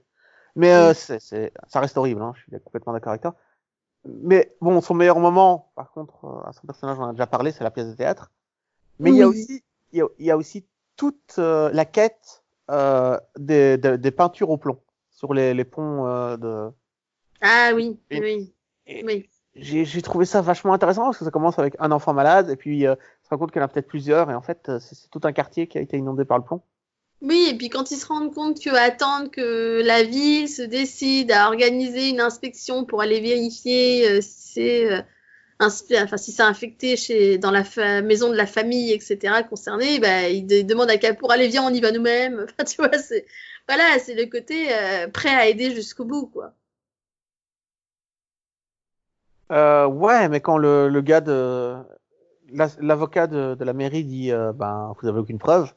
Mais 0.56 0.74
euh, 0.74 0.94
c'est, 0.94 1.20
c'est, 1.20 1.54
ça 1.68 1.80
reste 1.80 1.98
horrible, 1.98 2.22
hein, 2.22 2.34
je 2.36 2.42
suis 2.42 2.52
complètement 2.64 2.94
d'accord 2.94 3.12
avec 3.12 3.22
toi. 3.22 3.36
Mais 4.06 4.56
bon, 4.62 4.82
son 4.82 4.96
meilleur 4.96 5.20
moment, 5.20 5.72
par 5.76 5.92
contre, 5.92 6.26
euh, 6.26 6.50
à 6.50 6.54
son 6.54 6.66
personnage, 6.66 6.98
on 7.00 7.04
en 7.04 7.10
a 7.10 7.14
déjà 7.14 7.28
parlé, 7.28 7.52
c'est 7.52 7.64
la 7.64 7.72
pièce 7.72 7.88
de 7.88 7.96
théâtre. 7.96 8.32
Mais 9.00 9.12
il 9.12 9.18
y 9.18 9.24
a 9.24 9.28
Oui. 9.28 9.30
aussi, 9.30 9.64
il 9.94 10.00
y 10.00 10.02
a, 10.02 10.08
il 10.20 10.26
y 10.26 10.32
a 10.32 10.38
aussi 10.38 10.68
toute 10.96 11.36
euh, 11.40 11.70
la 11.74 11.86
quête 11.86 12.44
euh, 12.72 13.20
des, 13.38 13.78
des, 13.78 13.98
des 13.98 14.12
peintures 14.12 14.50
au 14.50 14.58
plomb 14.58 14.82
sur 15.12 15.34
les, 15.34 15.54
les 15.54 15.66
ponts 15.66 16.08
euh, 16.08 16.38
de. 16.38 16.72
Ah 17.42 17.72
oui, 17.74 18.00
Et- 18.10 18.20
oui, 18.20 18.54
et- 18.86 19.04
oui. 19.04 19.30
J'ai, 19.56 20.02
trouvé 20.02 20.26
ça 20.26 20.42
vachement 20.42 20.74
intéressant 20.74 21.04
parce 21.04 21.18
que 21.18 21.26
ça 21.26 21.32
commence 21.32 21.60
avec 21.60 21.76
un 21.80 21.92
enfant 21.92 22.14
malade 22.14 22.50
et 22.50 22.56
puis 22.56 22.86
euh, 22.86 22.94
on 22.94 23.26
se 23.26 23.30
rend 23.30 23.38
compte 23.38 23.52
qu'il 23.52 23.60
y 23.60 23.64
en 23.64 23.66
a 23.66 23.68
peut-être 23.68 23.88
plusieurs 23.88 24.30
et 24.32 24.36
en 24.36 24.42
fait 24.42 24.70
euh, 24.70 24.80
c'est, 24.80 25.10
tout 25.10 25.22
un 25.24 25.34
quartier 25.34 25.68
qui 25.68 25.78
a 25.78 25.82
été 25.82 25.98
inondé 25.98 26.24
par 26.24 26.38
le 26.38 26.44
plomb. 26.44 26.62
Oui, 27.22 27.48
et 27.50 27.58
puis 27.58 27.70
quand 27.70 27.92
ils 27.92 27.98
se 27.98 28.06
rendent 28.06 28.34
compte 28.34 28.62
que 28.64 28.70
attendre 28.70 29.30
que 29.30 29.82
la 29.84 30.04
ville 30.04 30.48
se 30.48 30.62
décide 30.62 31.32
à 31.32 31.48
organiser 31.48 32.10
une 32.10 32.22
inspection 32.22 32.86
pour 32.86 33.02
aller 33.02 33.20
vérifier 33.20 34.08
euh, 34.08 34.22
si 34.22 34.54
c'est 34.54 34.94
euh, 34.94 35.02
enfin 35.60 36.18
si 36.18 36.42
infecté 36.42 36.96
chez 36.96 37.38
dans 37.38 37.52
la 37.52 37.64
maison 38.02 38.30
de 38.30 38.36
la 38.36 38.46
famille, 38.46 38.94
etc. 38.94 39.44
concernée, 39.50 40.00
bah, 40.00 40.30
ils, 40.30 40.46
demandent 40.66 40.90
à 40.90 40.98
Capour 40.98 41.32
allez 41.32 41.50
viens 41.50 41.64
on 41.64 41.74
y 41.74 41.82
va 41.82 41.92
nous-mêmes. 41.92 42.46
Enfin 42.60 42.64
tu 42.64 42.78
vois 42.78 42.98
c'est 42.98 43.26
voilà 43.68 44.00
c'est 44.00 44.16
le 44.16 44.28
côté 44.28 44.74
euh, 44.74 45.08
prêt 45.10 45.34
à 45.36 45.48
aider 45.48 45.76
jusqu'au 45.76 46.06
bout 46.06 46.28
quoi. 46.28 46.54
Euh, 49.52 49.88
ouais, 49.88 50.30
mais 50.30 50.42
quand 50.42 50.58
le, 50.58 50.90
le 50.90 51.02
gars 51.02 51.22
de 51.22 51.76
l'avocat 52.52 53.28
de, 53.28 53.56
de, 53.56 53.64
la 53.64 53.74
mairie 53.74 54.04
dit 54.04 54.32
euh, 54.32 54.54
ben 54.54 54.94
vous 55.00 55.08
avez 55.08 55.20
aucune 55.20 55.40
preuve. 55.40 55.74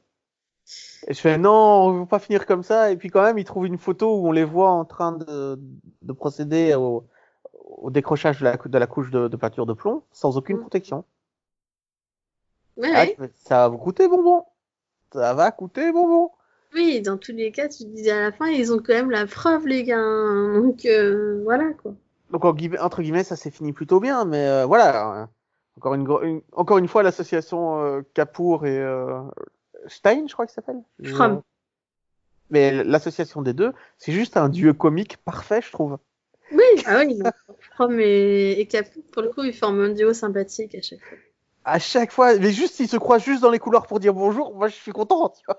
Et 1.06 1.14
je 1.14 1.20
fais 1.20 1.38
non, 1.38 1.50
on 1.50 2.00
veut 2.00 2.06
pas 2.06 2.18
finir 2.18 2.46
comme 2.46 2.62
ça. 2.62 2.90
Et 2.92 2.96
puis 2.96 3.08
quand 3.08 3.22
même, 3.22 3.38
il 3.38 3.44
trouve 3.44 3.66
une 3.66 3.78
photo 3.78 4.18
où 4.18 4.28
on 4.28 4.32
les 4.32 4.44
voit 4.44 4.70
en 4.70 4.84
train 4.84 5.12
de, 5.12 5.58
de 6.02 6.12
procéder 6.12 6.74
au, 6.74 7.06
au 7.52 7.90
décrochage 7.90 8.38
de 8.40 8.44
la, 8.44 8.56
de 8.56 8.78
la 8.78 8.86
couche 8.86 9.10
de, 9.10 9.28
de, 9.28 9.36
peinture 9.36 9.66
de 9.66 9.72
plomb 9.72 10.02
sans 10.12 10.36
aucune 10.36 10.58
mm. 10.58 10.60
protection. 10.60 11.04
Ouais, 12.76 13.16
ah, 13.18 13.24
Ça 13.34 13.56
va 13.56 13.68
vous 13.68 13.78
coûter 13.78 14.08
bonbon. 14.08 14.44
Ça 15.12 15.34
va 15.34 15.50
coûter 15.50 15.92
bonbon. 15.92 16.30
Oui, 16.74 17.02
dans 17.02 17.18
tous 17.18 17.32
les 17.32 17.52
cas, 17.52 17.68
tu 17.68 17.84
disais 17.84 18.12
à 18.12 18.20
la 18.20 18.32
fin, 18.32 18.46
ils 18.46 18.72
ont 18.72 18.78
quand 18.78 18.94
même 18.94 19.10
la 19.10 19.26
preuve, 19.26 19.66
les 19.66 19.84
gars. 19.84 19.98
Hein. 19.98 20.60
Donc 20.62 20.86
euh, 20.86 21.42
voilà 21.44 21.72
quoi. 21.74 21.94
Donc 22.32 22.44
entre 22.46 23.02
guillemets, 23.02 23.24
ça 23.24 23.36
s'est 23.36 23.50
fini 23.50 23.72
plutôt 23.72 24.00
bien, 24.00 24.24
mais 24.24 24.48
euh, 24.48 24.64
voilà. 24.64 25.28
Encore 25.76 25.94
une, 25.94 26.40
encore 26.52 26.78
une 26.78 26.88
fois, 26.88 27.02
l'association 27.02 27.82
euh, 27.82 28.02
Capour 28.14 28.66
et 28.66 28.78
euh, 28.78 29.20
Stein, 29.86 30.24
je 30.26 30.32
crois 30.32 30.46
qu'il 30.46 30.54
s'appelle. 30.54 30.82
From. 31.04 31.42
Mais 32.50 32.84
l'association 32.84 33.42
des 33.42 33.52
deux, 33.52 33.72
c'est 33.98 34.12
juste 34.12 34.36
un 34.36 34.48
duo 34.48 34.72
comique 34.72 35.18
parfait, 35.18 35.60
je 35.62 35.70
trouve. 35.70 35.98
Oui, 36.50 36.64
ah 36.86 37.00
oui. 37.00 37.18
From 37.74 38.00
et, 38.00 38.52
et 38.52 38.66
Capour, 38.66 39.02
pour 39.12 39.22
le 39.22 39.28
coup, 39.28 39.42
ils 39.42 39.54
forment 39.54 39.80
un 39.80 39.90
duo 39.90 40.14
sympathique 40.14 40.74
à 40.74 40.82
chaque 40.82 41.00
fois. 41.00 41.18
À 41.64 41.78
chaque 41.78 42.12
fois, 42.12 42.36
mais 42.38 42.50
juste 42.50 42.74
s'ils 42.74 42.88
se 42.88 42.96
croisent 42.96 43.24
juste 43.24 43.42
dans 43.42 43.50
les 43.50 43.58
couloirs 43.58 43.86
pour 43.86 44.00
dire 44.00 44.14
bonjour, 44.14 44.54
moi 44.54 44.68
je 44.68 44.74
suis 44.74 44.90
content. 44.90 45.28
Tu 45.38 45.44
vois 45.46 45.56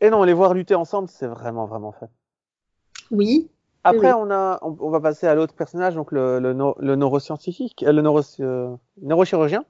et 0.00 0.10
non, 0.10 0.22
les 0.24 0.34
voir 0.34 0.52
lutter 0.52 0.74
ensemble, 0.74 1.08
c'est 1.08 1.26
vraiment 1.26 1.64
vraiment 1.66 1.92
fait. 1.92 2.10
Oui, 3.10 3.48
après, 3.84 4.12
on 4.12 4.30
a, 4.30 4.58
on, 4.62 4.90
va 4.90 5.00
passer 5.00 5.26
à 5.26 5.34
l'autre 5.34 5.54
personnage, 5.54 5.94
donc 5.94 6.10
le, 6.10 6.40
le, 6.40 6.52
le 6.52 6.96
neuroscientifique, 6.96 7.82
euh, 7.82 7.92
le 7.92 8.02
neuro, 8.02 8.22
euh, 8.40 8.74
neurochirurgien, 9.02 9.64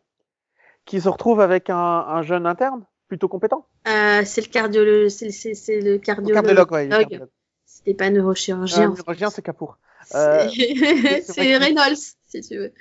qui 0.85 1.01
se 1.01 1.09
retrouve 1.09 1.41
avec 1.41 1.69
un, 1.69 1.77
un 1.77 2.23
jeune 2.23 2.47
interne 2.47 2.85
plutôt 3.09 3.29
compétent. 3.29 3.67
Euh, 3.89 4.23
c'est 4.25 4.41
le 4.41 4.49
cardiologue, 4.49 5.09
c'est, 5.09 5.81
le 5.81 5.99
cardiologue. 5.99 6.43
cardiologue, 6.43 6.73
ouais, 6.73 7.21
C'était 7.65 7.95
pas 7.95 8.11
neurochirurgien. 8.11 8.79
Euh, 8.79 8.85
neurochirurgien, 8.89 9.31
c'est 9.31 9.43
Capour. 9.43 9.79
C'est 10.07 11.57
Reynolds, 11.57 11.97
si 12.27 12.41
tu 12.41 12.59
veux. 12.59 12.73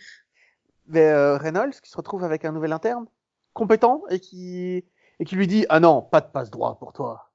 Mais 0.87 1.07
euh, 1.09 1.37
Reynolds 1.37 1.79
qui 1.81 1.89
se 1.89 1.97
retrouve 1.97 2.23
avec 2.23 2.45
un 2.45 2.51
nouvel 2.51 2.73
interne 2.73 3.05
compétent 3.53 4.03
et 4.09 4.19
qui 4.19 4.83
et 5.19 5.25
qui 5.25 5.35
lui 5.35 5.47
dit 5.47 5.65
ah 5.69 5.79
non, 5.79 6.01
pas 6.01 6.19
de 6.19 6.27
passe 6.27 6.49
droit 6.49 6.77
pour 6.77 6.91
toi 6.91 7.31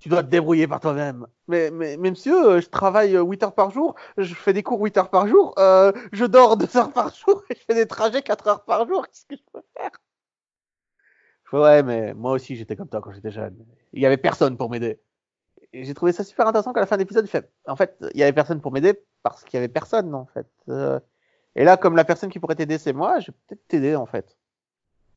tu 0.00 0.08
dois 0.08 0.22
te 0.22 0.28
débrouiller 0.28 0.66
par 0.66 0.80
toi-même. 0.80 1.26
Mais, 1.46 1.70
mais, 1.70 1.96
mais 1.96 2.10
monsieur, 2.10 2.60
je 2.60 2.68
travaille 2.68 3.12
8 3.16 3.42
euh, 3.42 3.46
heures 3.46 3.54
par 3.54 3.70
jour, 3.70 3.94
je 4.16 4.34
fais 4.34 4.52
des 4.52 4.62
cours 4.62 4.80
8 4.80 4.96
heures 4.96 5.10
par 5.10 5.28
jour, 5.28 5.54
euh, 5.58 5.92
je 6.12 6.24
dors 6.24 6.56
2 6.56 6.76
heures 6.76 6.92
par 6.92 7.14
jour 7.14 7.42
et 7.50 7.54
je 7.54 7.64
fais 7.64 7.74
des 7.74 7.86
trajets 7.86 8.22
4 8.22 8.48
heures 8.48 8.64
par 8.64 8.88
jour, 8.88 9.06
qu'est-ce 9.06 9.26
que 9.26 9.36
je 9.36 9.42
peux 9.52 9.62
faire? 9.76 9.90
Je 11.44 11.50
fais, 11.50 11.56
Ouais, 11.58 11.82
mais 11.82 12.14
moi 12.14 12.32
aussi 12.32 12.56
j'étais 12.56 12.76
comme 12.76 12.88
toi 12.88 13.00
quand 13.00 13.12
j'étais 13.12 13.30
jeune. 13.30 13.56
Il 13.92 14.02
y 14.02 14.06
avait 14.06 14.16
personne 14.16 14.56
pour 14.56 14.70
m'aider. 14.70 15.00
Et 15.72 15.84
j'ai 15.84 15.94
trouvé 15.94 16.12
ça 16.12 16.24
super 16.24 16.46
intéressant 16.48 16.72
qu'à 16.72 16.80
la 16.80 16.86
fin 16.86 16.96
de 16.96 17.02
l'épisode, 17.02 17.24
il 17.24 17.30
fait, 17.30 17.48
en 17.66 17.76
fait, 17.76 17.96
il 18.14 18.18
y 18.18 18.22
avait 18.22 18.32
personne 18.32 18.60
pour 18.60 18.72
m'aider 18.72 18.94
parce 19.22 19.44
qu'il 19.44 19.54
y 19.54 19.58
avait 19.58 19.68
personne, 19.68 20.14
en 20.14 20.26
fait. 20.26 20.48
Euh, 20.68 20.98
et 21.54 21.64
là, 21.64 21.76
comme 21.76 21.94
la 21.94 22.04
personne 22.04 22.30
qui 22.30 22.40
pourrait 22.40 22.56
t'aider, 22.56 22.78
c'est 22.78 22.92
moi, 22.92 23.20
je 23.20 23.30
vais 23.30 23.36
peut-être 23.46 23.68
t'aider, 23.68 23.94
en 23.94 24.06
fait. 24.06 24.36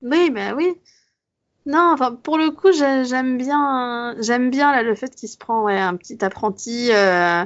Oui, 0.01 0.29
ben 0.29 0.53
oui. 0.55 0.79
Non, 1.65 1.91
enfin 1.93 2.13
pour 2.13 2.37
le 2.37 2.51
coup, 2.51 2.71
j'aime 2.73 3.37
bien, 3.37 4.15
j'aime 4.19 4.49
bien 4.49 4.71
là 4.71 4.83
le 4.83 4.95
fait 4.95 5.15
qu'il 5.15 5.29
se 5.29 5.37
prend 5.37 5.63
ouais, 5.63 5.77
un 5.79 5.95
petit 5.95 6.23
apprenti, 6.23 6.91
euh, 6.91 7.45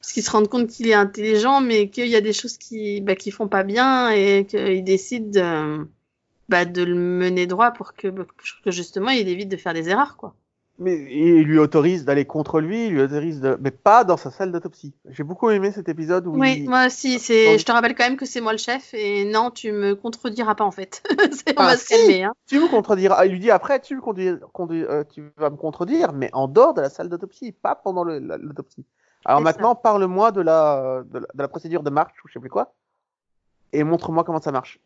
parce 0.00 0.12
qu'il 0.12 0.22
se 0.24 0.30
rend 0.32 0.44
compte 0.46 0.68
qu'il 0.68 0.88
est 0.88 0.94
intelligent, 0.94 1.60
mais 1.60 1.88
qu'il 1.88 2.08
y 2.08 2.16
a 2.16 2.20
des 2.20 2.32
choses 2.32 2.58
qui, 2.58 3.00
bah, 3.00 3.14
qui 3.14 3.30
font 3.30 3.46
pas 3.48 3.62
bien 3.62 4.10
et 4.10 4.46
qu'il 4.46 4.82
décide 4.82 5.30
de, 5.30 5.86
bah, 6.48 6.64
de 6.64 6.82
le 6.82 6.94
mener 6.96 7.46
droit 7.46 7.70
pour 7.72 7.94
que, 7.94 8.08
pour 8.08 8.26
que 8.64 8.70
justement 8.72 9.10
il 9.10 9.28
évite 9.28 9.48
de 9.48 9.56
faire 9.56 9.74
des 9.74 9.88
erreurs, 9.88 10.16
quoi 10.16 10.34
mais 10.78 10.96
il 10.96 11.42
lui 11.42 11.58
autorise 11.58 12.04
d'aller 12.04 12.24
contre 12.24 12.60
lui, 12.60 12.86
il 12.86 12.92
lui 12.92 13.02
autorise 13.02 13.40
de, 13.40 13.56
mais 13.60 13.70
pas 13.70 14.04
dans 14.04 14.16
sa 14.16 14.30
salle 14.30 14.52
d'autopsie. 14.52 14.94
J'ai 15.08 15.22
beaucoup 15.22 15.50
aimé 15.50 15.70
cet 15.70 15.88
épisode 15.88 16.26
où. 16.26 16.38
Oui, 16.38 16.62
moi 16.66 16.86
aussi. 16.86 17.18
C'est, 17.18 17.58
je 17.58 17.64
te 17.64 17.72
rappelle 17.72 17.94
quand 17.94 18.04
même 18.04 18.16
que 18.16 18.26
c'est 18.26 18.40
moi 18.40 18.52
le 18.52 18.58
chef 18.58 18.94
et 18.94 19.24
non, 19.24 19.50
tu 19.50 19.70
me 19.72 19.94
contrediras 19.94 20.54
pas 20.54 20.64
en 20.64 20.70
fait. 20.70 21.02
c'est, 21.32 21.58
on 21.58 21.62
va 21.62 21.76
se 21.76 21.88
calmer. 21.88 22.24
Hein. 22.24 22.32
Tu 22.46 22.58
me 22.58 22.68
contrediras. 22.68 23.24
Il 23.26 23.32
lui 23.32 23.40
dit 23.40 23.50
après, 23.50 23.80
tu, 23.80 24.00
euh, 24.02 25.04
tu 25.12 25.32
vas 25.36 25.50
me 25.50 25.56
contredire, 25.56 26.12
mais 26.12 26.30
en 26.32 26.48
dehors 26.48 26.74
de 26.74 26.80
la 26.80 26.90
salle 26.90 27.08
d'autopsie, 27.08 27.52
pas 27.52 27.74
pendant 27.74 28.04
l'autopsie. 28.04 28.84
Alors 29.24 29.40
maintenant, 29.40 29.74
parle-moi 29.74 30.32
de 30.32 30.40
la, 30.40 31.02
de 31.08 31.24
la, 31.34 31.48
procédure 31.48 31.84
de 31.84 31.90
marche 31.90 32.14
ou 32.24 32.28
je 32.28 32.32
sais 32.32 32.40
plus 32.40 32.50
quoi, 32.50 32.74
et 33.72 33.84
montre-moi 33.84 34.24
comment 34.24 34.40
ça 34.40 34.50
marche. 34.50 34.80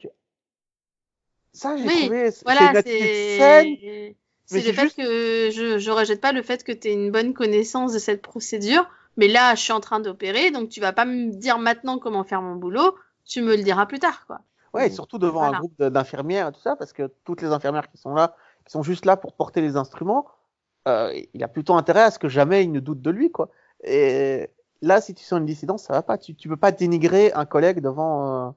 Ça, 1.55 1.75
j'ai 1.79 1.87
trouvé. 1.87 2.31
Voilà, 2.45 2.83
c'est 2.83 4.15
c'est 4.47 4.67
le 4.67 4.73
fait 4.73 4.95
que 4.95 5.51
je, 5.51 5.79
je 5.79 5.91
rejette 5.91 6.21
pas 6.21 6.33
le 6.33 6.43
fait 6.43 6.65
que 6.65 6.73
tu 6.73 6.89
aies 6.89 6.93
une 6.93 7.11
bonne 7.11 7.35
connaissance 7.35 7.93
de 7.93 7.99
cette 7.99 8.23
procédure, 8.23 8.89
mais 9.17 9.29
là, 9.29 9.55
je 9.55 9.61
suis 9.61 9.73
en 9.73 9.81
train 9.81 10.01
d'opérer, 10.01 10.51
donc 10.51 10.69
tu 10.69 10.81
vas 10.81 10.93
pas 10.93 11.05
me 11.05 11.33
dire 11.33 11.59
maintenant 11.59 11.99
comment 11.99 12.25
faire 12.25 12.43
mon 12.43 12.55
boulot, 12.55 12.97
tu 13.25 13.43
me 13.43 13.57
le 13.57 13.63
diras 13.63 13.87
plus 13.87 13.99
tard, 13.99 14.27
quoi. 14.27 14.41
Ouais, 14.75 14.89
et 14.89 14.91
surtout 14.91 15.19
devant 15.19 15.43
un 15.43 15.59
groupe 15.59 15.83
d'infirmières 15.83 16.49
et 16.49 16.53
tout 16.53 16.61
ça, 16.61 16.77
parce 16.77 16.93
que 16.93 17.11
toutes 17.25 17.41
les 17.41 17.49
infirmières 17.49 17.91
qui 17.91 17.97
sont 17.97 18.15
là, 18.15 18.37
qui 18.65 18.73
sont 18.73 18.83
juste 18.83 19.07
là 19.07 19.17
pour 19.17 19.33
porter 19.33 19.63
les 19.63 19.77
instruments, 19.77 20.27
euh, 20.87 21.19
il 21.33 21.43
a 21.43 21.49
plutôt 21.49 21.75
intérêt 21.75 22.03
à 22.03 22.11
ce 22.11 22.19
que 22.19 22.29
jamais 22.29 22.63
ils 22.63 22.71
ne 22.71 22.81
doutent 22.81 23.01
de 23.01 23.11
lui, 23.11 23.31
quoi. 23.31 23.49
Et 23.83 24.51
là, 24.83 25.01
si 25.01 25.15
tu 25.15 25.25
sens 25.25 25.39
une 25.39 25.47
dissidence, 25.47 25.85
ça 25.85 25.95
va 25.95 26.03
pas. 26.03 26.19
Tu, 26.19 26.35
tu 26.35 26.49
peux 26.49 26.57
pas 26.57 26.73
dénigrer 26.73 27.33
un 27.33 27.47
collègue 27.47 27.81
devant. 27.81 28.49
Euh 28.49 28.51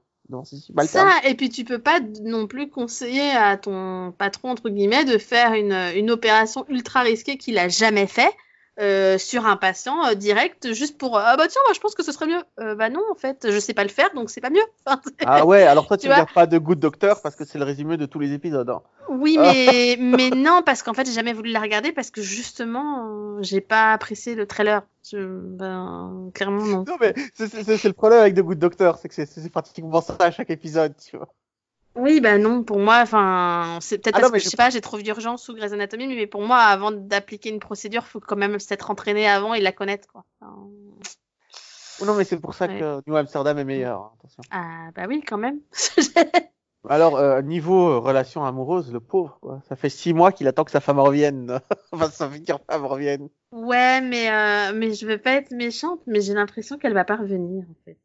ça, 0.86 1.10
et 1.24 1.34
puis 1.34 1.50
tu 1.50 1.64
peux 1.64 1.78
pas 1.78 2.00
non 2.22 2.46
plus 2.46 2.68
conseiller 2.68 3.30
à 3.30 3.56
ton 3.56 4.12
patron, 4.16 4.50
entre 4.50 4.68
guillemets, 4.68 5.04
de 5.04 5.18
faire 5.18 5.54
une, 5.54 5.72
une 5.96 6.10
opération 6.10 6.64
ultra 6.68 7.02
risquée 7.02 7.36
qu'il 7.36 7.58
a 7.58 7.68
jamais 7.68 8.06
fait. 8.06 8.30
Euh, 8.78 9.18
sur 9.18 9.46
un 9.46 9.56
patient 9.56 10.06
euh, 10.06 10.14
direct 10.14 10.72
juste 10.72 10.96
pour 10.96 11.18
ah 11.18 11.36
bah 11.36 11.48
tiens 11.48 11.60
moi 11.66 11.74
je 11.74 11.80
pense 11.80 11.94
que 11.94 12.02
ce 12.02 12.12
serait 12.12 12.28
mieux. 12.28 12.42
Euh, 12.60 12.74
bah 12.74 12.88
non 12.88 13.02
en 13.10 13.14
fait 13.14 13.50
je 13.50 13.58
sais 13.58 13.74
pas 13.74 13.82
le 13.82 13.90
faire 13.90 14.08
donc 14.14 14.30
c'est 14.30 14.40
pas 14.40 14.48
mieux. 14.48 14.62
Ah 15.26 15.44
ouais 15.44 15.64
alors 15.64 15.86
toi 15.86 15.96
tu, 15.98 16.06
ne 16.06 16.12
regardes 16.12 16.32
pas 16.32 16.46
de 16.46 16.56
Good 16.56 16.78
Doctor 16.78 17.20
parce 17.20 17.36
que 17.36 17.44
c'est 17.44 17.58
le 17.58 17.64
résumé 17.64 17.98
de 17.98 18.06
tous 18.06 18.20
les 18.20 18.32
épisodes 18.32 18.70
hein. 18.70 18.80
oui 19.10 19.36
mais 19.38 19.96
mais 20.00 20.30
non 20.30 20.62
parce 20.64 20.82
qu'en 20.82 20.94
fait 20.94 21.04
j'ai 21.04 21.12
jamais 21.12 21.34
voulu 21.34 21.50
la 21.50 21.60
regarder 21.60 21.92
parce 21.92 22.10
que 22.10 22.22
justement 22.22 23.42
j'ai 23.42 23.60
pas 23.60 23.92
apprécié 23.92 24.34
le 24.34 24.46
trailer. 24.46 24.82
Ben 25.12 26.30
clairement 26.32 26.64
non. 26.64 26.84
Non 26.86 26.96
mais 27.00 27.12
c'est 27.34 27.84
le 27.84 27.92
problème 27.92 28.20
avec 28.20 28.34
The 28.34 28.40
Good 28.40 28.58
Doctor 28.58 28.96
c'est 28.96 29.08
que 29.08 29.14
c'est 29.14 29.50
pratiquement 29.50 30.00
ça 30.00 30.16
à 30.20 30.30
chaque 30.30 30.50
épisode 30.50 30.94
tu 30.96 31.16
vois 31.18 31.28
oui, 31.96 32.20
bah 32.20 32.38
non, 32.38 32.62
pour 32.62 32.78
moi, 32.78 33.00
enfin, 33.02 33.78
c'est 33.80 33.98
peut-être 33.98 34.16
ah 34.16 34.20
parce 34.20 34.32
que 34.32 34.38
je 34.38 34.48
sais 34.48 34.56
pas, 34.56 34.70
j'ai 34.70 34.80
trop 34.80 34.98
d'urgence 34.98 35.48
ou 35.48 35.54
Grey's 35.54 35.72
Anatomy, 35.72 36.06
mais 36.06 36.26
pour 36.26 36.42
moi, 36.42 36.58
avant 36.58 36.92
d'appliquer 36.92 37.50
une 37.50 37.60
procédure, 37.60 38.06
faut 38.06 38.20
quand 38.20 38.36
même 38.36 38.58
s'être 38.60 38.90
entraîné 38.90 39.28
avant 39.28 39.54
et 39.54 39.60
la 39.60 39.72
connaître, 39.72 40.06
quoi. 40.08 40.24
Non, 42.04 42.14
mais 42.14 42.24
c'est 42.24 42.38
pour 42.38 42.54
ça 42.54 42.68
que 42.68 43.02
New 43.06 43.16
Amsterdam 43.16 43.58
est 43.58 43.64
meilleur. 43.64 44.00
Hein, 44.00 44.10
attention. 44.18 44.42
Ah 44.50 44.90
bah 44.94 45.04
oui, 45.08 45.22
quand 45.26 45.38
même. 45.38 45.60
Alors 46.88 47.16
euh, 47.16 47.42
niveau 47.42 47.90
euh, 47.90 47.98
relation 47.98 48.44
amoureuse, 48.44 48.90
le 48.90 49.00
pauvre, 49.00 49.38
quoi. 49.42 49.60
Ça 49.68 49.76
fait 49.76 49.90
six 49.90 50.14
mois 50.14 50.32
qu'il 50.32 50.48
attend 50.48 50.64
que 50.64 50.70
sa 50.70 50.80
femme 50.80 50.98
revienne, 50.98 51.60
enfin 51.92 52.08
sa 52.08 52.30
future 52.30 52.60
femme 52.70 52.86
revienne. 52.86 53.28
Ouais, 53.52 54.00
mais 54.00 54.30
euh, 54.30 54.72
mais 54.74 54.94
je 54.94 55.06
veux 55.06 55.18
pas 55.18 55.32
être 55.32 55.50
méchante, 55.50 56.00
mais 56.06 56.22
j'ai 56.22 56.32
l'impression 56.32 56.78
qu'elle 56.78 56.94
va 56.94 57.04
pas 57.04 57.16
revenir 57.16 57.64
en 57.68 57.74
fait. 57.84 57.98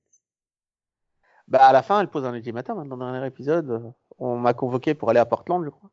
Bah, 1.47 1.65
à 1.65 1.73
la 1.73 1.83
fin, 1.83 2.01
elle 2.01 2.07
pose 2.07 2.25
un 2.25 2.33
ultimatum. 2.33 2.79
Hein, 2.79 2.85
dans 2.85 2.95
le 2.95 3.11
dernier 3.11 3.27
épisode, 3.27 3.93
on 4.17 4.37
m'a 4.37 4.53
convoqué 4.53 4.93
pour 4.93 5.09
aller 5.09 5.19
à 5.19 5.25
Portland, 5.25 5.63
je 5.63 5.69
crois. 5.69 5.89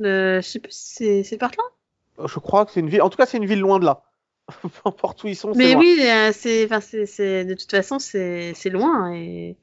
Euh, 0.00 0.40
je 0.40 0.46
sais 0.46 0.58
plus, 0.58 0.72
c'est, 0.72 1.22
c'est 1.24 1.38
Portland? 1.38 1.66
Euh, 2.18 2.28
Je 2.28 2.38
crois 2.38 2.64
que 2.66 2.72
c'est 2.72 2.80
une 2.80 2.88
ville. 2.88 3.02
En 3.02 3.10
tout 3.10 3.16
cas, 3.16 3.26
c'est 3.26 3.38
une 3.38 3.46
ville 3.46 3.60
loin 3.60 3.78
de 3.78 3.84
là. 3.84 4.02
N'importe 4.84 5.24
où 5.24 5.28
ils 5.28 5.36
sont. 5.36 5.52
Mais 5.54 5.74
oui, 5.74 6.00
euh, 6.02 6.32
c'est, 6.32 6.64
enfin, 6.64 6.80
c'est, 6.80 7.06
c'est, 7.06 7.44
de 7.44 7.54
toute 7.54 7.70
façon, 7.70 7.98
c'est, 7.98 8.52
c'est 8.54 8.70
loin. 8.70 9.12
Et... 9.12 9.56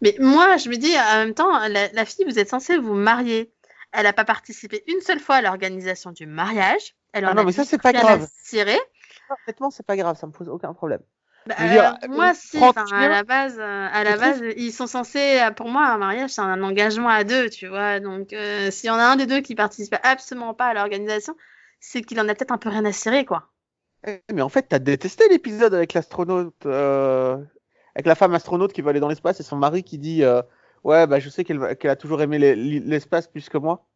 Mais 0.00 0.16
moi, 0.18 0.56
je 0.56 0.68
me 0.68 0.76
dis, 0.76 0.92
en 0.98 1.24
même 1.24 1.34
temps, 1.34 1.50
la, 1.68 2.04
fille, 2.04 2.24
vous 2.24 2.38
êtes 2.38 2.48
censée 2.48 2.78
vous 2.78 2.94
marier. 2.94 3.52
Elle 3.92 4.04
n'a 4.04 4.12
pas 4.12 4.24
participé 4.24 4.84
une 4.86 5.00
seule 5.00 5.18
fois 5.18 5.36
à 5.36 5.42
l'organisation 5.42 6.12
du 6.12 6.26
mariage. 6.26 6.94
Elle 7.12 7.24
ah 7.24 7.34
non, 7.34 7.44
mais 7.44 7.52
ça, 7.52 7.64
c'est 7.64 7.82
pas 7.82 7.92
grave. 7.92 8.28
Honnêtement, 9.46 9.70
c'est 9.70 9.84
pas 9.84 9.96
grave, 9.96 10.16
ça 10.16 10.26
me 10.26 10.32
pose 10.32 10.48
aucun 10.48 10.72
problème. 10.74 11.00
Bah, 11.46 11.56
dire, 11.56 11.96
euh, 12.04 12.08
moi, 12.08 12.32
euh, 12.32 12.34
si, 12.34 12.68
enfin, 12.68 12.90
à 12.92 13.08
la 13.08 13.24
base, 13.24 13.58
euh, 13.58 13.88
à 13.92 14.04
la 14.04 14.16
base, 14.16 14.42
ils 14.56 14.72
sont 14.72 14.86
censés, 14.86 15.40
pour 15.56 15.68
moi, 15.68 15.86
un 15.88 15.98
mariage, 15.98 16.30
c'est 16.30 16.40
un 16.42 16.62
engagement 16.62 17.08
à 17.08 17.24
deux, 17.24 17.48
tu 17.50 17.66
vois. 17.66 17.98
Donc, 18.00 18.32
euh, 18.32 18.70
s'il 18.70 18.88
y 18.88 18.90
en 18.90 18.96
a 18.98 19.04
un 19.04 19.16
des 19.16 19.26
deux 19.26 19.40
qui 19.40 19.54
participe 19.54 19.96
absolument 20.02 20.54
pas 20.54 20.66
à 20.66 20.74
l'organisation, 20.74 21.34
c'est 21.80 22.02
qu'il 22.02 22.20
en 22.20 22.28
a 22.28 22.34
peut-être 22.34 22.52
un 22.52 22.58
peu 22.58 22.68
rien 22.68 22.84
à 22.84 22.92
cirer, 22.92 23.24
quoi. 23.24 23.50
Eh, 24.06 24.22
Mais 24.32 24.42
en 24.42 24.48
fait, 24.48 24.62
t'as 24.68 24.78
détesté 24.78 25.28
l'épisode 25.28 25.74
avec 25.74 25.92
l'astronaute, 25.94 26.54
euh, 26.66 27.36
avec 27.94 28.06
la 28.06 28.14
femme 28.14 28.34
astronaute 28.34 28.72
qui 28.72 28.80
va 28.82 28.90
aller 28.90 29.00
dans 29.00 29.08
l'espace 29.08 29.40
et 29.40 29.42
son 29.42 29.56
mari 29.56 29.82
qui 29.84 29.98
dit 29.98 30.22
euh, 30.24 30.42
Ouais, 30.84 31.06
bah 31.06 31.20
je 31.20 31.28
sais 31.28 31.44
qu'elle 31.44 31.76
qu'elle 31.76 31.90
a 31.90 31.96
toujours 31.96 32.22
aimé 32.22 32.38
les- 32.38 32.56
l'espace 32.80 33.28
plus 33.28 33.48
que 33.50 33.58
moi. 33.58 33.86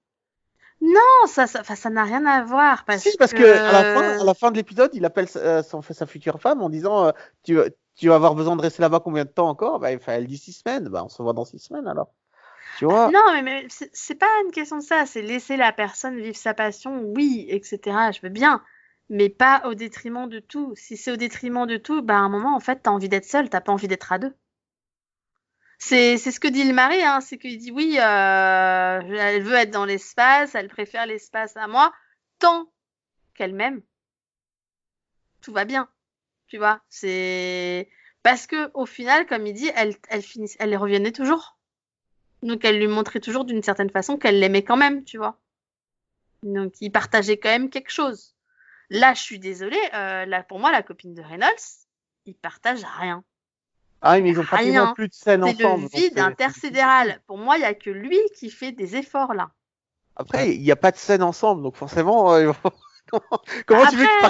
Non, 0.81 1.27
ça, 1.27 1.47
ça, 1.47 1.63
ça 1.63 1.91
n'a 1.91 2.05
rien 2.05 2.27
à 2.27 2.45
voir, 2.45 2.85
parce 2.85 3.03
si, 3.03 3.17
parce 3.17 3.33
que, 3.33 3.43
à, 3.43 3.73
la 3.73 3.95
fin, 3.95 4.21
à 4.21 4.25
la 4.25 4.35
fin 4.35 4.51
de 4.51 4.57
l'épisode, 4.57 4.91
il 4.93 5.05
appelle 5.05 5.29
sa, 5.29 5.39
euh, 5.39 5.63
sa 5.63 6.07
future 6.07 6.41
femme 6.41 6.63
en 6.63 6.69
disant 6.69 7.07
euh, 7.07 7.13
tu, 7.43 7.59
tu 7.97 8.09
vas 8.09 8.17
avoir 8.17 8.35
besoin 8.35 8.57
de 8.57 8.63
rester 8.63 8.83
là-bas 8.83 9.01
combien 9.01 9.25
de 9.25 9.31
temps 9.31 9.49
encore? 9.49 9.79
Bah, 9.79 9.91
Elle 9.93 10.27
dit 10.27 10.39
six 10.39 10.53
semaines. 10.53 10.89
Bah, 10.89 11.03
on 11.05 11.09
se 11.09 11.23
voit 11.23 11.33
dans 11.33 11.45
six 11.45 11.59
semaines 11.59 11.87
alors. 11.87 12.13
Tu 12.79 12.87
vois? 12.87 13.11
Non, 13.11 13.21
mais, 13.33 13.43
mais 13.43 13.67
c'est 13.69 13.91
c'est 13.93 14.17
pas 14.17 14.27
une 14.45 14.51
question 14.51 14.79
de 14.79 14.83
ça, 14.83 15.07
c'est 15.07 15.23
laisser 15.23 15.57
la 15.57 15.73
personne 15.73 16.17
vivre 16.17 16.37
sa 16.37 16.55
passion, 16.55 17.03
oui, 17.15 17.47
etc. 17.49 17.79
Je 18.13 18.21
veux 18.23 18.31
bien, 18.31 18.63
mais 19.09 19.29
pas 19.29 19.63
au 19.67 19.75
détriment 19.75 20.29
de 20.29 20.41
tout. 20.41 20.73
Si 20.75 20.97
c'est 20.97 21.13
au 21.13 21.17
détriment 21.17 21.67
de 21.67 21.77
tout, 21.77 22.03
bah 22.03 22.15
à 22.15 22.19
un 22.19 22.29
moment, 22.29 22.57
en 22.57 22.61
fait, 22.61 22.81
t'as 22.83 22.91
envie 22.91 23.09
d'être 23.09 23.27
seul, 23.27 23.49
t'as 23.49 23.61
pas 23.61 23.73
envie 23.73 23.87
d'être 23.87 24.13
à 24.13 24.19
deux. 24.19 24.35
C'est 25.87 26.17
ce 26.17 26.41
que 26.41 26.49
dit 26.49 26.65
le 26.65 26.73
mari, 26.73 27.03
hein, 27.03 27.21
c'est 27.21 27.37
qu'il 27.37 27.59
dit 27.59 27.71
oui, 27.71 27.99
euh, 28.01 29.01
elle 29.03 29.43
veut 29.43 29.53
être 29.53 29.71
dans 29.71 29.85
l'espace, 29.85 30.55
elle 30.55 30.69
préfère 30.69 31.05
l'espace 31.05 31.59
à 31.59 31.67
moi, 31.69 31.93
tant 32.39 32.73
qu'elle 33.35 33.53
m'aime. 33.53 33.83
Tout 35.43 35.53
va 35.53 35.67
bien, 35.67 35.91
tu 36.47 36.57
vois. 36.57 36.81
C'est 36.89 37.91
parce 38.23 38.47
que 38.47 38.71
au 38.73 38.87
final, 38.87 39.27
comme 39.27 39.47
il 39.47 39.53
dit, 39.53 39.71
elle 39.77 39.95
elle 40.09 40.23
finit, 40.23 40.51
elle 40.59 40.75
revenait 40.75 41.13
toujours. 41.13 41.59
Donc 42.43 42.65
elle 42.65 42.79
lui 42.79 42.89
montrait 42.89 43.21
toujours 43.21 43.45
d'une 43.45 43.63
certaine 43.63 43.91
façon 43.91 44.17
qu'elle 44.17 44.41
l'aimait 44.41 44.65
quand 44.65 44.79
même, 44.79 45.05
tu 45.05 45.19
vois. 45.19 45.39
Donc 46.43 46.73
ils 46.81 46.91
partageaient 46.93 47.39
quand 47.39 47.51
même 47.51 47.69
quelque 47.69 47.91
chose. 47.91 48.35
Là, 48.89 49.13
je 49.13 49.21
suis 49.21 49.39
désolée, 49.39 49.77
euh, 49.93 50.25
là 50.25 50.45
pour 50.45 50.61
moi, 50.61 50.73
la 50.73 50.83
copine 50.83 51.13
de 51.13 51.21
Reynolds, 51.21 51.87
ils 52.25 52.35
partagent 52.35 52.87
rien. 52.99 53.23
Ah, 54.07 54.13
oui, 54.17 54.23
mais 54.23 54.31
ils 54.31 54.39
ont 54.41 54.45
pratiquement 54.45 54.85
Rien. 54.85 54.95
plus 54.95 55.09
de 55.09 55.15
scènes 55.15 55.43
C'est 55.43 55.65
ensemble. 55.65 55.83
le 55.85 55.89
donc 55.89 55.95
vide 55.95 56.13
c'est- 56.15 56.21
intersidéral. 56.21 57.21
Pour 57.27 57.39
moi, 57.39 57.57
il 57.57 57.63
y 57.63 57.65
a 57.65 57.73
que 57.75 57.89
lui 57.91 58.19
qui 58.37 58.51
fait 58.51 58.71
des 58.71 58.97
efforts 58.97 59.33
là. 59.33 59.51
Après, 60.17 60.55
il 60.55 60.61
n'y 60.63 60.71
a 60.71 60.77
pas 60.77 60.91
de 60.91 60.97
scène 60.97 61.23
ensemble, 61.23 61.63
donc 61.63 61.77
forcément, 61.77 62.35
euh, 62.35 62.53
comment, 63.67 63.87
tu 63.87 63.97
veux 63.97 64.05
que 64.05 64.27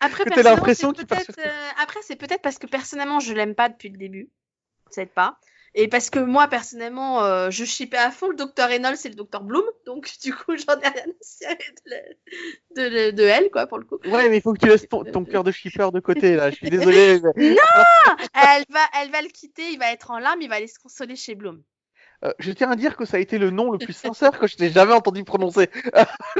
après, 0.00 0.24
que 0.24 0.40
l'impression 0.40 0.92
c'est 0.96 1.04
qu'il 1.06 1.44
euh, 1.44 1.50
après, 1.82 2.00
c'est 2.02 2.14
peut-être 2.16 2.42
parce 2.42 2.58
que 2.58 2.68
personnellement, 2.68 3.18
je 3.18 3.34
l'aime 3.34 3.54
pas 3.56 3.68
depuis 3.68 3.88
le 3.88 3.98
début. 3.98 4.30
Peut-être 4.86 5.12
pas. 5.12 5.38
Et 5.80 5.86
parce 5.86 6.10
que 6.10 6.18
moi, 6.18 6.48
personnellement, 6.48 7.22
euh, 7.22 7.50
je 7.50 7.64
shippais 7.64 7.96
à 7.98 8.10
fond 8.10 8.28
le 8.30 8.34
docteur 8.34 8.68
Reynolds 8.68 8.96
et 9.04 9.08
le 9.08 9.14
docteur 9.14 9.44
Bloom. 9.44 9.62
Donc, 9.86 10.10
du 10.22 10.34
coup, 10.34 10.56
j'en 10.56 10.74
ai 10.80 10.88
rien 10.88 11.04
à 11.04 11.14
cirer 11.20 11.56
de, 11.86 12.82
de, 12.82 12.88
de, 12.88 13.10
de 13.12 13.22
elle, 13.22 13.48
quoi, 13.50 13.66
pour 13.68 13.78
le 13.78 13.84
coup. 13.84 13.98
Ouais, 14.06 14.28
mais 14.28 14.38
il 14.38 14.42
faut 14.42 14.52
que 14.54 14.58
tu 14.58 14.66
laisses 14.66 14.88
ton, 14.88 15.04
ton 15.04 15.24
cœur 15.24 15.44
de 15.44 15.52
shipper 15.52 15.90
de 15.92 16.00
côté, 16.00 16.34
là. 16.34 16.50
Je 16.50 16.56
suis 16.56 16.68
désolé. 16.70 17.20
mais- 17.36 17.56
Elle 18.34 18.64
va, 18.70 18.80
elle 19.00 19.10
va 19.12 19.22
le 19.22 19.28
quitter, 19.28 19.70
il 19.70 19.78
va 19.78 19.92
être 19.92 20.10
en 20.10 20.18
larmes, 20.18 20.42
il 20.42 20.48
va 20.48 20.56
aller 20.56 20.66
se 20.66 20.78
consoler 20.80 21.14
chez 21.14 21.36
Bloom. 21.36 21.62
Euh, 22.24 22.32
je 22.40 22.50
tiens 22.50 22.70
à 22.72 22.74
dire 22.74 22.96
que 22.96 23.04
ça 23.04 23.16
a 23.18 23.20
été 23.20 23.38
le 23.38 23.50
nom 23.50 23.70
le 23.70 23.78
plus 23.78 23.92
sincère 23.92 24.36
que 24.36 24.48
je 24.48 24.56
n'ai 24.58 24.70
jamais 24.70 24.92
entendu 24.94 25.22
prononcer. 25.22 25.70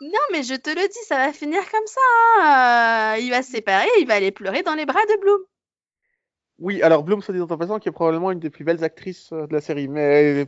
Non, 0.00 0.20
mais 0.32 0.42
je 0.42 0.54
te 0.54 0.70
le 0.70 0.86
dis, 0.88 0.98
ça 1.06 1.16
va 1.16 1.32
finir 1.32 1.60
comme 1.70 1.86
ça. 1.86 2.00
hein. 2.40 3.16
Il 3.20 3.30
va 3.30 3.42
se 3.42 3.52
séparer, 3.52 3.88
il 4.00 4.06
va 4.06 4.14
aller 4.14 4.32
pleurer 4.32 4.62
dans 4.62 4.74
les 4.74 4.84
bras 4.86 5.00
de 5.08 5.20
Bloom. 5.20 5.40
Oui, 6.64 6.80
alors 6.80 7.02
Bloom, 7.02 7.20
soit 7.20 7.34
dit 7.34 7.40
en 7.42 7.46
passant, 7.46 7.78
qui 7.78 7.90
est 7.90 7.92
probablement 7.92 8.30
une 8.30 8.40
des 8.40 8.48
plus 8.48 8.64
belles 8.64 8.82
actrices 8.82 9.28
euh, 9.34 9.46
de 9.46 9.52
la 9.52 9.60
série, 9.60 9.86
mais 9.86 10.46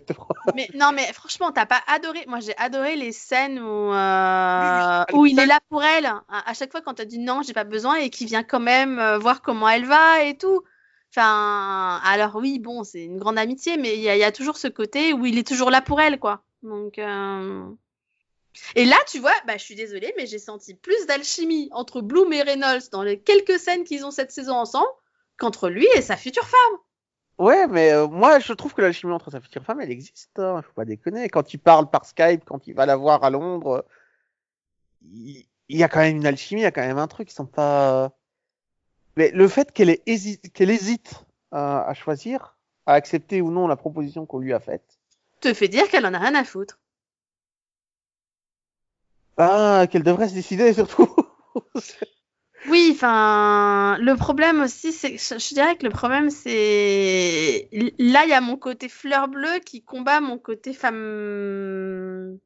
Mais 0.55 0.67
non, 0.75 0.93
mais 0.95 1.13
franchement, 1.13 1.53
t'as 1.53 1.67
pas 1.67 1.83
adoré. 1.87 2.25
Moi, 2.27 2.41
j'ai 2.41 2.57
adoré 2.57 2.97
les 2.97 3.13
scènes 3.13 3.59
où, 3.59 3.93
euh, 3.93 5.05
Oui, 5.11 5.13
oui, 5.13 5.19
où 5.19 5.27
il 5.27 5.39
est 5.39 5.45
là 5.45 5.61
pour 5.69 5.85
elle. 5.85 6.07
À, 6.07 6.23
à 6.51 6.55
chaque 6.55 6.71
fois, 6.73 6.81
quand 6.81 6.95
t'as 6.95 7.05
dit 7.05 7.19
non, 7.19 7.43
j'ai 7.43 7.53
pas 7.53 7.65
besoin, 7.65 7.97
et 7.97 8.09
qu'il 8.09 8.29
vient 8.29 8.43
quand 8.45 8.61
même 8.61 8.99
euh, 8.99 9.19
voir 9.19 9.43
comment 9.43 9.69
elle 9.69 9.85
va 9.85 10.23
et 10.23 10.39
tout. 10.39 10.63
Enfin, 11.15 12.01
alors 12.03 12.37
oui, 12.37 12.59
bon, 12.61 12.83
c'est 12.83 13.05
une 13.05 13.19
grande 13.19 13.37
amitié, 13.39 13.77
mais 13.77 13.95
il 13.97 14.01
y, 14.01 14.09
a- 14.09 14.17
il 14.17 14.21
y 14.21 14.25
a 14.25 14.33
toujours 14.33 14.57
ce 14.57 14.69
côté 14.69 15.13
où 15.13 15.27
il 15.27 15.37
est 15.37 15.47
toujours 15.47 15.71
là 15.71 15.83
pour 15.83 16.01
elle, 16.01 16.19
quoi. 16.19 16.43
Donc, 16.63 16.99
euh, 16.99 17.63
et 18.75 18.87
là, 18.87 18.97
tu 19.07 19.19
vois, 19.19 19.35
bah, 19.47 19.59
je 19.59 19.65
suis 19.65 19.75
désolée, 19.75 20.15
mais 20.17 20.25
j'ai 20.27 20.39
senti 20.39 20.73
plus 20.73 21.05
d'alchimie 21.07 21.69
entre 21.73 22.01
Bloom 22.01 22.33
et 22.33 22.41
Reynolds 22.43 22.89
dans 22.91 23.03
les 23.03 23.21
quelques 23.21 23.59
scènes 23.59 23.85
qu'ils 23.85 24.07
ont 24.07 24.11
cette 24.11 24.33
saison 24.33 24.55
ensemble 24.55 24.89
qu'entre 25.39 25.69
lui 25.69 25.87
et 25.97 26.03
sa 26.03 26.17
future 26.17 26.47
femme. 26.47 26.79
ouais, 27.39 27.67
mais 27.69 27.93
euh, 27.93 28.07
moi, 28.09 28.39
je 28.39 28.53
trouve 28.53 28.75
que 28.75 28.83
l'alchimie 28.83 29.13
entre 29.13 29.31
sa 29.31 29.41
future 29.41 29.65
femme, 29.65 29.81
elle 29.81 29.91
existe. 29.91 30.39
Hein, 30.39 30.63
faut 30.63 30.73
pas 30.73 30.85
déconner. 30.85 31.29
Quand 31.29 31.53
il 31.55 31.59
parle 31.59 31.91
par 31.91 32.05
Skype, 32.07 32.45
quand 32.45 32.67
il 32.67 32.75
va 32.75 32.87
la 32.87 32.97
voir 32.97 33.23
à 33.25 33.31
Londres, 33.31 33.77
euh, 33.79 33.83
il 35.03 35.47
il 35.69 35.79
y, 35.79 35.83
a 35.83 35.89
quand 35.89 35.99
même 35.99 36.17
une 36.19 36.27
alchimie, 36.27 36.61
il 36.61 36.65
y 36.65 36.67
a 36.67 36.71
quand 36.71 36.87
même 36.87 36.99
un 36.99 37.09
truc. 37.09 37.29
Ils 37.31 37.35
sont 37.35 37.45
pas. 37.47 38.13
Mais 39.17 39.31
le 39.33 39.49
fait 39.49 39.73
qu'elle 39.73 39.91
hési- 40.07 40.39
hésite 40.61 41.25
à, 41.51 41.83
à 41.89 41.95
choisir, 41.95 42.57
à 42.87 42.93
accepter 42.95 43.41
ou 43.41 43.51
non 43.51 43.67
la 43.67 43.75
proposition 43.77 44.27
qu'on 44.27 44.39
lui 44.39 44.53
a 44.53 44.61
faite, 44.61 45.01
Te 45.41 45.53
fait 45.55 45.67
dire 45.69 45.89
qu'elle 45.89 46.07
en 46.07 46.15
a 46.15 46.19
rien 46.21 46.37
à 46.37 46.45
foutre. 46.45 46.79
bah, 49.37 49.87
qu'elle 49.89 50.03
devrait 50.03 50.29
se 50.29 50.35
décider 50.35 50.73
surtout. 50.73 51.09
Oui, 52.69 52.91
enfin, 52.93 53.97
le 54.01 54.17
problème 54.17 54.61
aussi, 54.63 54.93
c'est, 54.93 55.17
je, 55.19 55.39
je 55.39 55.55
dirais 55.55 55.77
que 55.77 55.85
le 55.85 55.91
problème, 55.91 56.31
c'est, 56.31 57.69
là, 57.99 58.25
il 58.25 58.31
y 58.31 58.33
a 58.33 58.41
mon 58.41 58.57
côté 58.57 58.89
fleur 58.89 59.29
bleue 59.29 59.59
qui 59.65 59.83
combat 59.83 60.21
mon 60.21 60.39
côté 60.39 60.73
femme 60.73 62.39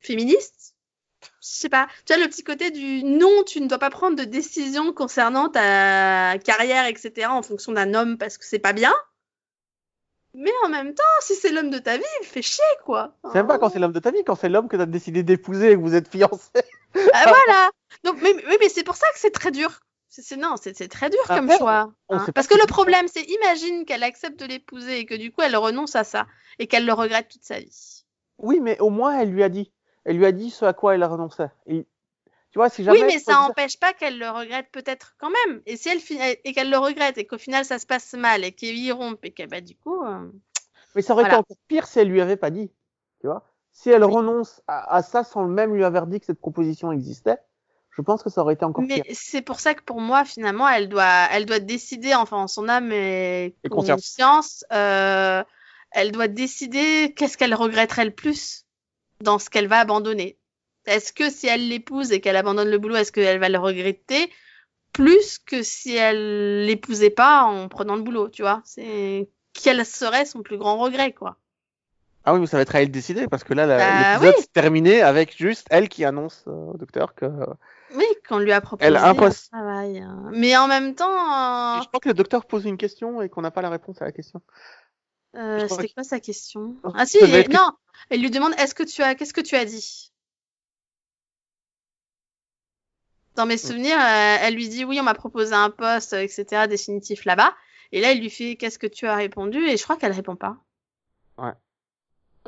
féministe. 0.00 0.74
Je 1.22 1.28
sais 1.40 1.68
pas. 1.68 1.88
Tu 2.04 2.12
vois, 2.12 2.22
le 2.22 2.28
petit 2.28 2.44
côté 2.44 2.70
du 2.70 3.02
non, 3.04 3.42
tu 3.46 3.60
ne 3.60 3.68
dois 3.68 3.78
pas 3.78 3.90
prendre 3.90 4.16
de 4.16 4.24
décision 4.24 4.92
concernant 4.92 5.48
ta 5.48 6.38
carrière, 6.38 6.86
etc., 6.86 7.28
en 7.28 7.42
fonction 7.42 7.72
d'un 7.72 7.94
homme 7.94 8.18
parce 8.18 8.38
que 8.38 8.44
c'est 8.44 8.58
pas 8.58 8.72
bien. 8.72 8.92
Mais 10.34 10.52
en 10.64 10.68
même 10.68 10.94
temps, 10.94 11.02
si 11.20 11.34
c'est 11.34 11.50
l'homme 11.50 11.70
de 11.70 11.78
ta 11.78 11.96
vie, 11.96 12.04
il 12.22 12.26
fait 12.26 12.42
chier, 12.42 12.64
quoi. 12.84 13.16
C'est 13.24 13.34
même 13.34 13.46
pas 13.46 13.58
quand 13.58 13.70
c'est 13.70 13.78
l'homme 13.78 13.92
de 13.92 13.98
ta 13.98 14.10
vie, 14.10 14.22
quand 14.24 14.36
c'est 14.36 14.48
l'homme 14.48 14.68
que 14.68 14.76
tu 14.76 14.82
as 14.82 14.86
décidé 14.86 15.22
d'épouser 15.22 15.72
et 15.72 15.74
que 15.74 15.80
vous 15.80 15.94
êtes 15.94 16.08
fiancés. 16.08 16.62
Ah, 17.14 17.24
voilà. 17.26 17.70
Donc, 18.04 18.20
mais, 18.22 18.34
oui, 18.34 18.56
mais 18.60 18.68
c'est 18.68 18.84
pour 18.84 18.96
ça 18.96 19.06
que 19.12 19.18
c'est 19.18 19.30
très 19.30 19.50
dur. 19.50 19.80
C'est, 20.08 20.36
non, 20.36 20.56
c'est, 20.56 20.72
très 20.88 21.10
dur 21.10 21.22
comme 21.26 21.50
choix. 21.50 21.92
hein. 22.08 22.26
Parce 22.34 22.46
ce 22.46 22.54
que 22.54 22.60
le 22.60 22.66
problème, 22.66 23.06
c'est, 23.08 23.22
imagine 23.22 23.84
qu'elle 23.84 24.02
accepte 24.02 24.40
de 24.40 24.46
l'épouser 24.46 25.00
et 25.00 25.06
que 25.06 25.14
du 25.14 25.30
coup, 25.30 25.42
elle 25.42 25.56
renonce 25.56 25.96
à 25.96 26.04
ça 26.04 26.26
et 26.58 26.66
qu'elle 26.66 26.86
le 26.86 26.92
regrette 26.92 27.28
toute 27.28 27.44
sa 27.44 27.60
vie. 27.60 28.04
Oui, 28.38 28.60
mais 28.60 28.78
au 28.80 28.90
moins, 28.90 29.18
elle 29.18 29.30
lui 29.30 29.42
a 29.42 29.48
dit. 29.48 29.72
Elle 30.04 30.16
lui 30.16 30.26
a 30.26 30.32
dit 30.32 30.50
ce 30.50 30.64
à 30.64 30.72
quoi 30.72 30.94
elle 30.94 31.02
a 31.02 31.08
renoncé. 31.08 31.44
Et, 31.66 31.86
tu 32.50 32.58
vois, 32.58 32.70
si 32.70 32.82
jamais. 32.82 32.98
oui, 32.98 33.04
mais 33.06 33.18
ça 33.18 33.34
n'empêche 33.34 33.78
pas 33.78 33.92
qu'elle 33.92 34.18
le 34.18 34.30
regrette 34.30 34.70
peut-être 34.72 35.14
quand 35.18 35.30
même. 35.30 35.60
Et 35.66 35.76
si 35.76 35.90
elle 35.90 36.00
et 36.44 36.52
qu'elle 36.52 36.70
le 36.70 36.78
regrette 36.78 37.18
et 37.18 37.26
qu'au 37.26 37.38
final 37.38 37.64
ça 37.64 37.78
se 37.78 37.86
passe 37.86 38.14
mal 38.14 38.44
et 38.44 38.52
qu'ils 38.52 38.78
y 38.78 38.90
rompent 38.90 39.24
et 39.24 39.32
que 39.32 39.46
bah 39.46 39.60
du 39.60 39.76
coup. 39.76 40.02
euh, 40.02 40.30
Mais 40.94 41.02
ça 41.02 41.12
aurait 41.12 41.24
Voilà. 41.24 41.34
été 41.34 41.40
encore 41.40 41.56
pire 41.68 41.86
si 41.86 41.98
elle 41.98 42.08
lui 42.08 42.22
avait 42.22 42.36
pas 42.38 42.50
dit. 42.50 42.70
Tu 43.20 43.26
vois 43.26 43.47
Si 43.80 43.90
elle 43.90 44.02
renonce 44.02 44.60
à, 44.66 44.96
à 44.96 45.02
ça 45.02 45.22
sans 45.22 45.44
même 45.44 45.72
lui 45.72 45.84
avoir 45.84 46.08
dit 46.08 46.18
que 46.18 46.26
cette 46.26 46.40
proposition 46.40 46.90
existait, 46.90 47.38
je 47.90 48.02
pense 48.02 48.24
que 48.24 48.28
ça 48.28 48.40
aurait 48.40 48.54
été 48.54 48.64
encore 48.64 48.82
Mais 48.84 49.02
pire. 49.02 49.04
c'est 49.12 49.40
pour 49.40 49.60
ça 49.60 49.74
que 49.74 49.82
pour 49.84 50.00
moi, 50.00 50.24
finalement, 50.24 50.68
elle 50.68 50.88
doit, 50.88 51.28
elle 51.30 51.46
doit 51.46 51.60
décider, 51.60 52.12
enfin, 52.12 52.38
en 52.38 52.48
son 52.48 52.68
âme 52.68 52.90
et, 52.90 53.54
Et 53.62 53.68
conscience. 53.68 54.00
conscience, 54.00 54.64
euh, 54.72 55.44
elle 55.92 56.10
doit 56.10 56.26
décider 56.26 57.14
qu'est-ce 57.16 57.38
qu'elle 57.38 57.54
regretterait 57.54 58.04
le 58.04 58.10
plus 58.10 58.66
dans 59.22 59.38
ce 59.38 59.48
qu'elle 59.48 59.68
va 59.68 59.78
abandonner. 59.78 60.38
Est-ce 60.86 61.12
que 61.12 61.30
si 61.30 61.46
elle 61.46 61.68
l'épouse 61.68 62.10
et 62.10 62.20
qu'elle 62.20 62.36
abandonne 62.36 62.70
le 62.70 62.78
boulot, 62.78 62.96
est-ce 62.96 63.12
qu'elle 63.12 63.38
va 63.38 63.48
le 63.48 63.58
regretter 63.58 64.28
plus 64.92 65.38
que 65.38 65.62
si 65.62 65.94
elle 65.94 66.64
l'épousait 66.66 67.10
pas 67.10 67.42
en 67.44 67.68
prenant 67.68 67.94
le 67.94 68.02
boulot, 68.02 68.28
tu 68.28 68.42
vois? 68.42 68.60
C'est 68.64 69.28
quel 69.52 69.86
serait 69.86 70.24
son 70.24 70.42
plus 70.42 70.58
grand 70.58 70.78
regret, 70.78 71.12
quoi? 71.12 71.36
Ah 72.24 72.34
oui, 72.34 72.40
mais 72.40 72.46
ça 72.46 72.58
va 72.58 72.62
être 72.62 72.74
à 72.74 72.82
elle 72.82 72.88
de 72.88 72.92
décider 72.92 73.26
parce 73.28 73.42
que 73.44 73.54
là, 73.54 73.66
Bah 73.66 74.12
l'épisode 74.18 74.34
oui. 74.36 74.42
s'est 74.42 74.48
terminé 74.52 75.00
avec 75.00 75.36
juste 75.36 75.66
elle 75.70 75.88
qui 75.88 76.04
annonce 76.04 76.44
euh, 76.46 76.50
au 76.50 76.76
docteur 76.76 77.14
que. 77.14 77.26
Oui, 77.94 78.04
qu'on 78.28 78.38
lui 78.38 78.52
a 78.52 78.60
proposé 78.60 78.86
Elle 78.86 78.96
un 78.98 79.04
impose- 79.14 79.48
travail. 79.48 79.98
hein. 80.00 80.28
Mais 80.32 80.54
en 80.56 80.68
même 80.68 80.94
temps, 80.94 81.08
euh, 81.08 81.80
je 81.82 81.88
crois 81.88 82.00
que 82.00 82.08
le 82.08 82.14
docteur 82.14 82.44
pose 82.46 82.66
une 82.66 82.76
question 82.76 83.22
et 83.22 83.30
qu'on 83.30 83.40
n'a 83.40 83.50
pas 83.50 83.62
la 83.62 83.70
réponse 83.70 84.02
à 84.02 84.04
la 84.04 84.12
question. 84.12 84.42
Euh, 85.36 85.66
C'était 85.68 85.88
que- 85.88 85.94
quoi 85.94 86.04
sa 86.04 86.20
question? 86.20 86.76
Ah 86.94 87.06
si, 87.06 87.18
être- 87.18 87.50
non, 87.52 87.70
elle 88.10 88.20
lui 88.20 88.30
demande 88.30 88.52
est-ce 88.58 88.74
que 88.74 88.82
tu 88.82 89.02
as, 89.02 89.14
qu'est-ce 89.14 89.32
que 89.34 89.40
tu 89.40 89.54
as 89.56 89.64
dit? 89.64 90.12
Dans 93.36 93.46
mes 93.46 93.56
souvenirs, 93.58 93.96
euh, 93.98 94.36
elle 94.42 94.54
lui 94.54 94.68
dit 94.68 94.84
oui, 94.84 94.98
on 95.00 95.04
m'a 95.04 95.14
proposé 95.14 95.54
un 95.54 95.70
poste, 95.70 96.12
etc., 96.12 96.66
définitif 96.68 97.24
là-bas. 97.24 97.54
Et 97.92 98.00
là, 98.00 98.12
il 98.12 98.20
lui 98.20 98.30
fait 98.30 98.56
qu'est-ce 98.56 98.78
que 98.78 98.86
tu 98.88 99.06
as 99.06 99.14
répondu? 99.14 99.64
Et 99.66 99.76
je 99.76 99.82
crois 99.84 99.96
qu'elle 99.96 100.12
répond 100.12 100.36
pas. 100.36 100.56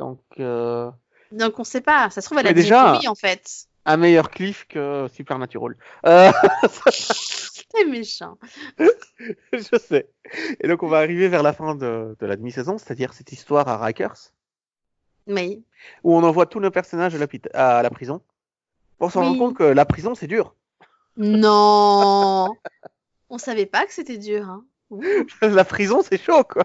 Donc, 0.01 0.23
euh, 0.41 0.91
Donc 1.31 1.59
on 1.59 1.65
sait 1.65 1.83
pas. 1.83 2.09
Ça 2.09 2.23
se 2.23 2.27
trouve, 2.27 2.39
elle 2.39 2.47
a 2.47 2.55
dit 2.55 2.63
déjà- 2.63 2.99
oui 2.99 3.07
en 3.07 3.15
fait. 3.15 3.67
un 3.85 3.99
meilleur 3.99 4.31
cliff 4.31 4.67
que 4.67 5.07
Supernatural. 5.13 5.77
Euh... 6.07 6.33
T'es 7.73 7.85
méchant. 7.85 8.39
je 9.53 9.79
sais. 9.79 10.09
Et 10.59 10.67
donc 10.69 10.83
on 10.83 10.89
va 10.89 10.99
arriver 10.99 11.29
vers 11.29 11.43
la 11.43 11.53
fin 11.53 11.75
de, 11.75 12.17
de 12.19 12.27
la 12.27 12.37
demi-saison, 12.37 12.79
c'est-à-dire 12.79 13.13
cette 13.13 13.31
histoire 13.31 13.69
à 13.69 13.77
Rikers, 13.85 14.33
Oui. 15.27 15.63
où 16.03 16.17
on 16.17 16.25
envoie 16.25 16.47
tous 16.47 16.61
nos 16.61 16.71
personnages 16.71 17.15
à, 17.55 17.83
la 17.83 17.91
prison, 17.91 18.23
pour 18.99 19.13
se 19.13 19.19
Oui. 19.19 19.25
rendre 19.27 19.39
compte 19.39 19.57
que 19.59 19.65
la 19.65 19.85
prison 19.85 20.15
c'est 20.15 20.27
dur. 20.27 20.55
Non. 21.19 22.49
On 23.29 23.39
savait 23.39 23.67
pas 23.67 23.85
que 23.87 23.93
c'était 23.93 24.19
dur. 24.19 24.49
Hein. 24.49 24.65
La 25.43 25.65
prison 25.65 26.01
c'est 26.03 26.21
chaud 26.21 26.43
quoi. 26.43 26.65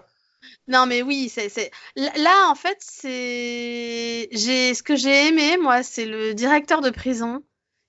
Non, 0.68 0.86
mais 0.86 1.02
oui, 1.02 1.28
c'est 1.28 1.70
là 1.96 2.48
en 2.50 2.54
fait 2.54 2.76
c'est 2.80 4.28
j'ai 4.32 4.74
ce 4.74 4.82
que 4.82 4.96
j'ai 4.96 5.28
aimé 5.28 5.56
moi, 5.58 5.82
c'est 5.82 6.06
le 6.06 6.34
directeur 6.34 6.80
de 6.80 6.90
prison 6.90 7.42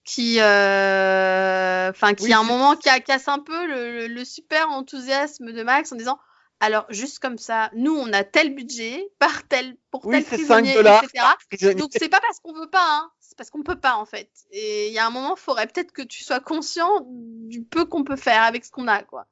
qui 0.03 0.39
euh... 0.39 1.89
enfin 1.89 2.13
qui 2.13 2.25
Oui, 2.25 2.33
à 2.33 2.39
un 2.39 2.43
moment 2.43 2.75
ca- 2.81 2.99
casse 2.99 3.27
un 3.27 3.39
peu 3.39 3.65
le, 3.67 3.91
le- 3.99 4.07
le 4.07 4.25
super 4.25 4.69
enthousiasme 4.69 5.51
de 5.51 5.63
Max 5.63 5.91
en 5.91 5.95
disant 5.95 6.19
alors 6.59 6.85
juste 6.89 7.19
comme 7.19 7.37
ça, 7.37 7.69
nous 7.75 7.93
on 7.95 8.11
a 8.13 8.23
tel 8.23 8.55
budget 8.55 9.07
par 9.19 9.47
tel 9.47 9.77
pour 9.91 10.05
Oui, 10.05 10.15
tel 10.15 10.23
c'est 10.23 10.37
5 10.37 10.63
prisonnier, 10.63 10.73
dollars 10.75 11.03
etc. 11.03 11.35
Donc 11.75 11.91
c'est 11.93 12.09
pas 12.09 12.19
parce 12.19 12.39
qu'on 12.39 12.53
veut 12.53 12.69
pas, 12.69 12.83
hein. 12.83 13.11
C'est 13.19 13.37
parce 13.37 13.51
qu'on 13.51 13.61
peut 13.61 13.79
pas 13.79 13.95
en 13.95 14.05
fait. 14.05 14.29
Et 14.51 14.87
il 14.87 14.93
y 14.93 14.97
a 14.97 15.05
un 15.05 15.11
moment, 15.11 15.35
faudrait 15.35 15.67
peut-être 15.67 15.91
que 15.91 16.01
tu 16.01 16.23
sois 16.23 16.39
conscient 16.39 17.05
du 17.11 17.63
peu 17.63 17.85
qu'on 17.85 18.03
peut 18.03 18.15
faire 18.15 18.41
avec 18.41 18.65
ce 18.65 18.71
qu'on 18.71 18.87
a, 18.87 19.03
quoi. 19.03 19.27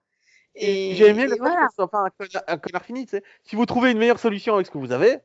Et 0.56 0.96
J'ai 0.96 1.08
aimé 1.08 1.24
le 1.24 1.32
fait 1.32 1.38
voilà. 1.38 1.66
que 1.68 1.72
ce 1.72 1.76
soit 1.76 1.90
pas 1.90 2.00
un 2.00 2.10
connard, 2.10 2.44
un 2.48 2.58
connard 2.58 2.86
fini. 2.86 3.08
Si 3.44 3.56
vous 3.56 3.66
trouvez 3.66 3.92
une 3.92 3.98
meilleure 3.98 4.20
solution 4.20 4.56
avec 4.56 4.68
ce 4.68 4.72
que 4.72 4.78
vous 4.78 4.92
avez, 4.92 5.18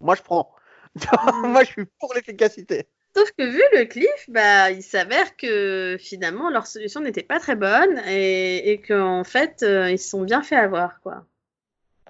moi 0.00 0.14
je 0.14 0.22
prends. 0.22 0.54
moi 1.44 1.64
je 1.64 1.70
suis 1.70 1.84
pour 1.98 2.12
l'efficacité. 2.14 2.86
Sauf 3.14 3.30
que 3.32 3.44
vu 3.44 3.62
le 3.74 3.84
cliff, 3.84 4.28
bah, 4.28 4.70
il 4.70 4.82
s'avère 4.82 5.36
que 5.36 5.96
finalement 6.00 6.48
leur 6.50 6.66
solution 6.66 7.00
n'était 7.00 7.22
pas 7.22 7.40
très 7.40 7.56
bonne 7.56 8.00
et, 8.06 8.72
et 8.72 8.80
qu'en 8.80 9.24
fait 9.24 9.62
euh, 9.62 9.90
ils 9.90 9.98
se 9.98 10.08
sont 10.08 10.22
bien 10.22 10.42
fait 10.42 10.56
avoir, 10.56 11.00
quoi. 11.00 11.26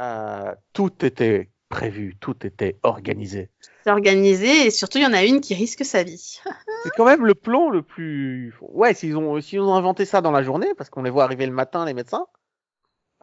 Euh, 0.00 0.54
tout 0.72 1.04
était 1.04 1.50
prévu, 1.72 2.14
tout 2.20 2.46
était 2.46 2.76
organisé. 2.82 3.48
C'est 3.82 3.90
organisé 3.90 4.66
et 4.66 4.70
surtout 4.70 4.98
il 4.98 5.04
y 5.04 5.06
en 5.06 5.14
a 5.14 5.24
une 5.24 5.40
qui 5.40 5.54
risque 5.54 5.84
sa 5.84 6.02
vie. 6.02 6.40
C'est 6.84 6.90
quand 6.90 7.06
même 7.06 7.24
le 7.24 7.34
plan 7.34 7.70
le 7.70 7.82
plus. 7.82 8.54
Ouais, 8.60 8.92
s'ils 8.92 9.16
ont, 9.16 9.40
s'ils 9.40 9.60
ont 9.60 9.74
inventé 9.74 10.04
ça 10.04 10.20
dans 10.20 10.30
la 10.30 10.42
journée, 10.42 10.68
parce 10.76 10.90
qu'on 10.90 11.02
les 11.02 11.10
voit 11.10 11.24
arriver 11.24 11.46
le 11.46 11.52
matin, 11.52 11.84
les 11.86 11.94
médecins. 11.94 12.26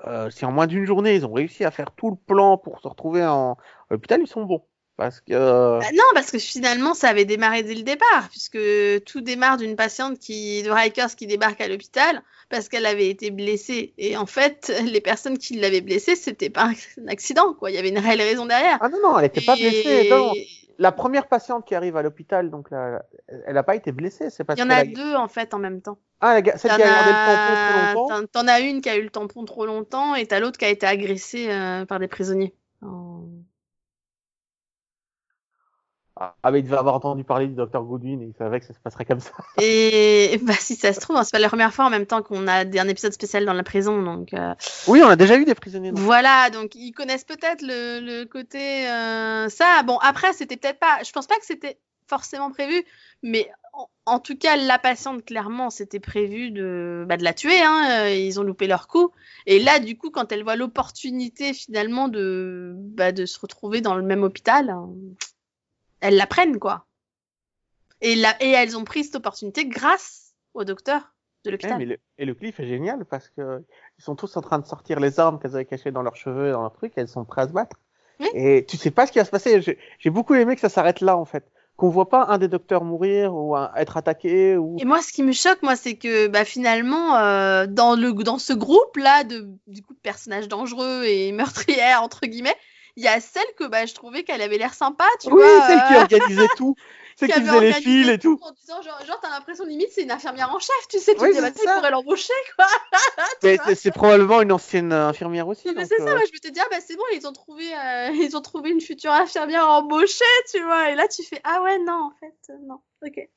Euh, 0.07 0.29
si 0.29 0.45
en 0.45 0.51
moins 0.51 0.65
d'une 0.65 0.85
journée 0.85 1.13
ils 1.15 1.25
ont 1.25 1.33
réussi 1.33 1.65
à 1.65 1.71
faire 1.71 1.91
tout 1.91 2.09
le 2.09 2.15
plan 2.15 2.57
pour 2.57 2.79
se 2.79 2.87
retrouver 2.87 3.25
en 3.25 3.53
à 3.53 3.93
l'hôpital, 3.93 4.19
ils 4.21 4.27
sont 4.27 4.43
bons. 4.43 4.65
Parce 4.99 5.21
que 5.21 5.31
euh, 5.31 5.79
Bah 5.79 5.85
non, 5.93 6.03
parce 6.13 6.29
que 6.29 6.37
finalement, 6.39 6.93
ça 6.93 7.07
avait 7.07 7.23
démarré 7.23 7.63
dès 7.63 7.73
le 7.73 7.83
départ, 7.83 8.27
puisque 8.29 8.59
tout 9.05 9.21
démarre 9.21 9.55
d'une 9.55 9.77
patiente 9.77 10.19
qui, 10.19 10.61
de 10.61 10.69
Rikers 10.69 11.15
qui 11.15 11.25
débarque 11.25 11.61
à 11.61 11.69
l'hôpital 11.69 12.21
parce 12.49 12.67
qu'elle 12.67 12.85
avait 12.85 13.07
été 13.07 13.31
blessée. 13.31 13.93
Et 13.97 14.17
en 14.17 14.25
fait, 14.25 14.73
les 14.85 14.99
personnes 14.99 15.37
qui 15.37 15.55
l'avaient 15.55 15.79
blessée, 15.79 16.17
c'était 16.17 16.49
pas 16.49 16.65
un 16.97 17.07
accident, 17.07 17.53
quoi. 17.53 17.71
Il 17.71 17.75
y 17.75 17.77
avait 17.77 17.89
une 17.89 17.99
réelle 17.99 18.21
raison 18.21 18.45
derrière. 18.45 18.77
ah 18.81 18.89
non 18.89 18.97
non, 19.01 19.19
elle 19.19 19.25
était 19.27 19.39
pas 19.45 19.55
blessée. 19.55 20.09
Non, 20.09 20.33
la 20.79 20.91
première 20.91 21.27
patiente 21.27 21.65
qui 21.65 21.75
arrive 21.75 21.95
à 21.95 22.01
l'hôpital, 22.01 22.49
donc 22.49 22.67
elle 22.71 23.53
n'a 23.53 23.63
pas 23.63 23.75
été 23.75 23.93
blessée, 23.93 24.29
c'est 24.29 24.43
parce 24.43 24.59
Il 24.59 24.63
y 24.63 24.65
en 24.65 24.69
a 24.69 24.83
deux, 24.83 25.15
en 25.15 25.27
fait, 25.29 25.53
en 25.53 25.59
même 25.59 25.81
temps. 25.81 25.97
Ah, 26.21 26.41
la 26.41 26.57
celle 26.57 26.71
qui 26.75 26.81
a 26.81 26.87
gardé 26.89 27.11
le 27.11 27.95
tampon 27.95 27.95
trop 27.95 28.01
longtemps. 28.01 28.21
t'en- 28.21 28.41
T'en 28.41 28.47
as 28.49 28.59
une 28.59 28.81
qui 28.81 28.89
a 28.89 28.97
eu 28.97 29.03
le 29.03 29.09
tampon 29.09 29.45
trop 29.45 29.65
longtemps 29.65 30.15
et 30.15 30.25
t'as 30.25 30.39
l'autre 30.41 30.57
qui 30.57 30.65
a 30.65 30.69
été 30.69 30.85
agressée 30.85 31.47
euh, 31.49 31.85
par 31.85 31.99
des 31.99 32.09
prisonniers. 32.09 32.53
Ah, 36.21 36.51
mais 36.51 36.59
il 36.59 36.63
devait 36.63 36.75
avoir 36.77 36.95
entendu 36.95 37.23
parler 37.23 37.47
du 37.47 37.53
docteur 37.53 37.81
Goodwin 37.83 38.21
et 38.21 38.25
il 38.25 38.33
savait 38.37 38.59
que 38.59 38.65
ça 38.65 38.73
se 38.73 38.79
passerait 38.79 39.05
comme 39.05 39.21
ça. 39.21 39.31
Et 39.61 40.37
bah, 40.43 40.51
si 40.59 40.75
ça 40.75 40.91
se 40.91 40.99
trouve, 40.99 41.15
hein, 41.15 41.23
c'est 41.23 41.31
pas 41.31 41.39
la 41.39 41.47
première 41.47 41.73
fois 41.73 41.85
en 41.85 41.89
même 41.89 42.05
temps 42.05 42.21
qu'on 42.21 42.45
a 42.47 42.65
un 42.65 42.87
épisode 42.89 43.13
spécial 43.13 43.45
dans 43.45 43.53
la 43.53 43.63
prison, 43.63 44.01
donc 44.01 44.33
euh, 44.33 44.53
Oui, 44.87 45.01
on 45.01 45.07
a 45.07 45.15
déjà 45.15 45.37
eu 45.37 45.45
des 45.45 45.55
prisonniers. 45.55 45.91
donc. 45.91 45.99
voilà. 45.99 46.49
Donc 46.49 46.75
ils 46.75 46.91
connaissent 46.91 47.23
peut-être 47.23 47.61
le, 47.61 48.01
le 48.01 48.25
côté 48.25 48.89
euh, 48.89 49.47
ça. 49.47 49.81
Bon, 49.83 49.97
après 49.99 50.33
c'était 50.33 50.57
peut-être 50.57 50.79
pas. 50.79 50.99
Je 51.05 51.11
pense 51.13 51.25
pas 51.27 51.35
que 51.37 51.45
c'était 51.45 51.77
forcément 52.07 52.51
prévu, 52.51 52.83
mais 53.23 53.49
en, 53.73 53.87
en 54.05 54.19
tout 54.19 54.35
cas 54.37 54.57
la 54.57 54.79
patiente 54.79 55.23
clairement 55.23 55.69
c'était 55.69 55.99
prévu 55.99 56.51
de 56.51 57.05
bah, 57.07 57.15
de 57.15 57.23
la 57.23 57.33
tuer. 57.33 57.61
Hein, 57.61 58.03
euh, 58.07 58.09
ils 58.13 58.39
ont 58.41 58.43
loupé 58.43 58.67
leur 58.67 58.87
coup. 58.87 59.11
Et 59.45 59.59
là, 59.59 59.79
du 59.79 59.97
coup, 59.97 60.09
quand 60.11 60.31
elle 60.33 60.43
voit 60.43 60.57
l'opportunité 60.57 61.53
finalement 61.53 62.09
de 62.09 62.73
bah, 62.75 63.13
de 63.13 63.25
se 63.25 63.39
retrouver 63.39 63.79
dans 63.79 63.95
le 63.95 64.03
même 64.03 64.23
hôpital, 64.23 64.69
hein, 64.69 64.89
elles 66.01 66.15
la 66.15 66.27
prennent 66.27 66.59
quoi. 66.59 66.85
Et, 68.01 68.13
et 68.39 68.49
elles 68.51 68.77
ont 68.77 68.85
pris 68.85 69.03
cette 69.03 69.15
opportunité 69.15 69.65
grâce 69.65 70.33
au 70.53 70.63
docteur 70.63 71.13
de 71.45 71.49
Ouais, 71.49 71.51
l'hôpital. 71.51 71.83
le- 71.83 71.97
et 72.17 72.25
le 72.25 72.33
cliff 72.33 72.59
est 72.59 72.67
génial 72.67 73.05
parce 73.05 73.29
que 73.29 73.63
ils 73.97 74.03
sont 74.03 74.15
tous 74.15 74.35
en 74.37 74.41
train 74.41 74.59
de 74.59 74.65
sortir 74.65 74.99
les 74.99 75.19
armes 75.19 75.39
qu'elles 75.39 75.55
avaient 75.55 75.65
cachées 75.65 75.91
dans 75.91 76.01
leurs 76.01 76.15
cheveux 76.15 76.49
et 76.49 76.51
dans 76.51 76.61
leurs 76.61 76.73
trucs, 76.73 76.97
et 76.97 77.01
elles 77.01 77.07
sont 77.07 77.25
prêtes 77.25 77.45
à 77.45 77.47
se 77.47 77.53
battre. 77.53 77.77
Oui. 78.19 78.27
Et 78.33 78.65
tu 78.65 78.75
sais 78.77 78.91
pas 78.91 79.07
ce 79.07 79.11
qui 79.13 79.19
va 79.19 79.25
se 79.25 79.29
passer. 79.31 79.61
J'ai 79.99 80.09
beaucoup 80.09 80.35
aimé 80.35 80.55
que 80.55 80.61
ça 80.61 80.67
s'arrête 80.69 80.99
là 80.99 81.15
en 81.17 81.23
fait, 81.25 81.45
qu'on 81.77 81.89
voit 81.89 82.09
pas 82.09 82.25
un 82.25 82.37
des 82.37 82.49
docteurs 82.49 82.83
mourir 82.83 83.33
ou 83.33 83.55
un- 83.55 83.71
être 83.75 83.95
attaqué 83.95 84.57
ou. 84.57 84.75
Et 84.79 84.83
moi, 84.85 85.01
ce 85.01 85.13
qui 85.13 85.23
me 85.23 85.31
choque, 85.31 85.61
moi, 85.63 85.77
c'est 85.77 85.95
que 85.95 86.27
bah, 86.27 86.43
finalement, 86.43 87.15
euh, 87.15 87.67
dans, 87.67 87.95
le, 87.95 88.11
dans 88.11 88.37
ce 88.37 88.51
groupe-là 88.51 89.23
de, 89.23 89.47
du 89.67 89.81
coup, 89.81 89.93
de 89.93 89.99
personnages 89.99 90.49
dangereux 90.49 91.03
et 91.05 91.31
meurtrières, 91.31 92.03
entre 92.03 92.25
guillemets, 92.25 92.55
il 92.99 93.03
y 93.03 93.07
a 93.07 93.19
celle 93.21 93.47
que 93.57 93.63
bah, 93.63 93.85
je 93.85 93.93
trouvais 93.93 94.23
qu'elle 94.23 94.41
avait 94.41 94.57
l'air 94.57 94.73
sympa, 94.73 95.05
tu 95.21 95.29
oui, 95.29 95.41
vois. 95.41 95.65
celle 95.65 95.83
qui 95.83 95.93
euh, 95.93 96.01
organisait 96.01 96.49
tout, 96.57 96.75
celle 97.15 97.29
qui 97.29 97.33
avait 97.33 97.47
faisait 97.47 97.61
les 97.61 97.73
fils 97.73 98.09
et 98.09 98.19
tout. 98.19 98.39
En 98.41 98.51
disant, 98.51 98.81
genre, 98.81 99.05
genre 99.05 99.19
t'as 99.21 99.29
l'impression 99.29 99.65
limite, 99.65 99.89
c'est 99.91 100.03
une 100.03 100.11
infirmière 100.11 100.53
en 100.53 100.59
chef, 100.59 100.75
tu 100.89 100.99
sais, 100.99 101.13
tu 101.15 101.21
Oui, 101.21 101.29
te 101.29 101.33
dis, 101.33 101.53
c'est 101.55 101.65
bah, 101.65 101.75
pourrait 101.75 101.91
l'embaucher, 101.91 102.33
quoi. 102.57 102.65
Mais 103.43 103.57
c'est- 103.75 103.91
probablement 103.91 104.41
une 104.41 104.51
ancienne 104.51 104.91
infirmière 104.91 105.47
aussi. 105.47 105.67
Non, 105.67 105.73
mais 105.75 105.85
c'est 105.85 105.97
ça, 105.97 106.03
euh, 106.03 106.13
moi, 106.13 106.21
je 106.27 106.33
me 106.33 106.39
te 106.39 106.51
dire, 106.51 106.65
bah, 106.69 106.77
c'est 106.81 106.95
bon, 106.97 107.03
ils 107.13 107.25
ont, 107.25 107.33
trouvé, 107.33 107.73
euh, 107.73 108.09
ils 108.13 108.35
ont 108.35 108.41
trouvé 108.41 108.69
une 108.71 108.81
future 108.81 109.11
infirmière 109.11 109.67
embauchée, 109.67 110.25
tu 110.51 110.61
vois. 110.61 110.91
Et 110.91 110.95
là, 110.95 111.07
tu 111.07 111.23
fais, 111.23 111.39
ah 111.45 111.61
ouais, 111.63 111.79
non, 111.79 112.11
en 112.11 112.11
fait, 112.19 112.35
euh, 112.51 112.57
non. 112.67 112.81
Ok. 113.05 113.17
Et 113.17 113.29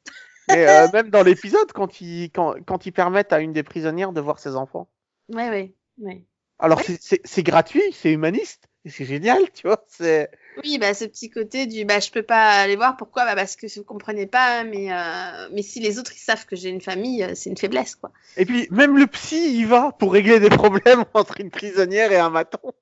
euh, 0.51 0.89
même 0.93 1.11
dans 1.11 1.23
l'épisode, 1.23 1.71
quand 1.73 2.01
ils, 2.01 2.31
quand, 2.31 2.55
quand 2.67 2.85
ils 2.87 2.93
permettent 2.93 3.33
à 3.33 3.41
une 3.41 3.53
des 3.53 3.63
prisonnières 3.63 4.13
de 4.13 4.21
voir 4.21 4.39
ses 4.39 4.57
enfants. 4.57 4.89
Ouais, 5.29 5.49
ouais, 5.51 5.75
ouais. 5.99 6.27
Alors 6.59 6.81
Ouais. 6.81 6.97
c'est- 7.01 7.43
gratuit, 7.43 7.83
c'est 7.93 8.13
humaniste, 8.13 8.69
c'est 8.91 9.05
génial, 9.05 9.51
tu 9.53 9.67
vois. 9.67 9.85
C'est 9.89 10.31
Oui, 10.63 10.79
bah, 10.79 10.93
ce 10.95 11.05
petit 11.05 11.31
côté 11.31 11.67
du 11.67 11.85
bah, 11.85 12.01
je 12.01 12.11
peux 12.11 12.23
pas 12.23 12.51
aller 12.61 12.77
voir. 12.77 12.97
Pourquoi? 12.97 13.25
Bah, 13.25 13.35
Parce 13.37 13.57
que 13.57 13.67
vous 13.79 13.85
comprenez 13.85 14.27
pas, 14.27 14.65
mais, 14.65 14.93
euh, 14.93 15.49
mais 15.53 15.63
si 15.63 15.81
les 15.81 15.99
autres 15.99 16.13
ils 16.15 16.21
savent 16.21 16.47
que 16.47 16.57
j'ai 16.57 16.69
une 16.69 16.81
famille, 16.81 17.23
euh, 17.23 17.35
c'est 17.35 17.51
une 17.51 17.57
faiblesse, 17.57 17.95
quoi. 17.97 18.11
et 18.37 18.45
puis 18.45 18.69
même 18.71 18.99
le 18.99 19.07
psy 19.07 19.59
y 19.61 19.65
va 19.65 19.93
pour 19.93 20.13
régler 20.13 20.41
des 20.41 20.51
problèmes 20.51 21.05
entre 21.15 21.41
une 21.41 21.51
prisonnière 21.51 22.13
et 22.13 22.19
un 22.19 22.31
maton. 22.31 22.73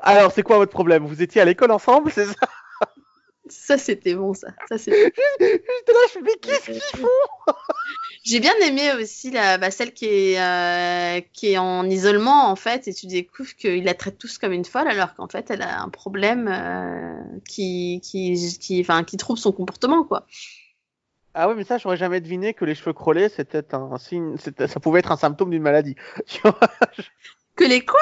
Alors 0.00 0.32
c'est 0.32 0.42
quoi 0.42 0.56
votre 0.58 0.72
problème? 0.72 1.06
Vous 1.06 1.22
étiez 1.22 1.40
à 1.40 1.44
l'école 1.44 1.70
ensemble, 1.72 2.10
c'est 2.10 2.26
ça? 2.26 2.48
Ça, 3.50 3.78
c'était 3.78 4.14
bon, 4.14 4.34
ça. 4.34 4.48
ça 4.68 4.78
c'était- 4.78 5.12
J'étais 5.40 5.92
là, 5.92 6.20
mais 6.22 6.34
qu'est-ce 6.40 6.70
qu'ils 6.70 6.80
font? 6.80 7.54
J'ai 8.24 8.40
bien 8.40 8.54
aimé 8.66 8.92
aussi 9.00 9.30
la, 9.30 9.58
bah, 9.58 9.70
celle 9.70 9.92
qui 9.92 10.06
est, 10.06 10.40
euh, 10.40 11.20
qui 11.32 11.52
est 11.52 11.58
en 11.58 11.88
isolement, 11.88 12.50
en 12.50 12.56
fait, 12.56 12.88
et 12.88 12.94
tu 12.94 13.06
découvres 13.06 13.54
qu'il 13.54 13.84
la 13.84 13.94
traite 13.94 14.18
tous 14.18 14.38
comme 14.38 14.52
une 14.52 14.64
folle, 14.64 14.88
alors 14.88 15.14
qu'en 15.14 15.28
fait, 15.28 15.50
elle 15.50 15.62
a 15.62 15.80
un 15.80 15.88
problème 15.88 16.48
euh, 16.48 17.38
qui, 17.48 18.00
qui, 18.04 18.34
qui, 18.60 18.80
enfin, 18.80 19.04
qui 19.04 19.16
trouble 19.16 19.38
son 19.38 19.52
comportement, 19.52 20.04
quoi. 20.04 20.26
Ah 21.34 21.48
ouais, 21.48 21.54
mais 21.54 21.62
ça 21.62 21.78
j'aurais 21.78 21.96
jamais 21.96 22.20
deviné 22.20 22.52
que 22.52 22.64
les 22.64 22.74
cheveux 22.74 22.92
crôlés 22.92 23.28
c'était 23.28 23.72
un 23.72 23.96
signe, 23.98 24.36
ça 24.38 24.80
pouvait 24.80 24.98
être 25.00 25.12
un 25.12 25.16
symptôme 25.16 25.50
d'une 25.50 25.62
maladie. 25.62 25.94
Que 27.54 27.64
les 27.64 27.84
quoi? 27.84 28.00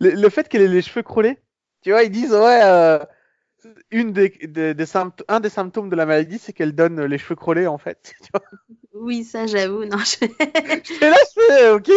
Le, 0.00 0.10
le 0.10 0.28
fait 0.30 0.48
qu'elle 0.48 0.62
ait 0.62 0.68
les 0.68 0.80
cheveux 0.82 1.02
crôlés, 1.02 1.38
tu 1.82 1.90
vois, 1.90 2.02
ils 2.04 2.10
disent 2.10 2.32
ouais, 2.32 2.60
euh, 2.62 2.98
une 3.90 4.12
des, 4.12 4.28
des, 4.30 4.74
des 4.74 4.86
symptômes, 4.86 5.24
un 5.28 5.40
des 5.40 5.48
symptômes 5.50 5.88
de 5.90 5.96
la 5.96 6.06
maladie, 6.06 6.38
c'est 6.38 6.52
qu'elle 6.52 6.74
donne 6.74 7.02
les 7.04 7.18
cheveux 7.18 7.36
crôlés 7.36 7.66
en 7.66 7.78
fait. 7.78 8.14
Tu 8.22 8.28
vois 8.32 8.42
Oui, 8.94 9.24
ça, 9.24 9.46
j'avoue, 9.46 9.84
non, 9.84 9.98
je... 9.98 10.26
Là, 11.00 11.16
fais 11.34 11.70
ok. 11.70 11.90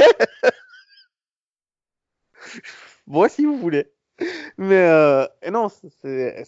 bon, 3.07 3.27
si 3.29 3.45
vous 3.45 3.57
voulez. 3.57 3.91
Mais 4.57 4.75
euh, 4.89 5.27
non, 5.51 5.69
c'est, 5.69 5.89
c'est- 6.01 6.45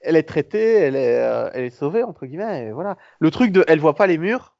elle 0.00 0.16
est 0.16 0.24
traitée, 0.24 0.74
elle 0.74 0.96
est, 0.96 1.18
euh, 1.20 1.50
elle 1.54 1.64
est 1.64 1.70
sauvée 1.70 2.02
entre 2.04 2.26
guillemets. 2.26 2.68
Et 2.68 2.72
voilà. 2.72 2.96
Le 3.20 3.30
truc 3.30 3.52
de, 3.52 3.64
elle 3.68 3.80
voit 3.80 3.96
pas 3.96 4.06
les 4.08 4.18
murs. 4.18 4.56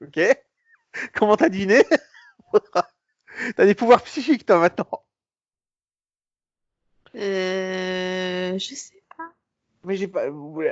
Ok. 0.00 0.18
Comment 1.14 1.36
t'as 1.36 1.48
deviné? 1.48 1.84
T'as 3.56 3.66
des 3.66 3.74
pouvoirs 3.74 4.02
psychiques 4.02 4.46
toi 4.46 4.58
maintenant. 4.60 5.04
Euh, 7.16 8.58
je 8.58 8.74
sais 8.74 9.02
pas. 9.16 9.30
Mais 9.84 9.96
j'ai 9.96 10.08
pas. 10.08 10.24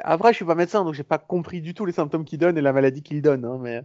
Après, 0.05 0.33
je 0.33 0.37
suis 0.37 0.45
pas 0.45 0.55
médecin, 0.55 0.85
donc 0.85 0.95
j'ai 0.95 1.03
pas 1.03 1.19
compris 1.19 1.61
du 1.61 1.75
tout 1.75 1.87
les 1.87 1.93
symptômes 1.93 2.25
qu'il 2.25 2.39
donne 2.39 2.59
et 2.59 2.63
la 2.63 2.73
maladie 2.73 3.03
qu'il 3.03 3.23
donne. 3.23 3.45
Hein, 3.45 3.59
mais. 3.61 3.83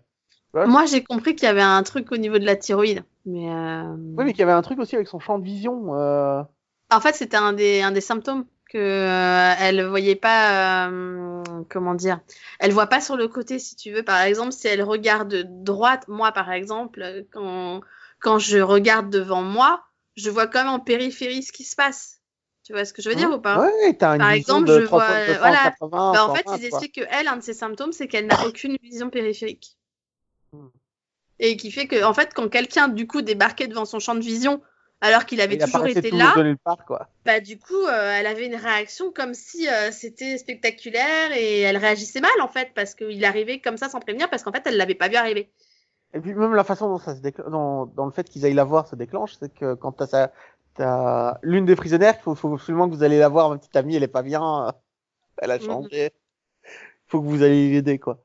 Moi, 0.53 0.85
j'ai 0.85 1.03
compris 1.03 1.35
qu'il 1.35 1.45
y 1.45 1.49
avait 1.49 1.61
un 1.61 1.83
truc 1.83 2.11
au 2.11 2.17
niveau 2.17 2.39
de 2.39 2.45
la 2.45 2.55
thyroïde. 2.55 3.03
Mais, 3.25 3.51
euh... 3.51 3.95
oui, 4.17 4.25
mais 4.25 4.31
qu'il 4.31 4.39
y 4.39 4.43
avait 4.43 4.51
un 4.51 4.63
truc 4.63 4.79
aussi 4.79 4.95
avec 4.95 5.07
son 5.07 5.19
champ 5.19 5.37
de 5.37 5.43
vision. 5.43 5.95
Euh... 5.95 6.41
En 6.89 6.99
fait, 6.99 7.13
c'était 7.13 7.37
un 7.37 7.53
des, 7.53 7.81
un 7.81 7.91
des 7.91 8.01
symptômes 8.01 8.45
que 8.69 8.77
euh, 8.77 9.55
elle 9.59 9.83
voyait 9.85 10.15
pas 10.15 10.87
euh, 10.87 11.43
comment 11.69 11.95
dire 11.95 12.21
elle 12.59 12.71
voit 12.71 12.87
pas 12.87 13.01
sur 13.01 13.17
le 13.17 13.27
côté 13.27 13.57
si 13.57 13.75
tu 13.75 13.91
veux 13.91 14.03
par 14.03 14.21
exemple 14.21 14.51
si 14.51 14.67
elle 14.67 14.83
regarde 14.83 15.63
droite 15.63 16.07
moi 16.07 16.31
par 16.31 16.51
exemple 16.51 17.25
quand 17.31 17.81
quand 18.19 18.37
je 18.37 18.59
regarde 18.59 19.09
devant 19.09 19.41
moi 19.41 19.83
je 20.15 20.29
vois 20.29 20.45
quand 20.45 20.59
même 20.59 20.73
en 20.73 20.79
périphérie 20.79 21.41
ce 21.41 21.51
qui 21.51 21.63
se 21.63 21.75
passe 21.75 22.18
tu 22.69 22.73
vois 22.73 22.85
ce 22.85 22.93
que 22.93 23.01
je 23.01 23.09
veux 23.09 23.15
dire 23.15 23.31
ou 23.31 23.39
pas? 23.39 23.57
Ouais, 23.57 23.93
t'as 23.97 24.11
une 24.13 24.19
Par 24.19 24.29
vision 24.29 24.57
exemple, 24.57 24.67
de 24.69 24.79
je 24.79 24.85
vois- 24.85 25.01
380, 25.01 25.37
voilà. 25.39 25.63
180, 25.63 26.13
Bah, 26.13 26.23
en 26.23 26.35
fait 26.35 26.43
120, 26.43 26.57
ils 26.57 26.65
quoi. 26.69 26.79
expliquent 26.79 26.95
que 26.97 27.07
elle 27.09 27.27
un 27.27 27.37
de 27.37 27.41
ses 27.41 27.55
symptômes 27.55 27.91
c'est 27.93 28.07
qu'elle 28.07 28.27
n'a 28.27 28.35
aucune 28.45 28.77
vision 28.83 29.09
périphérique 29.09 29.75
et 31.39 31.57
qui 31.57 31.71
fait 31.71 31.87
que 31.87 32.03
en 32.03 32.13
fait 32.13 32.31
quand 32.35 32.47
quelqu'un 32.47 32.89
du 32.89 33.07
coup 33.07 33.23
débarquait 33.23 33.67
devant 33.67 33.85
son 33.85 33.99
champ 33.99 34.13
de 34.13 34.19
vision 34.19 34.61
alors 35.01 35.25
qu'il 35.25 35.41
avait 35.41 35.55
Il 35.55 35.63
toujours 35.63 35.87
été 35.87 36.11
là 36.11 36.31
part, 36.63 36.85
quoi. 36.85 37.07
bah 37.25 37.39
du 37.39 37.57
coup, 37.57 37.73
euh, 37.87 38.11
elle 38.19 38.27
avait 38.27 38.45
une 38.45 38.55
réaction 38.55 39.11
comme 39.11 39.33
si 39.33 39.67
euh, 39.67 39.91
c'était 39.91 40.37
spectaculaire 40.37 41.31
et 41.31 41.61
elle 41.61 41.77
réagissait 41.77 42.21
mal 42.21 42.39
en 42.41 42.47
fait 42.49 42.69
parce 42.75 42.93
qu'il 42.93 43.25
arrivait 43.25 43.59
comme 43.61 43.77
ça 43.77 43.89
sans 43.89 43.99
prévenir 43.99 44.29
parce 44.29 44.43
qu'en 44.43 44.51
fait 44.51 44.61
elle 44.67 44.77
l'avait 44.77 44.93
pas 44.95 45.07
vu 45.07 45.15
arriver. 45.15 45.49
Et 46.13 46.19
puis 46.19 46.33
même 46.33 46.55
la 46.55 46.63
façon 46.63 46.89
dont 46.89 46.97
ça 46.97 47.15
se 47.15 47.21
déclenche, 47.21 47.49
dans, 47.51 47.85
dans 47.85 48.05
le 48.05 48.11
fait 48.11 48.27
qu'ils 48.29 48.45
aillent 48.45 48.53
la 48.53 48.63
voir 48.63 48.87
se 48.87 48.95
déclenche, 48.95 49.35
c'est 49.39 49.53
que 49.53 49.75
quand 49.75 49.91
t'as 49.91 50.07
t'as 50.07 50.29
l'une 51.41 51.65
des 51.65 51.75
prisonnières, 51.75 52.15
il 52.19 52.23
faut, 52.23 52.35
faut 52.35 52.53
absolument 52.53 52.89
que 52.89 52.95
vous 52.95 53.03
allez 53.03 53.19
la 53.19 53.29
voir, 53.29 53.49
ma 53.49 53.57
petite 53.57 53.75
amie, 53.75 53.95
elle 53.95 54.03
est 54.03 54.07
pas 54.07 54.21
bien, 54.23 54.67
euh, 54.67 54.71
elle 55.39 55.51
a 55.51 55.57
Mhm. 55.57 55.65
changé. 55.65 56.11
Faut 57.07 57.21
que 57.21 57.27
vous 57.27 57.43
allez 57.43 57.71
l'aider, 57.71 57.99
quoi. 57.99 58.23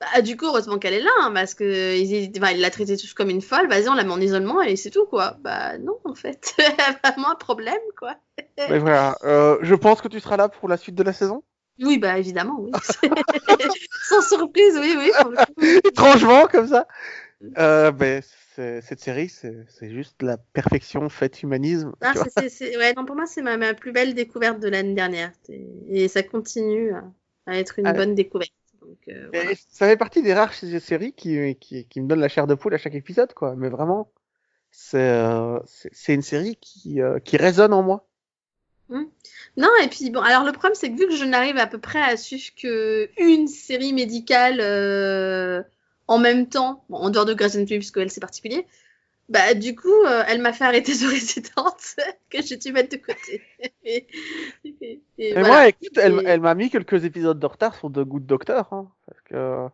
Bah 0.00 0.22
du 0.22 0.36
coup, 0.38 0.46
heureusement 0.46 0.78
qu'elle 0.78 0.94
est 0.94 1.02
là 1.02 1.10
hein, 1.20 1.30
parce 1.34 1.52
que 1.52 1.94
il 1.98 2.32
enfin, 2.38 2.52
il 2.52 2.60
l'a 2.62 2.70
traitée 2.70 2.96
tous 2.96 3.12
comme 3.12 3.28
une 3.28 3.42
folle. 3.42 3.68
Vas-y, 3.68 3.86
on 3.90 3.94
la 3.94 4.02
met 4.04 4.10
en 4.12 4.20
isolement 4.20 4.62
et 4.62 4.74
c'est 4.76 4.88
tout 4.88 5.04
quoi. 5.04 5.36
Bah 5.40 5.76
non 5.76 5.98
en 6.04 6.14
fait, 6.14 6.54
vraiment 7.04 7.30
un 7.32 7.34
problème 7.34 7.76
quoi. 7.98 8.16
Mais 8.56 8.78
voilà, 8.78 9.18
euh, 9.24 9.58
je 9.60 9.74
pense 9.74 10.00
que 10.00 10.08
tu 10.08 10.18
seras 10.18 10.38
là 10.38 10.48
pour 10.48 10.70
la 10.70 10.78
suite 10.78 10.94
de 10.94 11.02
la 11.02 11.12
saison. 11.12 11.42
Oui 11.80 11.98
bah 11.98 12.16
évidemment 12.18 12.56
oui. 12.60 12.70
Sans 14.08 14.22
surprise 14.22 14.78
oui 14.80 14.96
oui. 14.96 15.12
Étrangement, 15.84 16.46
comme 16.46 16.68
ça. 16.68 16.86
Euh, 17.58 17.90
ben, 17.90 18.22
c'est- 18.22 18.39
cette 18.56 19.00
série, 19.00 19.28
c'est 19.28 19.90
juste 19.90 20.22
la 20.22 20.36
perfection 20.36 21.08
faite 21.08 21.42
humanisme. 21.42 21.92
Ah, 22.00 22.14
ouais, 22.16 22.94
non, 22.94 23.04
pour 23.04 23.16
moi, 23.16 23.26
c'est 23.26 23.42
ma, 23.42 23.56
ma 23.56 23.74
plus 23.74 23.92
belle 23.92 24.14
découverte 24.14 24.60
de 24.60 24.68
l'année 24.68 24.94
dernière. 24.94 25.32
Et 25.88 26.08
ça 26.08 26.22
continue 26.22 26.92
à, 26.92 27.04
à 27.46 27.58
être 27.58 27.78
une 27.78 27.86
Ah. 27.86 27.92
bonne 27.92 28.14
découverte. 28.14 28.52
Donc, 28.82 28.98
euh, 29.08 29.28
voilà. 29.32 29.50
Ça 29.70 29.86
fait 29.86 29.96
partie 29.96 30.22
des 30.22 30.34
rares 30.34 30.54
séries 30.54 31.12
qui, 31.12 31.56
qui, 31.56 31.86
qui 31.86 32.00
me 32.00 32.08
donnent 32.08 32.20
la 32.20 32.28
chair 32.28 32.46
de 32.46 32.54
poule 32.54 32.74
à 32.74 32.78
chaque 32.78 32.94
épisode, 32.94 33.34
quoi. 33.34 33.54
Mais 33.56 33.68
vraiment, 33.68 34.10
c'est 34.70 34.98
euh, 34.98 35.58
une 36.08 36.22
série 36.22 36.56
qui, 36.56 37.00
euh, 37.00 37.18
qui 37.18 37.36
résonne 37.36 37.72
en 37.72 37.82
moi. 37.82 38.06
Non, 39.56 39.68
et 39.82 39.88
puis 39.88 40.10
bon, 40.10 40.20
alors 40.20 40.44
le 40.44 40.52
problème, 40.52 40.74
c'est 40.74 40.90
que 40.90 40.98
vu 40.98 41.06
que 41.06 41.14
je 41.14 41.24
n'arrive 41.24 41.56
à 41.58 41.66
peu 41.68 41.78
près 41.78 42.02
à 42.02 42.16
suivre 42.16 42.50
que 42.60 43.08
une 43.18 43.46
série 43.46 43.92
médicale 43.92 44.60
en 46.10 46.18
même 46.18 46.48
temps, 46.48 46.84
bon, 46.90 46.98
en 46.98 47.10
dehors 47.10 47.26
de 47.26 47.34
Grey's 47.34 47.56
Anatomy, 47.56 47.80
puisque 47.80 47.98
elle 47.98 48.10
c'est 48.12 48.20
particulier, 48.20 48.66
bah 49.30 49.54
du 49.54 49.76
coup, 49.76 49.88
euh, 50.06 50.24
elle 50.28 50.42
m'a 50.42 50.52
fait 50.54 50.64
arrêter 50.64 50.92
de 50.94 51.06
résidente 51.10 51.96
que 52.30 52.42
j'ai 52.42 52.58
dû 52.58 52.72
mettre 52.72 52.90
de 52.96 53.02
côté. 53.02 53.42
et, 53.84 54.06
et- 54.64 55.02
et 55.18 55.34
Et 55.34 55.42
voilà. 55.42 55.56
moi, 55.56 55.66
écoute, 55.68 55.96
elle, 55.96 56.40
m'a 56.40 56.54
mis 56.54 56.70
quelques 56.70 57.04
épisodes 57.04 57.38
de 57.38 57.46
retard 57.46 57.74
sur 57.74 57.90
The 57.90 58.00
Good 58.00 58.26
Doctor, 58.26 58.72
hein, 58.72 58.92
parce 59.06 59.20
que 59.22 59.68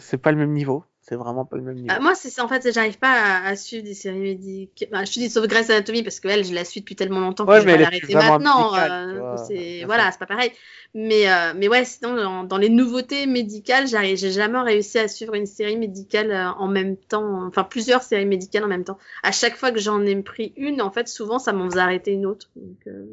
c'est 0.00 0.18
pas 0.18 0.32
le 0.32 0.38
même 0.38 0.52
niveau. 0.52 0.84
C'est 1.06 1.16
vraiment 1.16 1.44
pas 1.44 1.56
le 1.58 1.62
même 1.62 1.74
niveau. 1.74 1.88
Ah, 1.90 2.00
moi, 2.00 2.14
c'est 2.14 2.40
en 2.40 2.48
fait, 2.48 2.72
j'arrive 2.72 2.98
pas 2.98 3.12
à, 3.12 3.46
à 3.48 3.56
suivre 3.56 3.84
des 3.84 3.92
séries 3.92 4.20
médicales. 4.20 4.88
Enfin, 4.90 5.04
je 5.04 5.12
te 5.12 5.18
dis 5.18 5.28
sauf 5.28 5.46
Grey's 5.46 5.68
Anatomy 5.68 6.02
parce 6.02 6.18
que 6.18 6.28
elle, 6.28 6.44
je 6.46 6.54
la 6.54 6.64
suis 6.64 6.80
depuis 6.80 6.96
tellement 6.96 7.20
longtemps 7.20 7.44
que 7.44 7.50
Ouais, 7.50 7.60
je 7.60 7.66
vais 7.66 7.76
l'arrêter 7.76 8.14
maintenant. 8.14 8.72
médicale, 8.72 9.20
euh, 9.22 9.36
c'est 9.46 9.84
voilà, 9.84 10.10
c'est 10.12 10.18
pas 10.18 10.24
pareil. 10.24 10.50
Mais 10.94 11.30
euh, 11.30 11.52
mais 11.54 11.68
ouais, 11.68 11.84
sinon 11.84 12.16
dans, 12.16 12.44
dans 12.44 12.56
les 12.56 12.70
nouveautés 12.70 13.26
médicales, 13.26 13.86
j'arrive, 13.86 14.16
j'ai 14.16 14.30
jamais 14.30 14.58
réussi 14.60 14.98
à 14.98 15.06
suivre 15.08 15.34
une 15.34 15.44
série 15.44 15.76
médicale 15.76 16.30
euh, 16.30 16.50
en 16.52 16.68
même 16.68 16.96
temps, 16.96 17.44
enfin 17.48 17.64
plusieurs 17.64 18.02
séries 18.02 18.24
médicales 18.24 18.64
en 18.64 18.68
même 18.68 18.84
temps. 18.84 18.96
À 19.22 19.30
chaque 19.32 19.56
fois 19.56 19.72
que 19.72 19.80
j'en 19.80 20.00
ai 20.06 20.16
pris 20.22 20.54
une, 20.56 20.80
en 20.80 20.90
fait, 20.90 21.06
souvent 21.08 21.38
ça 21.38 21.52
m'en 21.52 21.68
faisait 21.68 21.80
arrêter 21.80 22.12
une 22.12 22.24
autre. 22.24 22.48
Donc 22.56 22.78
euh, 22.86 23.04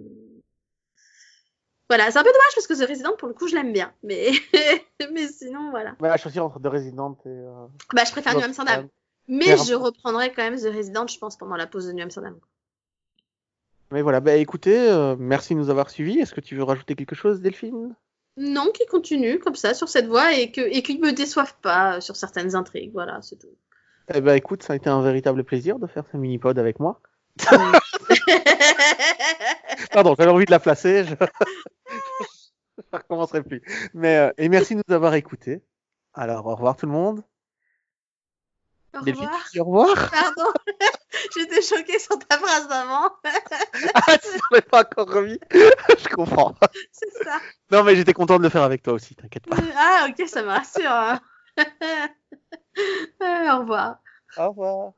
voilà, 1.91 2.09
c'est 2.09 2.19
un 2.19 2.23
peu 2.23 2.31
dommage 2.31 2.55
parce 2.55 2.68
que 2.68 2.85
The 2.85 2.88
Resident, 2.88 3.18
pour 3.18 3.27
le 3.27 3.34
coup, 3.34 3.49
je 3.49 3.55
l'aime 3.55 3.73
bien, 3.73 3.91
mais 4.01 4.31
mais 5.11 5.27
sinon 5.27 5.72
voilà. 5.72 5.93
À 6.01 6.15
choisir 6.15 6.45
entre 6.45 6.57
The 6.61 6.68
Resident 6.68 7.18
et. 7.26 7.27
Euh, 7.27 7.68
Bah, 7.93 8.05
je 8.05 8.11
préfère 8.11 8.34
New 8.34 8.45
Amsterdam. 8.45 8.88
Mais 9.27 9.57
je 9.57 9.73
reprendrai 9.73 10.31
quand 10.31 10.41
même 10.41 10.55
The 10.55 10.73
Resident, 10.73 11.05
je 11.07 11.19
pense, 11.19 11.38
pendant 11.38 11.57
la 11.57 11.68
pause 11.68 11.88
de 11.88 11.91
New 11.91 12.01
Amsterdam. 12.01 12.39
Mais 13.91 14.01
voilà, 14.01 14.22
bah 14.22 14.35
écoutez, 14.35 14.89
euh, 14.89 15.18
merci 15.19 15.53
de 15.53 15.59
nous 15.59 15.69
avoir 15.69 15.89
suivis. 15.89 16.18
Est-ce 16.19 16.34
que 16.34 16.39
tu 16.39 16.55
veux 16.55 16.63
rajouter 16.63 16.95
quelque 16.95 17.13
chose, 17.13 17.41
Delphine? 17.41 17.93
Non, 18.38 18.72
qui 18.73 18.85
continue 18.85 19.39
comme 19.39 19.55
ça 19.55 19.73
sur 19.73 19.89
cette 19.89 20.07
voie 20.07 20.31
et 20.31 20.49
que 20.49 20.61
et 20.61 20.84
qu'ils 20.84 21.01
me 21.01 21.11
déçoivent 21.11 21.57
pas 21.61 21.97
euh, 21.97 21.99
sur 21.99 22.15
certaines 22.15 22.55
intrigues. 22.55 22.93
Voilà, 22.93 23.22
c'est 23.22 23.35
tout. 23.38 23.53
Eh 24.13 24.22
ben 24.22 24.35
écoute, 24.35 24.63
ça 24.63 24.72
a 24.72 24.77
été 24.77 24.89
un 24.89 25.01
véritable 25.01 25.43
plaisir 25.43 25.77
de 25.77 25.88
faire 25.88 26.05
ce 26.09 26.15
mini-pod 26.15 26.57
avec 26.57 26.80
moi. 26.80 27.01
Pardon, 29.91 30.15
j'avais 30.18 30.31
envie 30.31 30.45
de 30.45 30.51
la 30.51 30.59
placer. 30.59 31.03
Je 31.03 31.15
je 32.93 32.97
recommencerai 32.97 33.43
plus. 33.43 33.61
Mais 33.93 34.18
euh, 34.18 34.31
et 34.38 34.49
merci 34.49 34.76
de 34.76 34.81
nous 34.88 34.95
avoir 34.95 35.13
écoutés. 35.15 35.61
Alors 36.13 36.45
au 36.45 36.55
revoir 36.55 36.76
tout 36.76 36.85
le 36.85 36.91
monde. 36.91 37.23
Au 38.93 38.99
revoir. 38.99 39.31
au 39.57 39.63
revoir? 39.63 40.11
Pardon, 40.11 40.51
j'étais 41.38 41.61
choquée 41.61 41.97
sur 41.97 42.19
ta 42.19 42.38
phrase 42.38 42.68
d'avant. 42.68 43.09
ah, 43.95 44.18
tu 44.18 44.27
n'en 44.51 44.59
pas 44.69 44.81
encore 44.81 45.09
remis. 45.09 45.39
Je 45.51 46.13
comprends. 46.13 46.53
c'est 46.91 47.23
ça. 47.23 47.38
Non 47.72 47.84
mais 47.84 47.95
j'étais 47.95 48.13
content 48.13 48.38
de 48.38 48.43
le 48.43 48.49
faire 48.49 48.63
avec 48.63 48.84
toi 48.84 48.93
aussi, 48.93 49.15
t'inquiète 49.15 49.47
pas. 49.47 49.55
Ah, 49.77 50.07
ok, 50.09 50.27
ça 50.27 50.43
me 50.43 50.49
rassure. 50.49 50.91
hein. 50.91 51.19
Euh, 53.22 53.51
Au 53.53 53.59
revoir. 53.59 53.97
Au 54.38 54.49
revoir. 54.49 54.93